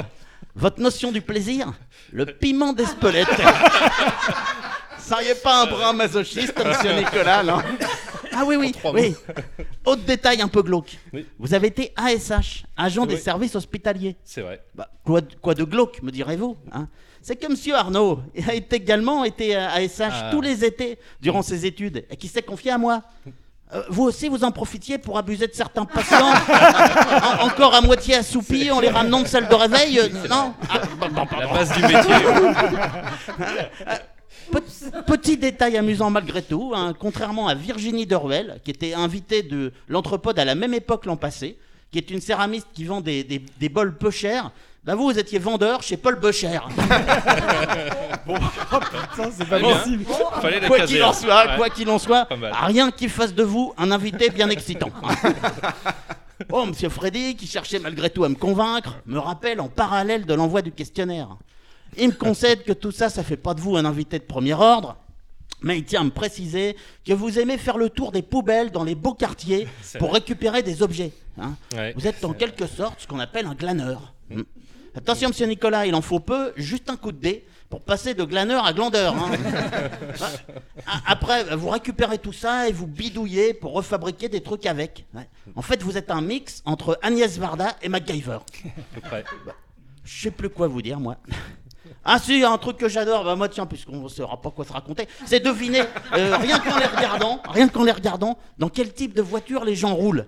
[0.57, 1.73] Votre notion du plaisir
[2.13, 3.29] Le piment d'Espelette.
[4.99, 7.59] Ça y est pas un brin masochiste, monsieur Nicolas, non?
[8.37, 9.15] Ah oui, oui, oui.
[9.87, 10.99] Autre détail un peu glauque.
[11.13, 11.27] Oui.
[11.39, 14.17] Vous avez été ASH, agent des services hospitaliers.
[14.25, 14.63] C'est vrai.
[14.75, 16.89] Bah, quoi, de- quoi de glauque, me direz-vous hein
[17.23, 20.29] C'est que monsieur Arnaud a été également été ASH Ah.
[20.33, 23.03] tous les étés durant ses études et qui s'est confié à moi.
[23.73, 26.29] Euh, vous aussi, vous en profitiez pour abuser de certains patients,
[27.41, 30.81] en- encore à moitié assoupis, en les ramenant de salle de réveil euh, Non Ah,
[31.01, 32.15] bon, bon, La base du métier.
[34.53, 39.73] Pe- Petit détail amusant malgré tout, hein, contrairement à Virginie Dorwell, qui était invitée de
[39.89, 41.57] l'Entrepode à la même époque l'an passé,
[41.91, 44.51] qui est une céramiste qui vend des, des- des bols peu chers,
[44.85, 46.59] bah vous, vous étiez vendeur chez Paul Becher.
[49.17, 50.05] Ça, c'est pas Eh bien, possible.
[50.41, 51.13] Fallait la Quoi qu'il en hein.
[51.13, 51.57] soit, Ouais.
[51.57, 54.91] quoi qu'il en soit, rien qui fasse de vous un invité bien excitant.
[56.51, 60.35] Oh, monsieur Freddy, qui cherchait malgré tout à me convaincre, me rappelle en parallèle de
[60.35, 61.29] l'envoi du questionnaire.
[61.99, 64.55] Il me concède que tout ça, ça fait pas de vous un invité de premier
[64.55, 64.97] ordre.
[65.63, 66.77] Mais il tient à me préciser
[67.07, 69.67] que vous aimez faire le tour des poubelles dans les beaux quartiers
[69.99, 70.19] pour vrai.
[70.19, 71.13] récupérer des objets.
[71.41, 71.55] hein.
[71.75, 74.15] Ouais, vous êtes en quelque sorte ce qu'on appelle un glaneur.
[74.29, 74.43] Mm.
[74.97, 78.23] Attention, monsieur Nicolas, il en faut peu, juste un coup de dé pour passer de
[78.25, 79.15] glaneur à glandeur.
[79.17, 79.31] hein.
[81.07, 85.07] Après, vous récupérez tout ça et vous bidouillez pour refabriquer des trucs avec.
[85.15, 85.27] Ouais.
[85.57, 88.39] En fait, vous êtes un mix entre Agnès Varda et MacGyver.
[90.05, 91.17] Je sais plus quoi vous dire, moi.
[92.05, 94.41] Ah si, il y a un truc que j'adore, bah moi tiens, puisqu'on ne saura
[94.41, 95.83] pas quoi se raconter, c'est deviner,
[96.15, 99.75] euh, rien qu'en les regardant, rien qu'en les regardant, dans quel type de voiture les
[99.75, 100.27] gens roulent.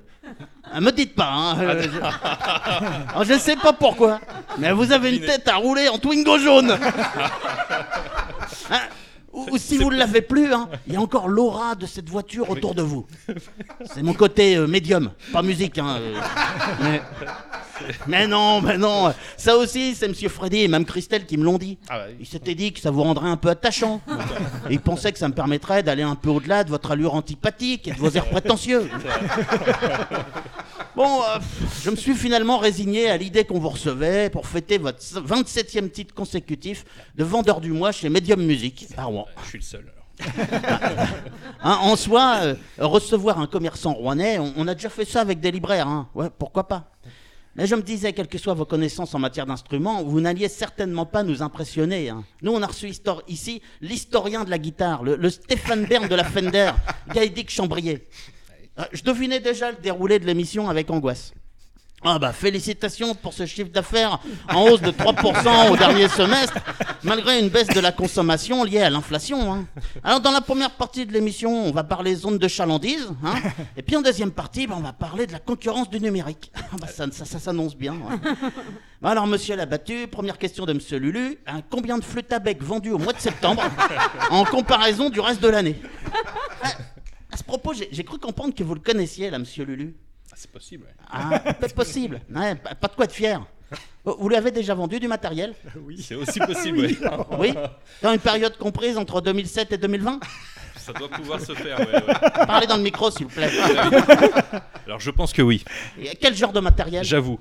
[0.72, 3.10] Ah, me dites pas, hein, euh, je...
[3.10, 4.20] Alors, je sais pas pourquoi,
[4.58, 6.76] mais vous avez une tête à rouler en Twingo jaune.
[8.70, 8.80] Hein,
[9.36, 12.08] ou, ou si vous ne l'avez plus, hein, il y a encore l'aura de cette
[12.08, 13.06] voiture autour de vous.
[13.84, 15.78] C'est mon côté euh, médium, pas musique.
[15.78, 16.20] Hein, euh,
[16.82, 17.02] mais...
[18.06, 21.58] mais non, mais non, ça aussi, c'est Monsieur Freddy et Mme Christelle qui me l'ont
[21.58, 21.78] dit.
[21.88, 22.16] Ah bah oui.
[22.20, 24.00] Ils s'étaient dit que ça vous rendrait un peu attachant.
[24.70, 27.88] Et ils pensaient que ça me permettrait d'aller un peu au-delà de votre allure antipathique
[27.88, 28.88] et de vos airs prétentieux.
[30.96, 31.38] Bon, euh,
[31.84, 36.14] je me suis finalement résigné à l'idée qu'on vous recevait pour fêter votre 27e titre
[36.14, 36.86] consécutif
[37.16, 39.25] de vendeur du mois chez Medium Music à Rouen.
[39.44, 39.92] Je suis le seul.
[39.92, 40.02] alors.
[41.62, 45.40] Hein, en soi, euh, recevoir un commerçant rouennais, on, on a déjà fait ça avec
[45.40, 45.88] des libraires.
[45.88, 46.08] hein.
[46.14, 46.92] Ouais, pourquoi pas
[47.56, 51.06] Mais je me disais, quelles que soient vos connaissances en matière d'instruments, vous n'alliez certainement
[51.06, 52.08] pas nous impressionner.
[52.10, 52.24] hein.
[52.42, 52.88] Nous, on a reçu
[53.28, 56.70] ici l'historien de la guitare, le, le Stéphane Bern de la Fender,
[57.12, 58.06] Gaëdic Chambrier.
[58.78, 61.32] Euh, Je devinais déjà le déroulé de l'émission avec angoisse.
[62.08, 66.54] Ah bah félicitations pour ce chiffre d'affaires en hausse de 3% au dernier semestre,
[67.02, 69.52] malgré une baisse de la consommation liée à l'inflation.
[69.52, 69.66] hein.
[70.04, 73.34] Alors dans la première partie de l'émission, on va parler zone de chalandise, hein.
[73.76, 76.52] et puis en deuxième partie, bah, on va parler de la concurrence du numérique.
[76.56, 77.96] Ah bah, ça, ça- s'annonce bien.
[79.02, 82.92] Alors monsieur Labattu, première question de monsieur Lulu, hein, combien de flûtes à bec vendues
[82.92, 83.62] au mois de septembre
[84.30, 85.80] en comparaison du reste de l'année?
[86.62, 86.68] Ah,
[87.32, 89.96] À ce propos, j'ai j'ai cru comprendre que vous le connaissiez là, monsieur Lulu.
[90.36, 90.84] Ah, c'est possible.
[90.84, 91.04] ouais.
[91.10, 92.20] Ah, peut-être possible.
[92.34, 93.44] Ouais, pas, de quoi être fier.
[94.04, 95.54] Vous lui avez déjà vendu du matériel?
[95.98, 96.78] C'est aussi possible.
[96.80, 96.98] oui.
[97.38, 97.54] Oui
[98.02, 100.20] Dans une période comprise entre 2007 et 2020
[100.76, 101.80] Ça doit pouvoir se faire.
[101.80, 102.46] ouais, ouais.
[102.46, 103.50] Parlez dans le micro, s'il vous plaît.
[104.86, 105.64] Alors je pense que oui.
[105.98, 107.02] Et quel genre de matériel?
[107.04, 107.40] J'avoue.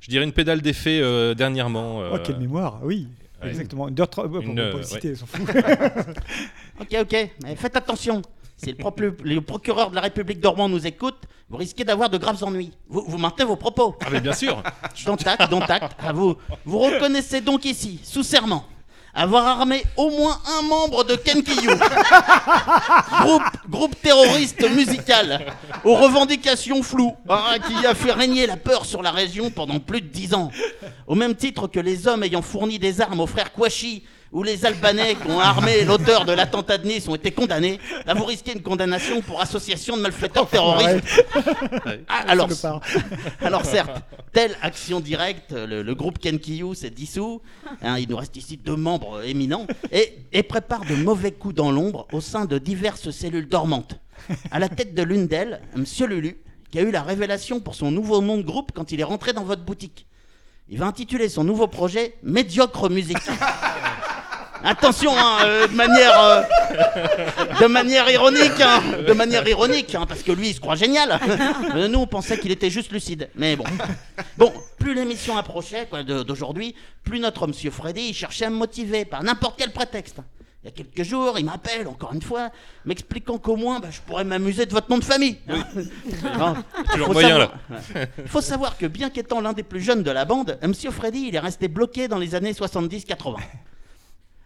[0.00, 2.00] Je dirais une pédale d'effet euh, dernièrement.
[2.12, 3.08] Oh, quelle euh, mémoire, oui.
[3.42, 3.48] ouais.
[3.48, 3.88] Exactement.
[3.88, 5.48] Une Une, peut euh, pas le citer, s'en fout.
[6.80, 7.30] Ok, ok.
[7.42, 8.20] Mais faites attention.
[8.56, 11.16] Si le, propre- le procureur de la République d'Ormont nous écoute,
[11.50, 12.72] vous risquez d'avoir de graves ennuis.
[12.88, 13.96] Vous, vous maintenez vos propos.
[14.00, 14.62] Ah mais bien sûr.
[15.06, 15.92] Dont acte, dont acte.
[15.98, 16.36] À vous.
[16.64, 18.64] Vous reconnaissez donc ici, sous serment,
[19.12, 21.68] avoir armé au moins un membre de Kenkiyu,
[23.22, 25.52] groupe, groupe terroriste musical
[25.84, 30.00] aux revendications floues, hein, qui a fait régner la peur sur la région pendant plus
[30.00, 30.50] de dix ans.
[31.06, 34.66] Au même titre que les hommes ayant fourni des armes aux frères Kouachi ou les
[34.66, 38.52] Albanais qui ont armé l'auteur de l'attentat de Nice ont été condamnés, là vous risquez
[38.52, 41.24] une condamnation pour association de malfaiteurs terroristes.
[42.08, 42.24] Ah,
[43.40, 43.90] alors, certes,
[44.32, 47.40] telle action directe, le, le groupe Kenkiyu s'est dissous,
[47.82, 51.70] hein, il nous reste ici deux membres éminents, et, et prépare de mauvais coups dans
[51.70, 54.00] l'ombre au sein de diverses cellules dormantes.
[54.50, 56.36] À la tête de l'une d'elles, Monsieur Lulu,
[56.70, 59.32] qui a eu la révélation pour son nouveau nom de groupe quand il est rentré
[59.32, 60.06] dans votre boutique.
[60.68, 63.18] Il va intituler son nouveau projet Médiocre Musique.
[64.64, 66.42] Attention, hein, euh, de manière, euh,
[67.60, 71.18] de manière ironique, hein, de manière ironique, hein, parce que lui, il se croit génial.
[71.74, 73.64] Euh, nous, on pensait qu'il était juste lucide, mais bon.
[74.38, 78.56] Bon, plus l'émission approchait quoi, de- d'aujourd'hui, plus notre Monsieur Freddy il cherchait à me
[78.56, 80.16] motiver par n'importe quel prétexte.
[80.62, 82.48] Il y a quelques jours, il m'appelle encore une fois,
[82.86, 85.36] m'expliquant qu'au moins, bah, je pourrais m'amuser de votre nom de famille.
[85.46, 86.54] Non,
[86.92, 87.76] Toujours faut moyen, savoir- là.
[87.94, 88.08] Ouais.
[88.24, 91.26] Il faut savoir que bien qu'étant l'un des plus jeunes de la bande, Monsieur Freddy,
[91.28, 93.36] il est resté bloqué dans les années 70-80.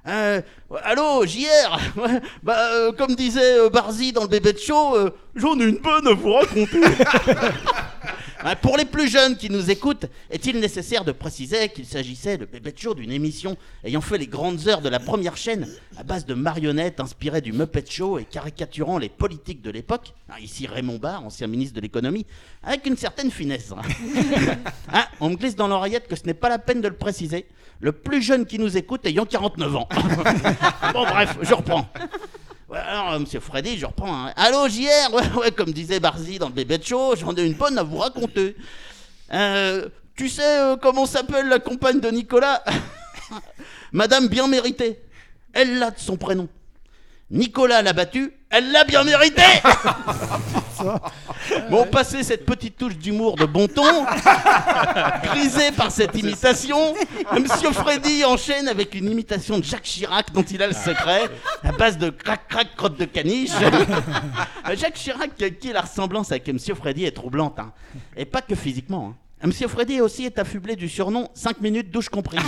[0.08, 0.40] Euh,
[0.84, 5.10] allô, JR Ouais, Bah, euh, comme disait euh, Barzy dans le bébé de show, euh,
[5.34, 6.80] j'en ai une bonne à vous raconter.
[6.80, 12.46] Ouais, Pour les plus jeunes qui nous écoutent, est-il nécessaire de préciser qu'il s'agissait de
[12.46, 15.68] Bébé de Show, d'une émission ayant fait les grandes heures de la première chaîne
[15.98, 20.14] à base de marionnettes inspirées du Muppet Show et caricaturant les politiques de l'époque?
[20.30, 22.24] Ah, Ici Raymond Barre, ancien ministre de l'économie,
[22.62, 23.72] avec une certaine finesse.
[24.90, 27.46] Ah, on me glisse dans l'oreillette que ce n'est pas la peine de le préciser.
[27.80, 29.88] Le plus jeune qui nous écoute ayant 49 ans.
[30.92, 31.88] bon, bref, je reprends.
[32.72, 34.26] Alors, euh, monsieur Freddy, je reprends.
[34.26, 34.32] hein.
[34.36, 37.54] Allô, JR ouais, ouais, comme disait Barzy dans le bébé de show, j'en ai une
[37.54, 38.56] bonne à vous raconter.
[39.32, 42.62] Euh, tu sais euh, comment s'appelle la compagne de Nicolas?
[43.92, 45.00] Madame bien méritée.
[45.52, 46.48] Elle l'a de son prénom.
[47.30, 49.04] Nicolas l'a battu, elle l'a bien
[50.84, 51.10] mérité
[51.70, 53.82] Bon, passé cette petite touche d'humour de bon ton,
[55.22, 56.94] grisé par cette imitation,
[57.32, 61.22] Monsieur Freddy enchaîne avec une imitation de Jacques Chirac dont il a le secret,
[61.62, 63.50] à base de crac-crac crotte de caniche.
[64.74, 65.30] Jacques Chirac,
[65.60, 67.72] qui la ressemblance avec Monsieur Freddy est troublante, hein.
[68.16, 69.14] et pas que physiquement.
[69.42, 69.46] hein.
[69.46, 72.40] Monsieur Freddy aussi est affublé du surnom 5 minutes douche comprise.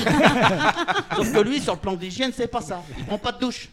[1.15, 2.83] Sauf que lui, sur le plan d'hygiène, c'est pas ça.
[2.99, 3.69] Il prend pas de douche.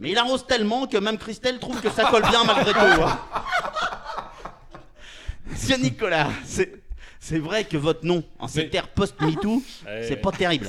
[0.00, 2.78] Mais il arrose tellement que même Christelle trouve que ça colle bien malgré tout.
[2.80, 3.18] hein.
[5.46, 6.80] Monsieur Nicolas, c'est.
[7.20, 10.68] C'est vrai que votre nom, en ces terres post-MeToo, Ouais, c'est pas terrible.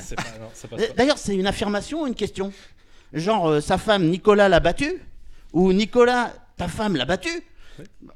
[0.70, 0.76] pas.
[0.96, 2.50] D'ailleurs, c'est une affirmation ou une question?
[3.12, 5.02] Genre, euh, sa femme, Nicolas, l'a battu
[5.52, 7.28] Ou Nicolas, ta femme, l'a battu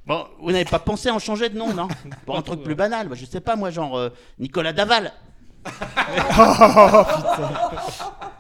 [0.07, 1.89] Bon, vous n'avez pas pensé à en changer de nom, non?
[2.25, 4.09] Pour un truc plus banal, bah, je sais pas, moi, genre euh,
[4.39, 5.13] Nicolas Daval.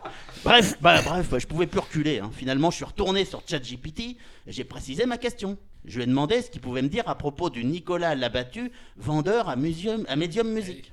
[0.51, 2.19] Bref, bah, bref, bah, je pouvais plus reculer.
[2.19, 2.29] hein.
[2.35, 4.17] Finalement, je suis retourné sur ChatGPT et
[4.49, 5.57] j'ai précisé ma question.
[5.85, 9.49] Je lui ai demandé ce qu'il pouvait me dire à propos du Nicolas Labattu, vendeur
[9.49, 10.93] à, museum, à Medium Music.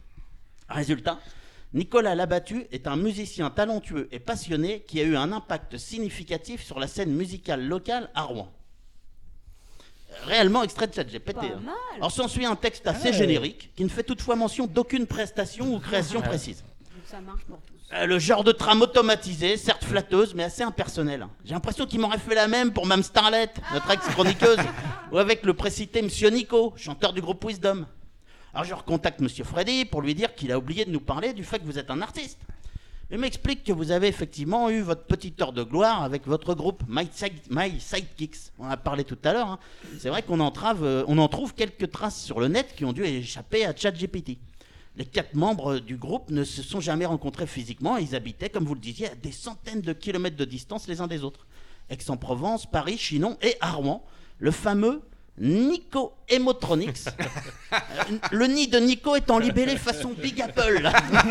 [0.69, 1.19] Résultat,
[1.73, 6.79] Nicolas Labattu est un musicien talentueux et passionné qui a eu un impact significatif sur
[6.79, 8.53] la scène musicale locale à Rouen.
[10.25, 11.37] Réellement extrait de ChatGPT.
[11.45, 11.61] Hein.
[11.95, 13.13] Alors s'ensuit un texte assez Ouais.
[13.13, 16.27] générique qui ne fait toutefois mention d'aucune prestation ou création Ouais.
[16.27, 16.63] précise.
[16.93, 17.76] Donc ça marche pour tous.
[17.93, 21.25] Euh, le genre de trame automatisée, certes flatteuse, mais assez impersonnelle.
[21.45, 24.57] J'ai l'impression qu'il m'aurait fait la même pour Mme Starlet, notre ex-chroniqueuse,
[25.11, 27.85] ou avec le précité Monsieur Nico, chanteur du groupe Wisdom.
[28.53, 31.45] Alors je recontacte Monsieur Freddy pour lui dire qu'il a oublié de nous parler du
[31.45, 32.39] fait que vous êtes un artiste.
[33.09, 36.83] Il m'explique que vous avez effectivement eu votre petite heure de gloire avec votre groupe
[36.89, 38.51] My, Side- My Sidekicks.
[38.59, 39.47] On en a parlé tout à l'heure.
[39.47, 39.59] hein.
[39.97, 42.91] C'est vrai qu'on entrave, euh, on en trouve quelques traces sur le net qui ont
[42.91, 44.39] dû échapper à ChatGPT.
[44.97, 47.97] Les quatre membres du groupe ne se sont jamais rencontrés physiquement.
[47.97, 51.07] Ils habitaient, comme vous le disiez, à des centaines de kilomètres de distance les uns
[51.07, 51.45] des autres.
[51.91, 54.03] Aix-en-Provence, Paris, Chinon et à Rouen.
[54.39, 55.01] Le fameux
[55.37, 57.05] Nico Emotronics.
[57.73, 60.89] Euh, le nid de Nico est en libellé façon Big Apple.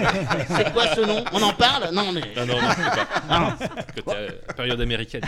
[0.55, 1.25] C'est quoi ce nom?
[1.33, 1.95] On en parle?
[1.95, 2.21] Non, mais.
[2.37, 3.09] Non, non, non, pas.
[3.31, 3.57] Ah.
[3.95, 5.23] Côté, euh, période américaine.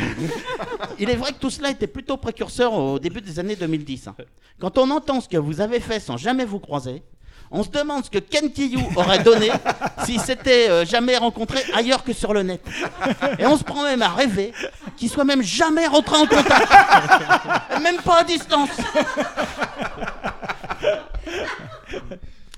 [0.98, 4.08] Il est vrai que tout cela était plutôt précurseur au début des années 2010.
[4.08, 4.16] hein.
[4.60, 7.02] Quand on entend ce que vous avez fait sans jamais vous croiser,
[7.50, 9.50] on se demande ce que Ken Kiyou aurait donné
[10.04, 12.60] s'il s'était euh, jamais rencontré ailleurs que sur le net.
[13.38, 14.52] Et on se prend même à rêver
[14.96, 16.50] qu'il soit même jamais rentré en contact.
[17.82, 18.70] même pas à distance.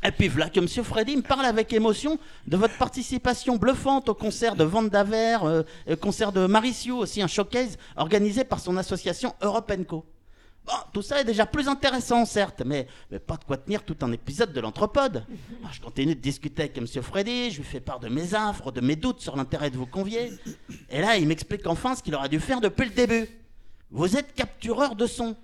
[0.02, 0.66] Et puis voilà que M.
[0.84, 5.62] Freddy me parle avec émotion de votre participation bluffante au concert de Vanda Vert, euh,
[5.88, 10.04] euh, concert de Mauricio, aussi un showcase organisé par son association Europe Co.
[10.70, 12.86] Bon, tout ça est déjà plus intéressant, certes, mais,
[13.26, 15.24] pas de quoi tenir tout un épisode de l'Anthropode.
[15.60, 16.86] Alors, Je continue de discuter avec M.
[17.02, 19.86] Freddy, je lui fais part de mes affres, de mes doutes sur l'intérêt de vous
[19.86, 20.30] convier.
[20.90, 23.28] Et là, il m'explique enfin ce qu'il aurait dû faire depuis le début.
[23.90, 25.34] Vous êtes captureur de son.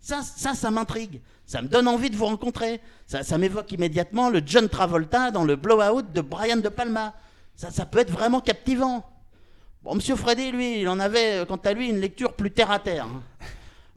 [0.00, 1.22] Ça, ça, m'intrigue.
[1.46, 2.82] Ça me donne envie de vous rencontrer.
[3.06, 7.14] Ça, ça m'évoque immédiatement le John Travolta dans le Blowout de Brian De Palma.
[7.56, 9.08] Ça, ça peut être vraiment captivant.
[9.82, 12.70] Bon, Monsieur Freddy, lui, il en avait, euh, quant à lui, une lecture plus terre
[12.70, 13.06] à terre.
[13.06, 13.22] hein.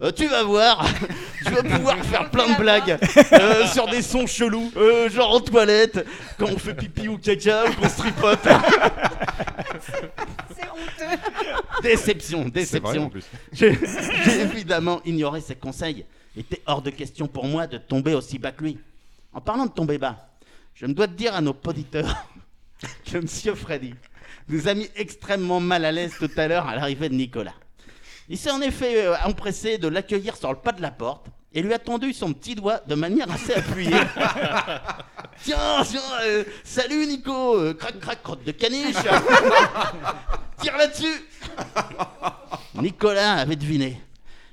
[0.02, 0.84] Euh, tu vas voir,
[1.46, 2.98] tu vas pouvoir faire plein de blagues
[3.34, 6.04] euh, sur des sons chelous, euh, genre en toilette,
[6.40, 8.40] quand on fait pipi ou caca ou qu'on se tripote.
[10.56, 11.22] C'est honteux.
[11.84, 13.12] Déception, vrai, déception.
[13.52, 16.04] j'ai évidemment ignoré ses conseils.
[16.36, 18.80] Il était hors de question pour moi de tomber aussi bas que lui.
[19.34, 20.18] En parlant de tomber bas,
[20.74, 22.26] je me dois de dire à nos auditeurs
[23.06, 23.94] que Monsieur Freddy
[24.50, 27.54] nous a mis extrêmement mal à l'aise tout à l'heure à l'arrivée de Nicolas.
[28.32, 31.62] Il s'est en effet euh, empressé de l'accueillir sur le pas de la porte et
[31.62, 33.92] lui a tendu son petit doigt de manière assez appuyée.
[35.44, 38.96] tiens, tiens, euh, salut Nico, euh, crac crac crotte de caniche.
[40.62, 41.28] Tire là-dessus.
[42.76, 44.02] Nicolas avait deviné.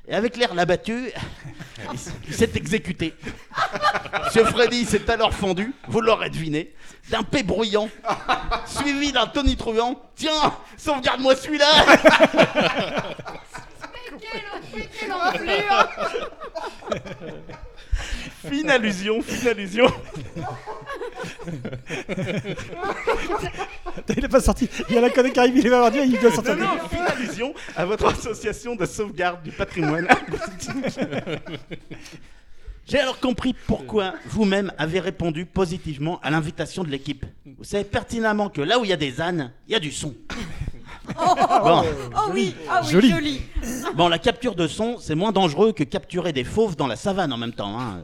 [0.09, 1.13] Et avec l'air l'abattu,
[2.27, 3.15] il s'est exécuté.
[4.25, 6.75] Monsieur Freddy s'est alors fendu, vous l'aurez deviné,
[7.11, 7.89] d'un paix bruyant,
[8.67, 10.01] suivi d'un tonitruant.
[10.17, 11.67] Tiens, sauvegarde-moi celui-là
[14.33, 15.89] Quelle enflure
[18.49, 19.87] Fine allusion, fine allusion.
[24.17, 24.69] Il n'est pas sorti.
[24.89, 26.57] Il y a la connerie qui arrive, il est pas parti, il doit sortir.
[26.57, 30.09] Non, non, fine allusion à votre association de sauvegarde du patrimoine.
[32.87, 37.27] J'ai alors compris pourquoi vous-même avez répondu positivement à l'invitation de l'équipe.
[37.59, 39.93] Vous savez pertinemment que là où il y a des ânes, il y a du
[39.93, 40.15] son.
[41.21, 41.85] Oh, Bon.
[42.17, 43.11] oh oui, ah oui, Joli.
[43.11, 43.41] joli.
[43.95, 47.33] Bon, la capture de son, c'est moins dangereux que capturer des fauves dans la savane
[47.33, 47.79] en même temps.
[47.79, 48.01] hein.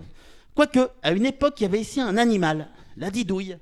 [0.54, 3.56] Quoique, à une époque, il y avait ici un animal, la didouille,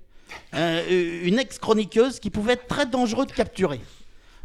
[0.54, 3.80] Euh, une ex-chroniqueuse qui pouvait être très dangereux de capturer.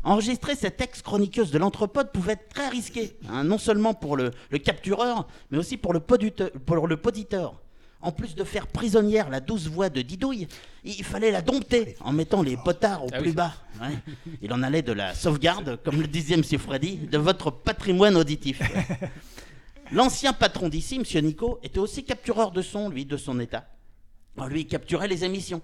[0.03, 4.57] Enregistrer cette ex-chroniqueuse de l'anthropode pouvait être très risqué, hein, non seulement pour le, le
[4.57, 7.53] captureur, mais aussi pour le, pour le poditeur.
[8.01, 10.47] En plus de faire prisonnière la douce voix de Didouille,
[10.83, 13.35] il fallait la dompter en mettant les potards au Ah plus oui.
[13.35, 13.53] bas.
[13.81, 13.97] Ouais.
[14.41, 16.43] Il en allait de la sauvegarde, comme le disait M.
[16.43, 18.61] Freddy, de votre patrimoine auditif.
[19.91, 21.25] L'ancien patron d'ici, M.
[21.25, 23.65] Nico, était aussi captureur de son, lui, de son état.
[24.35, 25.61] Alors, lui, il capturait les émissions.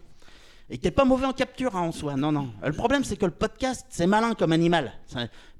[0.69, 2.49] Il n'était pas mauvais en capture hein, en soi, non, non.
[2.63, 4.93] Le problème, c'est que le podcast, c'est malin comme animal.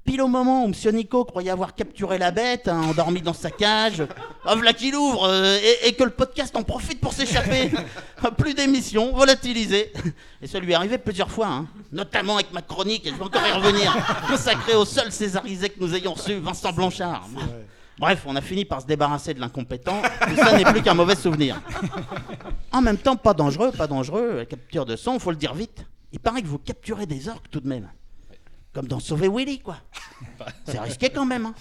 [0.04, 0.94] Pile au moment où M.
[0.94, 4.02] Nico croyait avoir capturé la bête, hein, endormi dans sa cage,
[4.46, 7.70] oh, voilà qu'il ouvre, euh, et, et que le podcast en profite pour s'échapper.
[8.36, 9.92] Plus d'émissions, volatilisées.
[10.42, 11.66] Et ça lui est arrivé plusieurs fois, hein.
[11.92, 13.94] notamment avec ma chronique, et je vais encore y revenir,
[14.28, 17.26] consacrée au seul césarisé que nous ayons reçu, Vincent Blanchard.
[17.98, 20.02] Bref, on a fini par se débarrasser de l'incompétent.
[20.28, 21.60] Tout ça n'est plus qu'un mauvais souvenir.
[22.72, 24.38] En même temps, pas dangereux, pas dangereux.
[24.38, 25.84] La capture de son, faut le dire vite.
[26.12, 27.88] Il paraît que vous capturez des orques tout de même.
[28.72, 29.76] Comme dans Sauver Willy, quoi.
[30.66, 31.46] C'est risqué quand même.
[31.46, 31.54] hein.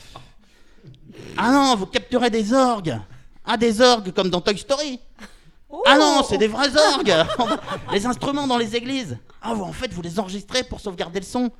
[1.37, 2.97] Ah non, vous capturez des orgues.
[3.45, 4.99] Ah, des orgues comme dans Toy Story.
[5.85, 7.13] Ah non, c'est des vrais orgues.
[7.91, 9.17] les instruments dans les églises.
[9.41, 11.51] Ah, vous, en fait, vous les enregistrez pour sauvegarder le son.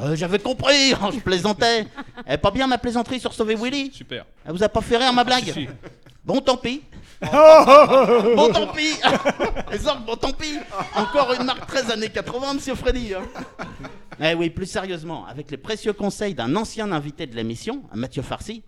[0.00, 1.86] Bah, J'avais compris, je plaisantais.
[2.26, 4.24] Elle est pas bien ma plaisanterie sur Sauver Willy Super.
[4.44, 5.68] Elle vous a pas fait rire ma blague Si.
[6.24, 6.82] Bon, tant pis.
[7.22, 8.92] bon, tant pis.
[9.72, 10.58] Les orques, bon, tant pis.
[10.94, 13.14] Encore une marque 13 années 80, monsieur Freddy.
[13.14, 13.22] hein.
[14.20, 18.62] Eh oui, plus sérieusement, avec les précieux conseils d'un ancien invité de l'émission, Mathieu Farcy,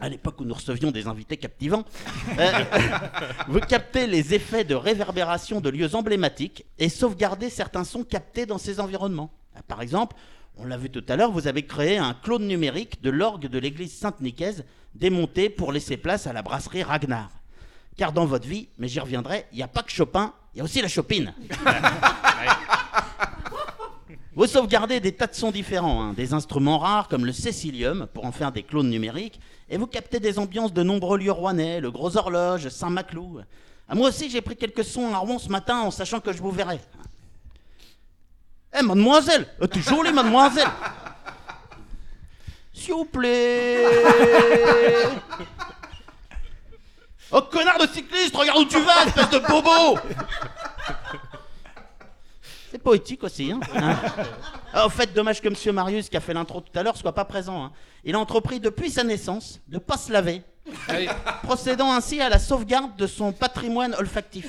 [0.00, 1.84] à l'époque où nous recevions des invités captivants,
[2.38, 2.52] euh,
[3.48, 8.58] vous captez les effets de réverbération de lieux emblématiques et sauvegardez certains sons captés dans
[8.58, 9.30] ces environnements.
[9.56, 10.16] Euh, Par exemple,
[10.56, 13.58] on l'a vu tout à l'heure, vous avez créé un clone numérique de l'orgue de
[13.58, 17.30] l'église Sainte-Nicaise démonté pour laisser place à la brasserie Ragnar.
[17.96, 20.60] Car dans votre vie, mais j'y reviendrai, il n'y a pas que Chopin, il y
[20.60, 21.34] a aussi la Chopine.
[24.36, 28.24] Vous sauvegardez des tas de sons différents, hein, des instruments rares comme le cécilium pour
[28.24, 31.92] en faire des clones numériques, et vous captez des ambiances de nombreux lieux rouennais, le
[31.92, 33.38] Gros Horloge, Saint-Maclou.
[33.88, 36.42] Ah, moi aussi, j'ai pris quelques sons à Rouen ce matin en sachant que je
[36.42, 36.80] vous verrais.
[38.76, 40.66] Eh, mademoiselle, euh, t'es jolie, mademoiselle.
[42.72, 43.84] S'il vous plaît.
[47.30, 49.98] Oh, connard de cycliste, regarde où tu vas, espèce de bobo
[52.70, 53.52] C'est poétique aussi.
[53.52, 53.96] Hein Hein
[54.72, 57.14] Ah, Au fait, dommage que Monsieur Marius, qui a fait l'intro tout à l'heure, soit
[57.14, 57.64] pas présent.
[57.64, 57.72] hein.
[58.04, 60.42] Il a entrepris depuis sa naissance de pas se laver,
[61.44, 64.46] procédant ainsi à la sauvegarde de son patrimoine olfactif.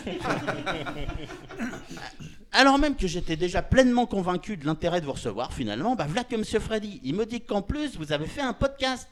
[2.58, 6.24] Alors même que j'étais déjà pleinement convaincu de l'intérêt de vous recevoir, finalement, bah voilà
[6.24, 9.10] que Monsieur Freddy, il me dit qu'en plus, vous avez fait un podcast.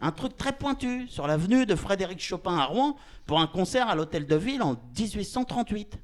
[0.00, 3.96] Un truc très pointu sur l'avenue de Frédéric Chopin à Rouen pour un concert à
[3.96, 5.98] l'hôtel de ville en 1838.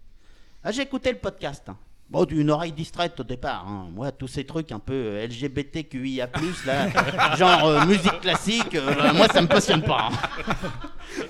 [0.64, 1.68] Ah, j'ai écouté le podcast.
[1.68, 1.76] hein.
[2.10, 3.66] Bon, d'une oreille distraite au départ.
[3.68, 3.86] hein.
[3.94, 6.28] Moi, tous ces trucs un peu euh, LGBTQIA,
[6.66, 10.08] là, genre euh, musique classique, euh, moi, ça me passionne pas.
[10.10, 11.20] hein.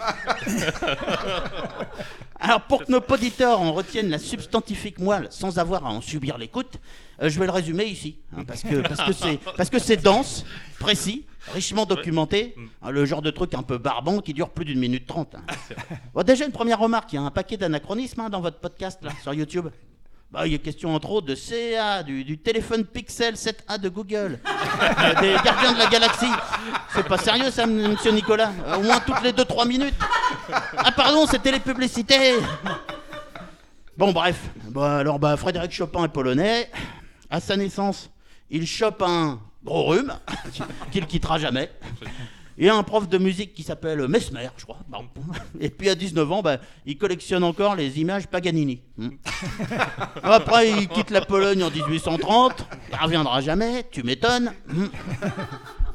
[2.43, 6.39] Alors, pour que nos auditeurs en retiennent la substantifique moelle sans avoir à en subir
[6.39, 6.79] l'écoute,
[7.23, 8.17] euh, je vais le résumer ici.
[8.35, 10.47] hein, parce que parce que c'est parce que c'est dense,
[10.79, 14.79] précis, richement documenté, hein, le genre de truc un peu barbant qui dure plus d'une
[14.81, 15.35] minute trente.
[15.35, 15.43] hein.
[16.15, 18.99] Bon, déjà, une première remarque il y a un paquet d'anachronismes hein, dans votre podcast
[19.03, 19.69] là, sur YouTube.
[20.33, 23.89] Bah, il y a question entre autres de CA, du, du téléphone Pixel 7A de
[23.89, 26.31] Google, euh, des gardiens de la galaxie.
[26.95, 29.95] C'est pas sérieux ça, monsieur Nicolas Euh, Au moins toutes les 2-3 minutes.
[30.77, 32.35] Ah pardon, c'était les publicités.
[33.99, 34.37] Bon bref,
[34.69, 36.71] Bon, alors bah, Frédéric Chopin est polonais.
[37.29, 38.09] À sa naissance,
[38.51, 40.13] il chope un gros rhume
[40.93, 41.73] qu'il quittera jamais.
[42.61, 44.81] Il y a un prof de musique qui s'appelle Mesmer, je crois.
[45.61, 48.83] Et puis à 19 ans, bah, il collectionne encore les images Paganini.
[48.99, 49.09] Hmm.
[50.23, 52.67] Après, il quitte la Pologne en 1830.
[52.93, 54.53] Il reviendra jamais, tu m'étonnes.
[54.69, 54.89] Hmm.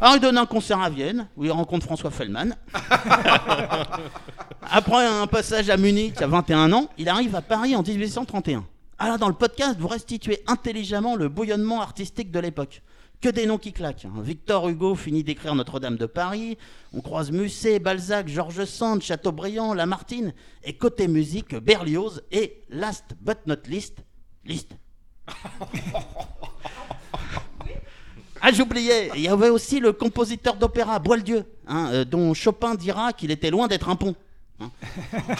[0.02, 2.56] Alors, il donne un concert à Vienne, où il rencontre François Fellman.
[4.64, 8.66] Après un passage à Munich à 21 ans, il arrive à Paris en 1831.
[8.98, 12.82] Alors, dans le podcast, vous restituez intelligemment le bouillonnement artistique de l'époque.
[13.26, 14.06] Que des noms qui claquent.
[14.06, 14.22] hein.
[14.22, 16.60] Victor Hugo finit d'écrire Notre-Dame de Paris.
[16.94, 20.32] On croise Musset, Balzac, Georges Sand, Chateaubriand, Lamartine.
[20.64, 22.22] Et côté musique, Berlioz.
[22.32, 23.98] Et last but not least,
[24.46, 24.78] list.
[28.42, 33.12] Ah, j'oubliais, il y avait aussi le compositeur d'opéra, Boieldieu, hein, euh, dont Chopin dira
[33.12, 34.16] qu'il était loin d'être un pont.
[34.60, 34.70] Hein.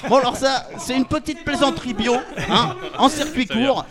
[0.10, 2.16] Bon, alors ça, c'est une petite plaisanterie bio,
[2.50, 3.86] hein, en circuit court,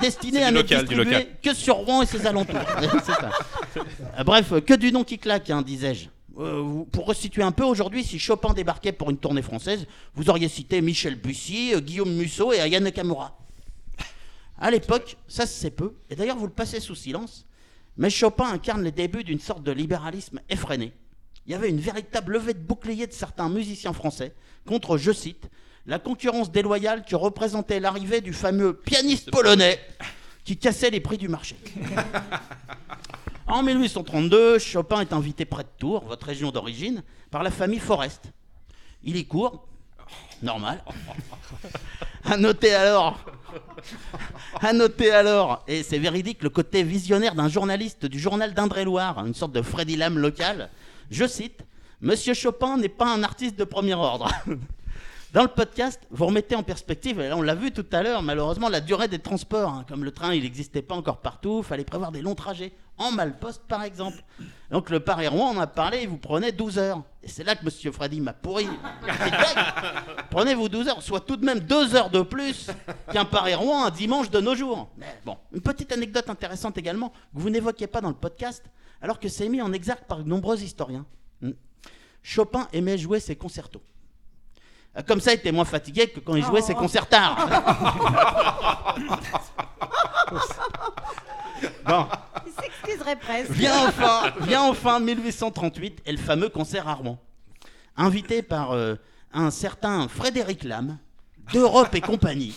[0.00, 2.58] destinée C'est à ne local, distribuer que sur Rouen et ses alentours.
[3.04, 3.30] C'est ça.
[4.18, 6.08] Euh, Bref, que du nom qui claque, hein, disais-je.
[6.38, 10.48] Euh, pour restituer un peu, aujourd'hui, si Chopin débarquait pour une tournée française, vous auriez
[10.48, 13.36] cité Michel Bussy, euh, Guillaume Musso et Ayane Nakamura.
[14.60, 17.44] À l'époque, ça se sait peu, et d'ailleurs vous le passez sous silence,
[17.96, 20.92] Mais Chopin incarne les débuts d'une sorte de libéralisme effréné.
[21.48, 24.34] Il y avait une véritable levée de bouclier de certains musiciens français
[24.66, 25.48] contre, je cite,
[25.86, 29.80] la concurrence déloyale que représentait l'arrivée du fameux pianiste polonais
[30.44, 31.56] qui cassait les prix du marché.
[33.50, 38.24] En 1832, Chopin est invité près de Tours, votre région d'origine, par la famille Forest.
[39.02, 39.66] Il y court,
[40.42, 40.84] normal.
[42.24, 43.18] À noter alors,
[44.60, 49.32] à noter alors, et c'est véridique, le côté visionnaire d'un journaliste du journal d'Indre-et-Loire, une
[49.32, 50.68] sorte de Freddy Lam local.
[51.10, 51.60] Je cite
[52.00, 54.30] Monsieur Chopin n'est pas un artiste de premier ordre.
[55.34, 58.22] Dans le podcast, vous remettez en perspective, et là on l'a vu tout à l'heure,
[58.22, 59.70] malheureusement, la durée des transports.
[59.70, 59.84] hein.
[59.86, 63.10] Comme le train, il n'existait pas encore partout, il fallait prévoir des longs trajets, en
[63.10, 64.16] malposte par exemple.
[64.70, 67.02] Donc le Paris-Rouen, on a parlé, il vous prenait 12 heures.
[67.22, 68.68] Et c'est là que Monsieur Freddy m'a pourri.
[70.30, 72.70] Prenez-vous 12 heures, soit tout de même 2 heures de plus
[73.12, 74.88] qu'un Paris-Rouen un dimanche de nos jours.
[74.96, 78.64] Mais bon, une petite anecdote intéressante également, que vous n'évoquiez pas dans le podcast,
[79.00, 81.06] alors que c'est mis en exergue par de nombreux historiens.
[81.40, 81.52] Hmm.
[82.22, 83.82] Chopin aimait jouer ses concertos.
[84.96, 87.36] Euh, Comme ça, il était moins fatigué que quand il jouait ses concertards.
[91.86, 92.06] bon.
[92.46, 93.50] Il s'excuserait presque.
[93.52, 97.18] Vient enfin, vient enfin 1838 et le fameux concert Armand.
[97.96, 98.94] Invité par euh,
[99.32, 100.94] un certain Frédéric Lamy
[101.52, 102.54] d'Europe et compagnie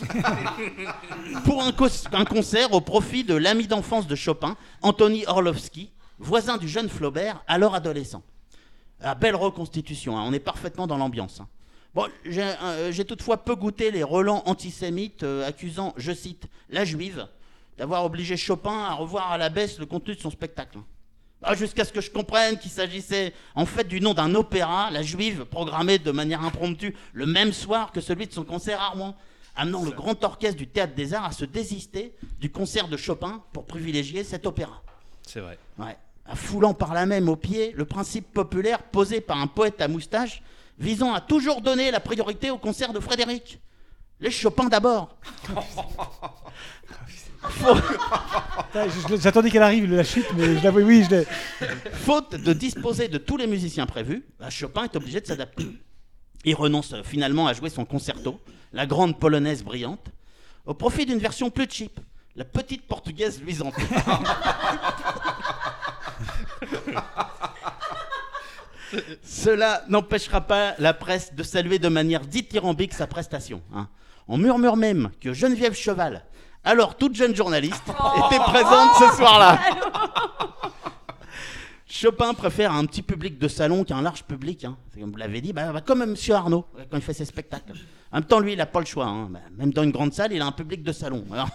[1.45, 6.89] pour un, concert au profit de l'ami d'enfance de Chopin, Anthony Orlovsky, voisin du jeune
[6.89, 8.23] Flaubert, alors adolescent.
[8.99, 11.39] La belle reconstitution, hein, on est parfaitement dans l'ambiance.
[11.41, 11.47] hein.
[11.93, 16.85] Bon, j'ai euh, j'ai toutefois peu goûté les relents antisémites euh, accusant, je cite, la
[16.85, 17.27] juive
[17.77, 20.77] d'avoir obligé Chopin à revoir à la baisse le contenu de son spectacle.
[21.41, 25.01] Ah, Jusqu'à ce que je comprenne qu'il s'agissait en fait du nom d'un opéra, la
[25.01, 29.17] juive, programmé de manière impromptue le même soir que celui de son concert Armand,
[29.55, 33.41] amenant le grand orchestre du Théâtre des Arts à se désister du concert de Chopin
[33.51, 34.81] pour privilégier cet opéra.
[35.23, 35.57] C'est vrai.
[35.79, 35.97] Ouais.
[36.35, 40.41] Foulant par là même au pied le principe populaire posé par un poète à moustache
[40.79, 43.59] visant à toujours donner la priorité au concert de Frédéric.
[44.19, 45.15] Les Chopin d'abord.
[49.19, 51.25] J'attendais qu'elle arrive, la chute, mais je oui, je l'ai.
[51.93, 55.65] Faute de disposer de tous les musiciens prévus, bah, Chopin est obligé de s'adapter.
[56.45, 58.39] Il renonce euh, finalement à jouer son concerto,
[58.73, 60.07] la grande polonaise brillante,
[60.65, 61.99] au profit d'une version plus cheap,
[62.35, 63.75] la petite portugaise luisante.
[69.23, 73.61] Cela n'empêchera pas la presse de saluer de manière dithyrambique sa prestation.
[73.73, 73.87] hein.
[74.27, 76.23] On murmure même que Geneviève Cheval,
[76.63, 77.83] alors toute jeune journaliste,
[78.27, 79.57] était présente ce soir-là.
[81.91, 84.63] Chopin préfère un petit public de salon qu'un large public.
[84.63, 84.77] Hein.
[84.93, 86.15] C'est Comme vous l'avez dit, bah, bah, comme M.
[86.29, 87.73] Arnaud, euh, quand il fait ses spectacles.
[88.13, 89.07] En même temps, lui, il n'a pas le choix.
[89.07, 89.27] hein.
[89.29, 91.25] Bah, même dans une grande salle, il a un public de salon.
[91.33, 91.49] Alors,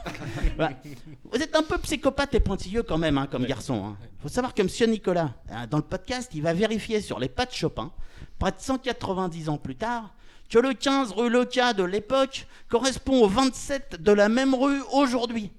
[0.57, 0.75] voilà.
[1.33, 3.97] Vous êtes un peu psychopathe et pointilleux quand même, hein, comme garçon.
[4.03, 4.91] Il faut savoir que M.
[4.91, 7.91] Nicolas, hein, dans le podcast, il va vérifier sur les pas de Chopin,
[8.39, 10.13] près de 190 ans plus tard,
[10.51, 15.51] que le 15 rue Leca de l'époque correspond au 27 de la même rue aujourd'hui.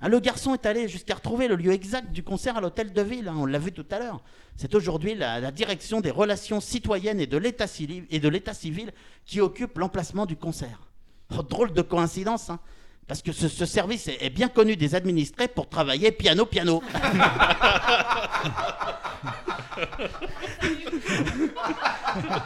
[0.00, 3.00] Hein, le garçon est allé jusqu'à retrouver le lieu exact du concert à l'hôtel de
[3.02, 4.20] ville, hein, on l'a vu tout à l'heure.
[4.56, 8.52] C'est aujourd'hui la, la direction des relations citoyennes et de l'état civil, et de l'état
[8.54, 8.92] civil
[9.24, 10.80] qui occupe l'emplacement du concert.
[11.36, 12.58] Oh, drôle de coïncidence, hein,
[13.08, 16.82] parce que ce, ce service est, est bien connu des administrés pour travailler piano-piano.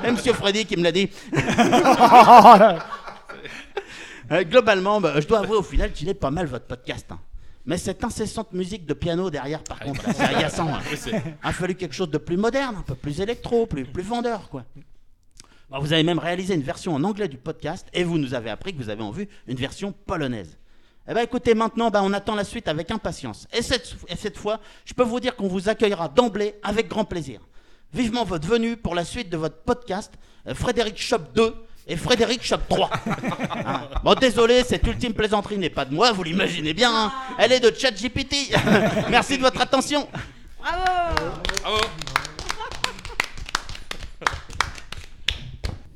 [0.05, 1.09] Et Monsieur Freddy qui me l'a dit.
[4.33, 7.05] Euh, globalement, bah, je dois avouer au final qu'il est pas mal votre podcast.
[7.11, 7.19] hein.
[7.67, 10.69] Mais cette incessante musique de piano derrière, par contre, là, c'est agaçant.
[10.69, 10.81] hein.
[10.91, 14.49] Oui, a fallu quelque chose de plus moderne, un peu plus électro, plus, plus vendeur,
[14.49, 14.65] quoi.
[15.71, 18.51] Bah, vous avez même réalisé une version en anglais du podcast et vous nous avez
[18.51, 20.57] appris que vous avez en vue une version polonaise.
[21.09, 23.47] Eh ben écoutez, maintenant, bah, on attend la suite avec impatience.
[23.53, 27.05] Et cette, et cette fois, je peux vous dire qu'on vous accueillera d'emblée avec grand
[27.05, 27.41] plaisir.
[27.93, 30.13] Vivement votre venue pour la suite de votre podcast,
[30.47, 31.55] euh, Frédéric Shop 2
[31.91, 32.91] et Frédéric Shop 3.
[33.67, 33.89] Hein.
[34.05, 36.91] Bon, désolé, cette ultime plaisanterie n'est pas de moi, vous l'imaginez bien.
[36.95, 37.13] hein.
[37.39, 38.55] Elle est de ChatGPT.
[39.11, 40.09] Merci de votre attention.
[40.61, 41.81] Bravo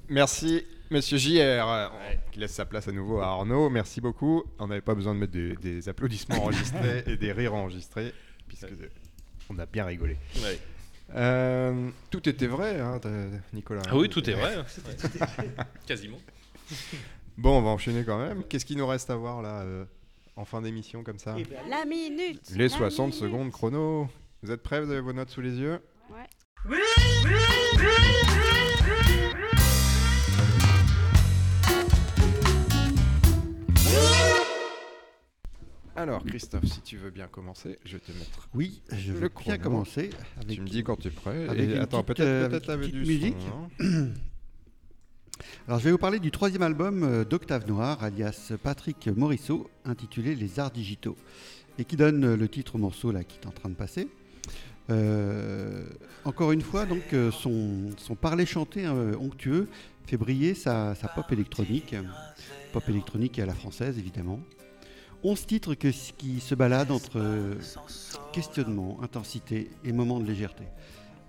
[0.09, 1.91] Merci, monsieur JR,
[2.31, 3.71] qui laisse sa place à nouveau à Arnaud.
[3.71, 4.45] Merci beaucoup.
[4.59, 8.13] On n'avait pas besoin de mettre des, des applaudissements enregistrés et des rires enregistrés,
[8.47, 8.67] puisque
[9.49, 10.17] on a bien rigolé.
[10.43, 10.59] Ouais.
[11.15, 13.01] Euh, tout était vrai, hein,
[13.53, 13.83] Nicolas.
[13.89, 14.57] Ah oui, tout est vrai.
[15.87, 16.19] Quasiment.
[17.37, 18.45] Bon, on va enchaîner quand même.
[18.45, 19.85] Qu'est-ce qu'il nous reste à voir là, euh,
[20.37, 21.37] en fin d'émission comme ça?
[21.69, 23.21] La minute Les la 60 minute.
[23.21, 24.09] secondes chrono.
[24.43, 25.81] Vous êtes prêts Vous avez vos notes sous les yeux?
[26.11, 26.27] Ouais.
[35.97, 38.49] Alors, Christophe, si tu veux bien commencer, je vais te mettre.
[38.55, 40.11] Oui, je veux bien commencer.
[40.49, 41.49] Tu me dis quand tu es prêt.
[41.49, 43.37] avec Et attends, peut-être euh, peut-être avec avec du son, musique.
[43.81, 44.09] hein.
[45.69, 50.35] Alors, je vais vous parler du troisième album euh, d'Octave Noir, alias Patrick Morisseau, intitulé
[50.35, 51.17] Les Arts Digitaux,
[51.79, 54.09] et qui donne euh, le titre au morceau là, qui est en train de passer.
[54.91, 55.87] Euh,
[56.25, 59.69] encore une fois, donc, son, son parler chanté euh, onctueux
[60.07, 61.95] fait briller sa, sa pop électronique,
[62.73, 64.41] pop électronique et à la française évidemment.
[65.25, 67.55] 11 titres que- qui se baladent entre euh,
[68.33, 70.65] questionnement, intensité et moments de légèreté.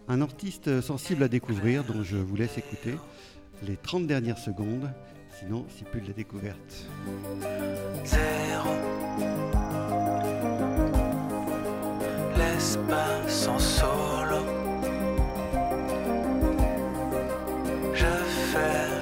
[0.07, 2.95] Un artiste sensible à découvrir dont je vous laisse écouter
[3.63, 4.91] les 30 dernières secondes,
[5.39, 6.85] sinon c'est plus de la découverte.
[8.03, 8.69] Zéro.
[12.37, 14.41] L'espace en solo.
[17.93, 18.05] Je
[18.51, 18.94] fais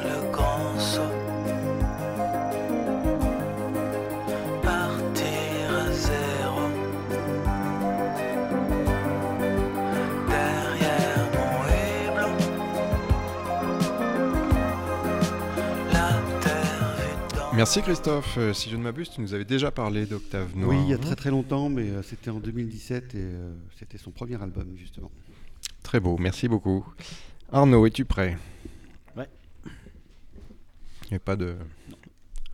[17.56, 18.38] Merci Christophe.
[18.40, 20.70] Euh, si je ne m'abuse, tu nous avais déjà parlé d'Octave Noir.
[20.72, 24.00] Oui, il y a très très longtemps, mais euh, c'était en 2017 et euh, c'était
[24.00, 25.12] son premier album justement.
[25.84, 26.84] Très beau, merci beaucoup.
[27.52, 28.38] Arnaud, es-tu prêt?
[29.16, 29.30] Ouais.
[31.06, 31.56] Il n'y a pas de.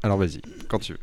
[0.03, 0.99] Alors vas-y, quand tu veux.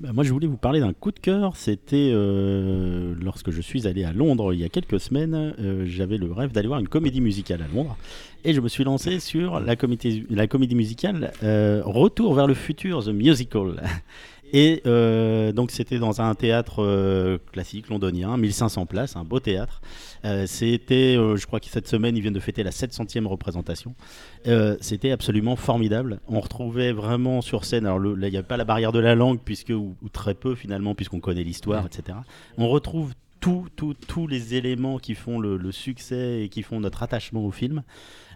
[0.00, 1.56] Bah, moi, je voulais vous parler d'un coup de cœur.
[1.56, 5.54] C'était euh, lorsque je suis allé à Londres il y a quelques semaines.
[5.58, 7.96] euh, J'avais le rêve d'aller voir une comédie musicale à Londres.
[8.44, 12.54] Et je me suis lancé sur la comédie, la comédie musicale euh, Retour vers le
[12.54, 13.82] futur, The Musical.
[14.56, 19.80] Et euh, donc, c'était dans un théâtre euh, classique londonien, 1500 places, un beau théâtre.
[20.24, 23.94] Euh, c'était, je crois que cette semaine, ils viennent de fêter la 700e représentation.
[24.80, 26.20] C'était absolument formidable.
[26.28, 29.00] On retrouvait vraiment sur scène, alors le- là, il n'y a pas la barrière de
[29.00, 32.18] la langue, puisque, ou, ou très peu finalement, puisqu'on connaît l'histoire, etc.
[32.56, 36.78] On retrouve tout- tout- tous les éléments qui font le, le succès et qui font
[36.78, 37.82] notre attachement au film.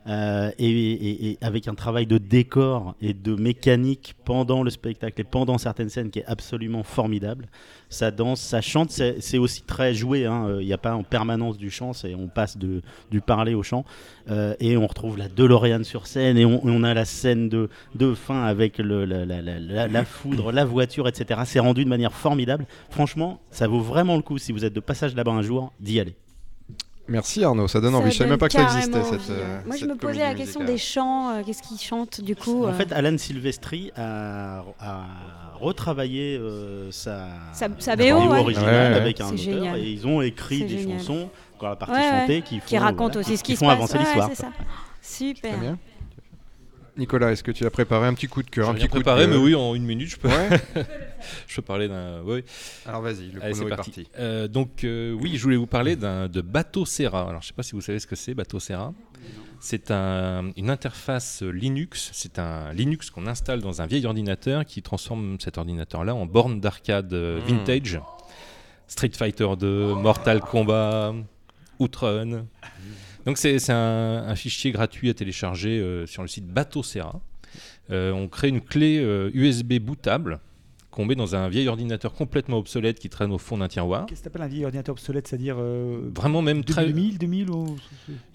[0.06, 5.58] Euh, et, avec un travail de décor et de mécanique pendant le spectacle et pendant
[5.58, 7.46] certaines scènes qui est absolument formidable.
[7.90, 10.26] Ça danse, ça chante, c'est aussi très joué.
[10.26, 10.46] hein.
[10.48, 13.84] Euh, Il n'y a pas en permanence du chant, on passe du parler au chant.
[14.30, 17.68] Euh, et on retrouve la DeLorean sur scène et on, a la scène de,
[18.14, 21.40] fin avec la foudre, la voiture, etc.
[21.44, 22.66] C'est rendu de manière formidable.
[22.90, 26.00] Franchement, ça vaut vraiment le coup si vous êtes de passage là-bas un jour, d'y
[26.00, 26.14] aller.
[27.08, 28.06] Merci Arnaud, ça donne envie.
[28.06, 29.12] Ça Je savais même pas que ça existait cette.
[29.20, 29.62] envie, euh, hein.
[29.66, 30.66] Moi, je cette me posais la question musicale.
[30.66, 31.30] des chants.
[31.30, 35.04] euh, Qu'est-ce qu'ils chantent du coup En euh, fait, Alan Silvestri a, a
[35.58, 38.12] retravaillé euh, sa, Sa- BO, ouais.
[38.38, 39.00] originale Ouais, ouais.
[39.02, 39.78] avec un auteur génial.
[39.78, 40.98] et ils ont écrit des génial.
[40.98, 43.52] chansons, encore la partie Ouais, chantée, qui, qui font, racontent voilà, aussi qui- ce qui,
[43.52, 43.76] qui se font passe.
[43.76, 44.28] avancer Ouais, l'histoire.
[44.30, 44.48] c'est ça.
[45.00, 45.52] Super.
[46.98, 49.02] Nicolas, est-ce que tu as préparé un petit coup de cœur, un petit coup de
[49.04, 50.28] préparé, mais oui, en une minute, je peux.
[50.28, 50.48] Ouais.
[51.46, 52.22] je peux parler d'un.
[52.86, 53.90] Alors vas-y, le Allez, c'est est parti.
[53.92, 54.08] parti.
[54.18, 57.20] Euh, donc, euh, oui, je voulais vous parler d'un, de Bateau Serra.
[57.28, 58.92] Alors, je ne sais pas si vous savez ce que c'est, Bateau Serra.
[59.60, 62.10] C'est un- une interface Linux.
[62.12, 66.60] C'est un Linux qu'on installe dans un vieil ordinateur qui transforme cet ordinateur-là en borne
[66.60, 67.44] d'arcade euh, Hmm.
[67.58, 68.00] vintage.
[68.86, 71.14] Street Fighter 2, Mortal Kombat,
[71.78, 72.46] Outrun.
[73.28, 77.20] Donc c'est un, un fichier gratuit à télécharger euh, sur le site Bateau Serra.
[77.90, 80.40] Euh, on crée une clé euh, USB bootable
[80.90, 84.06] qu'on met dans un vieil ordinateur complètement obsolète qui traîne au fond d'un tiroir.
[84.06, 85.28] Qu'est-ce que t'appelles un vieil ordinateur obsolète?
[85.28, 85.56] C'est-à-dire.
[85.58, 86.86] euh, Vraiment même très...
[86.86, 87.76] 2000, 2000 ou...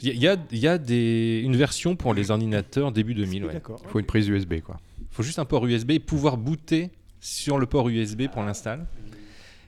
[0.03, 2.91] Il y a, il y a- il y a des, une version pour les ordinateurs
[2.91, 3.45] début 2000.
[3.45, 3.53] Ouais.
[3.53, 3.81] D'accord.
[3.83, 4.79] Il faut une prise USB quoi.
[4.99, 8.85] Il faut juste un port USB et pouvoir booter sur le port USB pour l'install.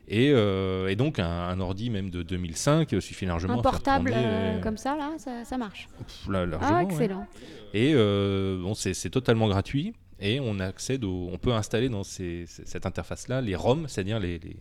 [0.08, 3.62] Et, euh, et donc un, un ordi même de 2005 euh, suffit largement Un à
[3.64, 5.88] faire portable tourner, euh, comme ça, là, ça, ça marche.
[5.98, 6.92] pff, là, largement, Ah, ouais.
[6.92, 7.28] excellent.
[7.74, 9.94] Et euh, bon, c'est totalement gratuit.
[10.20, 14.40] Et on accède au, on peut installer dans ces- cette interface-là les ROM, c'est-à-dire les,
[14.40, 14.56] les,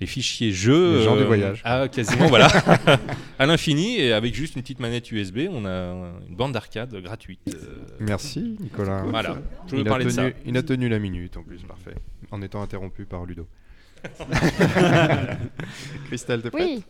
[0.00, 0.98] les fichiers jeux.
[0.98, 1.60] Les gens du voyage.
[1.64, 2.48] À quasiment, voilà.
[3.38, 3.98] à l'infini.
[4.00, 5.70] Et avec juste une petite manette USB, on a
[6.28, 7.40] une bande d'arcade gratuite.
[7.54, 9.02] euh, Merci Nicolas.
[9.04, 9.36] Voilà.
[9.70, 10.36] Je il, parler de tenu, ça.
[10.46, 11.94] il a tenu la minute en plus, parfait.
[12.32, 13.46] En étant interrompu par Ludo.
[16.06, 16.84] Christelle, t'es prête Oui.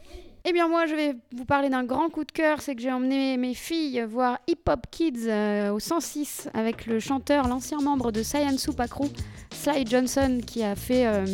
[0.45, 2.61] Eh bien, moi, je vais vous parler d'un grand coup de cœur.
[2.61, 6.99] C'est que j'ai emmené mes filles voir Hip Hop Kids euh, au 106 avec le
[6.99, 9.07] chanteur, l'ancien membre de Science Soup Crew,
[9.53, 11.25] Sly Johnson, qui a fait euh,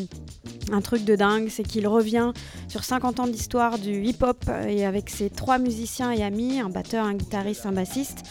[0.70, 1.48] un truc de dingue.
[1.48, 2.32] C'est qu'il revient
[2.68, 6.60] sur 50 ans d'histoire du hip hop euh, et avec ses trois musiciens et amis,
[6.60, 8.24] un batteur, un guitariste, un bassiste.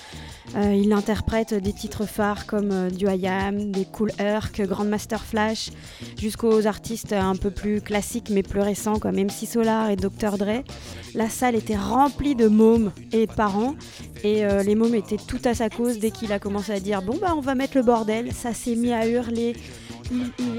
[0.56, 5.72] Euh, il interprète des titres phares comme euh, du IAM, des Cool Herc, Grandmaster Flash,
[6.17, 10.38] jusqu'aux artistes un peu plus classiques mais plus récents comme MC Solar et Dr.
[10.38, 10.64] Dre.
[11.16, 13.76] La salle était remplie de mômes et parents
[14.24, 17.01] Et euh, les mômes étaient tout à sa cause dès qu'il a commencé à dire
[17.01, 18.32] bon bah on va mettre le bordel.
[18.34, 19.56] Ça s'est mis à hurler.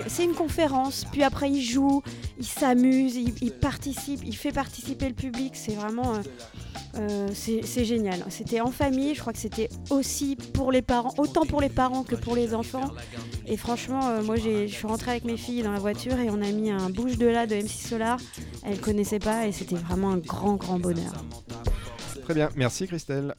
[0.09, 2.03] C'est une conférence, puis après il joue,
[2.39, 5.55] il s'amuse, il, il participe, il fait participer le public.
[5.57, 6.19] C'est vraiment, euh,
[6.97, 8.25] euh, c'est génial.
[8.29, 12.03] C'était en famille, je crois que c'était aussi pour les parents, autant pour les parents
[12.05, 12.91] que pour les enfants.
[13.47, 16.29] Et franchement, euh, moi j'ai- je suis rentrée avec mes filles dans la voiture et
[16.31, 18.19] on a mis un bouge de là de MC Solar.
[18.65, 21.25] Elles connaissaient pas et c'était vraiment un grand grand bonheur.
[22.25, 23.35] Très bien, merci Christelle.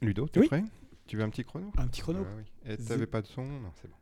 [0.00, 0.48] Ludo, tu es Oui.
[0.48, 0.64] prêt?
[1.06, 1.70] Tu veux un petit chrono?
[1.76, 2.20] Un petit chrono.
[2.24, 2.72] Ah oui.
[2.72, 3.42] Et t'avais pas de son?
[3.44, 3.96] Non, c'est bon.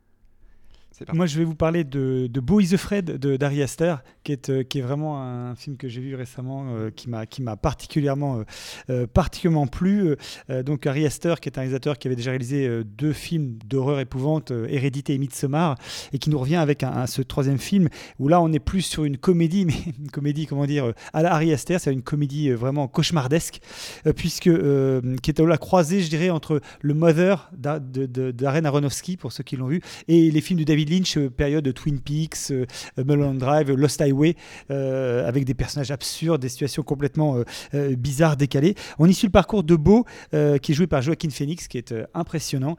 [1.13, 4.63] Moi, je vais vous parler de, de the Fred de d'Ari Aster, qui est, euh,
[4.63, 7.09] qui est vraiment un film que j'ai vu récemment, euh, qui
[7.41, 8.43] m'a particulièrement
[8.89, 10.15] euh, particulièrement plu.
[10.49, 13.99] Euh, donc Ari Aster, qui est un réalisateur qui avait déjà réalisé deux films d'horreur
[13.99, 15.75] épouvante, Hérédité et Midsommar,
[16.13, 17.87] et qui nous revient avec un, un- ce troisième film
[18.19, 21.33] où là, on est plus sur une comédie, mais une comédie, comment dire, à la
[21.33, 23.59] Ari Aster, c'est une comédie vraiment cauchemardesque,
[24.15, 24.49] puisque
[25.21, 29.17] qui est à la croisée, je dirais, entre le Mother d'A- de- de- d'Darren Aronofsky
[29.17, 31.99] pour ceux qui l'ont vu et les films de David Lynch, euh, période de Twin
[31.99, 32.65] Peaks, euh,
[32.99, 34.35] euh, Mulholland Drive, Lost Highway,
[34.69, 37.37] avec des personnages absurdes, des situations complètement
[37.73, 38.75] bizarres, décalées.
[38.99, 41.93] On y suit le parcours de Beau, qui est joué par Joaquin Phoenix, qui est
[42.13, 42.75] impressionnant,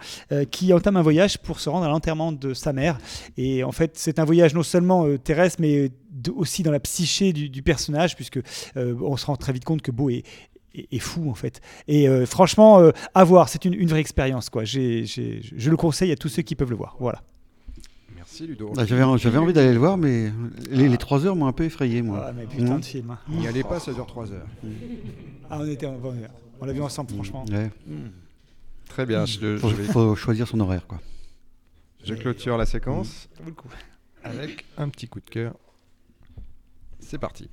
[0.51, 2.99] qui entame un voyage pour se rendre à l'enterrement de sa mère.
[3.37, 5.91] Et en fait, c'est un voyage non seulement terrestre, mais
[6.35, 8.41] aussi dans la psyché du, personnage, puisque
[8.77, 10.25] on se rend très vite compte que Beau est
[10.99, 11.61] fou en fait.
[11.89, 14.65] Et franchement, à voir, c'est une, vraie expérience quoi.
[14.65, 16.97] Je le conseille à tous ceux qui peuvent le voir.
[17.01, 17.23] Voilà.
[18.33, 18.73] Merci Ludo.
[18.75, 20.33] Bah, J'avais j'avais envie d'aller le voir, mais
[20.71, 22.29] les, les trois heures m'ont un peu effrayé, moi.
[22.29, 22.81] Ah, mais putain Mmh.
[22.81, 23.11] de film.
[23.11, 23.19] hein.
[23.29, 24.47] N'y allez pas, ça dure 3 heures.
[25.51, 26.01] Ah, on était, on,
[26.59, 27.45] on l'a vu ensemble, franchement.
[27.53, 27.71] Ouais.
[27.87, 27.95] Mmh.
[28.89, 30.99] Très bien, je, Faut, je vais- faut choisir son horaire, quoi.
[32.05, 33.29] je clôture la séquence
[34.25, 35.53] avec un petit coup de cœur.
[37.01, 37.51] C'est parti.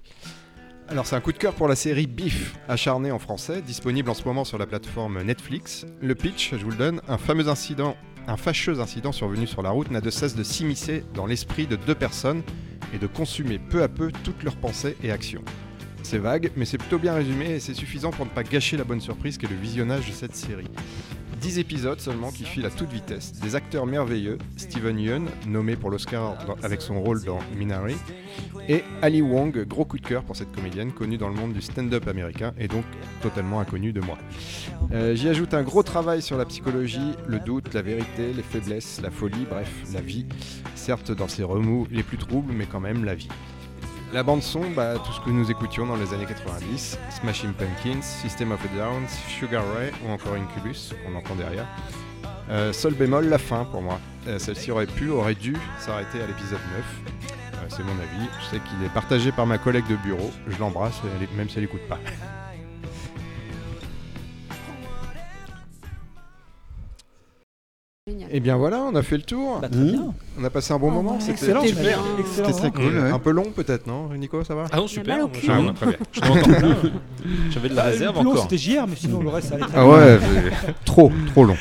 [0.87, 4.15] Alors c'est un coup de cœur pour la série Beef, acharné en français, disponible en
[4.15, 5.85] ce moment sur la plateforme Netflix.
[6.01, 7.95] Le pitch, je vous le donne, un fameux incident,
[8.29, 11.75] un fâcheux incident survenu sur la route n'a de cesse de s'immiscer dans l'esprit de
[11.75, 12.43] deux personnes
[12.93, 15.43] et de consumer peu à peu toutes leurs pensées et actions.
[16.03, 18.83] C'est vague, mais c'est plutôt bien résumé et c'est suffisant pour ne pas gâcher la
[18.83, 20.67] bonne surprise qu'est le visionnage de cette série.
[21.39, 25.89] 10 épisodes seulement qui filent à toute vitesse, des acteurs merveilleux, Steven Yeun, nommé pour
[25.89, 27.95] l'Oscar avec son rôle dans Minari,
[28.67, 31.61] et Ali Wong, gros coup de cœur pour cette comédienne connue dans le monde du
[31.61, 32.83] stand-up américain et donc
[33.21, 34.17] totalement inconnue de moi.
[34.91, 38.99] Euh, J'y ajoute un gros travail sur la psychologie, le doute, la vérité, les faiblesses,
[39.01, 40.25] la folie, bref, la vie.
[40.75, 43.29] Certes dans ses remous les plus troubles, mais quand même la vie.
[44.11, 48.01] La bande son, bah, tout ce que nous écoutions dans les années 90, Smashing Pumpkins,
[48.01, 51.67] System of a Down, Sugar Ray ou encore Incubus, qu'on entend derrière.
[52.49, 53.99] Euh, sol bémol, la fin pour moi.
[54.27, 56.59] Euh, Celle-ci aurait pu, aurait dû s'arrêter à l'épisode
[57.03, 57.13] 9.
[57.53, 58.27] Euh, C'est mon avis.
[58.41, 60.31] Je sais qu'il est partagé par ma collègue de bureau.
[60.47, 60.99] Je l'embrasse,
[61.37, 61.99] même si elle n'écoute pas.
[68.31, 69.59] Et bien voilà, on a fait le tour.
[69.61, 70.13] Bah, très bien.
[70.39, 71.11] On a passé un bon Oh, moment.
[71.13, 71.17] ouais.
[71.19, 71.99] C'était Excellent, super.
[72.33, 72.97] C'était très cool.
[72.97, 73.11] ouais.
[73.11, 75.25] Un peu long peut-être, non Nico, ça va Ah non, mal super.
[75.25, 75.47] au cul.
[75.47, 75.95] Je- Ah, très bien.
[76.11, 76.75] je m'entends plein.
[77.49, 78.43] J'avais de la Bah, réserve le plus long, encore.
[78.43, 80.19] C'était JR, mais sinon le reste ça allait très Ah ouais,
[80.85, 81.57] trop, trop long.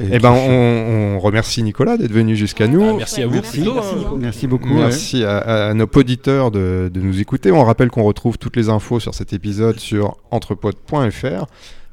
[0.00, 2.82] Eh ben, on, on remercie Nicolas d'être venu jusqu'à nous.
[2.82, 3.58] Ah, merci à vous Merci.
[3.58, 3.74] plutôt.
[3.74, 3.98] Merci hein.
[4.02, 4.16] beaucoup.
[4.16, 4.68] Merci beaucoup.
[4.74, 4.80] ouais.
[4.80, 7.52] Merci à, à nos auditeurs de, de nous écouter.
[7.52, 11.46] On rappelle qu'on retrouve toutes les infos sur cet épisode sur entrepode.fr.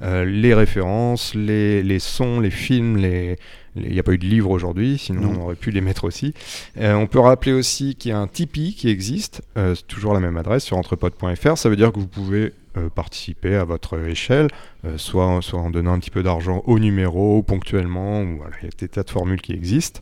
[0.04, 3.38] Euh, les références, les, les sons, les films, les...
[3.76, 5.40] Il n'y a pas eu de livre aujourd'hui, sinon Non.
[5.40, 6.34] on aurait pu les mettre aussi.
[6.78, 10.20] Euh, on peut rappeler aussi qu'il y a un Tipeee qui existe, euh, toujours la
[10.20, 11.58] même adresse sur entrepode.fr.
[11.58, 14.48] Ça veut dire que vous pouvez euh, participer à votre échelle,
[14.98, 18.68] soit, soit en donnant un petit peu d'argent au numéro, ponctuellement, ou voilà, il y
[18.68, 20.02] a des tas de formules qui existent.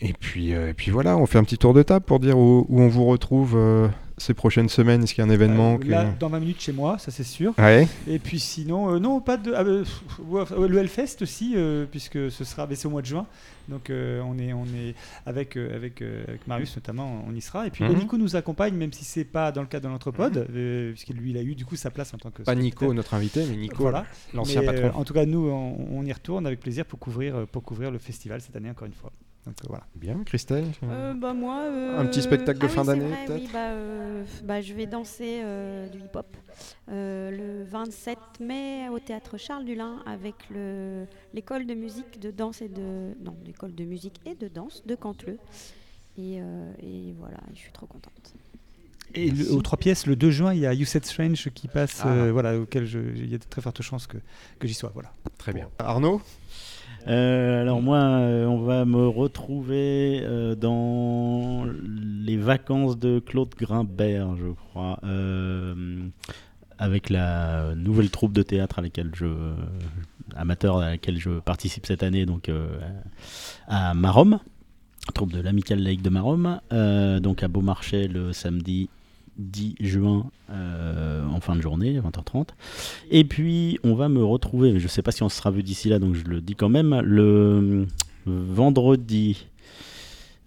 [0.00, 2.66] Et puis, et puis voilà, on fait un petit tour de table pour dire où,
[2.68, 3.56] où on vous retrouve
[4.18, 5.02] ces prochaines semaines.
[5.04, 7.10] Est-ce qu'il y a un événement Euh, qui- Là, dans 20 minutes chez moi, ça
[7.10, 7.54] c'est sûr.
[7.58, 7.86] Ouais.
[8.08, 9.52] Et puis sinon, euh, non, pas de.
[9.54, 9.84] ah, euh,
[10.34, 13.26] enfin, le Hellfest aussi, euh, puisque ce sera, mais c'est au mois de juin.
[13.68, 14.94] Donc euh, on est, on est
[15.26, 17.66] avec, euh, avec, euh, avec Marius notamment, on y sera.
[17.66, 17.92] Et puis Mhm.
[17.92, 21.10] bah, Nico nous accompagne, même si c'est pas dans le cadre de l'anthropode, euh, puisque
[21.10, 22.42] lui il a eu du coup sa place en tant que.
[22.42, 24.06] Pas Nico, notre invité, mais Nico, Voilà.
[24.32, 24.98] l'ancien euh, patron.
[24.98, 27.98] en tout cas, nous, on, on y retourne avec plaisir pour couvrir, pour couvrir le
[27.98, 29.12] festival cette année encore une fois.
[29.48, 29.84] Donc voilà.
[29.96, 33.40] Bien, Christelle Euh, bah, moi, euh, Un petit spectacle de ah fin oui, d'année, peut-être
[33.42, 36.26] oui, bah, euh, bah, Je vais danser euh, du hip-hop
[36.90, 42.60] euh, le 27 mai au théâtre Charles Dulin avec le- l'école de musique de danse
[42.62, 45.38] et de non l'école de musique et de danse de Cantleux.
[46.18, 48.34] Et, euh, et voilà, je suis trop contente.
[49.14, 51.66] Et le- aux trois pièces, le 2 juin, il y a You Said Strange qui
[51.68, 52.08] passe, Ah.
[52.08, 54.18] euh, voilà, auquel je- il y a de très fortes chances que,
[54.58, 54.90] que j'y sois.
[54.92, 55.10] Voilà.
[55.38, 55.68] Très bien.
[55.78, 56.20] Arnaud?
[57.06, 64.36] Euh, alors moi, euh, on va me retrouver euh, dans les vacances de Claude Grimbert,
[64.36, 65.00] je crois.
[66.80, 69.26] Avec la nouvelle troupe de théâtre à laquelle je
[70.36, 72.50] amateur à laquelle je participe cette année, donc
[73.66, 74.38] à Marom,
[75.12, 76.60] troupe de l'Amical Lake de Marom,
[77.20, 78.90] donc à Beaumarchais le samedi
[79.38, 82.48] 10 juin euh, en fin de journée, 20h30.
[83.10, 85.50] Et puis on va me retrouver, mais je ne sais pas si on se sera
[85.50, 87.86] vu d'ici là, donc je le dis quand même, le
[88.26, 89.46] vendredi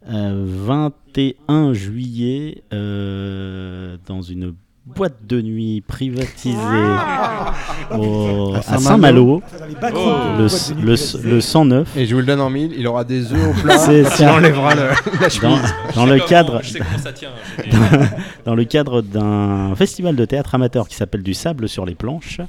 [0.10, 4.56] euh, 21 juillet euh, dans une
[4.96, 7.54] boîte de nuit privatisée Ah
[7.98, 9.42] au- À Saint-Malo.
[9.60, 11.30] Dans backroom le, de boîte de nuit le- privatisée.
[11.30, 11.98] le 109.
[11.98, 13.78] Et je vous le donne en mille, il aura des œufs au plat.
[13.78, 15.74] C'est il enlèvera le- la dans, chemise.
[15.96, 16.62] dans Je le sais cadre
[17.72, 18.08] dans,
[18.46, 22.42] dans le cadre d'un festival de théâtre amateur qui s'appelle du sable sur les planches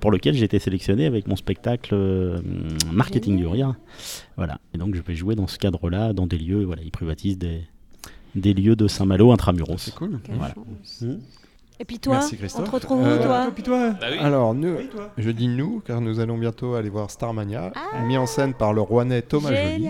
[0.00, 2.38] pour lequel j'ai été sélectionné avec mon spectacle euh,
[2.90, 3.74] marketing du rire
[4.36, 6.90] voilà et donc je vais jouer dans ce cadre là dans des lieux voilà ils
[6.90, 7.62] privatisent des
[8.34, 10.54] des lieux de Saint-Malo intramuros c'est cool voilà.
[11.80, 12.60] Et puis toi, Merci Christophe.
[12.62, 14.18] on te retrouve où, Euh, toi Puis toi Bah oui.
[14.18, 14.76] Alors, nous,
[15.16, 17.72] je dis nous, car nous allons bientôt aller voir Starmania,
[18.06, 19.88] mis en scène par le Rouennais Thomas Joly.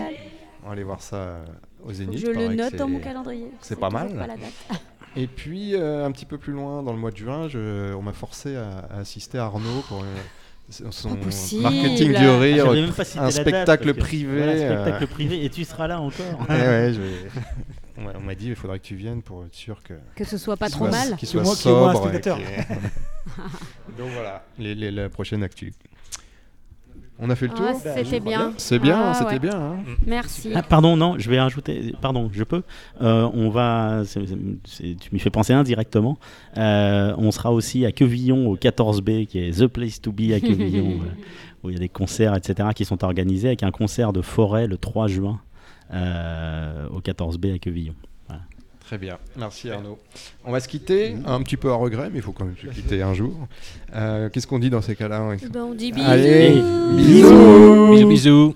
[0.63, 1.43] On va aller voir ça euh,
[1.85, 2.19] au Zénith.
[2.19, 3.51] Je le note dans mon calendrier.
[3.59, 4.07] C'est pas mal.
[4.15, 4.53] pas la date.
[5.17, 8.01] Et puis, euh, un petit peu plus loin, dans le mois de juin, je- on
[8.01, 12.75] m'a forcé à, à assister à Arnaud pour euh, son marketing du Ah, rire, un
[13.25, 14.37] date, spectacle privé.
[14.37, 17.09] voilà, euh, spectacle privé et tu seras là encore Eh ouais, je vais-
[18.05, 20.37] Ouais, on m'a dit il faudrait que tu viennes pour être sûr que Que ce
[20.37, 21.15] soit pas trop soit- mal.
[21.17, 21.91] qu'il soit moi- sobre.
[21.91, 22.37] et spectateur.
[22.37, 22.45] qu'il-
[23.97, 25.73] Donc voilà, les, les- la prochaine actu.
[27.23, 28.51] On a fait le tour Ah, c'était bien.
[28.57, 29.39] C'est bien, Ah, c'était ouais.
[29.39, 29.53] bien.
[29.55, 29.75] hein.
[30.07, 30.51] Merci.
[30.55, 31.93] Ah, pardon, non, je vais rajouter.
[32.01, 32.63] Pardon, je peux.
[33.01, 34.01] Euh, on va.
[34.09, 36.17] tu m'y fais penser indirectement.
[36.57, 40.39] Euh, on sera aussi à Quevillon au 14B, qui est The Place to Be à
[40.39, 41.05] Quevillon, euh,
[41.63, 44.65] où il y a des concerts, etc., qui sont organisés avec un concert de forêt
[44.65, 45.39] le 3 juin
[45.91, 47.93] au 14B à Quevillon.
[48.27, 48.41] Voilà.
[48.79, 49.97] Très bien, merci Arnaud.
[50.43, 52.67] On va se quitter, un petit peu à regret, mais il faut quand même se
[52.67, 53.33] quitter un jour.
[53.95, 56.61] Euh, Qu'est-ce qu'on dit dans ces cas-là Eh ben, on dit Allez,
[56.97, 57.91] bisous.
[57.91, 58.55] bisous Bisous,